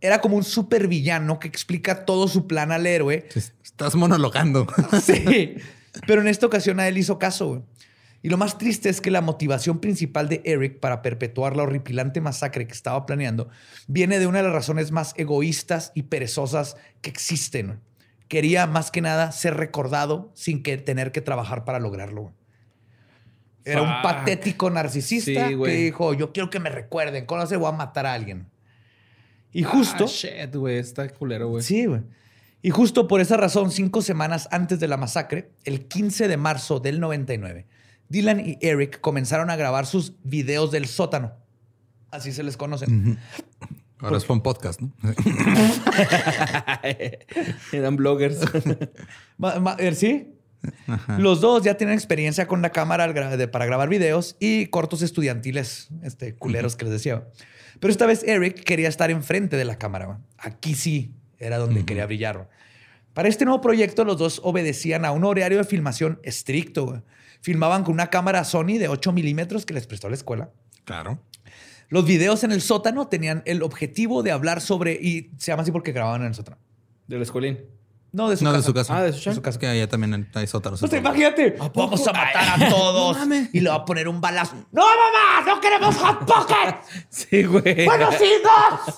Era 0.00 0.20
como 0.20 0.36
un 0.36 0.44
supervillano 0.44 1.38
que 1.38 1.48
explica 1.48 2.04
todo 2.04 2.28
su 2.28 2.46
plan 2.46 2.72
al 2.72 2.86
héroe. 2.86 3.26
Estás 3.64 3.94
monologando. 3.94 4.66
sí, 5.02 5.54
pero 6.06 6.20
en 6.20 6.28
esta 6.28 6.46
ocasión 6.46 6.80
a 6.80 6.88
él 6.88 6.98
hizo 6.98 7.18
caso. 7.18 7.64
Y 8.22 8.28
lo 8.28 8.38
más 8.38 8.58
triste 8.58 8.88
es 8.88 9.00
que 9.00 9.12
la 9.12 9.20
motivación 9.20 9.78
principal 9.80 10.28
de 10.28 10.42
Eric 10.44 10.80
para 10.80 11.00
perpetuar 11.00 11.56
la 11.56 11.62
horripilante 11.62 12.20
masacre 12.20 12.66
que 12.66 12.72
estaba 12.72 13.06
planeando 13.06 13.48
viene 13.86 14.18
de 14.18 14.26
una 14.26 14.38
de 14.38 14.44
las 14.44 14.52
razones 14.52 14.90
más 14.90 15.14
egoístas 15.16 15.92
y 15.94 16.04
perezosas 16.04 16.76
que 17.02 17.10
existen. 17.10 17.78
Quería 18.28 18.66
más 18.66 18.90
que 18.90 19.00
nada 19.00 19.32
ser 19.32 19.56
recordado 19.56 20.32
sin 20.34 20.62
que 20.62 20.76
tener 20.76 21.12
que 21.12 21.20
trabajar 21.20 21.64
para 21.64 21.78
lograrlo. 21.78 22.32
Era 23.64 23.82
un 23.82 24.02
patético 24.02 24.70
narcisista 24.70 25.48
que 25.48 25.56
dijo, 25.56 26.14
yo 26.14 26.32
quiero 26.32 26.50
que 26.50 26.60
me 26.60 26.70
recuerden, 26.70 27.26
¿cómo 27.26 27.46
se 27.46 27.56
voy 27.56 27.68
a 27.68 27.72
matar 27.72 28.06
a 28.06 28.12
alguien? 28.12 28.48
Y 29.52 29.64
justo... 29.64 30.04
Ah, 30.04 30.08
shit, 30.08 30.54
güey, 30.54 30.78
está 30.78 31.08
culero, 31.08 31.48
güey. 31.48 31.62
Sí, 31.62 31.86
güey. 31.86 32.02
Y 32.62 32.70
justo 32.70 33.08
por 33.08 33.20
esa 33.20 33.36
razón, 33.36 33.70
cinco 33.70 34.02
semanas 34.02 34.48
antes 34.50 34.80
de 34.80 34.88
la 34.88 34.96
masacre, 34.96 35.50
el 35.64 35.86
15 35.86 36.28
de 36.28 36.36
marzo 36.36 36.80
del 36.80 37.00
99, 37.00 37.66
Dylan 38.08 38.40
y 38.40 38.58
Eric 38.60 39.00
comenzaron 39.00 39.50
a 39.50 39.56
grabar 39.56 39.86
sus 39.86 40.14
videos 40.22 40.70
del 40.70 40.86
sótano. 40.86 41.32
Así 42.10 42.32
se 42.32 42.42
les 42.42 42.56
conocen. 42.56 43.18
Ahora 43.98 44.18
es 44.18 44.28
un 44.28 44.42
podcast, 44.42 44.80
¿no? 44.80 44.92
Eran 47.72 47.96
bloggers. 47.96 48.40
Eh, 49.78 49.94
Sí. 49.94 50.32
Los 51.18 51.40
dos 51.40 51.62
ya 51.62 51.76
tienen 51.76 51.94
experiencia 51.94 52.48
con 52.48 52.60
la 52.62 52.70
cámara 52.70 53.12
para 53.52 53.66
grabar 53.66 53.88
videos 53.88 54.36
y 54.40 54.66
cortos 54.66 55.02
estudiantiles, 55.02 55.88
este, 56.02 56.34
culeros 56.34 56.74
que 56.74 56.86
les 56.86 56.94
decía. 56.94 57.28
Pero 57.78 57.90
esta 57.90 58.06
vez 58.06 58.24
Eric 58.24 58.64
quería 58.64 58.88
estar 58.88 59.10
enfrente 59.10 59.56
de 59.56 59.64
la 59.64 59.78
cámara. 59.78 60.18
Aquí 60.38 60.74
sí 60.74 61.14
era 61.38 61.58
donde 61.58 61.84
quería 61.84 62.06
brillar. 62.06 62.48
Para 63.14 63.28
este 63.28 63.44
nuevo 63.44 63.60
proyecto, 63.60 64.04
los 64.04 64.18
dos 64.18 64.40
obedecían 64.42 65.04
a 65.04 65.12
un 65.12 65.24
horario 65.24 65.58
de 65.58 65.64
filmación 65.64 66.20
estricto. 66.22 67.02
Filmaban 67.40 67.84
con 67.84 67.94
una 67.94 68.08
cámara 68.10 68.44
Sony 68.44 68.78
de 68.78 68.88
8 68.88 69.12
milímetros 69.12 69.64
que 69.64 69.74
les 69.74 69.86
prestó 69.86 70.08
la 70.08 70.16
escuela. 70.16 70.50
Claro. 70.84 71.20
Los 71.88 72.04
videos 72.04 72.42
en 72.44 72.52
el 72.52 72.60
sótano 72.62 73.08
tenían 73.08 73.42
el 73.46 73.62
objetivo 73.62 74.22
de 74.22 74.32
hablar 74.32 74.60
sobre, 74.60 74.92
y 74.92 75.30
se 75.38 75.52
llama 75.52 75.62
así 75.62 75.72
porque 75.72 75.92
grababan 75.92 76.22
en 76.22 76.28
el 76.28 76.34
sótano. 76.34 76.58
Del 77.06 77.22
escolín. 77.22 77.60
No, 78.12 78.30
de 78.30 78.36
su 78.38 78.44
No, 78.44 78.50
casa. 78.50 78.60
de 78.62 78.66
su 78.66 78.74
casa. 78.74 78.96
Ah, 78.96 79.02
de 79.02 79.12
su 79.12 79.24
casa. 79.24 79.42
casa. 79.42 79.58
Que 79.58 79.66
allá 79.66 79.88
también 79.88 80.28
hay 80.32 80.46
sótanos. 80.46 80.80
Pues 80.80 80.92
imagínate, 80.94 81.54
vamos 81.74 82.06
a 82.08 82.12
matar 82.12 82.62
a 82.62 82.68
todos 82.70 83.18
y 83.52 83.60
le 83.60 83.68
va 83.68 83.76
a 83.76 83.84
poner 83.84 84.08
un 84.08 84.20
balazo. 84.20 84.54
¡No, 84.72 84.82
mamá! 84.82 85.44
¡No 85.46 85.60
queremos 85.60 85.94
Hot 85.96 86.24
Pocket! 86.24 86.76
Sí, 87.10 87.44
güey. 87.44 87.84
¡Bueno, 87.84 88.08
sí, 88.18 88.30
dos! 88.42 88.96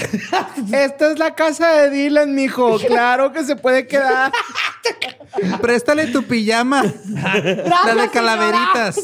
Esta 0.74 1.12
es 1.12 1.20
la 1.20 1.34
casa 1.36 1.70
de 1.70 1.90
Dylan, 1.90 2.34
mijo. 2.36 2.78
Claro 2.80 3.32
que 3.32 3.44
se 3.44 3.56
puede 3.56 3.88
quedar. 3.88 4.32
Préstale 5.62 6.08
tu 6.08 6.24
pijama. 6.24 6.84
la 6.84 7.96
de 7.96 8.10
calaveritas. 8.10 9.00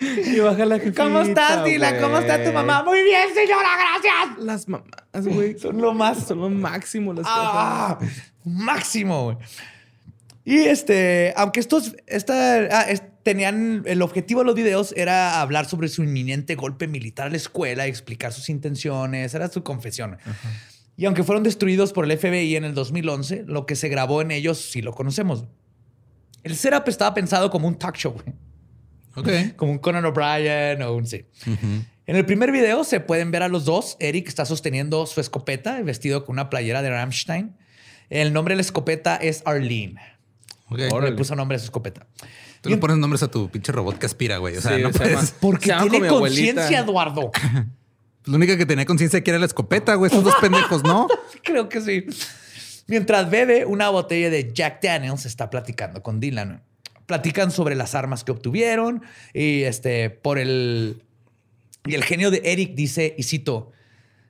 Y 0.00 0.40
baja 0.40 0.64
la 0.64 0.80
¿Cómo 0.96 1.20
estás, 1.20 1.62
Dylan? 1.64 2.00
¿Cómo 2.00 2.18
está 2.18 2.42
tu 2.42 2.52
mamá? 2.52 2.82
Muy 2.82 3.02
bien, 3.02 3.28
señora, 3.34 3.68
gracias. 3.76 4.38
Las 4.38 4.66
mamás, 4.68 5.26
güey. 5.26 5.58
Son 5.58 5.80
lo 5.80 5.92
más 5.92 6.26
Son 6.26 6.40
lo 6.40 6.48
máximo 6.48 7.12
las 7.12 7.26
Ah, 7.28 7.98
máximo. 8.44 9.24
güey. 9.24 9.36
Y 10.44 10.56
este, 10.58 11.32
aunque 11.36 11.60
estos 11.60 11.94
esta, 12.06 12.56
ah, 12.70 12.82
es- 12.88 13.02
tenían 13.22 13.82
el 13.86 14.00
objetivo 14.00 14.40
de 14.40 14.46
los 14.46 14.54
videos 14.54 14.94
era 14.96 15.40
hablar 15.42 15.66
sobre 15.66 15.88
su 15.88 16.02
inminente 16.02 16.54
golpe 16.54 16.88
militar 16.88 17.26
a 17.26 17.30
la 17.30 17.36
escuela 17.36 17.86
explicar 17.86 18.32
sus 18.32 18.48
intenciones, 18.48 19.34
era 19.34 19.48
su 19.48 19.62
confesión. 19.62 20.16
Y 20.96 21.04
aunque 21.04 21.22
fueron 21.22 21.42
destruidos 21.42 21.92
por 21.92 22.04
el 22.06 22.12
FBI 22.18 22.56
en 22.56 22.64
el 22.64 22.74
2011, 22.74 23.44
lo 23.46 23.66
que 23.66 23.76
se 23.76 23.88
grabó 23.88 24.22
en 24.22 24.30
ellos 24.30 24.58
sí 24.58 24.80
lo 24.82 24.92
conocemos. 24.94 25.44
El 26.42 26.56
setup 26.56 26.88
estaba 26.88 27.12
pensado 27.12 27.50
como 27.50 27.68
un 27.68 27.78
talk 27.78 27.96
show, 27.96 28.12
güey. 28.14 28.34
Ok. 29.16 29.54
como 29.56 29.72
un 29.72 29.78
Conan 29.78 30.04
O'Brien 30.06 30.80
o 30.82 30.94
un 30.94 31.06
sí. 31.06 31.26
En 32.06 32.16
el 32.16 32.24
primer 32.24 32.50
video 32.50 32.82
se 32.84 33.00
pueden 33.00 33.30
ver 33.30 33.42
a 33.42 33.48
los 33.48 33.66
dos. 33.66 33.96
Eric 34.00 34.28
está 34.28 34.46
sosteniendo 34.46 35.04
su 35.06 35.20
escopeta, 35.20 35.80
vestido 35.82 36.24
con 36.24 36.34
una 36.36 36.48
playera 36.48 36.80
de 36.80 36.90
Rammstein. 36.90 37.54
El 38.08 38.32
nombre 38.32 38.52
de 38.52 38.56
la 38.56 38.62
escopeta 38.62 39.16
es 39.16 39.42
Arlene. 39.44 40.00
Ok. 40.70 40.78
Le 41.02 41.12
puso 41.12 41.34
nombre 41.36 41.56
a 41.56 41.58
su 41.58 41.66
escopeta. 41.66 42.06
Tú 42.60 42.68
le 42.70 42.76
pones 42.76 42.96
nombres 42.98 43.22
a 43.22 43.30
tu 43.30 43.50
pinche 43.50 43.72
robot 43.72 43.98
que 43.98 44.06
aspira, 44.06 44.38
güey. 44.38 44.56
O 44.56 44.60
sea, 44.60 44.76
Sí, 44.76 44.82
no 44.82 44.92
se 44.92 44.98
puedes. 44.98 45.14
llama- 45.16 45.28
Porque 45.40 45.66
Se 45.72 45.88
tiene 45.88 46.08
conciencia, 46.08 46.80
Eduardo. 46.80 47.30
La 48.26 48.36
única 48.36 48.56
que 48.58 48.66
tenía 48.66 48.84
conciencia 48.84 49.24
que 49.24 49.30
era 49.30 49.38
la 49.38 49.46
escopeta, 49.46 49.94
güey. 49.94 50.08
Estos 50.10 50.24
dos 50.24 50.34
pendejos, 50.40 50.84
¿no? 50.84 51.08
Creo 51.42 51.68
que 51.70 51.80
sí. 51.80 52.04
Mientras 52.86 53.30
bebe 53.30 53.64
una 53.64 53.88
botella 53.88 54.28
de 54.28 54.52
Jack 54.52 54.82
Daniels, 54.82 55.24
está 55.24 55.48
platicando 55.48 56.02
con 56.02 56.20
Dylan. 56.20 56.62
Platican 57.06 57.50
sobre 57.50 57.74
las 57.76 57.94
armas 57.94 58.22
que 58.22 58.30
obtuvieron 58.32 59.02
y 59.32 59.62
este 59.62 60.10
por 60.10 60.38
el 60.38 61.02
y 61.86 61.94
el 61.94 62.04
genio 62.04 62.30
de 62.30 62.42
Eric 62.44 62.74
dice 62.74 63.14
y 63.16 63.22
cito 63.24 63.72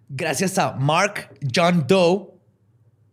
gracias 0.09 0.57
a 0.57 0.72
Mark 0.74 1.28
John 1.55 1.84
Doe 1.88 2.28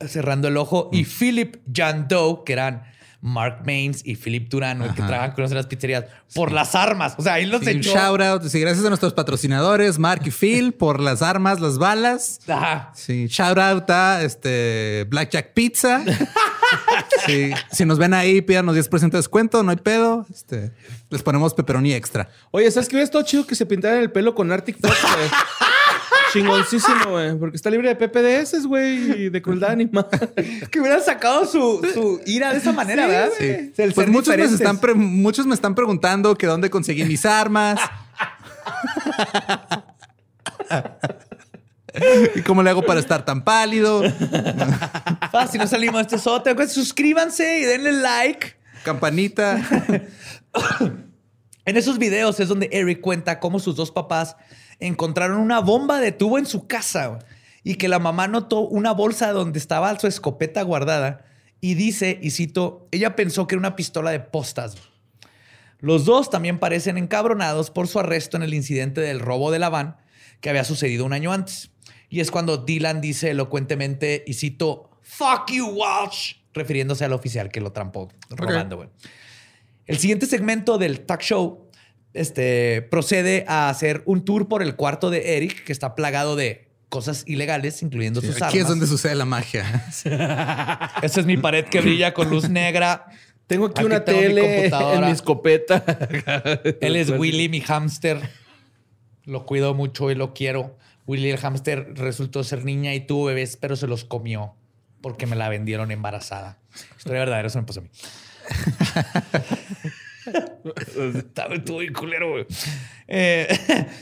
cerrando 0.07 0.47
el 0.47 0.57
ojo 0.57 0.89
y 0.93 1.03
Philip 1.05 1.57
John 1.75 2.05
Doe 2.07 2.43
que 2.45 2.53
eran 2.53 2.83
Mark 3.21 3.63
Mains 3.65 4.01
y 4.05 4.15
Philip 4.15 4.47
Durano 4.49 4.85
que 4.93 5.01
Ajá. 5.01 5.07
trabajan 5.07 5.31
con 5.31 5.41
nosotros 5.43 5.51
en 5.51 5.57
las 5.57 5.65
pizzerías 5.67 6.05
por 6.35 6.51
las 6.51 6.75
armas. 6.75 7.15
O 7.17 7.21
sea, 7.23 7.33
ahí 7.33 7.45
los 7.45 7.61
Sí, 7.61 7.71
un 7.71 7.77
echó. 7.77 7.93
shout 7.93 8.21
out. 8.21 8.43
Sí, 8.43 8.59
gracias 8.59 8.85
a 8.85 8.89
nuestros 8.89 9.13
patrocinadores, 9.13 9.97
Mark 9.99 10.21
y 10.25 10.31
Phil, 10.31 10.73
por 10.77 10.99
las 10.99 11.21
armas, 11.21 11.59
las 11.59 11.77
balas. 11.77 12.39
Ajá. 12.47 12.91
Sí, 12.95 13.27
shout 13.27 13.57
out 13.57 13.89
a 13.89 14.23
este 14.23 15.05
Blackjack 15.09 15.53
Pizza. 15.53 16.03
Sí, 17.25 17.51
si 17.71 17.85
nos 17.85 17.97
ven 17.97 18.13
ahí, 18.13 18.41
pídanos 18.41 18.75
10% 18.75 19.09
de 19.11 19.17
descuento, 19.17 19.63
no 19.63 19.71
hay 19.71 19.77
pedo. 19.77 20.25
Este, 20.33 20.73
les 21.09 21.23
ponemos 21.23 21.53
pepperoni 21.53 21.93
extra. 21.93 22.27
Oye, 22.51 22.69
¿sabes 22.71 22.89
qué 22.89 22.95
hubiera 22.97 23.05
estado 23.05 23.23
chido 23.23 23.47
que 23.47 23.55
se 23.55 23.65
pintaran 23.65 23.99
el 23.99 24.11
pelo 24.11 24.35
con 24.35 24.51
Arctic 24.51 24.77
Fox? 24.81 24.93
Chingoncísimo, 26.33 27.11
güey. 27.11 27.35
Porque 27.37 27.55
está 27.55 27.69
libre 27.69 27.93
de 27.93 27.95
PPDS, 27.95 28.65
güey, 28.65 29.23
y 29.25 29.29
de 29.29 29.41
crueldad 29.41 29.71
animal. 29.71 30.07
Que 30.71 30.79
hubieran 30.79 31.01
sacado 31.01 31.45
su, 31.45 31.81
su 31.93 32.21
ira 32.25 32.51
de 32.51 32.57
esa 32.59 32.71
manera, 32.73 33.07
¿verdad? 33.07 33.29
Sí. 33.37 33.73
El 33.77 33.93
Pues 33.93 34.07
muchos, 34.07 34.35
me 34.35 34.43
están 34.43 34.79
pre- 34.79 34.93
muchos 34.93 35.45
me 35.45 35.53
están 35.55 35.75
preguntando 35.75 36.35
que 36.35 36.47
dónde 36.47 36.69
conseguí 36.69 37.03
mis 37.05 37.25
armas. 37.25 37.79
¿Y 42.35 42.41
cómo 42.41 42.61
le 42.61 42.69
hago 42.69 42.83
para 42.83 42.99
estar 42.99 43.25
tan 43.25 43.43
pálido? 43.43 44.03
Fácil, 45.31 45.59
no 45.61 45.67
salimos 45.67 45.95
de 45.95 46.01
este 46.01 46.19
sótano. 46.19 46.55
Pues, 46.55 46.71
Suscríbanse 46.73 47.59
y 47.59 47.63
denle 47.63 47.91
like. 47.93 48.55
Campanita. 48.83 49.59
En 51.65 51.75
esos 51.75 51.97
videos 51.99 52.39
es 52.39 52.47
donde 52.47 52.69
Eric 52.71 53.01
cuenta 53.01 53.41
cómo 53.41 53.59
sus 53.59 53.75
dos 53.75 53.91
papás 53.91 54.37
encontraron 54.79 55.39
una 55.39 55.59
bomba 55.59 55.99
de 55.99 56.11
tubo 56.11 56.37
en 56.37 56.45
su 56.45 56.67
casa 56.67 57.07
güey, 57.07 57.21
y 57.63 57.75
que 57.75 57.87
la 57.87 57.99
mamá 57.99 58.27
notó 58.27 58.61
una 58.61 58.91
bolsa 58.91 59.31
donde 59.31 59.59
estaba 59.59 59.97
su 59.99 60.07
escopeta 60.07 60.61
guardada 60.61 61.25
y 61.59 61.73
dice, 61.73 62.19
y 62.21 62.31
cito, 62.31 62.87
ella 62.91 63.15
pensó 63.15 63.47
que 63.47 63.55
era 63.55 63.59
una 63.59 63.75
pistola 63.75 64.11
de 64.11 64.19
postas. 64.19 64.75
güey. 64.75 64.87
Los 65.79 66.05
dos 66.05 66.29
también 66.29 66.59
parecen 66.59 66.97
encabronados 66.97 67.69
por 67.69 67.87
su 67.87 67.99
arresto 67.99 68.37
en 68.37 68.43
el 68.43 68.53
incidente 68.53 69.01
del 69.01 69.19
robo 69.19 69.51
de 69.51 69.59
la 69.59 69.69
van 69.69 69.97
que 70.41 70.49
había 70.49 70.63
sucedido 70.63 71.05
un 71.05 71.13
año 71.13 71.33
antes. 71.33 71.71
Y 72.09 72.19
es 72.19 72.31
cuando 72.31 72.57
Dylan 72.57 73.01
dice 73.01 73.31
elocuentemente, 73.31 74.23
y 74.25 74.33
cito, 74.33 74.91
fuck 75.01 75.51
you, 75.51 75.67
Walsh, 75.67 76.35
refiriéndose 76.53 77.05
al 77.05 77.13
oficial 77.13 77.49
que 77.49 77.59
lo 77.59 77.71
trampó 77.73 78.09
robando. 78.29 78.91
El 79.85 79.97
siguiente 79.97 80.25
segmento 80.25 80.77
del 80.77 81.01
talk 81.01 81.21
show 81.21 81.66
este, 82.13 82.81
procede 82.83 83.45
a 83.47 83.69
hacer 83.69 84.01
un 84.05 84.23
tour 84.25 84.47
por 84.47 84.61
el 84.63 84.75
cuarto 84.75 85.09
de 85.09 85.37
Eric, 85.37 85.63
que 85.63 85.71
está 85.71 85.95
plagado 85.95 86.35
de 86.35 86.67
cosas 86.89 87.23
ilegales, 87.27 87.81
incluyendo 87.83 88.21
sus 88.21 88.41
Aquí 88.41 88.57
es 88.57 88.63
armas. 88.63 88.69
donde 88.69 88.87
sucede 88.87 89.15
la 89.15 89.25
magia. 89.25 89.85
Esa 91.01 91.19
es 91.19 91.25
mi 91.25 91.37
pared 91.37 91.65
que 91.65 91.81
brilla 91.81 92.13
con 92.13 92.29
luz 92.29 92.49
negra. 92.49 93.05
Tengo 93.45 93.65
aquí, 93.67 93.79
Aquí 93.79 93.85
una 93.85 94.03
tengo 94.03 94.19
mi 94.19 94.27
tele 94.27 94.41
en 94.65 94.71
computadora. 94.71 95.07
mi 95.07 95.11
escopeta. 95.13 95.83
Él 96.81 96.95
es 96.95 97.09
Willy, 97.09 97.49
mi 97.49 97.61
hámster. 97.61 98.19
Lo 99.25 99.45
cuido 99.45 99.73
mucho 99.73 100.09
y 100.11 100.15
lo 100.15 100.33
quiero. 100.33 100.77
Willy, 101.05 101.29
el 101.29 101.37
hámster, 101.37 101.93
resultó 101.95 102.43
ser 102.43 102.65
niña 102.65 102.93
y 102.93 103.01
tuvo 103.01 103.25
bebés, 103.25 103.55
pero 103.57 103.75
se 103.75 103.87
los 103.87 104.03
comió 104.03 104.53
porque 105.01 105.25
me 105.27 105.35
la 105.35 105.47
vendieron 105.47 105.91
embarazada. 105.91 106.57
Historia 106.97 107.19
verdadera, 107.19 107.47
eso 107.47 107.59
me 107.59 107.65
pasó 107.65 107.79
a 107.81 107.83
mí. 107.83 107.89
Estuvo 111.53 111.79
bien 111.79 111.93
culero, 111.93 112.31
güey. 112.31 112.45
Eh, 113.07 113.47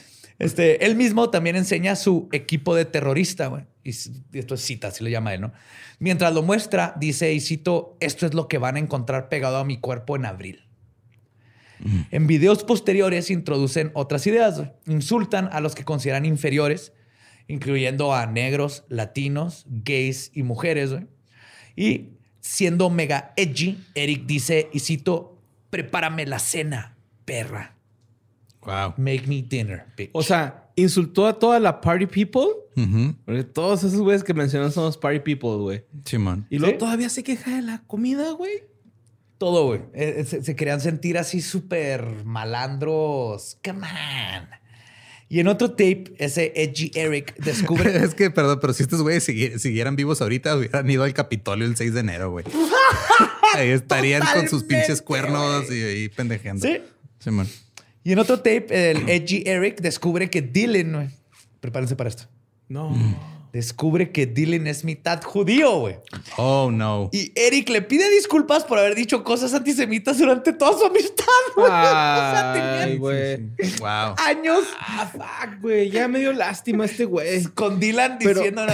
este, 0.39 0.85
él 0.85 0.95
mismo 0.95 1.29
también 1.29 1.55
enseña 1.55 1.95
su 1.95 2.29
equipo 2.31 2.75
de 2.75 2.85
terrorista, 2.85 3.47
güey. 3.47 3.63
Y 3.83 3.89
esto 3.89 4.55
es 4.55 4.61
cita, 4.61 4.87
así 4.87 5.03
lo 5.03 5.09
llama 5.09 5.33
él, 5.33 5.41
¿no? 5.41 5.53
Mientras 5.99 6.33
lo 6.33 6.41
muestra, 6.41 6.95
dice, 6.99 7.33
y 7.33 7.39
cito, 7.39 7.97
esto 7.99 8.25
es 8.25 8.33
lo 8.33 8.47
que 8.47 8.57
van 8.57 8.75
a 8.75 8.79
encontrar 8.79 9.29
pegado 9.29 9.57
a 9.57 9.65
mi 9.65 9.77
cuerpo 9.77 10.15
en 10.15 10.25
abril. 10.25 10.65
En 12.09 12.25
videos 12.25 12.63
posteriores 12.63 13.29
introducen 13.29 13.91
otras 13.93 14.25
ideas. 14.27 14.57
güey. 14.57 14.71
Insultan 14.87 15.49
a 15.51 15.59
los 15.59 15.75
que 15.75 15.83
consideran 15.83 16.25
inferiores, 16.25 16.93
incluyendo 17.47 18.13
a 18.13 18.25
negros, 18.25 18.85
latinos, 18.89 19.65
gays 19.67 20.31
y 20.33 20.43
mujeres. 20.43 20.91
güey. 20.91 21.07
Y 21.75 22.15
siendo 22.39 22.89
mega 22.89 23.33
edgy, 23.35 23.83
Eric 23.93 24.25
dice, 24.25 24.69
y 24.71 24.79
cito, 24.79 25.34
prepárame 25.75 26.25
la 26.25 26.39
cena, 26.39 26.95
perra. 27.25 27.75
Wow. 28.61 28.93
Make 28.97 29.23
me 29.27 29.41
dinner, 29.41 29.85
bitch. 29.97 30.09
O 30.13 30.23
sea, 30.23 30.69
insultó 30.77 31.27
a 31.27 31.37
toda 31.37 31.59
la 31.59 31.81
party 31.81 32.05
people. 32.05 32.45
Porque 33.25 33.43
todos 33.43 33.83
esos 33.83 33.99
güeyes 33.99 34.23
que 34.23 34.33
mencionan 34.33 34.71
son 34.71 34.85
los 34.85 34.97
party 34.97 35.19
people, 35.19 35.57
güey. 35.57 35.83
Simón. 36.05 36.47
Y 36.49 36.59
luego 36.59 36.73
¿Sí? 36.75 36.79
todavía 36.79 37.09
se 37.09 37.23
queja 37.23 37.55
de 37.57 37.61
la 37.61 37.83
comida, 37.87 38.31
güey. 38.31 38.63
todo, 39.37 39.65
güey. 39.65 39.81
Eh, 39.93 40.23
Se, 40.25 40.41
se 40.43 40.55
querían 40.55 40.79
sentir 40.79 41.17
así 41.17 41.41
súper 41.41 42.23
malandros. 42.23 43.57
Come 43.63 43.85
on. 43.85 44.49
Y 45.27 45.39
en 45.39 45.47
otro 45.47 45.71
tape, 45.71 46.13
ese 46.17 46.53
Edgy 46.55 46.91
Eric 46.93 47.35
descubre. 47.37 47.95
es 48.03 48.13
que, 48.13 48.29
perdón, 48.29 48.59
pero 48.61 48.73
si 48.73 48.83
estos 48.83 49.01
güeyes 49.01 49.23
siguieran 49.23 49.95
vivos 49.95 50.21
ahorita, 50.21 50.55
hubieran 50.55 50.89
ido 50.89 51.03
al 51.03 51.13
Capitolio 51.13 51.65
el 51.65 51.75
6 51.75 51.93
de 51.93 51.99
enero, 51.99 52.31
güey. 52.31 52.45
Ahí 53.55 53.69
estarían 53.69 54.21
con 54.33 54.47
sus 54.49 54.63
pinches 54.63 55.01
cuernos 55.01 55.71
y 55.71 55.81
ahí 55.81 56.09
pendejeando. 56.09 56.67
Sí. 56.67 56.77
Simón. 57.19 57.47
Y 58.03 58.11
en 58.11 58.19
otro 58.19 58.37
tape, 58.37 58.91
el 58.91 59.09
Edgy 59.09 59.43
Eric 59.45 59.79
descubre 59.79 60.29
que 60.29 60.41
Dylan, 60.41 60.91
güey. 60.91 61.09
Prepárense 61.61 61.95
para 61.95 62.09
esto. 62.09 62.25
No. 62.67 62.93
Descubre 63.55 64.11
que 64.11 64.25
Dylan 64.25 64.67
es 64.67 64.83
mitad 64.83 65.23
judío, 65.23 65.79
güey. 65.79 65.95
Oh, 66.35 66.69
no. 66.73 67.09
Y 67.13 67.31
Eric 67.35 67.69
le 67.69 67.81
pide 67.81 68.09
disculpas 68.09 68.65
por 68.65 68.77
haber 68.77 68.95
dicho 68.95 69.23
cosas 69.23 69.53
antisemitas 69.53 70.17
durante 70.17 70.51
toda 70.51 70.77
su 70.77 70.85
amistad, 70.85 71.23
güey. 71.55 71.71
Ay, 71.71 72.97
güey. 72.97 73.37
Wow. 73.79 74.15
Años. 74.17 74.65
Ah, 74.77 75.09
fuck, 75.09 75.61
güey. 75.61 75.89
Ya 75.89 76.09
me 76.09 76.19
dio 76.19 76.33
lástima 76.33 76.83
este 76.83 77.05
güey. 77.05 77.45
Con 77.53 77.79
Dylan 77.79 78.19
diciendo, 78.19 78.65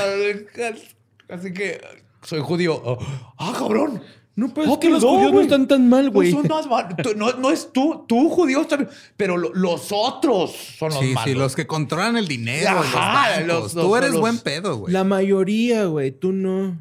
así 1.30 1.54
que 1.54 1.80
soy 2.24 2.40
judío. 2.40 2.98
Ah, 3.38 3.54
cabrón. 3.56 4.02
No, 4.34 4.54
pero 4.54 4.74
es 4.74 4.78
que 4.80 4.90
los 4.90 5.04
judíos 5.04 5.34
no 5.34 5.42
están 5.42 5.68
tan 5.68 5.90
mal, 5.90 6.10
güey. 6.10 6.34
No, 7.16 7.34
no, 7.34 7.52
es 7.52 7.72
tú, 7.74 8.06
tú 8.08 8.30
judío 8.30 8.62
está 8.62 8.78
bien, 8.78 8.90
pero 9.18 9.38
los 9.38 9.90
otros 9.92 10.52
son 10.78 10.94
los 10.94 11.00
sí, 11.00 11.14
malos. 11.14 11.24
Sí, 11.24 11.34
los 11.38 11.56
que 11.56 11.68
controlan 11.68 12.16
el 12.16 12.28
dinero. 12.28 12.80
Ajá, 12.80 13.42
los, 13.42 13.74
tú 13.74 13.96
eres 13.96 14.14
buen 14.14 14.40
pedo, 14.40 14.78
güey. 14.78 14.94
La 14.94 15.04
mayoría, 15.04 15.86
güey, 15.86 16.12
tú 16.12 16.32
no. 16.32 16.80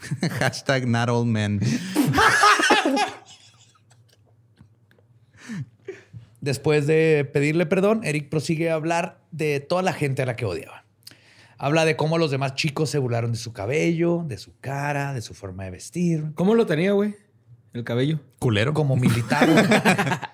Hashtag 0.40 0.88
not 0.88 1.08
all 1.08 1.24
men. 1.24 1.60
Después 6.40 6.88
de 6.88 7.30
pedirle 7.32 7.66
perdón, 7.66 8.00
Eric 8.02 8.28
prosigue 8.28 8.70
a 8.70 8.74
hablar 8.74 9.20
de 9.30 9.60
toda 9.60 9.82
la 9.82 9.92
gente 9.92 10.22
a 10.22 10.26
la 10.26 10.34
que 10.34 10.44
odiaba. 10.44 10.81
Habla 11.62 11.84
de 11.84 11.94
cómo 11.94 12.18
los 12.18 12.32
demás 12.32 12.56
chicos 12.56 12.90
se 12.90 12.98
burlaron 12.98 13.30
de 13.30 13.38
su 13.38 13.52
cabello, 13.52 14.24
de 14.26 14.36
su 14.36 14.52
cara, 14.60 15.14
de 15.14 15.22
su 15.22 15.32
forma 15.32 15.62
de 15.62 15.70
vestir. 15.70 16.32
¿Cómo 16.34 16.56
lo 16.56 16.66
tenía, 16.66 16.90
güey? 16.90 17.14
El 17.72 17.84
cabello. 17.84 18.18
Culero. 18.40 18.74
Como 18.74 18.96
militar. 18.96 19.48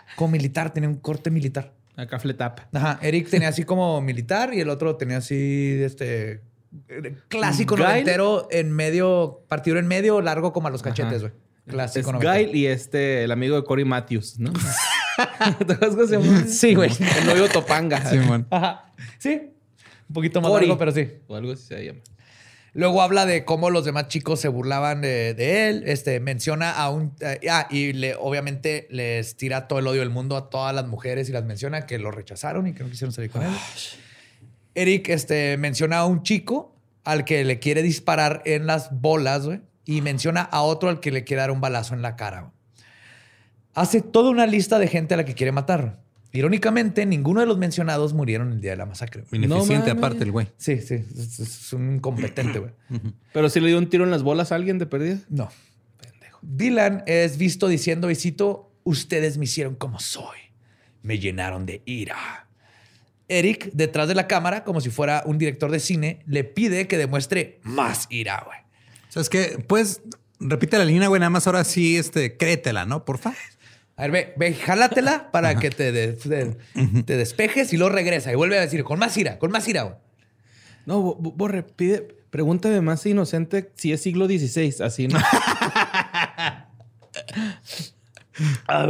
como 0.17 0.33
militar, 0.33 0.73
tenía 0.73 0.89
un 0.89 0.95
corte 0.95 1.31
militar. 1.31 1.75
Acá 1.97 2.19
fletap. 2.19 2.61
Ajá. 2.75 2.99
Eric 3.03 3.29
tenía 3.29 3.49
así 3.49 3.65
como 3.65 4.01
militar 4.01 4.55
y 4.55 4.61
el 4.61 4.71
otro 4.71 4.97
tenía 4.97 5.19
así, 5.19 5.79
este, 5.83 6.41
clásico 7.29 7.77
noventero 7.77 8.49
en 8.51 8.73
medio, 8.73 9.45
partido 9.49 9.77
en 9.77 9.87
medio, 9.87 10.23
largo 10.23 10.55
como 10.55 10.69
a 10.69 10.71
los 10.71 10.81
cachetes, 10.81 11.21
güey. 11.21 11.35
Clásico 11.67 12.11
es 12.15 12.21
Guile 12.21 12.57
y 12.57 12.67
este, 12.69 13.25
el 13.25 13.33
amigo 13.33 13.55
de 13.57 13.65
Cory 13.65 13.85
Matthews, 13.85 14.39
¿no? 14.39 14.51
sí, 16.49 16.75
güey. 16.75 16.91
El 17.19 17.27
novio 17.27 17.51
Topanga. 17.51 18.03
Sí, 18.09 18.17
Ajá. 18.49 18.95
Sí, 19.19 19.51
un 20.09 20.15
poquito 20.15 20.41
más 20.41 20.53
largo, 20.53 20.79
pero 20.79 20.93
sí. 20.93 21.09
O 21.27 21.37
algo 21.37 21.53
así 21.53 21.65
se 21.65 21.85
llama. 21.85 22.01
Luego 22.75 23.03
habla 23.03 23.27
de 23.27 23.45
cómo 23.45 23.71
los 23.71 23.85
demás 23.85 24.09
chicos 24.09 24.41
se 24.41 24.49
burlaban 24.49 25.01
de, 25.01 25.69
él. 25.69 25.83
Este, 25.87 26.21
menciona 26.21 26.71
a 26.71 26.91
un. 26.91 27.13
Eh, 27.21 27.41
ah, 27.51 27.67
y 27.71 27.93
le, 27.93 28.15
obviamente 28.15 28.87
les 28.91 29.37
tira 29.37 29.67
todo 29.69 29.79
el 29.79 29.87
odio 29.87 30.01
del 30.01 30.11
mundo 30.11 30.37
a 30.37 30.51
todas 30.51 30.75
las 30.75 30.87
mujeres 30.87 31.29
y 31.29 31.33
las 31.33 31.45
menciona 31.45 31.87
que 31.87 31.99
lo 31.99 32.11
rechazaron 32.11 32.67
y 32.67 32.75
que 32.75 32.85
no 32.85 32.91
quisieron 32.91 33.13
salir 33.13 33.31
con 33.31 33.43
él. 33.43 33.51
Eric 34.75 35.09
este, 35.09 35.57
menciona 35.57 35.99
a 35.99 36.07
un 36.07 36.23
chico 36.23 36.77
al 37.05 37.25
que 37.25 37.43
le 37.45 37.59
quiere 37.59 37.83
disparar 37.83 38.43
en 38.45 38.67
las 38.67 39.01
bolas, 39.01 39.47
güey. 39.47 39.61
Y 39.85 40.03
menciona 40.03 40.43
a 40.43 40.63
otro 40.63 40.91
al 40.91 41.01
que 41.01 41.11
le 41.11 41.25
quiere 41.25 41.41
dar 41.41 41.51
un 41.51 41.61
balazo 41.61 41.95
en 41.95 42.03
la 42.03 42.15
cara. 42.15 42.53
Hace 43.75 44.03
toda 44.03 44.31
una 44.31 44.47
lista 44.47 44.79
de 44.79 44.87
gente 44.87 45.15
a 45.15 45.17
la 45.17 45.25
que 45.25 45.35
quiere 45.35 45.51
matar. 45.51 46.01
Irónicamente, 46.33 47.07
ninguno 47.07 47.41
de 47.41 47.47
los 47.47 47.57
mencionados 47.57 48.13
murieron 48.13 48.53
el 48.53 48.61
día 48.61 48.73
de 48.73 48.77
la 48.77 48.87
masacre. 48.87 49.25
Ineficiente 49.33 49.91
aparte 49.91 50.25
el 50.25 50.33
güey. 50.33 50.49
Sí, 50.59 50.81
sí. 50.81 50.95
Es, 50.95 51.73
un 51.73 51.95
incompetente, 51.95 52.59
güey. 52.59 52.73
¿Pero 53.33 53.49
si 53.49 53.61
le 53.61 53.69
dio 53.69 53.79
un 53.79 53.89
tiro 53.89 54.05
en 54.05 54.11
las 54.11 54.23
bolas 54.23 54.53
a 54.53 54.57
alguien 54.57 54.79
de 54.79 54.87
perdida? 54.87 55.19
No. 55.31 55.49
Pendejo. 56.01 56.39
Dylan 56.43 57.03
es 57.07 57.39
visto 57.39 57.67
diciendo, 57.67 58.09
visito, 58.09 58.71
ustedes 58.85 59.39
me 59.39 59.45
hicieron 59.45 59.75
como 59.75 60.01
soy. 60.01 60.39
Me 61.03 61.19
llenaron 61.19 61.65
de 61.65 61.83
ira. 61.87 62.49
Eric, 63.29 63.71
detrás 63.73 64.09
de 64.09 64.15
la 64.15 64.27
cámara, 64.27 64.65
como 64.65 64.81
si 64.81 64.91
fuera 64.91 65.23
un 65.25 65.39
director 65.39 65.71
de 65.71 65.81
cine, 65.81 66.21
le 66.27 66.45
pide 66.45 66.89
que 66.89 66.99
demuestre 66.99 67.61
más 67.63 68.07
ira, 68.11 68.43
güey. 68.45 68.59
O 69.09 69.13
sea, 69.13 69.23
es 69.23 69.29
que, 69.31 69.65
pues, 69.67 70.03
repite 70.41 70.79
la 70.79 70.85
línea, 70.85 71.09
güey, 71.09 71.21
nada 71.21 71.31
más 71.31 71.47
ahora 71.47 71.65
sí, 71.65 71.97
este, 71.97 72.37
créetela, 72.37 72.85
¿no? 72.85 73.05
Por 73.05 73.19
favor. 73.19 73.39
A 73.99 74.03
ver, 74.03 74.11
ve, 74.12 74.35
ve 74.37 74.55
jálátela 74.55 75.33
para 75.33 75.59
que 75.59 75.70
te, 75.70 76.12
te, 76.12 77.16
despejes 77.16 77.73
y 77.73 77.77
luego 77.77 77.93
regresa 77.93 78.31
y 78.31 78.37
vuelve 78.37 78.57
a 78.57 78.61
decir 78.61 78.85
con 78.85 79.01
más 79.01 79.16
ira, 79.16 79.41
con 79.41 79.51
más 79.51 79.66
ira. 79.66 79.99
No, 80.87 81.16
Borre, 81.16 81.65
pide, 81.65 82.03
pregúntame 82.31 82.81
más 82.81 83.05
inocente 83.07 83.73
si 83.75 83.93
es 83.93 84.01
siglo 84.01 84.27
XVI, 84.27 84.77
así, 84.85 85.09
¿no? 85.09 85.19
Ah, 88.69 88.87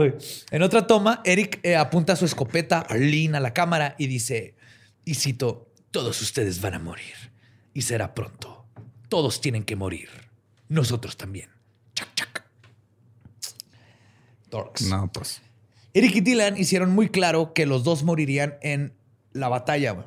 en 0.51 0.62
otra 0.62 0.86
toma, 0.86 1.22
Eric 1.24 1.60
eh, 1.62 1.74
apunta 1.74 2.16
su 2.16 2.26
escopeta 2.26 2.80
a 2.80 2.93
a 2.93 3.40
la 3.40 3.55
cámara 3.55 3.94
y 3.97 4.06
dice, 4.06 4.56
y 5.06 5.14
cito, 5.14 5.72
todos 5.90 6.20
ustedes 6.20 6.60
van 6.60 6.74
a 6.74 6.78
morir 6.78 7.14
y 7.72 7.80
será 7.80 8.14
pronto. 8.14 8.66
Todos 9.09 9.40
tienen 9.40 9.64
que 9.64 9.74
morir. 9.74 10.10
Nosotros 10.68 11.16
también. 11.16 11.48
Chac. 14.50 14.80
No, 14.82 15.10
pues. 15.12 15.42
Eric 15.94 16.16
y 16.16 16.20
Dylan 16.20 16.56
hicieron 16.56 16.90
muy 16.94 17.08
claro 17.08 17.52
que 17.52 17.66
los 17.66 17.84
dos 17.84 18.04
morirían 18.04 18.54
en 18.62 18.92
la 19.32 19.48
batalla. 19.48 20.06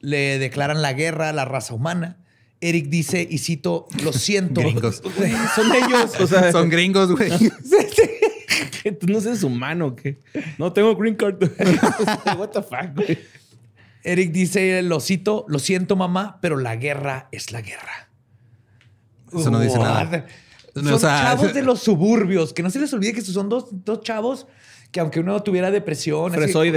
Le 0.00 0.38
declaran 0.38 0.82
la 0.82 0.92
guerra 0.92 1.28
a 1.28 1.32
la 1.32 1.44
raza 1.44 1.74
humana. 1.74 2.18
Eric 2.60 2.86
dice, 2.88 3.26
y 3.28 3.38
cito, 3.38 3.86
lo 4.02 4.12
siento. 4.14 4.60
gringos. 4.60 5.02
Son 5.54 5.72
ellos. 5.74 6.12
son 6.52 6.68
gringos, 6.70 7.12
güey. 7.12 7.30
Tú 9.00 9.06
no 9.06 9.18
eres 9.18 9.42
humano, 9.42 9.94
¿qué? 9.94 10.18
No 10.56 10.72
tengo 10.72 10.96
green 10.96 11.14
card. 11.14 11.36
What 12.38 12.48
the 12.50 12.62
fuck, 12.62 12.94
güey. 12.94 13.18
Eric 14.02 14.32
dice, 14.32 14.80
lo 14.82 15.00
cito, 15.00 15.44
lo 15.48 15.58
siento, 15.58 15.94
mamá, 15.94 16.38
pero 16.40 16.56
la 16.56 16.76
guerra 16.76 17.28
es 17.30 17.52
la 17.52 17.60
guerra. 17.60 18.08
Eso 19.32 19.50
no 19.50 19.60
dice 19.60 19.78
nada. 19.78 20.26
Son 20.82 21.00
chavos 21.00 21.54
de 21.54 21.62
los 21.62 21.80
suburbios, 21.80 22.52
que 22.52 22.62
no 22.62 22.70
se 22.70 22.78
les 22.78 22.92
olvide 22.92 23.12
que 23.12 23.22
son 23.22 23.48
dos, 23.48 23.66
dos 23.70 24.00
chavos 24.02 24.46
que 24.90 25.00
aunque 25.00 25.20
uno 25.20 25.42
tuviera 25.42 25.70
depresión, 25.70 26.32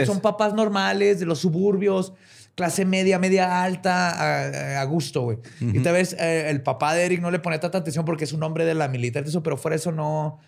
son 0.06 0.20
papás 0.20 0.54
normales 0.54 1.20
de 1.20 1.26
los 1.26 1.40
suburbios, 1.40 2.14
clase 2.56 2.86
media, 2.86 3.20
media 3.20 3.64
alta, 3.64 4.82
a, 4.82 4.84
gusto, 4.84 5.22
güey. 5.22 5.38
Y 5.62 5.80
tal 5.80 5.94
vez 5.94 6.14
eh, 6.20 6.50
el 6.50 6.62
papá 6.62 6.94
de 6.94 7.06
Eric 7.06 7.22
no 7.22 7.32
le 7.32 7.40
pone 7.40 7.60
tanta 7.60 7.78
atención 7.78 8.06
porque 8.06 8.26
es 8.26 8.34
un 8.34 8.44
hombre 8.44 8.66
de 8.66 8.74
la 8.74 8.88
militar, 8.88 9.24
eso, 9.26 9.42
pero 9.44 9.58
fuera 9.58 9.76
eso 9.76 9.92
no... 9.92 10.40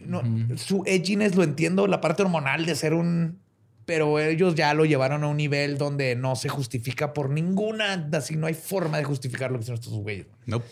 no 0.00 0.22
Su 0.56 0.82
edginess 0.86 1.36
lo 1.36 1.44
entiendo, 1.44 1.86
la 1.86 2.00
parte 2.00 2.22
hormonal 2.22 2.66
de 2.66 2.74
ser 2.74 2.94
un... 2.94 3.42
Pero 3.86 4.18
ellos 4.18 4.54
ya 4.54 4.72
lo 4.72 4.86
llevaron 4.86 5.24
a 5.24 5.28
un 5.28 5.36
nivel 5.36 5.76
donde 5.76 6.16
no 6.16 6.36
se 6.36 6.48
justifica 6.48 7.12
por 7.12 7.28
ninguna, 7.28 8.08
así 8.14 8.34
no 8.34 8.46
hay 8.46 8.54
forma 8.54 8.96
de 8.96 9.04
justificar 9.04 9.52
lo 9.52 9.58
que 9.58 9.66
son 9.66 9.74
estos 9.74 9.92
güeyes. 9.92 10.26
No. 10.46 10.62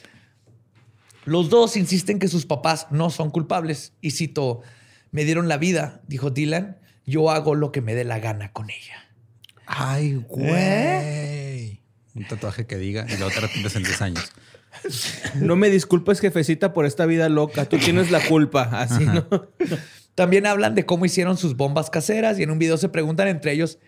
Los 1.24 1.50
dos 1.50 1.76
insisten 1.76 2.18
que 2.18 2.28
sus 2.28 2.46
papás 2.46 2.86
no 2.90 3.10
son 3.10 3.30
culpables. 3.30 3.92
Y 4.00 4.12
cito, 4.12 4.62
me 5.10 5.24
dieron 5.24 5.48
la 5.48 5.56
vida, 5.56 6.00
dijo 6.08 6.30
Dylan, 6.30 6.78
yo 7.06 7.30
hago 7.30 7.54
lo 7.54 7.72
que 7.72 7.80
me 7.80 7.94
dé 7.94 8.04
la 8.04 8.18
gana 8.18 8.52
con 8.52 8.70
ella. 8.70 9.08
Ay, 9.66 10.14
güey. 10.14 10.50
¿Eh? 10.52 11.80
Un 12.14 12.26
tatuaje 12.26 12.66
que 12.66 12.76
diga 12.76 13.06
y 13.08 13.16
la 13.16 13.26
otra 13.26 13.38
arrepientes 13.44 13.76
en 13.76 13.84
10 13.84 14.02
años. 14.02 14.32
No 15.36 15.56
me 15.56 15.70
disculpes, 15.70 16.20
jefecita, 16.20 16.72
por 16.72 16.86
esta 16.86 17.06
vida 17.06 17.28
loca. 17.28 17.66
Tú 17.66 17.78
tienes 17.78 18.10
la 18.10 18.20
culpa. 18.20 18.62
Así, 18.72 19.04
¿no? 19.04 19.26
También 20.14 20.46
hablan 20.46 20.74
de 20.74 20.84
cómo 20.84 21.06
hicieron 21.06 21.36
sus 21.36 21.56
bombas 21.56 21.90
caseras 21.90 22.38
y 22.38 22.42
en 22.42 22.50
un 22.50 22.58
video 22.58 22.76
se 22.76 22.88
preguntan 22.88 23.28
entre 23.28 23.52
ellos 23.52 23.78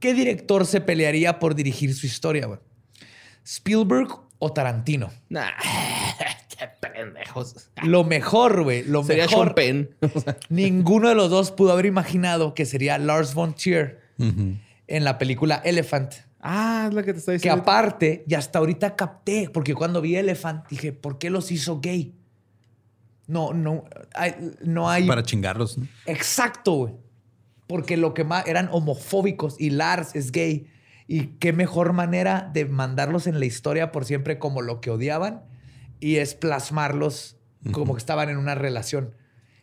qué 0.00 0.14
director 0.14 0.66
se 0.66 0.80
pelearía 0.80 1.38
por 1.38 1.54
dirigir 1.54 1.94
su 1.94 2.06
historia. 2.06 2.48
¿Spielberg 3.44 4.08
o 4.38 4.52
Tarantino? 4.52 5.10
Nah. 5.28 5.50
Pendejos. 6.68 7.70
Lo 7.82 8.04
mejor, 8.04 8.62
güey. 8.62 8.84
Lo 8.84 9.02
sería 9.04 9.26
mejor. 9.26 9.54
Sean 9.54 9.54
Penn. 9.54 9.96
ninguno 10.48 11.08
de 11.08 11.14
los 11.14 11.30
dos 11.30 11.50
pudo 11.50 11.72
haber 11.72 11.86
imaginado 11.86 12.54
que 12.54 12.66
sería 12.66 12.98
Lars 12.98 13.34
von 13.34 13.54
Trier 13.54 14.00
en 14.18 15.04
la 15.04 15.18
película 15.18 15.60
Elephant. 15.64 16.12
Ah, 16.40 16.86
es 16.88 16.94
la 16.94 17.02
que 17.02 17.12
te 17.12 17.20
estoy 17.20 17.34
diciendo. 17.34 17.62
Que 17.62 17.70
aparte, 17.70 18.24
y 18.26 18.34
hasta 18.34 18.58
ahorita 18.58 18.96
capté, 18.96 19.48
porque 19.52 19.74
cuando 19.74 20.00
vi 20.00 20.16
Elephant 20.16 20.68
dije, 20.68 20.92
¿por 20.92 21.18
qué 21.18 21.30
los 21.30 21.52
hizo 21.52 21.80
gay? 21.80 22.14
No, 23.26 23.52
no, 23.52 23.84
hay, 24.14 24.34
no 24.62 24.90
hay. 24.90 25.06
Para 25.06 25.22
chingarlos. 25.22 25.78
Exacto, 26.06 26.72
güey. 26.72 26.94
Porque 27.68 27.96
lo 27.96 28.12
que 28.12 28.24
más 28.24 28.46
eran 28.46 28.68
homofóbicos 28.72 29.56
y 29.58 29.70
Lars 29.70 30.14
es 30.14 30.32
gay. 30.32 30.66
Y 31.06 31.26
qué 31.38 31.52
mejor 31.52 31.92
manera 31.92 32.50
de 32.52 32.64
mandarlos 32.64 33.26
en 33.26 33.38
la 33.38 33.46
historia 33.46 33.92
por 33.92 34.04
siempre 34.04 34.38
como 34.38 34.62
lo 34.62 34.80
que 34.80 34.90
odiaban 34.90 35.42
y 36.02 36.16
es 36.16 36.34
plasmarlos 36.34 37.36
como 37.70 37.94
que 37.94 37.98
estaban 37.98 38.28
en 38.28 38.36
una 38.36 38.56
relación. 38.56 39.14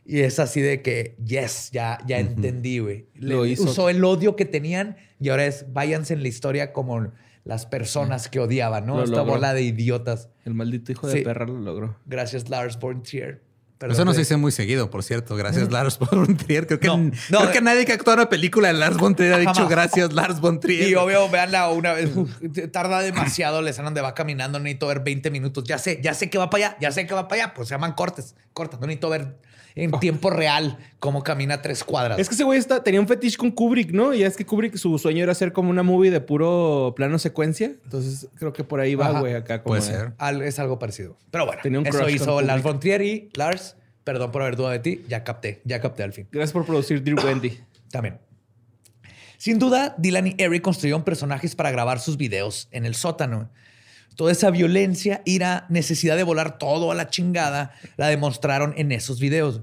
Y 0.05 0.21
es 0.21 0.39
así 0.39 0.61
de 0.61 0.81
que, 0.81 1.17
yes, 1.23 1.69
ya, 1.71 1.99
ya 2.07 2.17
entendí, 2.19 2.79
güey. 2.79 3.07
Le- 3.13 3.35
Lo 3.35 3.45
hizo. 3.45 3.63
Usó 3.65 3.89
el 3.89 4.03
odio 4.05 4.35
que 4.37 4.45
tenían 4.45 4.95
y 5.19 5.29
ahora 5.29 5.45
es, 5.45 5.71
váyanse 5.73 6.13
en 6.13 6.21
la 6.23 6.29
historia 6.29 6.71
como 6.71 7.11
las 7.43 7.65
personas 7.65 8.29
que 8.29 8.39
odiaban, 8.39 8.85
¿no? 8.85 8.97
Lo 8.97 9.03
Esta 9.03 9.17
logró. 9.17 9.33
bola 9.33 9.53
de 9.53 9.63
idiotas. 9.63 10.29
El 10.45 10.53
maldito 10.53 10.91
hijo 10.93 11.07
de 11.07 11.17
Sí. 11.17 11.21
perra 11.23 11.45
lo 11.45 11.59
logró. 11.59 11.97
Gracias, 12.05 12.49
Lars 12.49 12.79
von 12.79 13.03
Trier. 13.03 13.43
Perdón, 13.79 13.93
Eso 13.95 14.03
no 14.05 14.11
se 14.13 14.19
dice 14.19 14.35
muy 14.35 14.51
seguido, 14.51 14.89
por 14.89 15.03
cierto. 15.03 15.35
Gracias, 15.37 15.71
Lars 15.71 15.97
von 15.97 16.35
Trier. 16.37 16.67
Creo 16.67 16.79
que, 16.81 16.87
No, 16.87 16.97
no, 16.97 17.11
creo 17.29 17.43
eh. 17.45 17.51
que 17.53 17.61
nadie 17.61 17.85
que 17.85 17.93
actúa 17.93 18.13
en 18.13 18.19
una 18.19 18.29
película 18.29 18.67
de 18.67 18.73
Lars 18.75 18.97
von 18.97 19.15
Trier 19.15 19.33
ha 19.33 19.37
dicho 19.37 19.53
Jamás. 19.53 19.69
gracias, 19.69 20.11
Lars 20.13 20.41
von 20.41 20.59
Trier. 20.59 20.89
Y 20.89 20.95
obvio, 20.95 21.29
veanla 21.29 21.69
una 21.69 21.93
vez. 21.93 22.11
tarda 22.71 22.99
demasiado 22.99 23.61
la 23.61 23.69
escena 23.69 23.85
donde 23.85 24.01
va 24.01 24.13
caminando. 24.13 24.59
No 24.59 24.63
necesito 24.63 24.87
ver 24.87 24.99
20 24.99 25.31
minutos. 25.31 25.63
Ya 25.63 25.77
sé, 25.77 25.99
ya 26.03 26.13
sé 26.13 26.29
que 26.29 26.37
va 26.37 26.49
para 26.49 26.67
allá. 26.67 26.77
Ya 26.81 26.91
sé 26.91 27.07
que 27.07 27.13
va 27.13 27.27
para 27.29 27.43
allá. 27.43 27.53
Pues 27.53 27.69
se 27.69 27.73
llaman 27.75 27.93
cortes. 27.93 28.35
Cortas. 28.53 28.79
No 28.81 28.87
necesito 28.87 29.09
ver 29.09 29.37
en 29.75 29.91
tiempo 29.99 30.29
real 30.29 30.77
cómo 30.99 31.23
camina 31.23 31.61
tres 31.61 31.85
cuadras. 31.85 32.19
Es 32.19 32.27
que 32.27 32.35
ese 32.35 32.43
güey 32.43 32.59
está, 32.59 32.83
tenía 32.83 32.99
un 32.99 33.07
fetiche 33.07 33.37
con 33.37 33.51
Kubrick, 33.51 33.91
¿no? 33.91 34.13
Y 34.13 34.23
es 34.23 34.35
que 34.35 34.45
Kubrick, 34.45 34.75
su 34.75 34.97
sueño 34.97 35.23
era 35.23 35.31
hacer 35.31 35.53
como 35.53 35.69
una 35.69 35.83
movie 35.83 36.11
de 36.11 36.19
puro 36.19 36.91
plano 36.97 37.17
secuencia. 37.17 37.67
Entonces 37.85 38.27
creo 38.35 38.51
que 38.51 38.65
por 38.65 38.81
ahí 38.81 38.95
va, 38.95 39.09
Ajá. 39.09 39.19
güey, 39.21 39.35
acá 39.35 39.61
como. 39.63 39.75
Puede 39.77 39.89
de- 39.89 39.97
ser. 39.97 40.13
Al- 40.17 40.41
es 40.41 40.59
algo 40.59 40.79
parecido. 40.79 41.15
Pero 41.31 41.45
bueno, 41.45 41.61
Tenía 41.63 41.79
un 41.79 41.87
eso 41.87 42.09
hizo 42.09 42.41
Lars 42.41 42.61
von 42.63 42.79
Trier 42.81 43.01
y 43.03 43.29
Lars, 43.35 43.68
perdón 44.09 44.31
por 44.31 44.41
haber 44.41 44.55
dudado 44.55 44.73
de 44.73 44.79
ti, 44.79 45.05
ya 45.07 45.23
capté, 45.23 45.61
ya 45.65 45.79
capté 45.79 46.01
al 46.01 46.13
fin. 46.13 46.27
Gracias 46.31 46.51
por 46.51 46.65
producir 46.65 47.03
Dear 47.03 47.23
Wendy. 47.23 47.59
También. 47.91 48.17
Sin 49.37 49.59
duda, 49.59 49.93
Dylan 49.99 50.25
y 50.25 50.35
Eric 50.39 50.63
construyeron 50.63 51.03
personajes 51.03 51.55
para 51.55 51.69
grabar 51.69 51.99
sus 51.99 52.17
videos 52.17 52.69
en 52.71 52.87
el 52.87 52.95
sótano. 52.95 53.51
Toda 54.15 54.31
esa 54.31 54.49
violencia, 54.49 55.21
ira, 55.25 55.67
necesidad 55.69 56.17
de 56.17 56.23
volar 56.23 56.57
todo 56.57 56.91
a 56.91 56.95
la 56.95 57.11
chingada, 57.11 57.71
la 57.97 58.07
demostraron 58.07 58.73
en 58.77 58.91
esos 58.91 59.19
videos. 59.19 59.61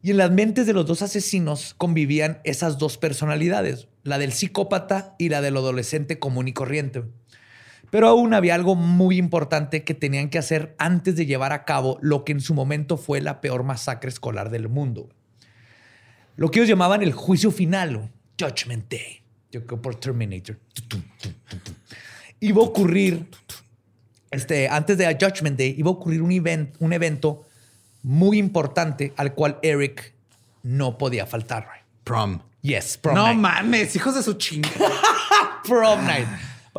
Y 0.00 0.12
en 0.12 0.18
las 0.18 0.30
mentes 0.30 0.68
de 0.68 0.72
los 0.72 0.86
dos 0.86 1.02
asesinos 1.02 1.74
convivían 1.76 2.40
esas 2.44 2.78
dos 2.78 2.98
personalidades, 2.98 3.88
la 4.04 4.18
del 4.18 4.30
psicópata 4.30 5.16
y 5.18 5.28
la 5.28 5.40
del 5.40 5.56
adolescente 5.56 6.20
común 6.20 6.46
y 6.46 6.52
corriente. 6.52 7.02
Pero 7.90 8.08
aún 8.08 8.34
había 8.34 8.54
algo 8.54 8.74
muy 8.74 9.16
importante 9.16 9.82
que 9.84 9.94
tenían 9.94 10.28
que 10.28 10.38
hacer 10.38 10.74
antes 10.78 11.16
de 11.16 11.24
llevar 11.26 11.52
a 11.52 11.64
cabo 11.64 11.98
lo 12.02 12.24
que 12.24 12.32
en 12.32 12.40
su 12.40 12.52
momento 12.54 12.96
fue 12.96 13.20
la 13.20 13.40
peor 13.40 13.62
masacre 13.64 14.10
escolar 14.10 14.50
del 14.50 14.68
mundo. 14.68 15.08
Lo 16.36 16.50
que 16.50 16.58
ellos 16.60 16.68
llamaban 16.68 17.02
el 17.02 17.12
juicio 17.12 17.50
final, 17.50 17.96
o 17.96 18.10
Judgment 18.38 18.90
Day. 18.90 19.22
Yo 19.50 19.64
creo 19.66 19.80
por 19.80 19.94
Terminator. 19.94 20.58
Iba 22.40 22.62
a 22.62 22.64
ocurrir, 22.66 23.26
este, 24.30 24.68
antes 24.68 24.98
de 24.98 25.06
Judgment 25.20 25.58
Day, 25.58 25.74
iba 25.78 25.88
a 25.88 25.92
ocurrir 25.94 26.22
un, 26.22 26.30
event- 26.30 26.74
un 26.78 26.92
evento 26.92 27.46
muy 28.02 28.38
importante 28.38 29.12
al 29.16 29.34
cual 29.34 29.58
Eric 29.62 30.12
no 30.62 30.98
podía 30.98 31.26
faltar. 31.26 31.66
Prom. 32.04 32.40
Yes, 32.62 32.98
prom 32.98 33.14
no 33.14 33.26
night. 33.28 33.38
mames, 33.38 33.96
hijos 33.96 34.14
de 34.14 34.22
su 34.22 34.34
chinga. 34.34 34.68
Prom 35.66 36.04
night. 36.04 36.26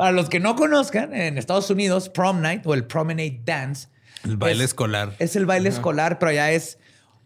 Para 0.00 0.12
los 0.12 0.30
que 0.30 0.40
no 0.40 0.56
conozcan, 0.56 1.12
en 1.14 1.36
Estados 1.36 1.68
Unidos, 1.68 2.08
prom 2.08 2.40
night 2.40 2.62
o 2.66 2.72
el 2.72 2.86
promenade 2.86 3.42
dance 3.44 3.88
El 4.24 4.38
baile 4.38 4.64
Es- 4.64 4.70
escolar. 4.70 5.12
es 5.18 5.36
el 5.36 5.44
baile 5.44 5.68
escolar, 5.68 6.18
pero 6.18 6.32
ya 6.32 6.50
es 6.52 6.78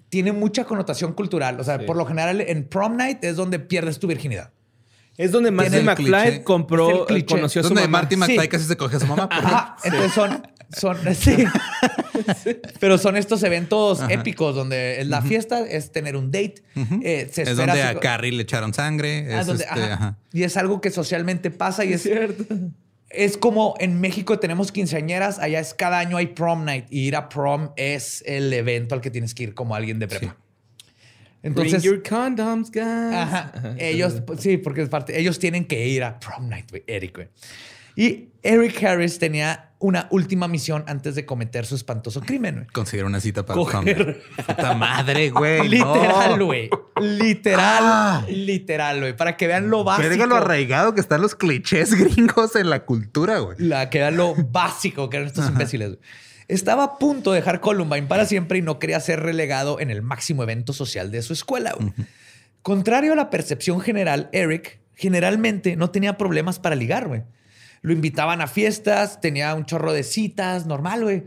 tiene 0.08 0.32
mucha 0.32 0.64
connotación 0.64 1.12
cultural. 1.12 1.60
O 1.60 1.62
sea, 1.62 1.78
por 1.86 1.96
lo 1.96 2.04
general 2.04 2.40
en 2.40 2.64
prom 2.68 2.96
night 2.96 3.22
es 3.22 3.36
donde 3.36 3.60
pierdes 3.60 4.00
tu 4.00 4.08
virginidad. 4.08 4.50
Es 5.16 5.30
donde 5.30 5.52
Marty 5.52 5.82
McFly 5.82 6.42
compró, 6.42 7.08
eh, 7.10 7.24
conoció 7.24 7.60
a 7.60 7.62
su 7.62 7.68
Donde 7.68 7.82
mamá. 7.82 7.98
Marty 8.00 8.16
McFly 8.16 8.40
Sí. 8.40 8.48
casi 8.48 8.64
se 8.64 8.76
coge 8.76 8.96
a 8.96 8.98
su 8.98 9.06
mamá. 9.06 9.28
Ajá. 9.30 9.76
Entonces 9.84 10.12
son, 10.12 10.44
son 10.76 10.96
sí. 11.14 11.44
Pero 12.80 12.98
son 12.98 13.16
estos 13.16 13.42
eventos 13.42 14.00
épicos 14.08 14.54
donde 14.54 15.02
la 15.06 15.22
fiesta 15.22 15.60
es 15.66 15.92
tener 15.92 16.16
un 16.16 16.30
date. 16.30 16.56
eh, 17.02 17.28
se 17.32 17.42
Es 17.42 17.56
donde 17.56 17.82
a 17.82 17.98
Carrie 18.00 18.32
le 18.32 18.42
echaron 18.42 18.72
sangre. 18.74 19.26
Ah, 19.34 19.40
Es 19.40 19.46
donde- 19.46 19.64
este, 19.64 19.74
ajá. 19.82 19.94
ajá. 19.94 20.18
Y 20.32 20.42
es 20.42 20.56
algo 20.56 20.80
que 20.80 20.90
socialmente 20.90 21.50
pasa 21.50 21.84
y 21.84 21.92
es, 21.92 22.02
Cierto. 22.02 22.44
es 23.10 23.36
como 23.36 23.74
en 23.78 24.00
México 24.00 24.38
tenemos 24.38 24.72
quinceañeras, 24.72 25.38
allá 25.38 25.60
es 25.60 25.74
cada 25.74 25.98
año 25.98 26.16
hay 26.16 26.26
prom 26.28 26.64
night 26.64 26.86
y 26.90 27.00
ir 27.06 27.16
a 27.16 27.28
prom 27.28 27.70
es 27.76 28.22
el 28.26 28.52
evento 28.52 28.94
al 28.94 29.00
que 29.00 29.10
tienes 29.10 29.34
que 29.34 29.44
ir 29.44 29.54
como 29.54 29.74
alguien 29.74 29.98
de 29.98 30.08
prepa. 30.08 30.36
Entonces, 31.42 31.82
Bring 31.82 31.92
your 31.96 32.02
condoms, 32.02 32.70
guys. 32.70 32.84
Ajá. 32.86 33.52
Ellos, 33.78 34.22
pues, 34.26 34.40
sí, 34.40 34.56
porque 34.56 34.80
es 34.80 34.88
parte. 34.88 35.20
Ellos 35.20 35.38
tienen 35.38 35.66
que 35.66 35.86
ir 35.86 36.02
a 36.02 36.18
prom 36.18 36.48
night, 36.48 36.70
güey, 36.70 36.82
Eric, 36.86 37.14
güey. 37.16 37.28
Y 37.96 38.28
Eric 38.42 38.82
Harris 38.84 39.18
tenía 39.18 39.70
una 39.78 40.08
última 40.10 40.48
misión 40.48 40.82
antes 40.86 41.14
de 41.14 41.26
cometer 41.26 41.66
su 41.66 41.74
espantoso 41.74 42.20
crimen, 42.22 42.54
güey. 42.54 42.66
Conseguir 42.68 43.04
una 43.04 43.20
cita 43.20 43.44
para 43.44 43.54
Coger. 43.56 44.22
Puta 44.46 44.74
madre, 44.74 45.30
güey. 45.30 45.68
Literal, 45.68 46.38
no. 46.38 46.46
güey. 46.46 46.70
Literal, 47.00 47.82
Ah. 47.84 48.24
literal, 48.28 49.00
güey. 49.00 49.16
Para 49.16 49.36
que 49.36 49.46
vean 49.46 49.68
lo 49.70 49.84
básico. 49.84 50.08
Verga 50.08 50.26
lo 50.26 50.36
arraigado 50.36 50.94
que 50.94 51.00
están 51.00 51.20
los 51.20 51.34
clichés 51.34 51.94
gringos 51.98 52.56
en 52.56 52.70
la 52.70 52.84
cultura, 52.84 53.38
güey. 53.40 53.56
La 53.58 53.90
que 53.90 53.98
vean 53.98 54.16
lo 54.16 54.34
básico 54.34 55.10
que 55.10 55.18
eran 55.18 55.28
estos 55.28 55.48
imbéciles. 55.48 55.88
güey. 55.90 56.00
Estaba 56.48 56.84
a 56.84 56.98
punto 56.98 57.32
de 57.32 57.40
dejar 57.40 57.60
Columbine 57.60 58.06
para 58.06 58.24
siempre 58.26 58.58
y 58.58 58.62
no 58.62 58.78
quería 58.78 59.00
ser 59.00 59.20
relegado 59.20 59.80
en 59.80 59.90
el 59.90 60.02
máximo 60.02 60.42
evento 60.42 60.72
social 60.72 61.10
de 61.10 61.22
su 61.22 61.32
escuela. 61.32 61.72
güey. 61.78 61.92
Contrario 62.62 63.12
a 63.12 63.16
la 63.16 63.28
percepción 63.30 63.80
general, 63.80 64.28
Eric 64.32 64.78
generalmente 64.94 65.76
no 65.76 65.90
tenía 65.90 66.16
problemas 66.16 66.58
para 66.58 66.74
ligar, 66.74 67.08
güey. 67.08 67.22
Lo 67.84 67.92
invitaban 67.92 68.40
a 68.40 68.46
fiestas, 68.46 69.20
tenía 69.20 69.54
un 69.54 69.66
chorro 69.66 69.92
de 69.92 70.04
citas, 70.04 70.64
normal, 70.64 71.02
güey. 71.02 71.24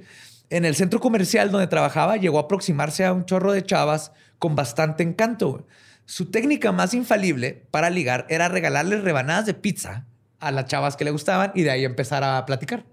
En 0.49 0.65
el 0.65 0.73
centro 0.73 0.99
comercial 0.99 1.51
donde 1.51 1.67
trabajaba, 1.67 2.17
llegó 2.17 2.39
a 2.39 2.41
aproximarse 2.41 3.05
a 3.05 3.13
un 3.13 3.25
chorro 3.25 3.51
de 3.51 3.63
chavas 3.63 4.11
con 4.39 4.55
bastante 4.55 5.03
encanto. 5.03 5.67
Su 6.05 6.31
técnica 6.31 6.71
más 6.71 6.95
infalible 6.95 7.67
para 7.69 7.91
ligar 7.91 8.25
era 8.27 8.49
regalarles 8.49 9.03
rebanadas 9.03 9.45
de 9.45 9.53
pizza 9.53 10.07
a 10.39 10.49
las 10.49 10.65
chavas 10.65 10.97
que 10.97 11.05
le 11.05 11.11
gustaban 11.11 11.51
y 11.53 11.61
de 11.61 11.69
ahí 11.69 11.85
empezar 11.85 12.23
a 12.23 12.43
platicar. 12.47 12.85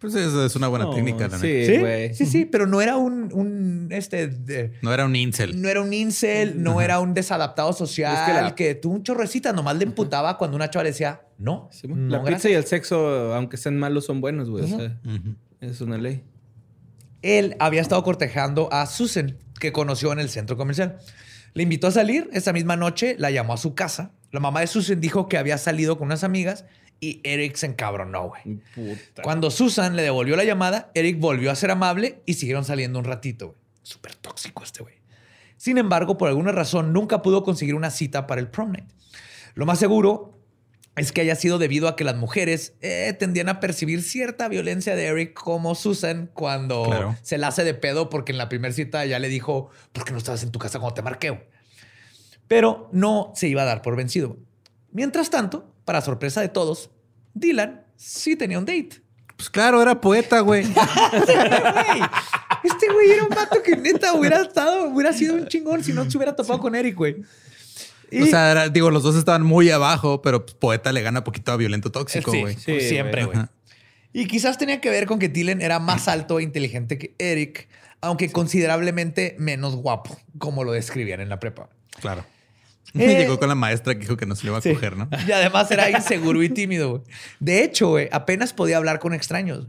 Pues 0.00 0.14
eso 0.14 0.46
es 0.46 0.54
una 0.54 0.68
buena 0.68 0.84
No, 0.84 0.94
técnica, 0.94 1.26
la 1.26 1.36
neta. 1.36 1.38
sí. 1.40 1.66
Sí, 1.66 1.76
güey. 1.78 2.14
sí, 2.14 2.24
sí, 2.26 2.44
pero 2.44 2.66
no 2.68 2.80
era 2.80 2.96
un, 2.96 3.30
un, 3.32 3.88
este, 3.90 4.28
de- 4.28 4.72
No 4.80 4.94
era 4.94 5.04
un 5.04 5.16
incel. 5.16 5.60
no 5.60 5.68
era 5.68 5.80
un 5.82 5.92
incel, 5.92 6.62
no 6.62 6.80
era 6.80 7.00
un 7.00 7.14
desadaptado 7.14 7.72
social 7.72 8.14
Es 8.14 8.20
que 8.36 8.40
la- 8.42 8.54
que 8.54 8.74
tuvo 8.76 8.94
un 8.94 9.02
chorrecita, 9.02 9.52
nomás 9.52 9.76
le 9.76 9.84
emputaba 9.84 10.38
cuando 10.38 10.56
una 10.56 10.70
chava 10.70 10.84
le 10.84 10.90
decía, 10.90 11.22
no, 11.38 11.68
Sí, 11.72 11.88
bueno, 11.88 12.04
no, 12.04 12.10
la 12.10 12.18
pizza 12.20 12.30
gracias". 12.30 12.52
y 12.52 12.54
el 12.54 12.64
sexo, 12.64 13.34
aunque 13.34 13.56
sean 13.56 13.76
malos, 13.76 14.04
son 14.06 14.20
buenos, 14.20 14.48
güey. 14.50 14.64
O 14.64 14.68
sea, 14.68 15.00
Ujú. 15.04 15.34
es 15.60 15.80
una 15.80 15.98
ley. 15.98 16.22
Él 17.22 17.56
había 17.58 17.80
estado 17.80 18.02
cortejando 18.04 18.68
a 18.72 18.86
Susan, 18.86 19.36
que 19.58 19.72
conoció 19.72 20.12
en 20.12 20.20
el 20.20 20.28
centro 20.28 20.56
comercial. 20.56 20.98
Le 21.54 21.64
invitó 21.64 21.88
a 21.88 21.90
salir 21.90 22.30
esa 22.32 22.52
misma 22.52 22.76
noche, 22.76 23.16
la 23.18 23.30
llamó 23.32 23.54
a 23.54 23.56
su 23.56 23.74
casa. 23.74 24.12
La 24.30 24.38
mamá 24.38 24.60
de 24.60 24.68
Susan 24.68 25.00
dijo 25.00 25.28
que 25.28 25.38
había 25.38 25.58
salido 25.58 25.98
con 25.98 26.06
unas 26.06 26.22
amigas 26.22 26.66
y 27.00 27.20
Eric 27.24 27.56
se 27.56 27.66
encabronó, 27.66 28.28
güey. 28.28 28.60
Puta. 28.74 29.22
Cuando 29.22 29.50
Susan 29.50 29.94
le 29.96 30.02
devolvió 30.02 30.34
la 30.36 30.44
llamada, 30.44 30.90
Eric 30.94 31.18
volvió 31.20 31.50
a 31.50 31.54
ser 31.54 31.70
amable 31.70 32.22
y 32.26 32.34
siguieron 32.34 32.64
saliendo 32.64 32.98
un 32.98 33.04
ratito. 33.04 33.46
güey. 33.48 33.58
Súper 33.82 34.14
tóxico 34.16 34.62
este 34.64 34.82
güey. 34.82 34.94
Sin 35.56 35.78
embargo, 35.78 36.18
por 36.18 36.28
alguna 36.28 36.52
razón, 36.52 36.92
nunca 36.92 37.22
pudo 37.22 37.42
conseguir 37.42 37.74
una 37.74 37.90
cita 37.90 38.26
para 38.26 38.40
el 38.40 38.48
prom 38.48 38.72
night. 38.72 38.88
Lo 39.54 39.66
más 39.66 39.78
seguro 39.78 40.38
es 40.96 41.12
que 41.12 41.20
haya 41.20 41.36
sido 41.36 41.58
debido 41.58 41.86
a 41.88 41.94
que 41.96 42.02
las 42.04 42.16
mujeres 42.16 42.74
eh, 42.80 43.14
tendían 43.18 43.48
a 43.48 43.60
percibir 43.60 44.02
cierta 44.02 44.48
violencia 44.48 44.94
de 44.96 45.06
Eric 45.06 45.34
como 45.34 45.74
Susan 45.76 46.28
cuando 46.34 46.82
Claro. 46.84 47.16
se 47.22 47.38
la 47.38 47.48
hace 47.48 47.62
de 47.64 47.74
pedo 47.74 48.08
porque 48.10 48.32
en 48.32 48.38
la 48.38 48.48
primera 48.48 48.74
cita 48.74 49.04
ya 49.06 49.18
le 49.20 49.28
dijo, 49.28 49.70
¿por 49.92 50.04
qué 50.04 50.10
no 50.12 50.18
estabas 50.18 50.42
en 50.42 50.50
tu 50.50 50.58
casa 50.58 50.78
cuando 50.80 50.94
te 50.94 51.02
marqué? 51.02 51.30
güey?". 51.30 51.42
Pero 52.48 52.88
no 52.92 53.32
se 53.34 53.48
iba 53.48 53.62
a 53.62 53.66
dar 53.66 53.82
por 53.82 53.94
vencido. 53.96 54.36
Mientras 54.90 55.30
tanto, 55.30 55.72
para 55.88 56.02
sorpresa 56.02 56.42
de 56.42 56.50
todos, 56.50 56.90
Dylan 57.32 57.82
sí 57.96 58.36
tenía 58.36 58.58
un 58.58 58.66
date. 58.66 59.00
Pues 59.38 59.48
claro, 59.48 59.80
era 59.80 59.98
poeta, 59.98 60.40
güey. 60.40 60.64
Güey, 61.22 62.02
Este 62.62 62.92
güey 62.92 63.10
era 63.10 63.22
un 63.22 63.30
vato 63.30 63.62
que 63.62 63.74
neta 63.74 64.12
hubiera 64.12 64.42
estado, 64.42 64.88
hubiera 64.90 65.14
sido 65.14 65.34
un 65.34 65.46
chingón 65.48 65.82
si 65.82 65.94
no 65.94 66.10
se 66.10 66.18
hubiera 66.18 66.36
topado 66.36 66.58
con 66.60 66.74
Eric, 66.74 66.94
güey. 66.94 67.16
Y- 68.10 68.22
O 68.22 68.26
sea, 68.26 68.50
era- 68.50 68.68
digo, 68.68 68.90
los 68.90 69.02
dos 69.02 69.16
estaban 69.16 69.42
muy 69.42 69.70
abajo, 69.70 70.20
pero 70.20 70.44
pues, 70.44 70.54
poeta 70.56 70.92
le 70.92 71.00
gana 71.00 71.24
poquito 71.24 71.52
a 71.52 71.56
violento 71.56 71.90
tóxico, 71.90 72.32
güey. 72.32 72.54
sí, 72.56 72.80
Sí, 72.80 72.88
siempre, 72.88 73.24
güey. 73.24 73.36
güey. 73.38 73.48
Y 74.12 74.26
quizás 74.26 74.58
tenía 74.58 74.80
que 74.82 74.90
ver 74.90 75.06
con 75.06 75.18
que 75.18 75.28
Dylan 75.30 75.62
era 75.62 75.78
más 75.78 76.06
alto 76.08 76.38
e 76.38 76.42
inteligente 76.42 76.98
que 76.98 77.14
Eric, 77.18 77.68
aunque 78.02 78.30
considerablemente 78.30 79.36
menos 79.38 79.74
guapo, 79.76 80.18
como 80.38 80.64
lo 80.64 80.72
describían 80.72 81.20
en 81.20 81.28
la 81.30 81.38
prepa. 81.40 81.70
Claro. 82.00 82.24
Eh, 82.98 83.18
Llegó 83.18 83.38
con 83.38 83.48
la 83.48 83.54
maestra 83.54 83.94
que 83.94 84.00
dijo 84.00 84.16
que 84.16 84.24
no 84.26 84.34
se 84.34 84.44
le 84.44 84.48
iba 84.50 84.58
a 84.58 84.62
Sí. 84.62 84.72
coger, 84.72 84.96
¿no? 84.96 85.08
Y 85.26 85.32
además 85.32 85.70
era 85.70 85.90
inseguro 85.90 86.42
y 86.42 86.48
tímido. 86.48 86.90
güey. 86.90 87.02
De 87.40 87.62
hecho, 87.62 87.88
güey, 87.88 88.08
apenas 88.12 88.52
podía 88.52 88.76
hablar 88.78 88.98
con 88.98 89.12
extraños. 89.14 89.66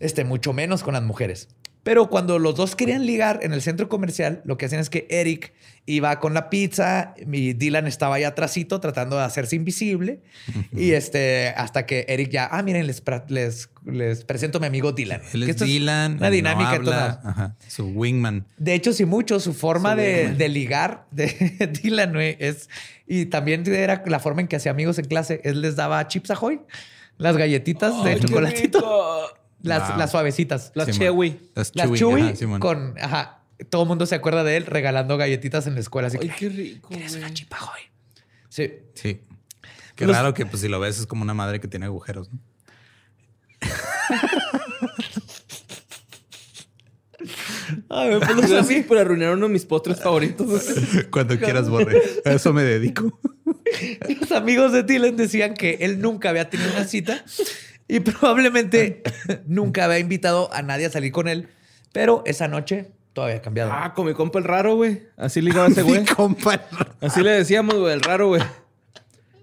Este, 0.00 0.24
mucho 0.24 0.52
menos 0.52 0.82
con 0.82 0.94
las 0.94 1.02
mujeres. 1.02 1.48
Pero 1.82 2.08
cuando 2.08 2.38
los 2.38 2.54
dos 2.54 2.76
querían 2.76 3.06
ligar 3.06 3.40
en 3.42 3.52
el 3.52 3.60
centro 3.60 3.88
comercial, 3.88 4.40
lo 4.44 4.56
que 4.56 4.66
hacían 4.66 4.80
es 4.80 4.88
que 4.88 5.06
Eric 5.10 5.52
iba 5.84 6.20
con 6.20 6.32
la 6.32 6.48
pizza 6.48 7.14
y 7.18 7.54
Dylan 7.54 7.88
estaba 7.88 8.14
ahí 8.16 8.24
atrásito 8.24 8.78
tratando 8.80 9.16
de 9.16 9.24
hacerse 9.24 9.56
invisible. 9.56 10.20
Y 10.72 10.92
este, 10.92 11.48
hasta 11.48 11.84
que 11.84 12.04
Eric 12.08 12.30
ya, 12.30 12.48
ah, 12.52 12.62
miren, 12.62 12.86
les, 12.86 13.02
les, 13.28 13.68
les 13.84 14.24
presento 14.24 14.58
a 14.58 14.60
mi 14.60 14.68
amigo 14.68 14.92
Dylan. 14.92 15.22
Él 15.32 15.42
es 15.42 15.58
Dylan. 15.58 16.18
La 16.20 16.30
dinámica 16.30 16.78
no 16.78 16.92
habla, 16.92 17.56
su 17.66 17.86
wingman. 17.86 18.46
De 18.58 18.74
hecho, 18.74 18.92
sí, 18.92 19.04
mucho 19.04 19.40
su 19.40 19.52
forma 19.52 19.96
de, 19.96 20.34
de, 20.34 20.48
ligar 20.48 21.06
de 21.10 21.26
Dylan 21.82 22.14
es. 22.16 22.68
Y 23.08 23.26
también 23.26 23.66
era 23.66 24.04
la 24.06 24.20
forma 24.20 24.40
en 24.40 24.46
que 24.46 24.54
hacía 24.54 24.70
amigos 24.70 25.00
en 25.00 25.06
clase. 25.06 25.40
Él 25.42 25.62
les 25.62 25.74
daba 25.74 26.06
chips 26.06 26.30
ahoy, 26.30 26.60
las 27.18 27.36
galletitas 27.36 28.04
de 28.04 28.20
chocolatito. 28.20 29.41
Las, 29.62 30.10
suavecitas. 30.10 30.72
Las 30.74 30.90
chewy. 30.90 31.38
Las, 31.54 31.72
chewy 31.72 32.34
con... 32.58 32.94
Ajá. 33.00 33.38
Todo 33.70 33.82
el 33.82 33.88
mundo 33.88 34.06
se 34.06 34.16
acuerda 34.16 34.42
de 34.42 34.56
él 34.56 34.66
regalando 34.66 35.16
galletitas 35.16 35.66
en 35.66 35.74
la 35.74 35.80
escuela. 35.80 36.08
Así 36.08 36.18
Ay, 36.20 36.32
qué 36.36 36.48
rico. 36.48 36.88
¿Quieres 36.88 37.14
una 37.14 37.32
chipa 37.32 37.58
hoy? 37.62 37.80
Sí. 38.48 38.72
Sí. 38.94 39.20
Qué 39.94 40.06
raro 40.06 40.34
que 40.34 40.46
pues 40.46 40.62
si 40.62 40.68
lo 40.68 40.80
ves 40.80 40.98
es 40.98 41.06
como 41.06 41.22
una 41.22 41.34
madre 41.34 41.60
que 41.60 41.68
tiene 41.68 41.86
agujeros, 41.86 42.32
¿no? 42.32 42.40
Ay, 47.88 48.10
me 48.10 48.26
pongo 48.26 48.56
así 48.56 48.80
por 48.82 48.98
arruinar 48.98 49.34
uno 49.34 49.46
de 49.46 49.52
mis 49.52 49.64
postres 49.64 50.00
favoritos. 50.00 50.64
Cuando 51.10 51.38
quieras, 51.38 51.68
Borre. 51.68 52.00
A 52.24 52.32
eso 52.32 52.52
me 52.52 52.62
dedico. 52.62 53.18
Los 54.20 54.32
amigos 54.32 54.72
de 54.72 54.82
Dylan 54.82 55.16
decían 55.16 55.54
que 55.54 55.78
él 55.80 56.00
nunca 56.00 56.30
había 56.30 56.50
tenido 56.50 56.70
una 56.72 56.84
cita 56.84 57.24
y 57.88 58.00
probablemente 58.00 59.02
nunca 59.46 59.84
había 59.84 59.98
invitado 59.98 60.52
a 60.52 60.62
nadie 60.62 60.86
a 60.86 60.90
salir 60.90 61.12
con 61.12 61.28
él, 61.28 61.48
pero 61.92 62.22
esa 62.26 62.48
noche 62.48 62.90
todo 63.12 63.26
había 63.26 63.42
cambiado. 63.42 63.70
Ah, 63.72 63.92
con 63.94 64.06
mi 64.06 64.14
compa 64.14 64.38
el 64.38 64.44
raro, 64.44 64.76
güey. 64.76 65.02
Así 65.16 65.40
ligaba 65.40 65.68
ese 65.68 65.82
güey. 65.82 66.04
compa. 66.04 66.62
Así 67.00 67.22
le 67.22 67.30
decíamos, 67.30 67.74
güey, 67.74 67.92
el 67.92 68.00
raro, 68.00 68.28
güey. 68.28 68.42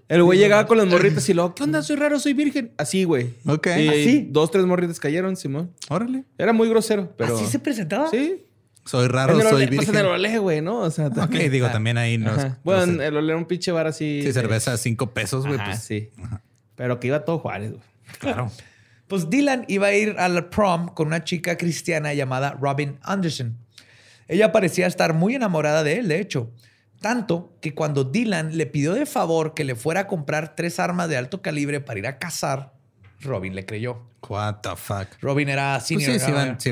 El 0.08 0.24
güey 0.24 0.40
llegaba 0.40 0.66
con 0.66 0.76
las 0.76 0.88
morritas 0.88 1.28
y 1.28 1.34
luego, 1.34 1.54
¿qué 1.54 1.62
onda? 1.62 1.82
Soy 1.82 1.94
raro, 1.94 2.18
soy 2.18 2.32
virgen. 2.32 2.72
Así, 2.78 3.04
güey. 3.04 3.34
Ok. 3.46 3.68
Y 3.78 3.88
¿Así? 3.88 4.28
Dos, 4.28 4.50
tres 4.50 4.64
morritas 4.64 4.98
cayeron, 4.98 5.36
Simón. 5.36 5.72
Órale. 5.88 6.24
Era 6.36 6.52
muy 6.52 6.68
grosero, 6.68 7.14
pero... 7.16 7.36
¿Así 7.36 7.46
se 7.46 7.60
presentaba? 7.60 8.10
Sí. 8.10 8.44
Soy 8.84 9.06
raro, 9.06 9.40
soy 9.40 9.66
virgen. 9.66 9.76
Pues 9.76 9.88
en 9.90 9.96
el 9.96 10.06
olé, 10.06 10.38
güey, 10.38 10.62
¿no? 10.62 10.78
O 10.78 10.90
sea, 10.90 11.10
también. 11.10 11.46
Ok, 11.46 11.52
digo, 11.52 11.68
también 11.68 11.96
ahí 11.96 12.18
no... 12.18 12.32
Bueno, 12.64 13.00
el 13.00 13.16
olé 13.16 13.28
era 13.28 13.36
un 13.36 13.44
pinche 13.44 13.70
bar 13.70 13.86
así... 13.86 14.22
Sí, 14.24 14.32
cerveza 14.32 14.72
a 14.72 14.78
cinco 14.78 15.14
pesos, 15.14 15.46
güey. 15.46 15.58
Pues. 15.64 15.80
sí. 15.80 16.10
Pero 16.74 16.98
que 16.98 17.06
iba 17.06 17.24
todo 17.24 17.38
Juárez, 17.38 17.70
güey. 17.70 17.82
Claro. 18.18 18.50
Pues 19.10 19.28
Dylan 19.28 19.64
iba 19.66 19.88
a 19.88 19.92
ir 19.92 20.14
al 20.20 20.50
prom 20.50 20.86
con 20.86 21.08
una 21.08 21.24
chica 21.24 21.56
cristiana 21.56 22.14
llamada 22.14 22.52
Robin 22.52 22.96
Anderson. 23.02 23.58
Ella 24.28 24.52
parecía 24.52 24.86
estar 24.86 25.14
muy 25.14 25.34
enamorada 25.34 25.82
de 25.82 25.98
él, 25.98 26.06
de 26.06 26.20
hecho. 26.20 26.52
Tanto 27.00 27.56
que 27.60 27.74
cuando 27.74 28.04
Dylan 28.04 28.56
le 28.56 28.66
pidió 28.66 28.94
de 28.94 29.06
favor 29.06 29.52
que 29.52 29.64
le 29.64 29.74
fuera 29.74 30.02
a 30.02 30.06
comprar 30.06 30.54
tres 30.54 30.78
armas 30.78 31.08
de 31.08 31.16
alto 31.16 31.42
calibre 31.42 31.80
para 31.80 31.98
ir 31.98 32.06
a 32.06 32.20
cazar, 32.20 32.72
Robin 33.20 33.56
le 33.56 33.66
creyó. 33.66 34.00
What 34.28 34.58
the 34.62 34.76
fuck. 34.76 35.08
Robin 35.20 35.48
era 35.48 35.74
pues 35.74 35.86
senior. 35.88 36.12
sí, 36.12 36.18
sí, 36.58 36.68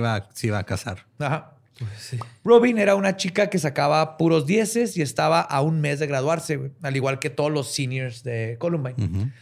iba, 0.49 0.59
a 0.59 0.63
cazar. 0.65 1.07
Ajá. 1.19 1.55
Pues 1.79 2.17
Robin 2.45 2.79
era 2.79 2.95
una 2.95 3.17
chica 3.17 3.51
que 3.51 3.59
sacaba 3.59 4.17
puros 4.17 4.47
dieces 4.47 4.97
y 4.97 5.03
estaba 5.03 5.41
a 5.41 5.61
un 5.61 5.81
mes 5.81 5.99
de 5.99 6.07
graduarse, 6.07 6.73
al 6.83 6.97
igual 6.97 7.19
que 7.19 7.31
todos 7.31 7.51
los 7.51 7.73
seniors 7.73 8.23
de 8.23 8.57
Columbine. 8.59 9.33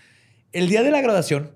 El 0.52 0.68
día 0.68 0.82
de 0.82 0.90
la 0.90 1.00
graduación, 1.00 1.52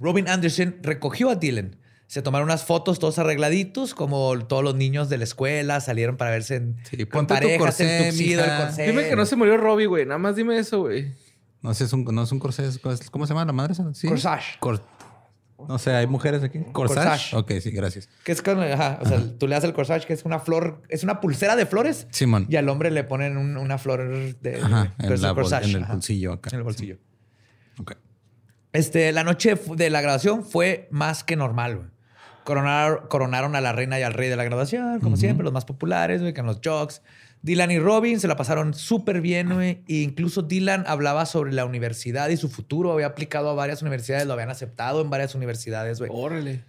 Robin 0.00 0.28
Anderson 0.28 0.76
recogió 0.82 1.30
a 1.30 1.36
Dylan. 1.36 1.76
Se 2.06 2.22
tomaron 2.22 2.46
unas 2.46 2.64
fotos 2.64 2.98
todos 2.98 3.20
arregladitos, 3.20 3.94
como 3.94 4.36
todos 4.46 4.64
los 4.64 4.74
niños 4.74 5.08
de 5.08 5.18
la 5.18 5.24
escuela 5.24 5.80
salieron 5.80 6.16
para 6.16 6.32
verse 6.32 6.56
en, 6.56 6.76
sí, 6.82 7.06
con 7.06 7.28
parejas, 7.28 7.78
el 7.78 8.16
Dime 8.16 9.08
que 9.08 9.14
no 9.14 9.24
se 9.26 9.36
murió 9.36 9.56
Robbie, 9.56 9.86
güey. 9.86 10.06
Nada 10.06 10.18
más 10.18 10.34
dime 10.34 10.58
eso, 10.58 10.80
güey. 10.80 11.14
No 11.62 11.72
sé, 11.72 11.84
es 11.84 11.92
un, 11.92 12.04
no 12.04 12.24
es 12.24 12.32
un 12.32 12.40
corsé. 12.40 12.68
¿Cómo 13.12 13.26
se 13.26 13.32
llama 13.32 13.44
la 13.44 13.52
madre? 13.52 13.74
¿Sí? 13.92 14.08
Corsage. 14.08 14.58
no 15.68 15.78
sé, 15.78 15.92
¿hay 15.92 16.08
mujeres 16.08 16.42
aquí? 16.42 16.58
¿Corsage? 16.72 17.36
Ok, 17.36 17.52
sí, 17.60 17.70
gracias. 17.70 18.08
Que 18.24 18.32
es 18.32 18.42
con, 18.42 18.60
ajá, 18.60 18.98
o 19.02 19.06
sea, 19.06 19.22
tú 19.38 19.46
le 19.46 19.54
das 19.54 19.62
el 19.62 19.72
corsage, 19.72 20.04
que 20.04 20.14
es 20.14 20.24
una 20.24 20.40
flor, 20.40 20.82
es 20.88 21.04
una 21.04 21.20
pulsera 21.20 21.54
de 21.54 21.64
flores. 21.66 22.08
Simón. 22.10 22.46
Y 22.48 22.56
al 22.56 22.68
hombre 22.70 22.90
le 22.90 23.04
ponen 23.04 23.36
una 23.36 23.78
flor 23.78 24.34
de, 24.40 24.60
ajá, 24.60 24.94
en, 24.98 25.12
el 25.12 25.34
bolsillo 25.34 26.32
acá. 26.32 26.50
En 26.50 26.56
el 26.56 26.64
bolsillo. 26.64 26.98
Ok. 27.78 27.92
Este, 28.72 29.10
la 29.12 29.24
noche 29.24 29.54
de 29.76 29.90
la 29.90 30.00
graduación 30.00 30.44
fue 30.44 30.88
más 30.90 31.24
que 31.24 31.36
normal. 31.36 31.90
coronaron 32.44 33.56
a 33.56 33.60
la 33.60 33.72
reina 33.72 33.98
y 33.98 34.02
al 34.02 34.14
rey 34.14 34.28
de 34.28 34.36
la 34.36 34.44
graduación, 34.44 35.00
como 35.00 35.16
siempre, 35.16 35.44
los 35.44 35.52
más 35.52 35.64
populares, 35.64 36.20
güey, 36.20 36.34
con 36.34 36.46
los 36.46 36.60
jokes. 36.64 37.00
Dylan 37.42 37.70
y 37.70 37.78
Robin 37.78 38.20
se 38.20 38.28
la 38.28 38.36
pasaron 38.36 38.74
súper 38.74 39.20
bien, 39.20 39.54
güey. 39.54 39.82
E 39.88 40.02
incluso 40.02 40.42
Dylan 40.42 40.84
hablaba 40.86 41.24
sobre 41.26 41.52
la 41.52 41.64
universidad 41.64 42.28
y 42.28 42.36
su 42.36 42.48
futuro. 42.48 42.92
Había 42.92 43.06
aplicado 43.06 43.48
a 43.50 43.54
varias 43.54 43.80
universidades, 43.82 44.26
lo 44.26 44.34
habían 44.34 44.50
aceptado 44.50 45.00
en 45.00 45.10
varias 45.10 45.34
universidades, 45.34 45.98
güey. 45.98 46.10
Órale. 46.12 46.64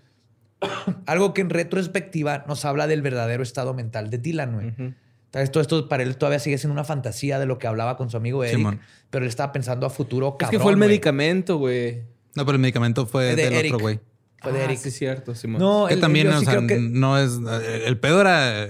Algo 1.06 1.34
que 1.34 1.42
en 1.42 1.50
retrospectiva 1.50 2.46
nos 2.48 2.64
habla 2.64 2.88
del 2.88 3.02
verdadero 3.02 3.44
estado 3.44 3.74
mental 3.74 4.10
de 4.10 4.18
Dylan, 4.18 4.54
güey. 4.54 4.96
Esto, 5.34 5.62
esto 5.62 5.88
para 5.88 6.04
él 6.04 6.18
todavía 6.18 6.40
sigue 6.40 6.58
siendo 6.58 6.74
una 6.74 6.84
fantasía 6.84 7.40
de 7.40 7.46
lo 7.46 7.58
que 7.58 7.68
hablaba 7.68 7.96
con 7.96 8.10
su 8.10 8.18
amigo 8.18 8.44
Eric. 8.44 8.80
pero 9.10 9.24
él 9.24 9.30
estaba 9.30 9.54
pensando 9.54 9.86
a 9.86 9.90
futuro 9.90 10.38
cabrón, 10.38 10.56
Es 10.56 10.60
que 10.60 10.62
fue 10.62 10.72
el 10.72 10.78
medicamento, 10.78 11.58
güey. 11.58 12.04
No, 12.36 12.46
pero 12.46 12.56
el 12.56 12.60
medicamento 12.60 13.06
fue 13.06 13.36
del 13.36 13.66
otro 13.66 13.80
güey. 13.80 14.00
Fue 14.40 14.52
de 14.52 14.62
ah, 14.62 14.64
Eric. 14.66 14.80
Sí, 14.80 14.92
cierto, 14.92 15.36
Simón. 15.36 15.62
No, 15.62 15.86
que 15.88 15.98
también, 15.98 16.28
o 16.28 16.42
sea, 16.42 16.60
no 16.62 17.18
es... 17.18 17.40
El 17.86 17.98
pedo 18.00 18.22
era... 18.22 18.66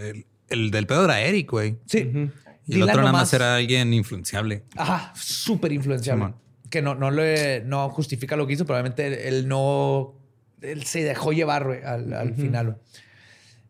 El, 0.49 0.69
del 0.69 0.85
pedo 0.85 1.05
era 1.05 1.21
Eric, 1.21 1.49
güey. 1.49 1.77
Sí. 1.85 2.29
Y 2.67 2.75
el 2.75 2.83
otro 2.83 2.97
nada 2.97 3.13
más 3.13 3.33
era 3.33 3.55
alguien 3.55 3.93
influenciable. 3.93 4.63
Ajá, 4.75 5.13
súper 5.15 5.71
influenciable. 5.71 6.33
Que 6.69 6.81
no, 6.81 6.93
no, 6.93 7.09
le, 7.09 7.63
no 7.63 7.89
justifica 7.89 8.35
lo 8.35 8.45
que 8.45 8.53
hizo. 8.53 8.65
Probablemente 8.65 9.27
él, 9.27 9.47
no... 9.47 10.13
Él 10.61 10.83
se 10.83 11.03
dejó 11.03 11.31
llevar, 11.31 11.65
güey, 11.65 11.81
al, 11.83 12.13
al 12.13 12.35
final, 12.35 12.65
güey. 12.67 12.77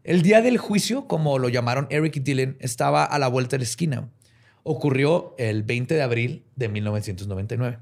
El 0.04 0.24
día 0.24 0.42
del 0.42 0.58
juicio, 0.58 1.08
como 1.08 1.38
lo 1.38 1.48
llamaron 1.48 1.86
Eric 1.92 2.16
y 2.16 2.20
Dylan, 2.22 2.58
estaba 2.60 3.06
a 3.06 3.20
la 3.20 3.28
vuelta 3.28 3.52
de 3.52 3.60
la 3.60 3.66
esquina. 3.66 4.10
Ocurrió 4.64 5.36
el 5.38 5.62
20 5.62 5.94
de 5.94 6.02
abril 6.02 6.44
de 6.56 6.70
1999. 6.70 7.78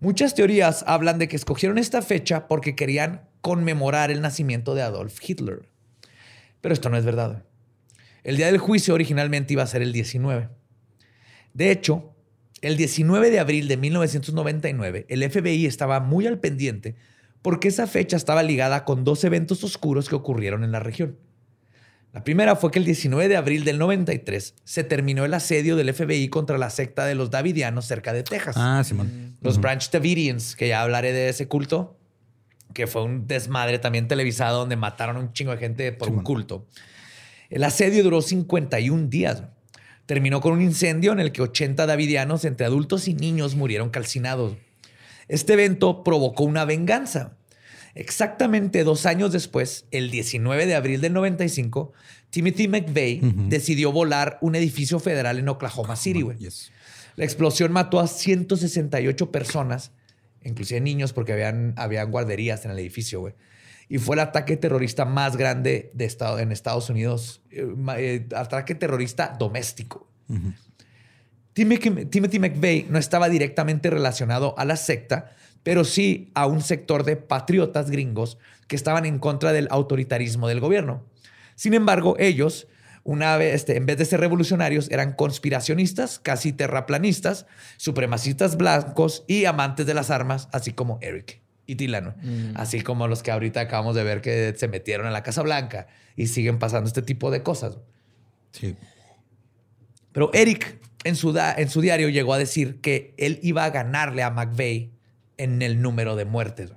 Muchas 0.00 0.34
teorías 0.34 0.84
hablan 0.88 1.20
de 1.20 1.28
que 1.28 1.36
escogieron 1.36 1.78
esta 1.78 2.02
fecha 2.02 2.48
porque 2.48 2.74
querían 2.74 3.28
conmemorar 3.42 4.10
el 4.10 4.22
nacimiento 4.22 4.74
de 4.74 4.82
Adolf 4.82 5.20
Hitler. 5.22 5.68
Pero 6.60 6.72
esto 6.72 6.88
no 6.88 6.96
es 6.96 7.04
verdad. 7.04 7.44
El 8.24 8.36
día 8.36 8.46
del 8.46 8.58
juicio 8.58 8.94
originalmente 8.94 9.52
iba 9.52 9.62
a 9.62 9.68
ser 9.68 9.82
el 9.82 9.92
19. 9.92 10.48
De 11.54 11.70
hecho, 11.70 12.12
el 12.60 12.76
19 12.76 13.30
de 13.30 13.38
abril 13.38 13.68
de 13.68 13.76
1999, 13.76 15.06
el 15.08 15.30
FBI 15.30 15.66
estaba 15.66 16.00
muy 16.00 16.26
al 16.26 16.40
pendiente 16.40 16.96
porque 17.40 17.68
esa 17.68 17.86
fecha 17.86 18.16
estaba 18.16 18.42
ligada 18.42 18.84
con 18.84 19.04
dos 19.04 19.22
eventos 19.22 19.62
oscuros 19.62 20.08
que 20.08 20.16
ocurrieron 20.16 20.64
en 20.64 20.72
la 20.72 20.80
región. 20.80 21.16
La 22.16 22.24
primera 22.24 22.56
fue 22.56 22.70
que 22.70 22.78
el 22.78 22.86
19 22.86 23.28
de 23.28 23.36
abril 23.36 23.64
del 23.64 23.78
93 23.78 24.54
se 24.64 24.84
terminó 24.84 25.26
el 25.26 25.34
asedio 25.34 25.76
del 25.76 25.92
FBI 25.92 26.30
contra 26.30 26.56
la 26.56 26.70
secta 26.70 27.04
de 27.04 27.14
los 27.14 27.30
Davidianos 27.30 27.84
cerca 27.84 28.14
de 28.14 28.22
Texas. 28.22 28.56
Ah, 28.56 28.82
Simón. 28.82 29.36
Los 29.42 29.60
Branch 29.60 29.90
Davidians, 29.90 30.56
que 30.56 30.66
ya 30.66 30.80
hablaré 30.80 31.12
de 31.12 31.28
ese 31.28 31.46
culto, 31.46 31.98
que 32.72 32.86
fue 32.86 33.04
un 33.04 33.26
desmadre 33.26 33.78
también 33.78 34.08
televisado 34.08 34.60
donde 34.60 34.76
mataron 34.76 35.18
a 35.18 35.20
un 35.20 35.34
chingo 35.34 35.50
de 35.52 35.58
gente 35.58 35.92
por 35.92 36.08
un 36.08 36.22
culto. 36.22 36.66
El 37.50 37.62
asedio 37.64 38.02
duró 38.02 38.22
51 38.22 39.08
días. 39.08 39.42
Terminó 40.06 40.40
con 40.40 40.54
un 40.54 40.62
incendio 40.62 41.12
en 41.12 41.20
el 41.20 41.32
que 41.32 41.42
80 41.42 41.84
davidianos, 41.84 42.46
entre 42.46 42.64
adultos 42.64 43.08
y 43.08 43.14
niños, 43.14 43.56
murieron 43.56 43.90
calcinados. 43.90 44.56
Este 45.28 45.52
evento 45.52 46.02
provocó 46.02 46.44
una 46.44 46.64
venganza 46.64 47.35
Exactamente 47.96 48.84
dos 48.84 49.06
años 49.06 49.32
después, 49.32 49.86
el 49.90 50.10
19 50.10 50.66
de 50.66 50.74
abril 50.74 51.00
del 51.00 51.14
95, 51.14 51.94
Timothy 52.28 52.68
McVeigh 52.68 53.20
decidió 53.48 53.90
volar 53.90 54.36
un 54.42 54.54
edificio 54.54 55.00
federal 55.00 55.38
en 55.38 55.48
Oklahoma 55.48 55.96
City, 55.96 56.20
güey. 56.20 56.36
La 57.16 57.24
explosión 57.24 57.72
mató 57.72 57.98
a 57.98 58.06
168 58.06 59.32
personas, 59.32 59.92
inclusive 60.44 60.82
niños, 60.82 61.14
porque 61.14 61.32
habían, 61.32 61.72
habían 61.78 62.10
guarderías 62.10 62.66
en 62.66 62.72
el 62.72 62.78
edificio, 62.78 63.20
güey. 63.20 63.34
Y 63.88 63.96
fue 63.96 64.16
el 64.16 64.20
ataque 64.20 64.58
terrorista 64.58 65.06
más 65.06 65.38
grande 65.38 65.90
de 65.94 66.04
estado, 66.04 66.38
en 66.38 66.52
Estados 66.52 66.90
Unidos, 66.90 67.40
eh, 67.50 67.66
eh, 67.96 68.26
ataque 68.36 68.74
terrorista 68.74 69.34
doméstico. 69.38 70.06
Timothy 71.54 72.38
McVeigh 72.38 72.88
no 72.90 72.98
estaba 72.98 73.30
directamente 73.30 73.88
relacionado 73.88 74.54
a 74.58 74.66
la 74.66 74.76
secta, 74.76 75.34
pero 75.66 75.82
sí 75.82 76.30
a 76.34 76.46
un 76.46 76.62
sector 76.62 77.02
de 77.02 77.16
patriotas 77.16 77.90
gringos 77.90 78.38
que 78.68 78.76
estaban 78.76 79.04
en 79.04 79.18
contra 79.18 79.52
del 79.52 79.66
autoritarismo 79.72 80.46
del 80.46 80.60
gobierno. 80.60 81.04
Sin 81.56 81.74
embargo, 81.74 82.14
ellos, 82.20 82.68
una 83.02 83.36
vez, 83.36 83.52
este, 83.56 83.76
en 83.76 83.84
vez 83.84 83.98
de 83.98 84.04
ser 84.04 84.20
revolucionarios, 84.20 84.88
eran 84.92 85.14
conspiracionistas, 85.14 86.20
casi 86.20 86.52
terraplanistas, 86.52 87.46
supremacistas 87.78 88.56
blancos 88.56 89.24
y 89.26 89.46
amantes 89.46 89.86
de 89.86 89.94
las 89.94 90.10
armas, 90.10 90.48
así 90.52 90.72
como 90.72 91.00
Eric. 91.02 91.40
y 91.66 91.74
Dylan. 91.74 92.14
Así 92.54 92.82
como 92.82 93.08
los 93.08 93.24
que 93.24 93.32
ahorita 93.32 93.58
acabamos 93.58 93.96
de 93.96 94.04
ver 94.04 94.20
que 94.20 94.54
se 94.56 94.68
metieron 94.68 95.08
en 95.08 95.12
la 95.12 95.24
Casa 95.24 95.42
Blanca 95.42 95.88
y 96.14 96.28
siguen 96.28 96.60
pasando 96.60 96.86
este 96.86 97.02
tipo 97.02 97.32
de 97.32 97.42
cosas. 97.42 97.78
Sí. 98.52 98.76
Pero 100.12 100.30
Eric 100.32 100.78
en 101.02 101.16
su, 101.16 101.36
en 101.36 101.68
su 101.68 101.80
diario 101.80 102.08
llegó 102.08 102.34
a 102.34 102.38
decir 102.38 102.80
que 102.80 103.14
él 103.18 103.40
iba 103.42 103.64
a 103.64 103.70
ganarle 103.70 104.22
a 104.22 104.30
McVeigh 104.30 104.95
en 105.38 105.62
el 105.62 105.82
número 105.82 106.16
de 106.16 106.24
muertes. 106.24 106.72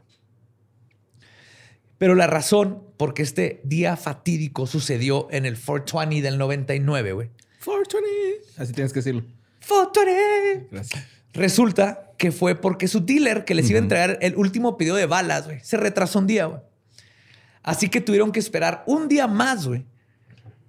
Pero 1.98 2.16
la 2.16 2.28
razón 2.28 2.84
por 2.98 3.14
qué 3.14 3.22
este 3.22 3.62
día 3.64 3.98
fatídico 3.98 4.68
sucedió 4.68 5.28
en 5.32 5.46
el 5.46 5.56
420 5.56 6.22
del 6.22 6.38
99, 6.38 7.14
güey. 7.14 7.30
420. 7.64 8.62
Así 8.62 8.74
tienes 8.74 8.94
que 8.94 9.00
decirlo. 9.00 9.24
420. 9.68 10.68
Gracias. 10.72 11.04
Resulta 11.34 12.12
que 12.18 12.32
fue 12.32 12.56
porque 12.56 12.88
su 12.88 13.02
dealer 13.02 13.46
que 13.46 13.54
les 13.54 13.70
iba 13.70 13.80
a 13.80 13.84
entregar 13.84 14.18
el 14.22 14.36
último 14.36 14.78
pedido 14.78 14.96
de 14.96 15.06
balas, 15.06 15.46
güey, 15.46 15.60
se 15.62 15.78
retrasó 15.78 16.20
un 16.20 16.28
día, 16.28 16.46
güey. 16.46 16.62
Así 17.64 17.90
que 17.90 18.02
tuvieron 18.02 18.32
que 18.32 18.40
esperar 18.40 18.84
un 18.88 19.08
día 19.08 19.28
más, 19.28 19.68
güey. 19.68 19.86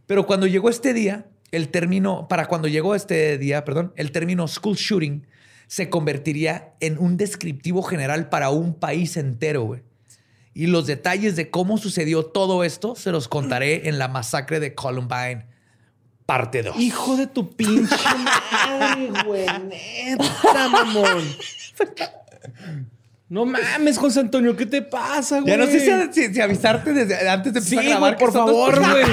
Pero 0.07 0.27
cuando 0.27 0.47
llegó 0.47 0.69
este 0.69 0.93
día, 0.93 1.27
el 1.53 1.69
término, 1.69 2.29
para 2.29 2.47
cuando 2.47 2.69
llegó 2.69 2.95
este 2.95 3.39
día, 3.39 3.65
perdón, 3.65 3.93
el 3.97 4.13
término 4.13 4.47
school 4.49 4.77
shooting 4.77 5.27
se 5.71 5.89
convertiría 5.89 6.73
en 6.81 6.99
un 6.99 7.17
descriptivo 7.17 7.85
general 7.85 8.29
para 8.29 8.51
un 8.51 8.75
país 8.75 9.17
entero, 9.17 9.63
güey. 9.63 9.83
Y 10.53 10.67
los 10.67 10.89
detalles 10.89 11.37
de 11.37 11.49
cómo 11.49 11.79
sucedió 11.79 12.25
todo 12.27 12.65
esto 12.65 12.97
se 12.97 13.13
los 13.13 13.29
contaré 13.29 13.89
en 13.89 13.97
la 14.01 14.09
masacre 14.09 14.59
de 14.59 14.75
Columbine, 14.75 15.47
parte 16.27 16.65
2. 16.65 16.77
Hijo 16.81 17.17
de 17.17 17.29
tu 17.29 17.55
pinche 17.55 17.95
madre, 18.69 19.11
güey. 19.25 19.47
Neta, 19.69 20.69
mamón. 20.69 21.25
No 23.29 23.47
mames, 23.47 23.97
José 23.97 24.19
Antonio, 24.21 24.57
¿qué 24.57 24.67
te 24.67 24.83
pasa, 24.83 25.39
güey? 25.39 25.53
Ya 25.53 25.57
no 25.57 25.67
sé 25.67 25.79
si, 25.79 26.13
si- 26.27 26.35
si 26.35 26.41
avisarte 26.41 26.93
desde 26.93 27.29
antes 27.29 27.53
de 27.55 27.61
Sí, 27.61 27.77
empezar 27.77 27.85
a 27.85 28.01
grabar. 28.01 28.17
güey, 28.17 28.19
por 28.19 28.33
favor, 28.33 28.81
güey. 28.81 29.05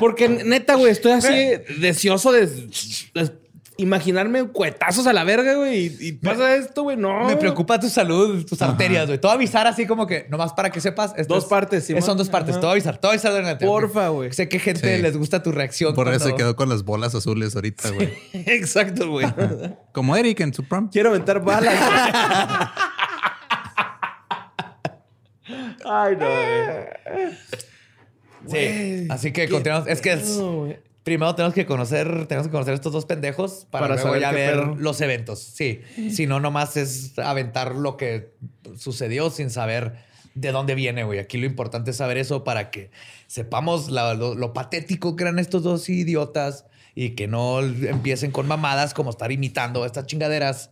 Porque 0.00 0.28
neta, 0.28 0.74
güey, 0.74 0.90
estoy 0.90 1.12
así 1.12 1.30
deseoso 1.78 2.32
de, 2.32 2.46
de 2.48 3.45
imaginarme 3.78 4.44
cuetazos 4.48 5.06
a 5.06 5.12
la 5.12 5.24
verga, 5.24 5.54
güey. 5.54 5.86
Y, 5.86 6.08
y 6.08 6.12
pasa 6.12 6.54
esto, 6.56 6.82
güey. 6.84 6.96
No. 6.96 7.26
Me 7.26 7.36
preocupa 7.36 7.78
tu 7.78 7.88
salud, 7.88 8.44
tus 8.46 8.60
arterias, 8.62 9.06
güey. 9.06 9.18
Te 9.18 9.26
voy 9.26 9.32
a 9.32 9.34
avisar 9.34 9.66
así 9.66 9.86
como 9.86 10.06
que, 10.06 10.26
nomás 10.30 10.52
para 10.52 10.70
que 10.70 10.80
sepas. 10.80 11.14
Dos 11.28 11.44
es- 11.44 11.50
partes, 11.50 11.84
Simón. 11.84 12.02
Son 12.02 12.16
dos 12.16 12.28
partes. 12.28 12.52
Ajá. 12.52 12.60
Te 12.60 12.66
voy 12.66 12.70
a 12.70 12.72
avisar, 12.72 12.94
te 12.98 13.06
voy 13.06 13.08
a 13.08 13.12
avisar 13.14 13.32
durante. 13.32 13.66
Porfa, 13.66 14.08
güey. 14.08 14.32
Sé 14.32 14.48
que 14.48 14.58
gente 14.58 14.96
Sí. 14.96 15.02
les 15.02 15.16
gusta 15.16 15.42
tu 15.42 15.52
reacción. 15.52 15.94
Por 15.94 16.08
eso 16.12 16.26
se 16.28 16.34
quedó 16.34 16.56
con 16.56 16.68
las 16.68 16.84
bolas 16.84 17.14
azules 17.14 17.54
ahorita, 17.54 17.90
güey. 17.90 18.12
Exacto, 18.32 19.10
güey. 19.10 19.26
Como 19.92 20.16
Eric 20.16 20.40
en 20.40 20.54
su 20.54 20.64
prom. 20.64 20.88
Quiero 20.90 21.10
aventar 21.10 21.42
balas. 21.44 21.74
Ay, 25.84 26.16
no, 26.16 26.26
güey. 26.26 27.36
Sí. 28.48 29.06
Así 29.10 29.32
que 29.32 29.48
continuamos. 29.48 29.88
Es 29.88 30.00
que 30.00 30.12
es- 30.12 30.36
No, 30.38 30.52
güey. 30.58 30.78
Primero 31.06 31.36
tenemos 31.36 31.54
que 31.54 31.66
conocer, 31.66 32.26
tenemos 32.26 32.48
que 32.48 32.50
conocer 32.50 32.74
estos 32.74 32.92
dos 32.92 33.06
pendejos 33.06 33.64
para, 33.70 33.84
Para 33.84 33.94
luego 33.94 34.08
saber 34.08 34.20
ya 34.22 34.32
ver 34.32 34.54
pedo. 34.54 34.74
los 34.74 35.00
eventos. 35.00 35.38
Sí. 35.38 35.80
Si 36.10 36.26
no, 36.26 36.40
nomás 36.40 36.76
es 36.76 37.16
aventar 37.20 37.76
lo 37.76 37.96
que 37.96 38.34
sucedió 38.76 39.30
sin 39.30 39.50
saber 39.50 40.04
de 40.34 40.50
dónde 40.50 40.74
viene, 40.74 41.04
güey. 41.04 41.20
Aquí 41.20 41.38
lo 41.38 41.46
importante 41.46 41.92
es 41.92 41.96
saber 41.98 42.18
eso 42.18 42.42
para 42.42 42.72
que 42.72 42.90
sepamos 43.28 43.88
la- 43.92 44.14
lo, 44.14 44.34
lo 44.34 44.52
patético 44.52 45.14
que 45.14 45.22
eran 45.22 45.38
estos 45.38 45.62
dos 45.62 45.88
idiotas 45.88 46.64
y 46.96 47.10
que 47.10 47.28
no 47.28 47.60
empiecen 47.60 48.32
con 48.32 48.48
mamadas 48.48 48.92
como 48.92 49.10
estar 49.10 49.30
imitando 49.30 49.86
estas 49.86 50.06
chingaderas. 50.06 50.70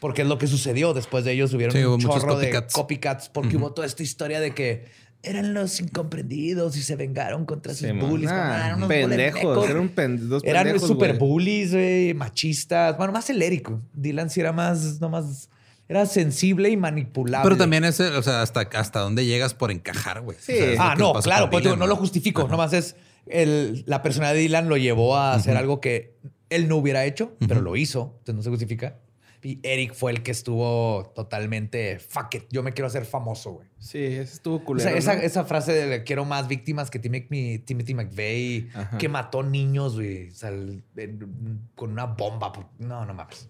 Porque 0.00 0.22
es 0.22 0.28
lo 0.28 0.38
que 0.38 0.46
sucedió. 0.46 0.94
Después 0.94 1.24
de 1.26 1.32
ellos 1.32 1.52
hubieron 1.52 1.74
Sí, 1.76 1.84
un 1.84 1.92
muchos 2.02 2.22
chorro 2.22 2.38
de 2.38 2.46
copycats. 2.46 2.72
copycats 2.74 3.28
porque 3.28 3.58
hubo 3.58 3.72
toda 3.74 3.86
esta 3.86 4.02
historia 4.02 4.40
de 4.40 4.54
que 4.54 4.86
eran 5.22 5.54
los 5.54 5.80
incomprendidos 5.80 6.76
y 6.76 6.82
se 6.82 6.94
vengaron 6.96 7.44
contra 7.46 7.74
sus 7.74 7.88
bullies. 7.98 8.30
Ah, 8.30 8.62
eran 8.66 8.76
unos 8.76 8.88
pendejos. 8.88 9.68
Eran 9.68 9.88
pen- 9.88 10.28
dos 10.28 10.42
Eran 10.44 10.64
pendejos, 10.64 10.88
super 10.88 11.18
bullies, 11.18 11.72
güey, 11.72 12.14
machistas. 12.14 12.96
Bueno, 12.96 13.12
más 13.12 13.28
güey. 13.28 13.80
Dylan 13.92 14.30
sí 14.30 14.40
era 14.40 14.52
más, 14.52 15.00
nomás, 15.00 15.50
era 15.88 16.06
sensible 16.06 16.68
y 16.70 16.76
manipulable. 16.76 17.44
Pero 17.44 17.56
también 17.56 17.84
es, 17.84 17.98
o 18.00 18.22
sea, 18.22 18.42
hasta, 18.42 18.60
hasta 18.74 19.00
dónde 19.00 19.24
llegas 19.24 19.54
por 19.54 19.70
encajar, 19.70 20.20
güey. 20.20 20.36
Sí. 20.40 20.52
O 20.52 20.56
sea, 20.56 20.92
Ah, 20.92 20.94
no, 20.96 21.12
claro, 21.14 21.44
con 21.44 21.50
pues 21.50 21.64
Dylan, 21.64 21.78
no 21.78 21.86
lo 21.86 21.96
justifico. 21.96 22.46
Nomás 22.48 22.72
es 22.72 22.96
el, 23.26 23.82
la 23.86 24.02
personalidad 24.02 24.34
de 24.34 24.40
Dylan 24.42 24.68
lo 24.68 24.76
llevó 24.76 25.16
a 25.16 25.34
hacer 25.34 25.56
algo 25.56 25.80
que 25.80 26.16
él 26.50 26.68
no 26.68 26.76
hubiera 26.76 27.04
hecho, 27.04 27.36
pero 27.48 27.60
lo 27.60 27.74
hizo. 27.76 28.14
Entonces 28.18 28.34
no 28.36 28.42
se 28.42 28.50
justifica. 28.50 28.98
Y 29.46 29.60
Eric 29.62 29.94
fue 29.94 30.10
el 30.10 30.24
que 30.24 30.32
estuvo 30.32 31.12
totalmente 31.14 32.00
fuck 32.00 32.34
it. 32.34 32.44
Yo 32.50 32.64
me 32.64 32.72
quiero 32.72 32.88
hacer 32.88 33.04
famoso, 33.04 33.52
güey. 33.52 33.68
Sí, 33.78 33.98
ese 34.02 34.22
estuvo 34.34 34.56
O 34.56 34.64
culero. 34.64 34.88
sea, 34.90 34.98
esa, 34.98 35.14
¿no? 35.14 35.20
esa 35.22 35.44
frase 35.44 35.72
de 35.72 36.02
quiero 36.02 36.24
más 36.24 36.48
víctimas 36.48 36.90
que 36.90 36.98
Timothy, 36.98 37.60
Timothy 37.60 37.94
McVeigh, 37.94 38.70
Ajá. 38.74 38.98
que 38.98 39.08
mató 39.08 39.44
niños, 39.44 39.94
güey, 39.94 40.30
o 40.30 40.34
sea, 40.34 40.48
el- 40.48 40.82
en- 40.96 41.60
con 41.76 41.92
una 41.92 42.06
bomba. 42.06 42.52
No, 42.80 43.06
no 43.06 43.14
mames. 43.14 43.48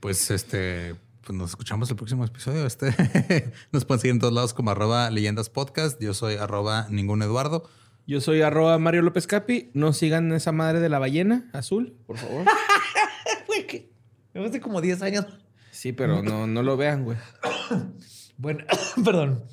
Pues 0.00 0.30
este, 0.30 0.94
pues 1.22 1.36
nos 1.36 1.50
escuchamos 1.50 1.90
el 1.90 1.96
próximo 1.96 2.24
episodio. 2.24 2.64
Este 2.66 2.94
nos 3.72 3.84
pueden 3.84 4.00
seguir 4.00 4.14
en 4.14 4.20
todos 4.20 4.32
lados 4.32 4.54
como 4.54 4.70
arroba 4.70 5.10
leyendas 5.10 5.50
podcast. 5.50 6.00
Yo 6.00 6.14
soy 6.14 6.36
arroba 6.36 6.86
ningún 6.88 7.20
Eduardo. 7.22 7.68
Yo 8.06 8.20
soy 8.20 8.42
arroba 8.42 8.78
Mario 8.78 9.02
López 9.02 9.26
Capi. 9.26 9.70
No 9.74 9.92
sigan 9.92 10.30
esa 10.32 10.52
madre 10.52 10.80
de 10.80 10.88
la 10.88 10.98
ballena 10.98 11.48
azul, 11.52 11.94
por 12.06 12.18
favor. 12.18 12.44
Hace 14.34 14.60
como 14.60 14.80
10 14.80 15.02
años. 15.02 15.26
Sí, 15.70 15.92
pero 15.92 16.22
no, 16.22 16.46
no 16.46 16.62
lo 16.62 16.76
vean, 16.76 17.04
güey. 17.04 17.18
Bueno, 18.36 18.64
perdón. 19.04 19.44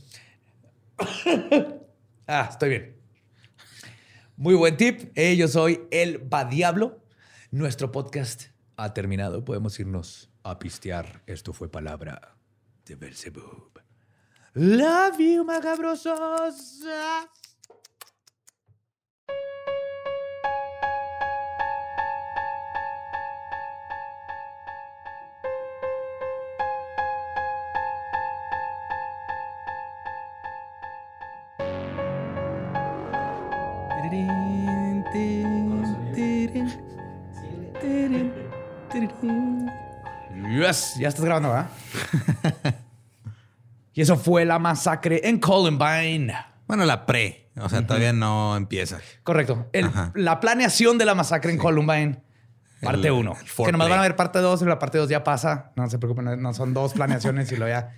ah, 2.28 2.48
estoy 2.49 2.70
bien. 2.70 2.95
Muy 4.38 4.56
buen 4.56 4.76
tip. 4.76 5.12
Eh, 5.16 5.36
yo 5.36 5.48
soy 5.48 5.82
el 5.91 6.18
Badiablo. 6.18 6.99
Nuestro 7.52 7.91
podcast 7.91 8.45
ha 8.78 8.94
terminado. 8.95 9.45
Podemos 9.45 9.80
irnos 9.80 10.32
a 10.41 10.58
pistear. 10.58 11.22
Esto 11.28 11.53
fue 11.53 11.70
palabra 11.70 12.36
de 12.86 12.95
Belzebub. 12.95 13.80
Love 14.53 15.20
you, 15.20 15.45
macabrosos. 15.45 16.82
Ya 40.99 41.07
estás 41.07 41.23
grabando, 41.26 41.49
¿verdad? 41.49 41.69
y 43.93 44.02
eso 44.02 44.18
fue 44.18 44.45
la 44.45 44.60
masacre 44.60 45.22
en 45.27 45.39
Columbine. 45.39 46.34
Bueno, 46.68 46.85
la 46.85 47.06
pre, 47.06 47.49
o 47.57 47.68
sea, 47.69 47.85
todavía 47.85 48.14
no 48.14 48.56
empieza. 48.56 48.99
Correcto. 49.23 49.68
El- 49.73 49.89
la 50.15 50.39
planeación 50.39 50.98
de 50.98 51.06
la 51.06 51.15
masacre 51.15 51.52
en 51.52 51.57
Columbine, 51.57 52.22
parte 52.81 53.07
El- 53.07 53.14
1. 53.14 53.38
el 53.39 53.65
Que 53.65 53.72
nomás 53.73 53.89
van 53.89 53.99
a 53.99 54.03
ver 54.03 54.15
parte 54.15 54.39
2 54.39 54.61
y 54.61 54.65
la 54.65 54.80
parte 54.80 54.98
2 54.98 55.10
ya 55.10 55.23
pasa. 55.23 55.72
No 55.76 55.89
se 55.89 55.99
preocupen, 55.99 56.26
no- 56.26 56.35
no 56.38 56.53
son 56.53 56.73
dos 56.73 56.93
planeaciones 56.93 57.52
y 57.52 57.57
lo 57.57 57.68
ya 57.68 57.93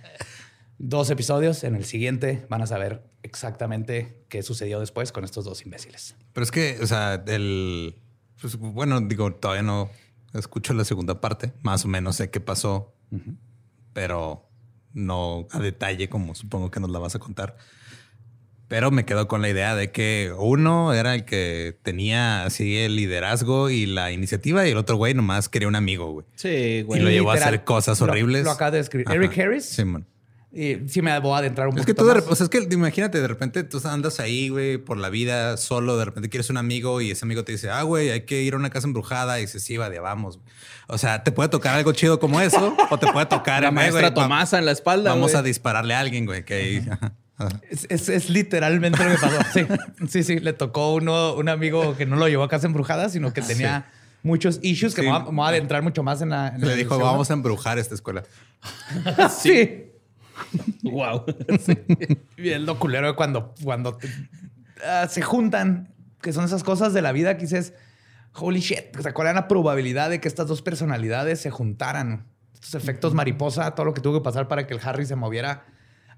dos 0.78 1.08
episodios. 1.10 1.62
En 1.62 1.76
el 1.76 1.84
siguiente 1.84 2.44
van 2.50 2.62
a 2.62 2.66
saber 2.66 3.04
exactamente 3.22 4.24
qué 4.28 4.42
sucedió 4.42 4.80
después 4.80 5.12
con 5.12 5.24
estos 5.24 5.44
dos 5.44 5.62
imbéciles. 5.64 6.16
Pero 6.32 6.42
es 6.44 6.50
que, 6.50 6.78
o 6.82 6.86
sea, 6.88 7.22
el. 7.28 8.02
pues, 8.40 8.56
bueno, 8.56 9.00
digo, 9.00 9.32
todavía 9.34 9.62
no 9.62 9.88
escucho 10.34 10.74
la 10.74 10.84
segunda 10.84 11.20
parte. 11.20 11.52
Más 11.62 11.84
o 11.84 11.88
menos 11.88 12.16
sé 12.16 12.30
qué 12.30 12.40
pasó, 12.40 12.94
pero 13.92 14.48
no 14.92 15.46
a 15.50 15.58
detalle, 15.60 16.08
como 16.08 16.34
supongo 16.34 16.70
que 16.70 16.80
nos 16.80 16.90
la 16.90 16.98
vas 16.98 17.14
a 17.14 17.18
contar. 17.18 17.56
Pero 18.68 18.90
me 18.90 19.04
quedo 19.04 19.28
con 19.28 19.42
la 19.42 19.48
idea 19.50 19.76
de 19.76 19.92
que 19.92 20.32
uno 20.38 20.94
era 20.94 21.14
el 21.14 21.24
que 21.24 21.78
tenía 21.82 22.44
así 22.44 22.76
el 22.78 22.96
liderazgo 22.96 23.68
y 23.70 23.86
la 23.86 24.10
iniciativa, 24.10 24.66
y 24.66 24.70
el 24.70 24.78
otro 24.78 24.96
güey 24.96 25.12
nomás 25.14 25.48
quería 25.48 25.68
un 25.68 25.76
amigo, 25.76 26.10
güey. 26.12 26.26
Sí, 26.34 26.82
güey. 26.82 27.00
Y 27.00 27.04
lo 27.04 27.10
llevó 27.10 27.30
a 27.30 27.34
hacer 27.34 27.62
cosas 27.64 28.00
lo- 28.00 28.06
horribles. 28.06 28.44
Lo, 28.44 28.50
acaba 28.50 28.70
de 28.72 28.80
escribir. 28.80 29.06
Ajá. 29.08 29.16
Eric 29.16 29.38
Harris. 29.38 29.66
Sí, 29.66 29.84
man. 29.84 30.06
Y 30.56 30.88
sí 30.88 31.02
me 31.02 31.18
voy 31.18 31.34
a 31.34 31.38
adentrar 31.38 31.66
un 31.66 31.76
Es 31.76 31.84
que 31.84 31.94
tú, 31.94 32.04
de 32.06 32.12
o 32.12 32.34
sea, 32.36 32.44
es 32.44 32.48
que 32.48 32.66
imagínate, 32.70 33.20
de 33.20 33.26
repente 33.26 33.64
tú 33.64 33.80
andas 33.88 34.20
ahí, 34.20 34.50
güey, 34.50 34.78
por 34.78 34.96
la 34.98 35.08
vida 35.10 35.56
solo, 35.56 35.96
de 35.96 36.04
repente 36.04 36.28
quieres 36.28 36.48
un 36.48 36.56
amigo 36.58 37.00
y 37.00 37.10
ese 37.10 37.24
amigo 37.24 37.42
te 37.42 37.50
dice, 37.52 37.70
ah, 37.70 37.82
güey, 37.82 38.10
hay 38.10 38.20
que 38.20 38.40
ir 38.42 38.54
a 38.54 38.56
una 38.56 38.70
casa 38.70 38.86
embrujada 38.86 39.38
y 39.38 39.42
dices, 39.42 39.64
sí, 39.64 39.76
va, 39.76 39.90
de 39.90 39.98
vamos. 39.98 40.36
güey". 40.38 40.48
O 40.86 40.96
sea, 40.96 41.24
te 41.24 41.32
puede 41.32 41.48
tocar 41.48 41.74
algo 41.74 41.90
chido 41.92 42.20
como 42.20 42.40
eso 42.40 42.76
o 42.90 42.98
te 42.98 43.10
puede 43.10 43.26
tocar 43.26 43.62
La 43.62 43.68
"Eh, 43.70 43.72
maestra 43.72 44.10
va- 44.10 44.14
Tomasa 44.14 44.58
en 44.60 44.66
la 44.66 44.70
espalda, 44.72 45.10
Vamos 45.10 45.34
a 45.34 45.42
dispararle 45.42 45.94
a 45.94 45.98
alguien, 46.00 46.24
güey, 46.24 46.44
que 46.44 46.54
ahí. 46.54 46.88
Es, 47.68 47.86
es- 47.88 48.08
es 48.08 48.30
literalmente 48.30 49.02
lo 49.02 49.10
que 49.10 49.16
pasó. 49.16 49.38
Sí, 49.52 49.66
sí, 50.08 50.22
sí. 50.22 50.38
Le 50.38 50.52
tocó 50.52 50.94
uno, 50.94 51.34
un 51.34 51.48
amigo 51.48 51.96
que 51.96 52.06
no 52.06 52.14
lo 52.14 52.28
llevó 52.28 52.44
a 52.44 52.48
casa 52.48 52.68
embrujada, 52.68 53.08
sino 53.08 53.32
que 53.32 53.42
tenía 53.42 53.90
muchos 54.22 54.60
issues 54.62 54.94
que 54.94 55.02
me 55.02 55.08
voy, 55.18 55.44
a, 55.44 55.48
adentrar 55.48 55.82
mucho 55.82 56.04
más 56.04 56.22
en 56.22 56.30
la. 56.30 56.56
Le 56.58 56.76
dijo, 56.76 56.96
vamos 56.96 57.30
a 57.30 57.34
embrujar 57.34 57.80
esta 57.80 57.94
escuela. 57.96 58.22
sí. 59.36 59.90
Wow. 60.82 61.24
Y 62.36 62.50
el 62.50 62.66
lo 62.66 62.78
culero 62.78 63.08
de 63.08 63.14
cuando, 63.14 63.54
cuando 63.62 63.98
ah, 64.86 65.06
se 65.08 65.22
juntan, 65.22 65.92
que 66.20 66.32
son 66.32 66.44
esas 66.44 66.64
cosas 66.64 66.92
de 66.92 67.02
la 67.02 67.12
vida 67.12 67.36
que 67.36 67.42
dices, 67.42 67.74
holy 68.34 68.60
shit, 68.60 68.96
o 68.98 69.02
sea, 69.02 69.14
¿cuál 69.14 69.28
era 69.28 69.40
la 69.40 69.48
probabilidad 69.48 70.10
de 70.10 70.20
que 70.20 70.28
estas 70.28 70.46
dos 70.46 70.62
personalidades 70.62 71.40
se 71.40 71.50
juntaran? 71.50 72.26
Estos 72.54 72.74
efectos 72.74 73.14
mariposa, 73.14 73.74
todo 73.74 73.86
lo 73.86 73.94
que 73.94 74.00
tuvo 74.00 74.20
que 74.20 74.24
pasar 74.24 74.48
para 74.48 74.66
que 74.66 74.74
el 74.74 74.80
Harry 74.82 75.06
se 75.06 75.16
moviera 75.16 75.64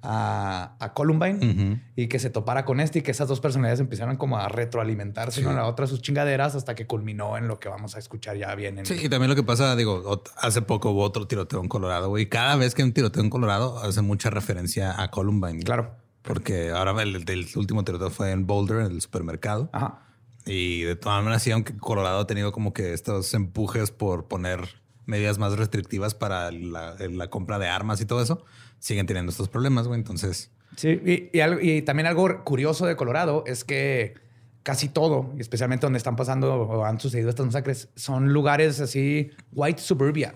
a, 0.02 0.93
Columbine 0.94 1.82
y 1.97 2.09
que 2.09 2.18
se 2.18 2.31
topara 2.31 2.64
con 2.64 2.81
este 2.81 3.01
y 3.01 3.02
que 3.02 3.10
esas 3.10 3.28
dos 3.28 3.40
personalidades 3.40 3.81
empezaran 3.81 4.16
como 4.16 4.39
a 4.39 4.48
retroalimentarse 4.48 5.40
una 5.40 5.51
a 5.51 5.55
la 5.55 5.66
otra 5.66 5.86
sus 5.86 6.01
chingaderas 6.01 6.55
hasta 6.55 6.74
que 6.74 6.86
culminó 6.86 7.36
en 7.36 7.48
lo 7.48 7.59
que 7.59 7.68
vamos 7.68 7.97
a 7.97 7.98
escuchar 7.98 8.36
ya 8.36 8.55
bien. 8.55 8.85
sí, 8.86 8.98
y 9.02 9.09
también 9.09 9.31
lo 9.31 9.36
que 9.36 9.43
pasa, 9.43 9.77
digo, 9.77 10.23
hace 10.36 10.62
poco 10.62 10.90
hubo 10.90 11.02
otro 11.02 11.27
tiroteo 11.27 11.60
en 11.60 11.68
Colorado, 11.68 12.09
güey. 12.09 12.28
Cada 12.28 12.56
vez 12.56 12.74
que 12.74 12.82
hay 12.82 12.89
un 12.89 12.94
tiroteo 12.94 13.23
en 13.23 13.31
Colorado 13.31 13.78
hace 13.78 14.02
mucha 14.02 14.31
referencia 14.31 15.01
a 15.01 15.10
Columbine. 15.10 15.62
Claro. 15.62 15.94
Porque 16.23 16.70
ahora 16.70 17.01
el, 17.02 17.16
último 17.55 17.85
tiroteo 17.85 18.10
fue 18.10 18.32
en 18.32 18.47
Boulder, 18.47 18.81
en 18.81 18.93
el 18.93 19.01
supermercado. 19.01 19.70
Ajá. 19.73 20.02
Y 20.44 20.82
de 20.82 20.94
todas 20.94 21.23
maneras, 21.23 21.43
sí, 21.43 21.51
aunque 21.51 21.77
Colorado 21.77 22.20
ha 22.20 22.27
tenido 22.27 22.52
como 22.52 22.73
que 22.73 22.93
estos 22.93 23.35
empujes 23.35 23.90
por 23.90 24.27
poner 24.28 24.60
medidas 25.07 25.39
más 25.39 25.57
restrictivas 25.57 26.15
para 26.15 26.51
la 26.51 27.31
compra 27.31 27.59
de 27.59 27.69
armas 27.69 28.01
y 28.01 28.07
todo 28.07 28.23
eso, 28.23 28.45
siguen 28.78 29.07
teniendo 29.07 29.31
estos 29.31 29.49
problemas, 29.49 29.89
güey. 29.89 29.99
Entonces. 29.99 30.51
Sí, 30.77 31.01
y, 31.33 31.83
también 31.83 32.07
algo 32.07 32.45
curioso 32.45 32.87
de 32.87 32.97
Colorado 32.97 33.45
es 33.47 33.65
que 33.65 34.15
casi 34.62 34.89
todo, 34.89 35.33
y 35.37 35.41
especialmente 35.41 35.87
donde 35.87 35.99
están 35.99 36.16
pasando 36.16 36.55
o 36.55 36.85
han 36.85 36.99
sucedido 37.01 37.31
estas 37.31 37.47
masacres, 37.47 37.89
son 37.95 38.33
lugares 38.33 38.81
así, 38.81 39.31
white 39.53 39.81
suburbia. 39.81 40.35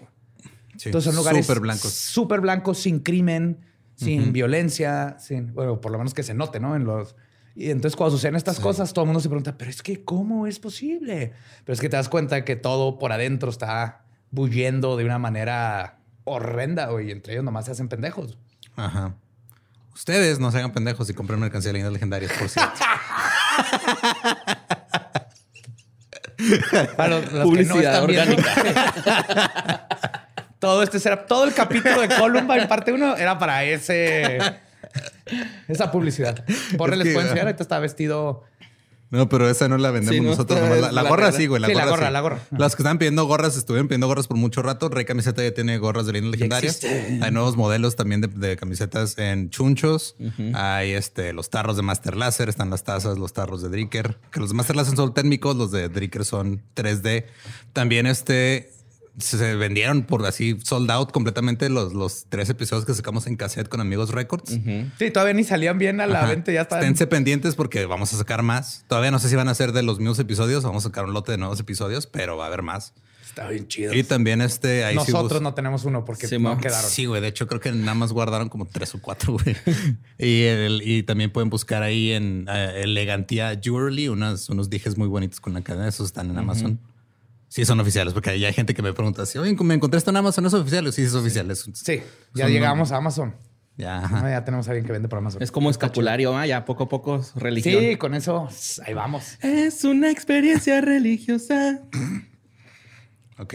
Entonces 0.72 1.04
son 1.04 1.16
lugares 1.16 1.44
súper 1.44 1.60
blancos. 1.60 1.92
Súper 1.92 2.40
blancos, 2.40 2.78
sin 2.78 3.00
crimen, 3.00 3.58
sin 3.96 4.32
violencia, 4.32 5.16
sin, 5.18 5.52
bueno, 5.52 5.80
por 5.80 5.92
lo 5.92 5.98
menos 5.98 6.14
que 6.14 6.22
se 6.22 6.32
note, 6.32 6.58
¿no? 6.60 6.74
En 6.74 6.84
los. 6.84 7.16
Y 7.54 7.70
entonces 7.70 7.96
cuando 7.96 8.16
suceden 8.16 8.36
estas 8.36 8.60
cosas, 8.60 8.92
todo 8.94 9.02
el 9.04 9.08
mundo 9.08 9.20
se 9.20 9.28
pregunta, 9.28 9.58
pero 9.58 9.70
es 9.70 9.82
que, 9.82 10.04
¿cómo 10.04 10.46
es 10.46 10.58
posible? 10.58 11.32
Pero 11.64 11.74
es 11.74 11.80
que 11.80 11.88
te 11.88 11.96
das 11.96 12.08
cuenta 12.08 12.44
que 12.44 12.56
todo 12.56 12.98
por 12.98 13.12
adentro 13.12 13.50
está 13.50 14.04
bulliendo 14.30 14.96
de 14.96 15.04
una 15.04 15.18
manera 15.18 15.98
horrenda, 16.24 16.86
güey. 16.86 17.10
Entre 17.10 17.34
ellos 17.34 17.44
nomás 17.44 17.66
se 17.66 17.72
hacen 17.72 17.88
pendejos. 17.88 18.38
Ajá. 18.76 19.14
Ustedes 19.94 20.38
no 20.38 20.50
se 20.50 20.58
hagan 20.58 20.72
pendejos 20.72 21.10
y 21.10 21.14
compren 21.14 21.40
mercancía 21.40 21.70
de 21.70 21.72
leyendas 21.74 21.92
legendarias, 21.92 22.32
por 22.32 22.48
cierto. 22.48 22.72
Para 26.96 27.20
los, 27.20 27.42
Publicidad 27.42 28.02
orgánica. 28.02 29.86
todo 30.58 30.82
este 30.82 30.98
será, 30.98 31.26
todo 31.26 31.44
el 31.44 31.52
capítulo 31.52 32.00
de 32.00 32.08
Columbine, 32.08 32.66
parte 32.66 32.92
uno, 32.92 33.16
era 33.16 33.38
para 33.38 33.64
ese 33.64 34.38
esa 35.68 35.90
publicidad. 35.90 36.44
Por 36.76 36.96
les 36.96 37.12
pueden 37.12 37.28
enseñar, 37.28 37.46
ahorita 37.46 37.62
está 37.62 37.78
vestido 37.78 38.44
no, 39.10 39.28
pero 39.28 39.50
esa 39.50 39.68
no 39.68 39.76
la 39.76 39.90
vendemos 39.90 40.24
nosotros. 40.24 40.92
la, 40.92 41.02
gorra 41.02 41.32
sí, 41.32 41.46
güey. 41.46 41.60
La, 41.60 41.68
gorra, 41.68 41.84
la 41.84 41.90
gorra, 41.90 42.10
la 42.10 42.20
gorra. 42.20 42.38
Las 42.56 42.76
que 42.76 42.82
están 42.82 42.98
pidiendo 42.98 43.24
gorras, 43.24 43.56
estuvieron 43.56 43.88
pidiendo 43.88 44.06
gorras 44.06 44.28
por 44.28 44.36
mucho 44.36 44.62
rato. 44.62 44.88
Rey 44.88 45.04
Camiseta 45.04 45.42
ya 45.42 45.52
tiene 45.52 45.78
gorras 45.78 46.06
de 46.06 46.12
líneas 46.12 46.32
legendarias. 46.32 46.80
Hay 46.84 47.30
nuevos 47.32 47.56
modelos 47.56 47.96
también 47.96 48.20
de, 48.20 48.56
camisetas 48.56 49.18
en 49.18 49.50
chunchos. 49.50 50.16
Hay 50.54 50.92
este, 50.92 51.32
los 51.32 51.50
tarros 51.50 51.76
de 51.76 51.82
Master 51.82 52.16
Laser, 52.16 52.48
están 52.48 52.70
las 52.70 52.84
tazas, 52.84 53.18
los 53.18 53.32
tarros 53.32 53.62
de 53.62 53.68
Dricker. 53.68 54.18
Que 54.30 54.40
los 54.40 54.50
de 54.50 54.54
Master 54.54 54.76
Laser 54.76 54.96
son 54.96 55.12
técnicos, 55.12 55.56
los 55.56 55.72
de 55.72 55.88
Dricker 55.88 56.24
son 56.24 56.62
3D. 56.76 57.24
También 57.72 58.06
este 58.06 58.70
se 59.20 59.56
vendieron 59.56 60.02
por 60.02 60.24
así 60.26 60.58
sold 60.62 60.90
out 60.90 61.12
completamente 61.12 61.68
los, 61.68 61.94
los 61.94 62.26
tres 62.28 62.48
episodios 62.50 62.84
que 62.84 62.94
sacamos 62.94 63.26
en 63.26 63.36
cassette 63.36 63.68
con 63.68 63.80
Amigos 63.80 64.10
Records. 64.10 64.58
Sí, 64.98 65.10
todavía 65.10 65.34
ni 65.34 65.44
salían 65.44 65.78
bien 65.78 66.00
a 66.00 66.06
la 66.06 66.26
venta, 66.26 66.52
ya 66.52 66.62
están. 66.62 66.80
Esténse 66.80 67.06
pendientes 67.06 67.54
porque 67.54 67.86
vamos 67.86 68.12
a 68.12 68.16
sacar 68.16 68.42
más. 68.42 68.84
Todavía 68.88 69.10
no 69.10 69.18
sé 69.18 69.28
si 69.28 69.36
van 69.36 69.48
a 69.48 69.54
ser 69.54 69.72
de 69.72 69.82
los 69.82 69.98
mismos 69.98 70.18
episodios, 70.18 70.64
vamos 70.64 70.84
a 70.84 70.88
sacar 70.88 71.04
un 71.04 71.12
lote 71.12 71.32
de 71.32 71.38
nuevos 71.38 71.60
episodios, 71.60 72.06
pero 72.06 72.36
va 72.36 72.44
a 72.44 72.46
haber 72.48 72.62
más. 72.62 72.94
Está 73.30 73.48
bien 73.48 73.68
chido. 73.68 73.94
Y 73.94 74.02
también 74.02 74.40
este. 74.40 74.84
Ahí 74.84 74.96
Nosotros 74.96 75.40
no 75.40 75.54
tenemos 75.54 75.84
uno 75.84 76.04
porque 76.04 76.26
no 76.40 76.58
quedaron. 76.58 76.90
Sí, 76.90 77.06
güey. 77.06 77.20
De 77.20 77.28
hecho, 77.28 77.46
creo 77.46 77.60
que 77.60 77.70
nada 77.70 77.94
más 77.94 78.12
guardaron 78.12 78.48
como 78.48 78.66
tres 78.66 78.92
o 78.96 79.00
cuatro, 79.00 79.34
güey. 79.34 79.56
y, 80.18 80.46
y 80.82 81.02
también 81.04 81.30
pueden 81.30 81.48
buscar 81.48 81.84
ahí 81.84 82.10
en 82.10 82.46
eh, 82.50 82.82
Elegantía 82.82 83.58
Jewelry 83.62 84.08
unas, 84.08 84.48
unos 84.48 84.68
dijes 84.68 84.98
muy 84.98 85.06
bonitos 85.06 85.40
con 85.40 85.54
la 85.54 85.62
cadena. 85.62 85.86
Esos 85.86 86.06
están 86.06 86.28
en 86.28 86.38
Amazon. 86.38 86.80
Sí, 87.50 87.64
son 87.64 87.80
oficiales, 87.80 88.14
porque 88.14 88.30
hay 88.30 88.52
gente 88.52 88.74
que 88.74 88.80
me 88.80 88.92
pregunta 88.92 89.26
si, 89.26 89.36
oye, 89.36 89.56
me 89.60 89.74
encontré 89.74 89.98
esto 89.98 90.10
en 90.10 90.16
Amazon, 90.16 90.46
¿es 90.46 90.54
oficial? 90.54 90.92
Sí, 90.92 91.02
es 91.02 91.14
oficial. 91.14 91.52
sí, 91.56 92.00
ya 92.32 92.46
llegamos 92.48 92.92
a 92.92 92.96
Amazon. 92.98 93.34
Ya, 93.76 94.08
ya 94.30 94.44
tenemos 94.44 94.68
a 94.68 94.70
alguien 94.70 94.86
que 94.86 94.92
vende 94.92 95.08
por 95.08 95.18
Amazon. 95.18 95.42
Es 95.42 95.50
como 95.50 95.68
escapulario, 95.68 96.36
¿ah? 96.36 96.46
ya 96.46 96.64
poco 96.64 96.84
a 96.84 96.88
poco 96.88 97.24
religión. 97.34 97.82
Sí, 97.82 97.96
con 97.96 98.14
eso 98.14 98.48
ahí 98.86 98.94
vamos. 98.94 99.36
Es 99.42 99.82
una 99.82 100.12
experiencia 100.12 100.80
religiosa. 100.80 101.80
ok. 103.36 103.54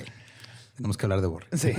Tenemos 0.76 0.98
que 0.98 1.06
hablar 1.06 1.22
de 1.22 1.28
Borre. 1.28 1.48
Sí. 1.54 1.72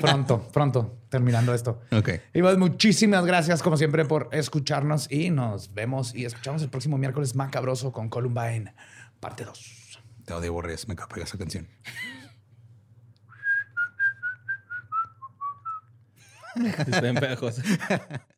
pronto, 0.00 0.48
pronto, 0.54 0.96
terminando 1.10 1.52
esto. 1.52 1.82
Ok. 1.90 2.12
Iván, 2.32 2.58
muchísimas 2.58 3.26
gracias, 3.26 3.62
como 3.62 3.76
siempre, 3.76 4.06
por 4.06 4.30
escucharnos 4.32 5.12
y 5.12 5.28
nos 5.28 5.74
vemos 5.74 6.14
y 6.14 6.24
escuchamos 6.24 6.62
el 6.62 6.70
próximo 6.70 6.96
miércoles 6.96 7.34
macabroso 7.34 7.92
con 7.92 8.08
Columbine, 8.08 8.72
parte 9.20 9.44
2. 9.44 9.81
Te 10.24 10.34
odio, 10.34 10.52
Borges. 10.52 10.86
Me 10.88 10.94
acaba 10.94 11.08
esa 11.22 11.38
canción. 11.38 11.68
Está 16.78 17.08
en 17.08 17.16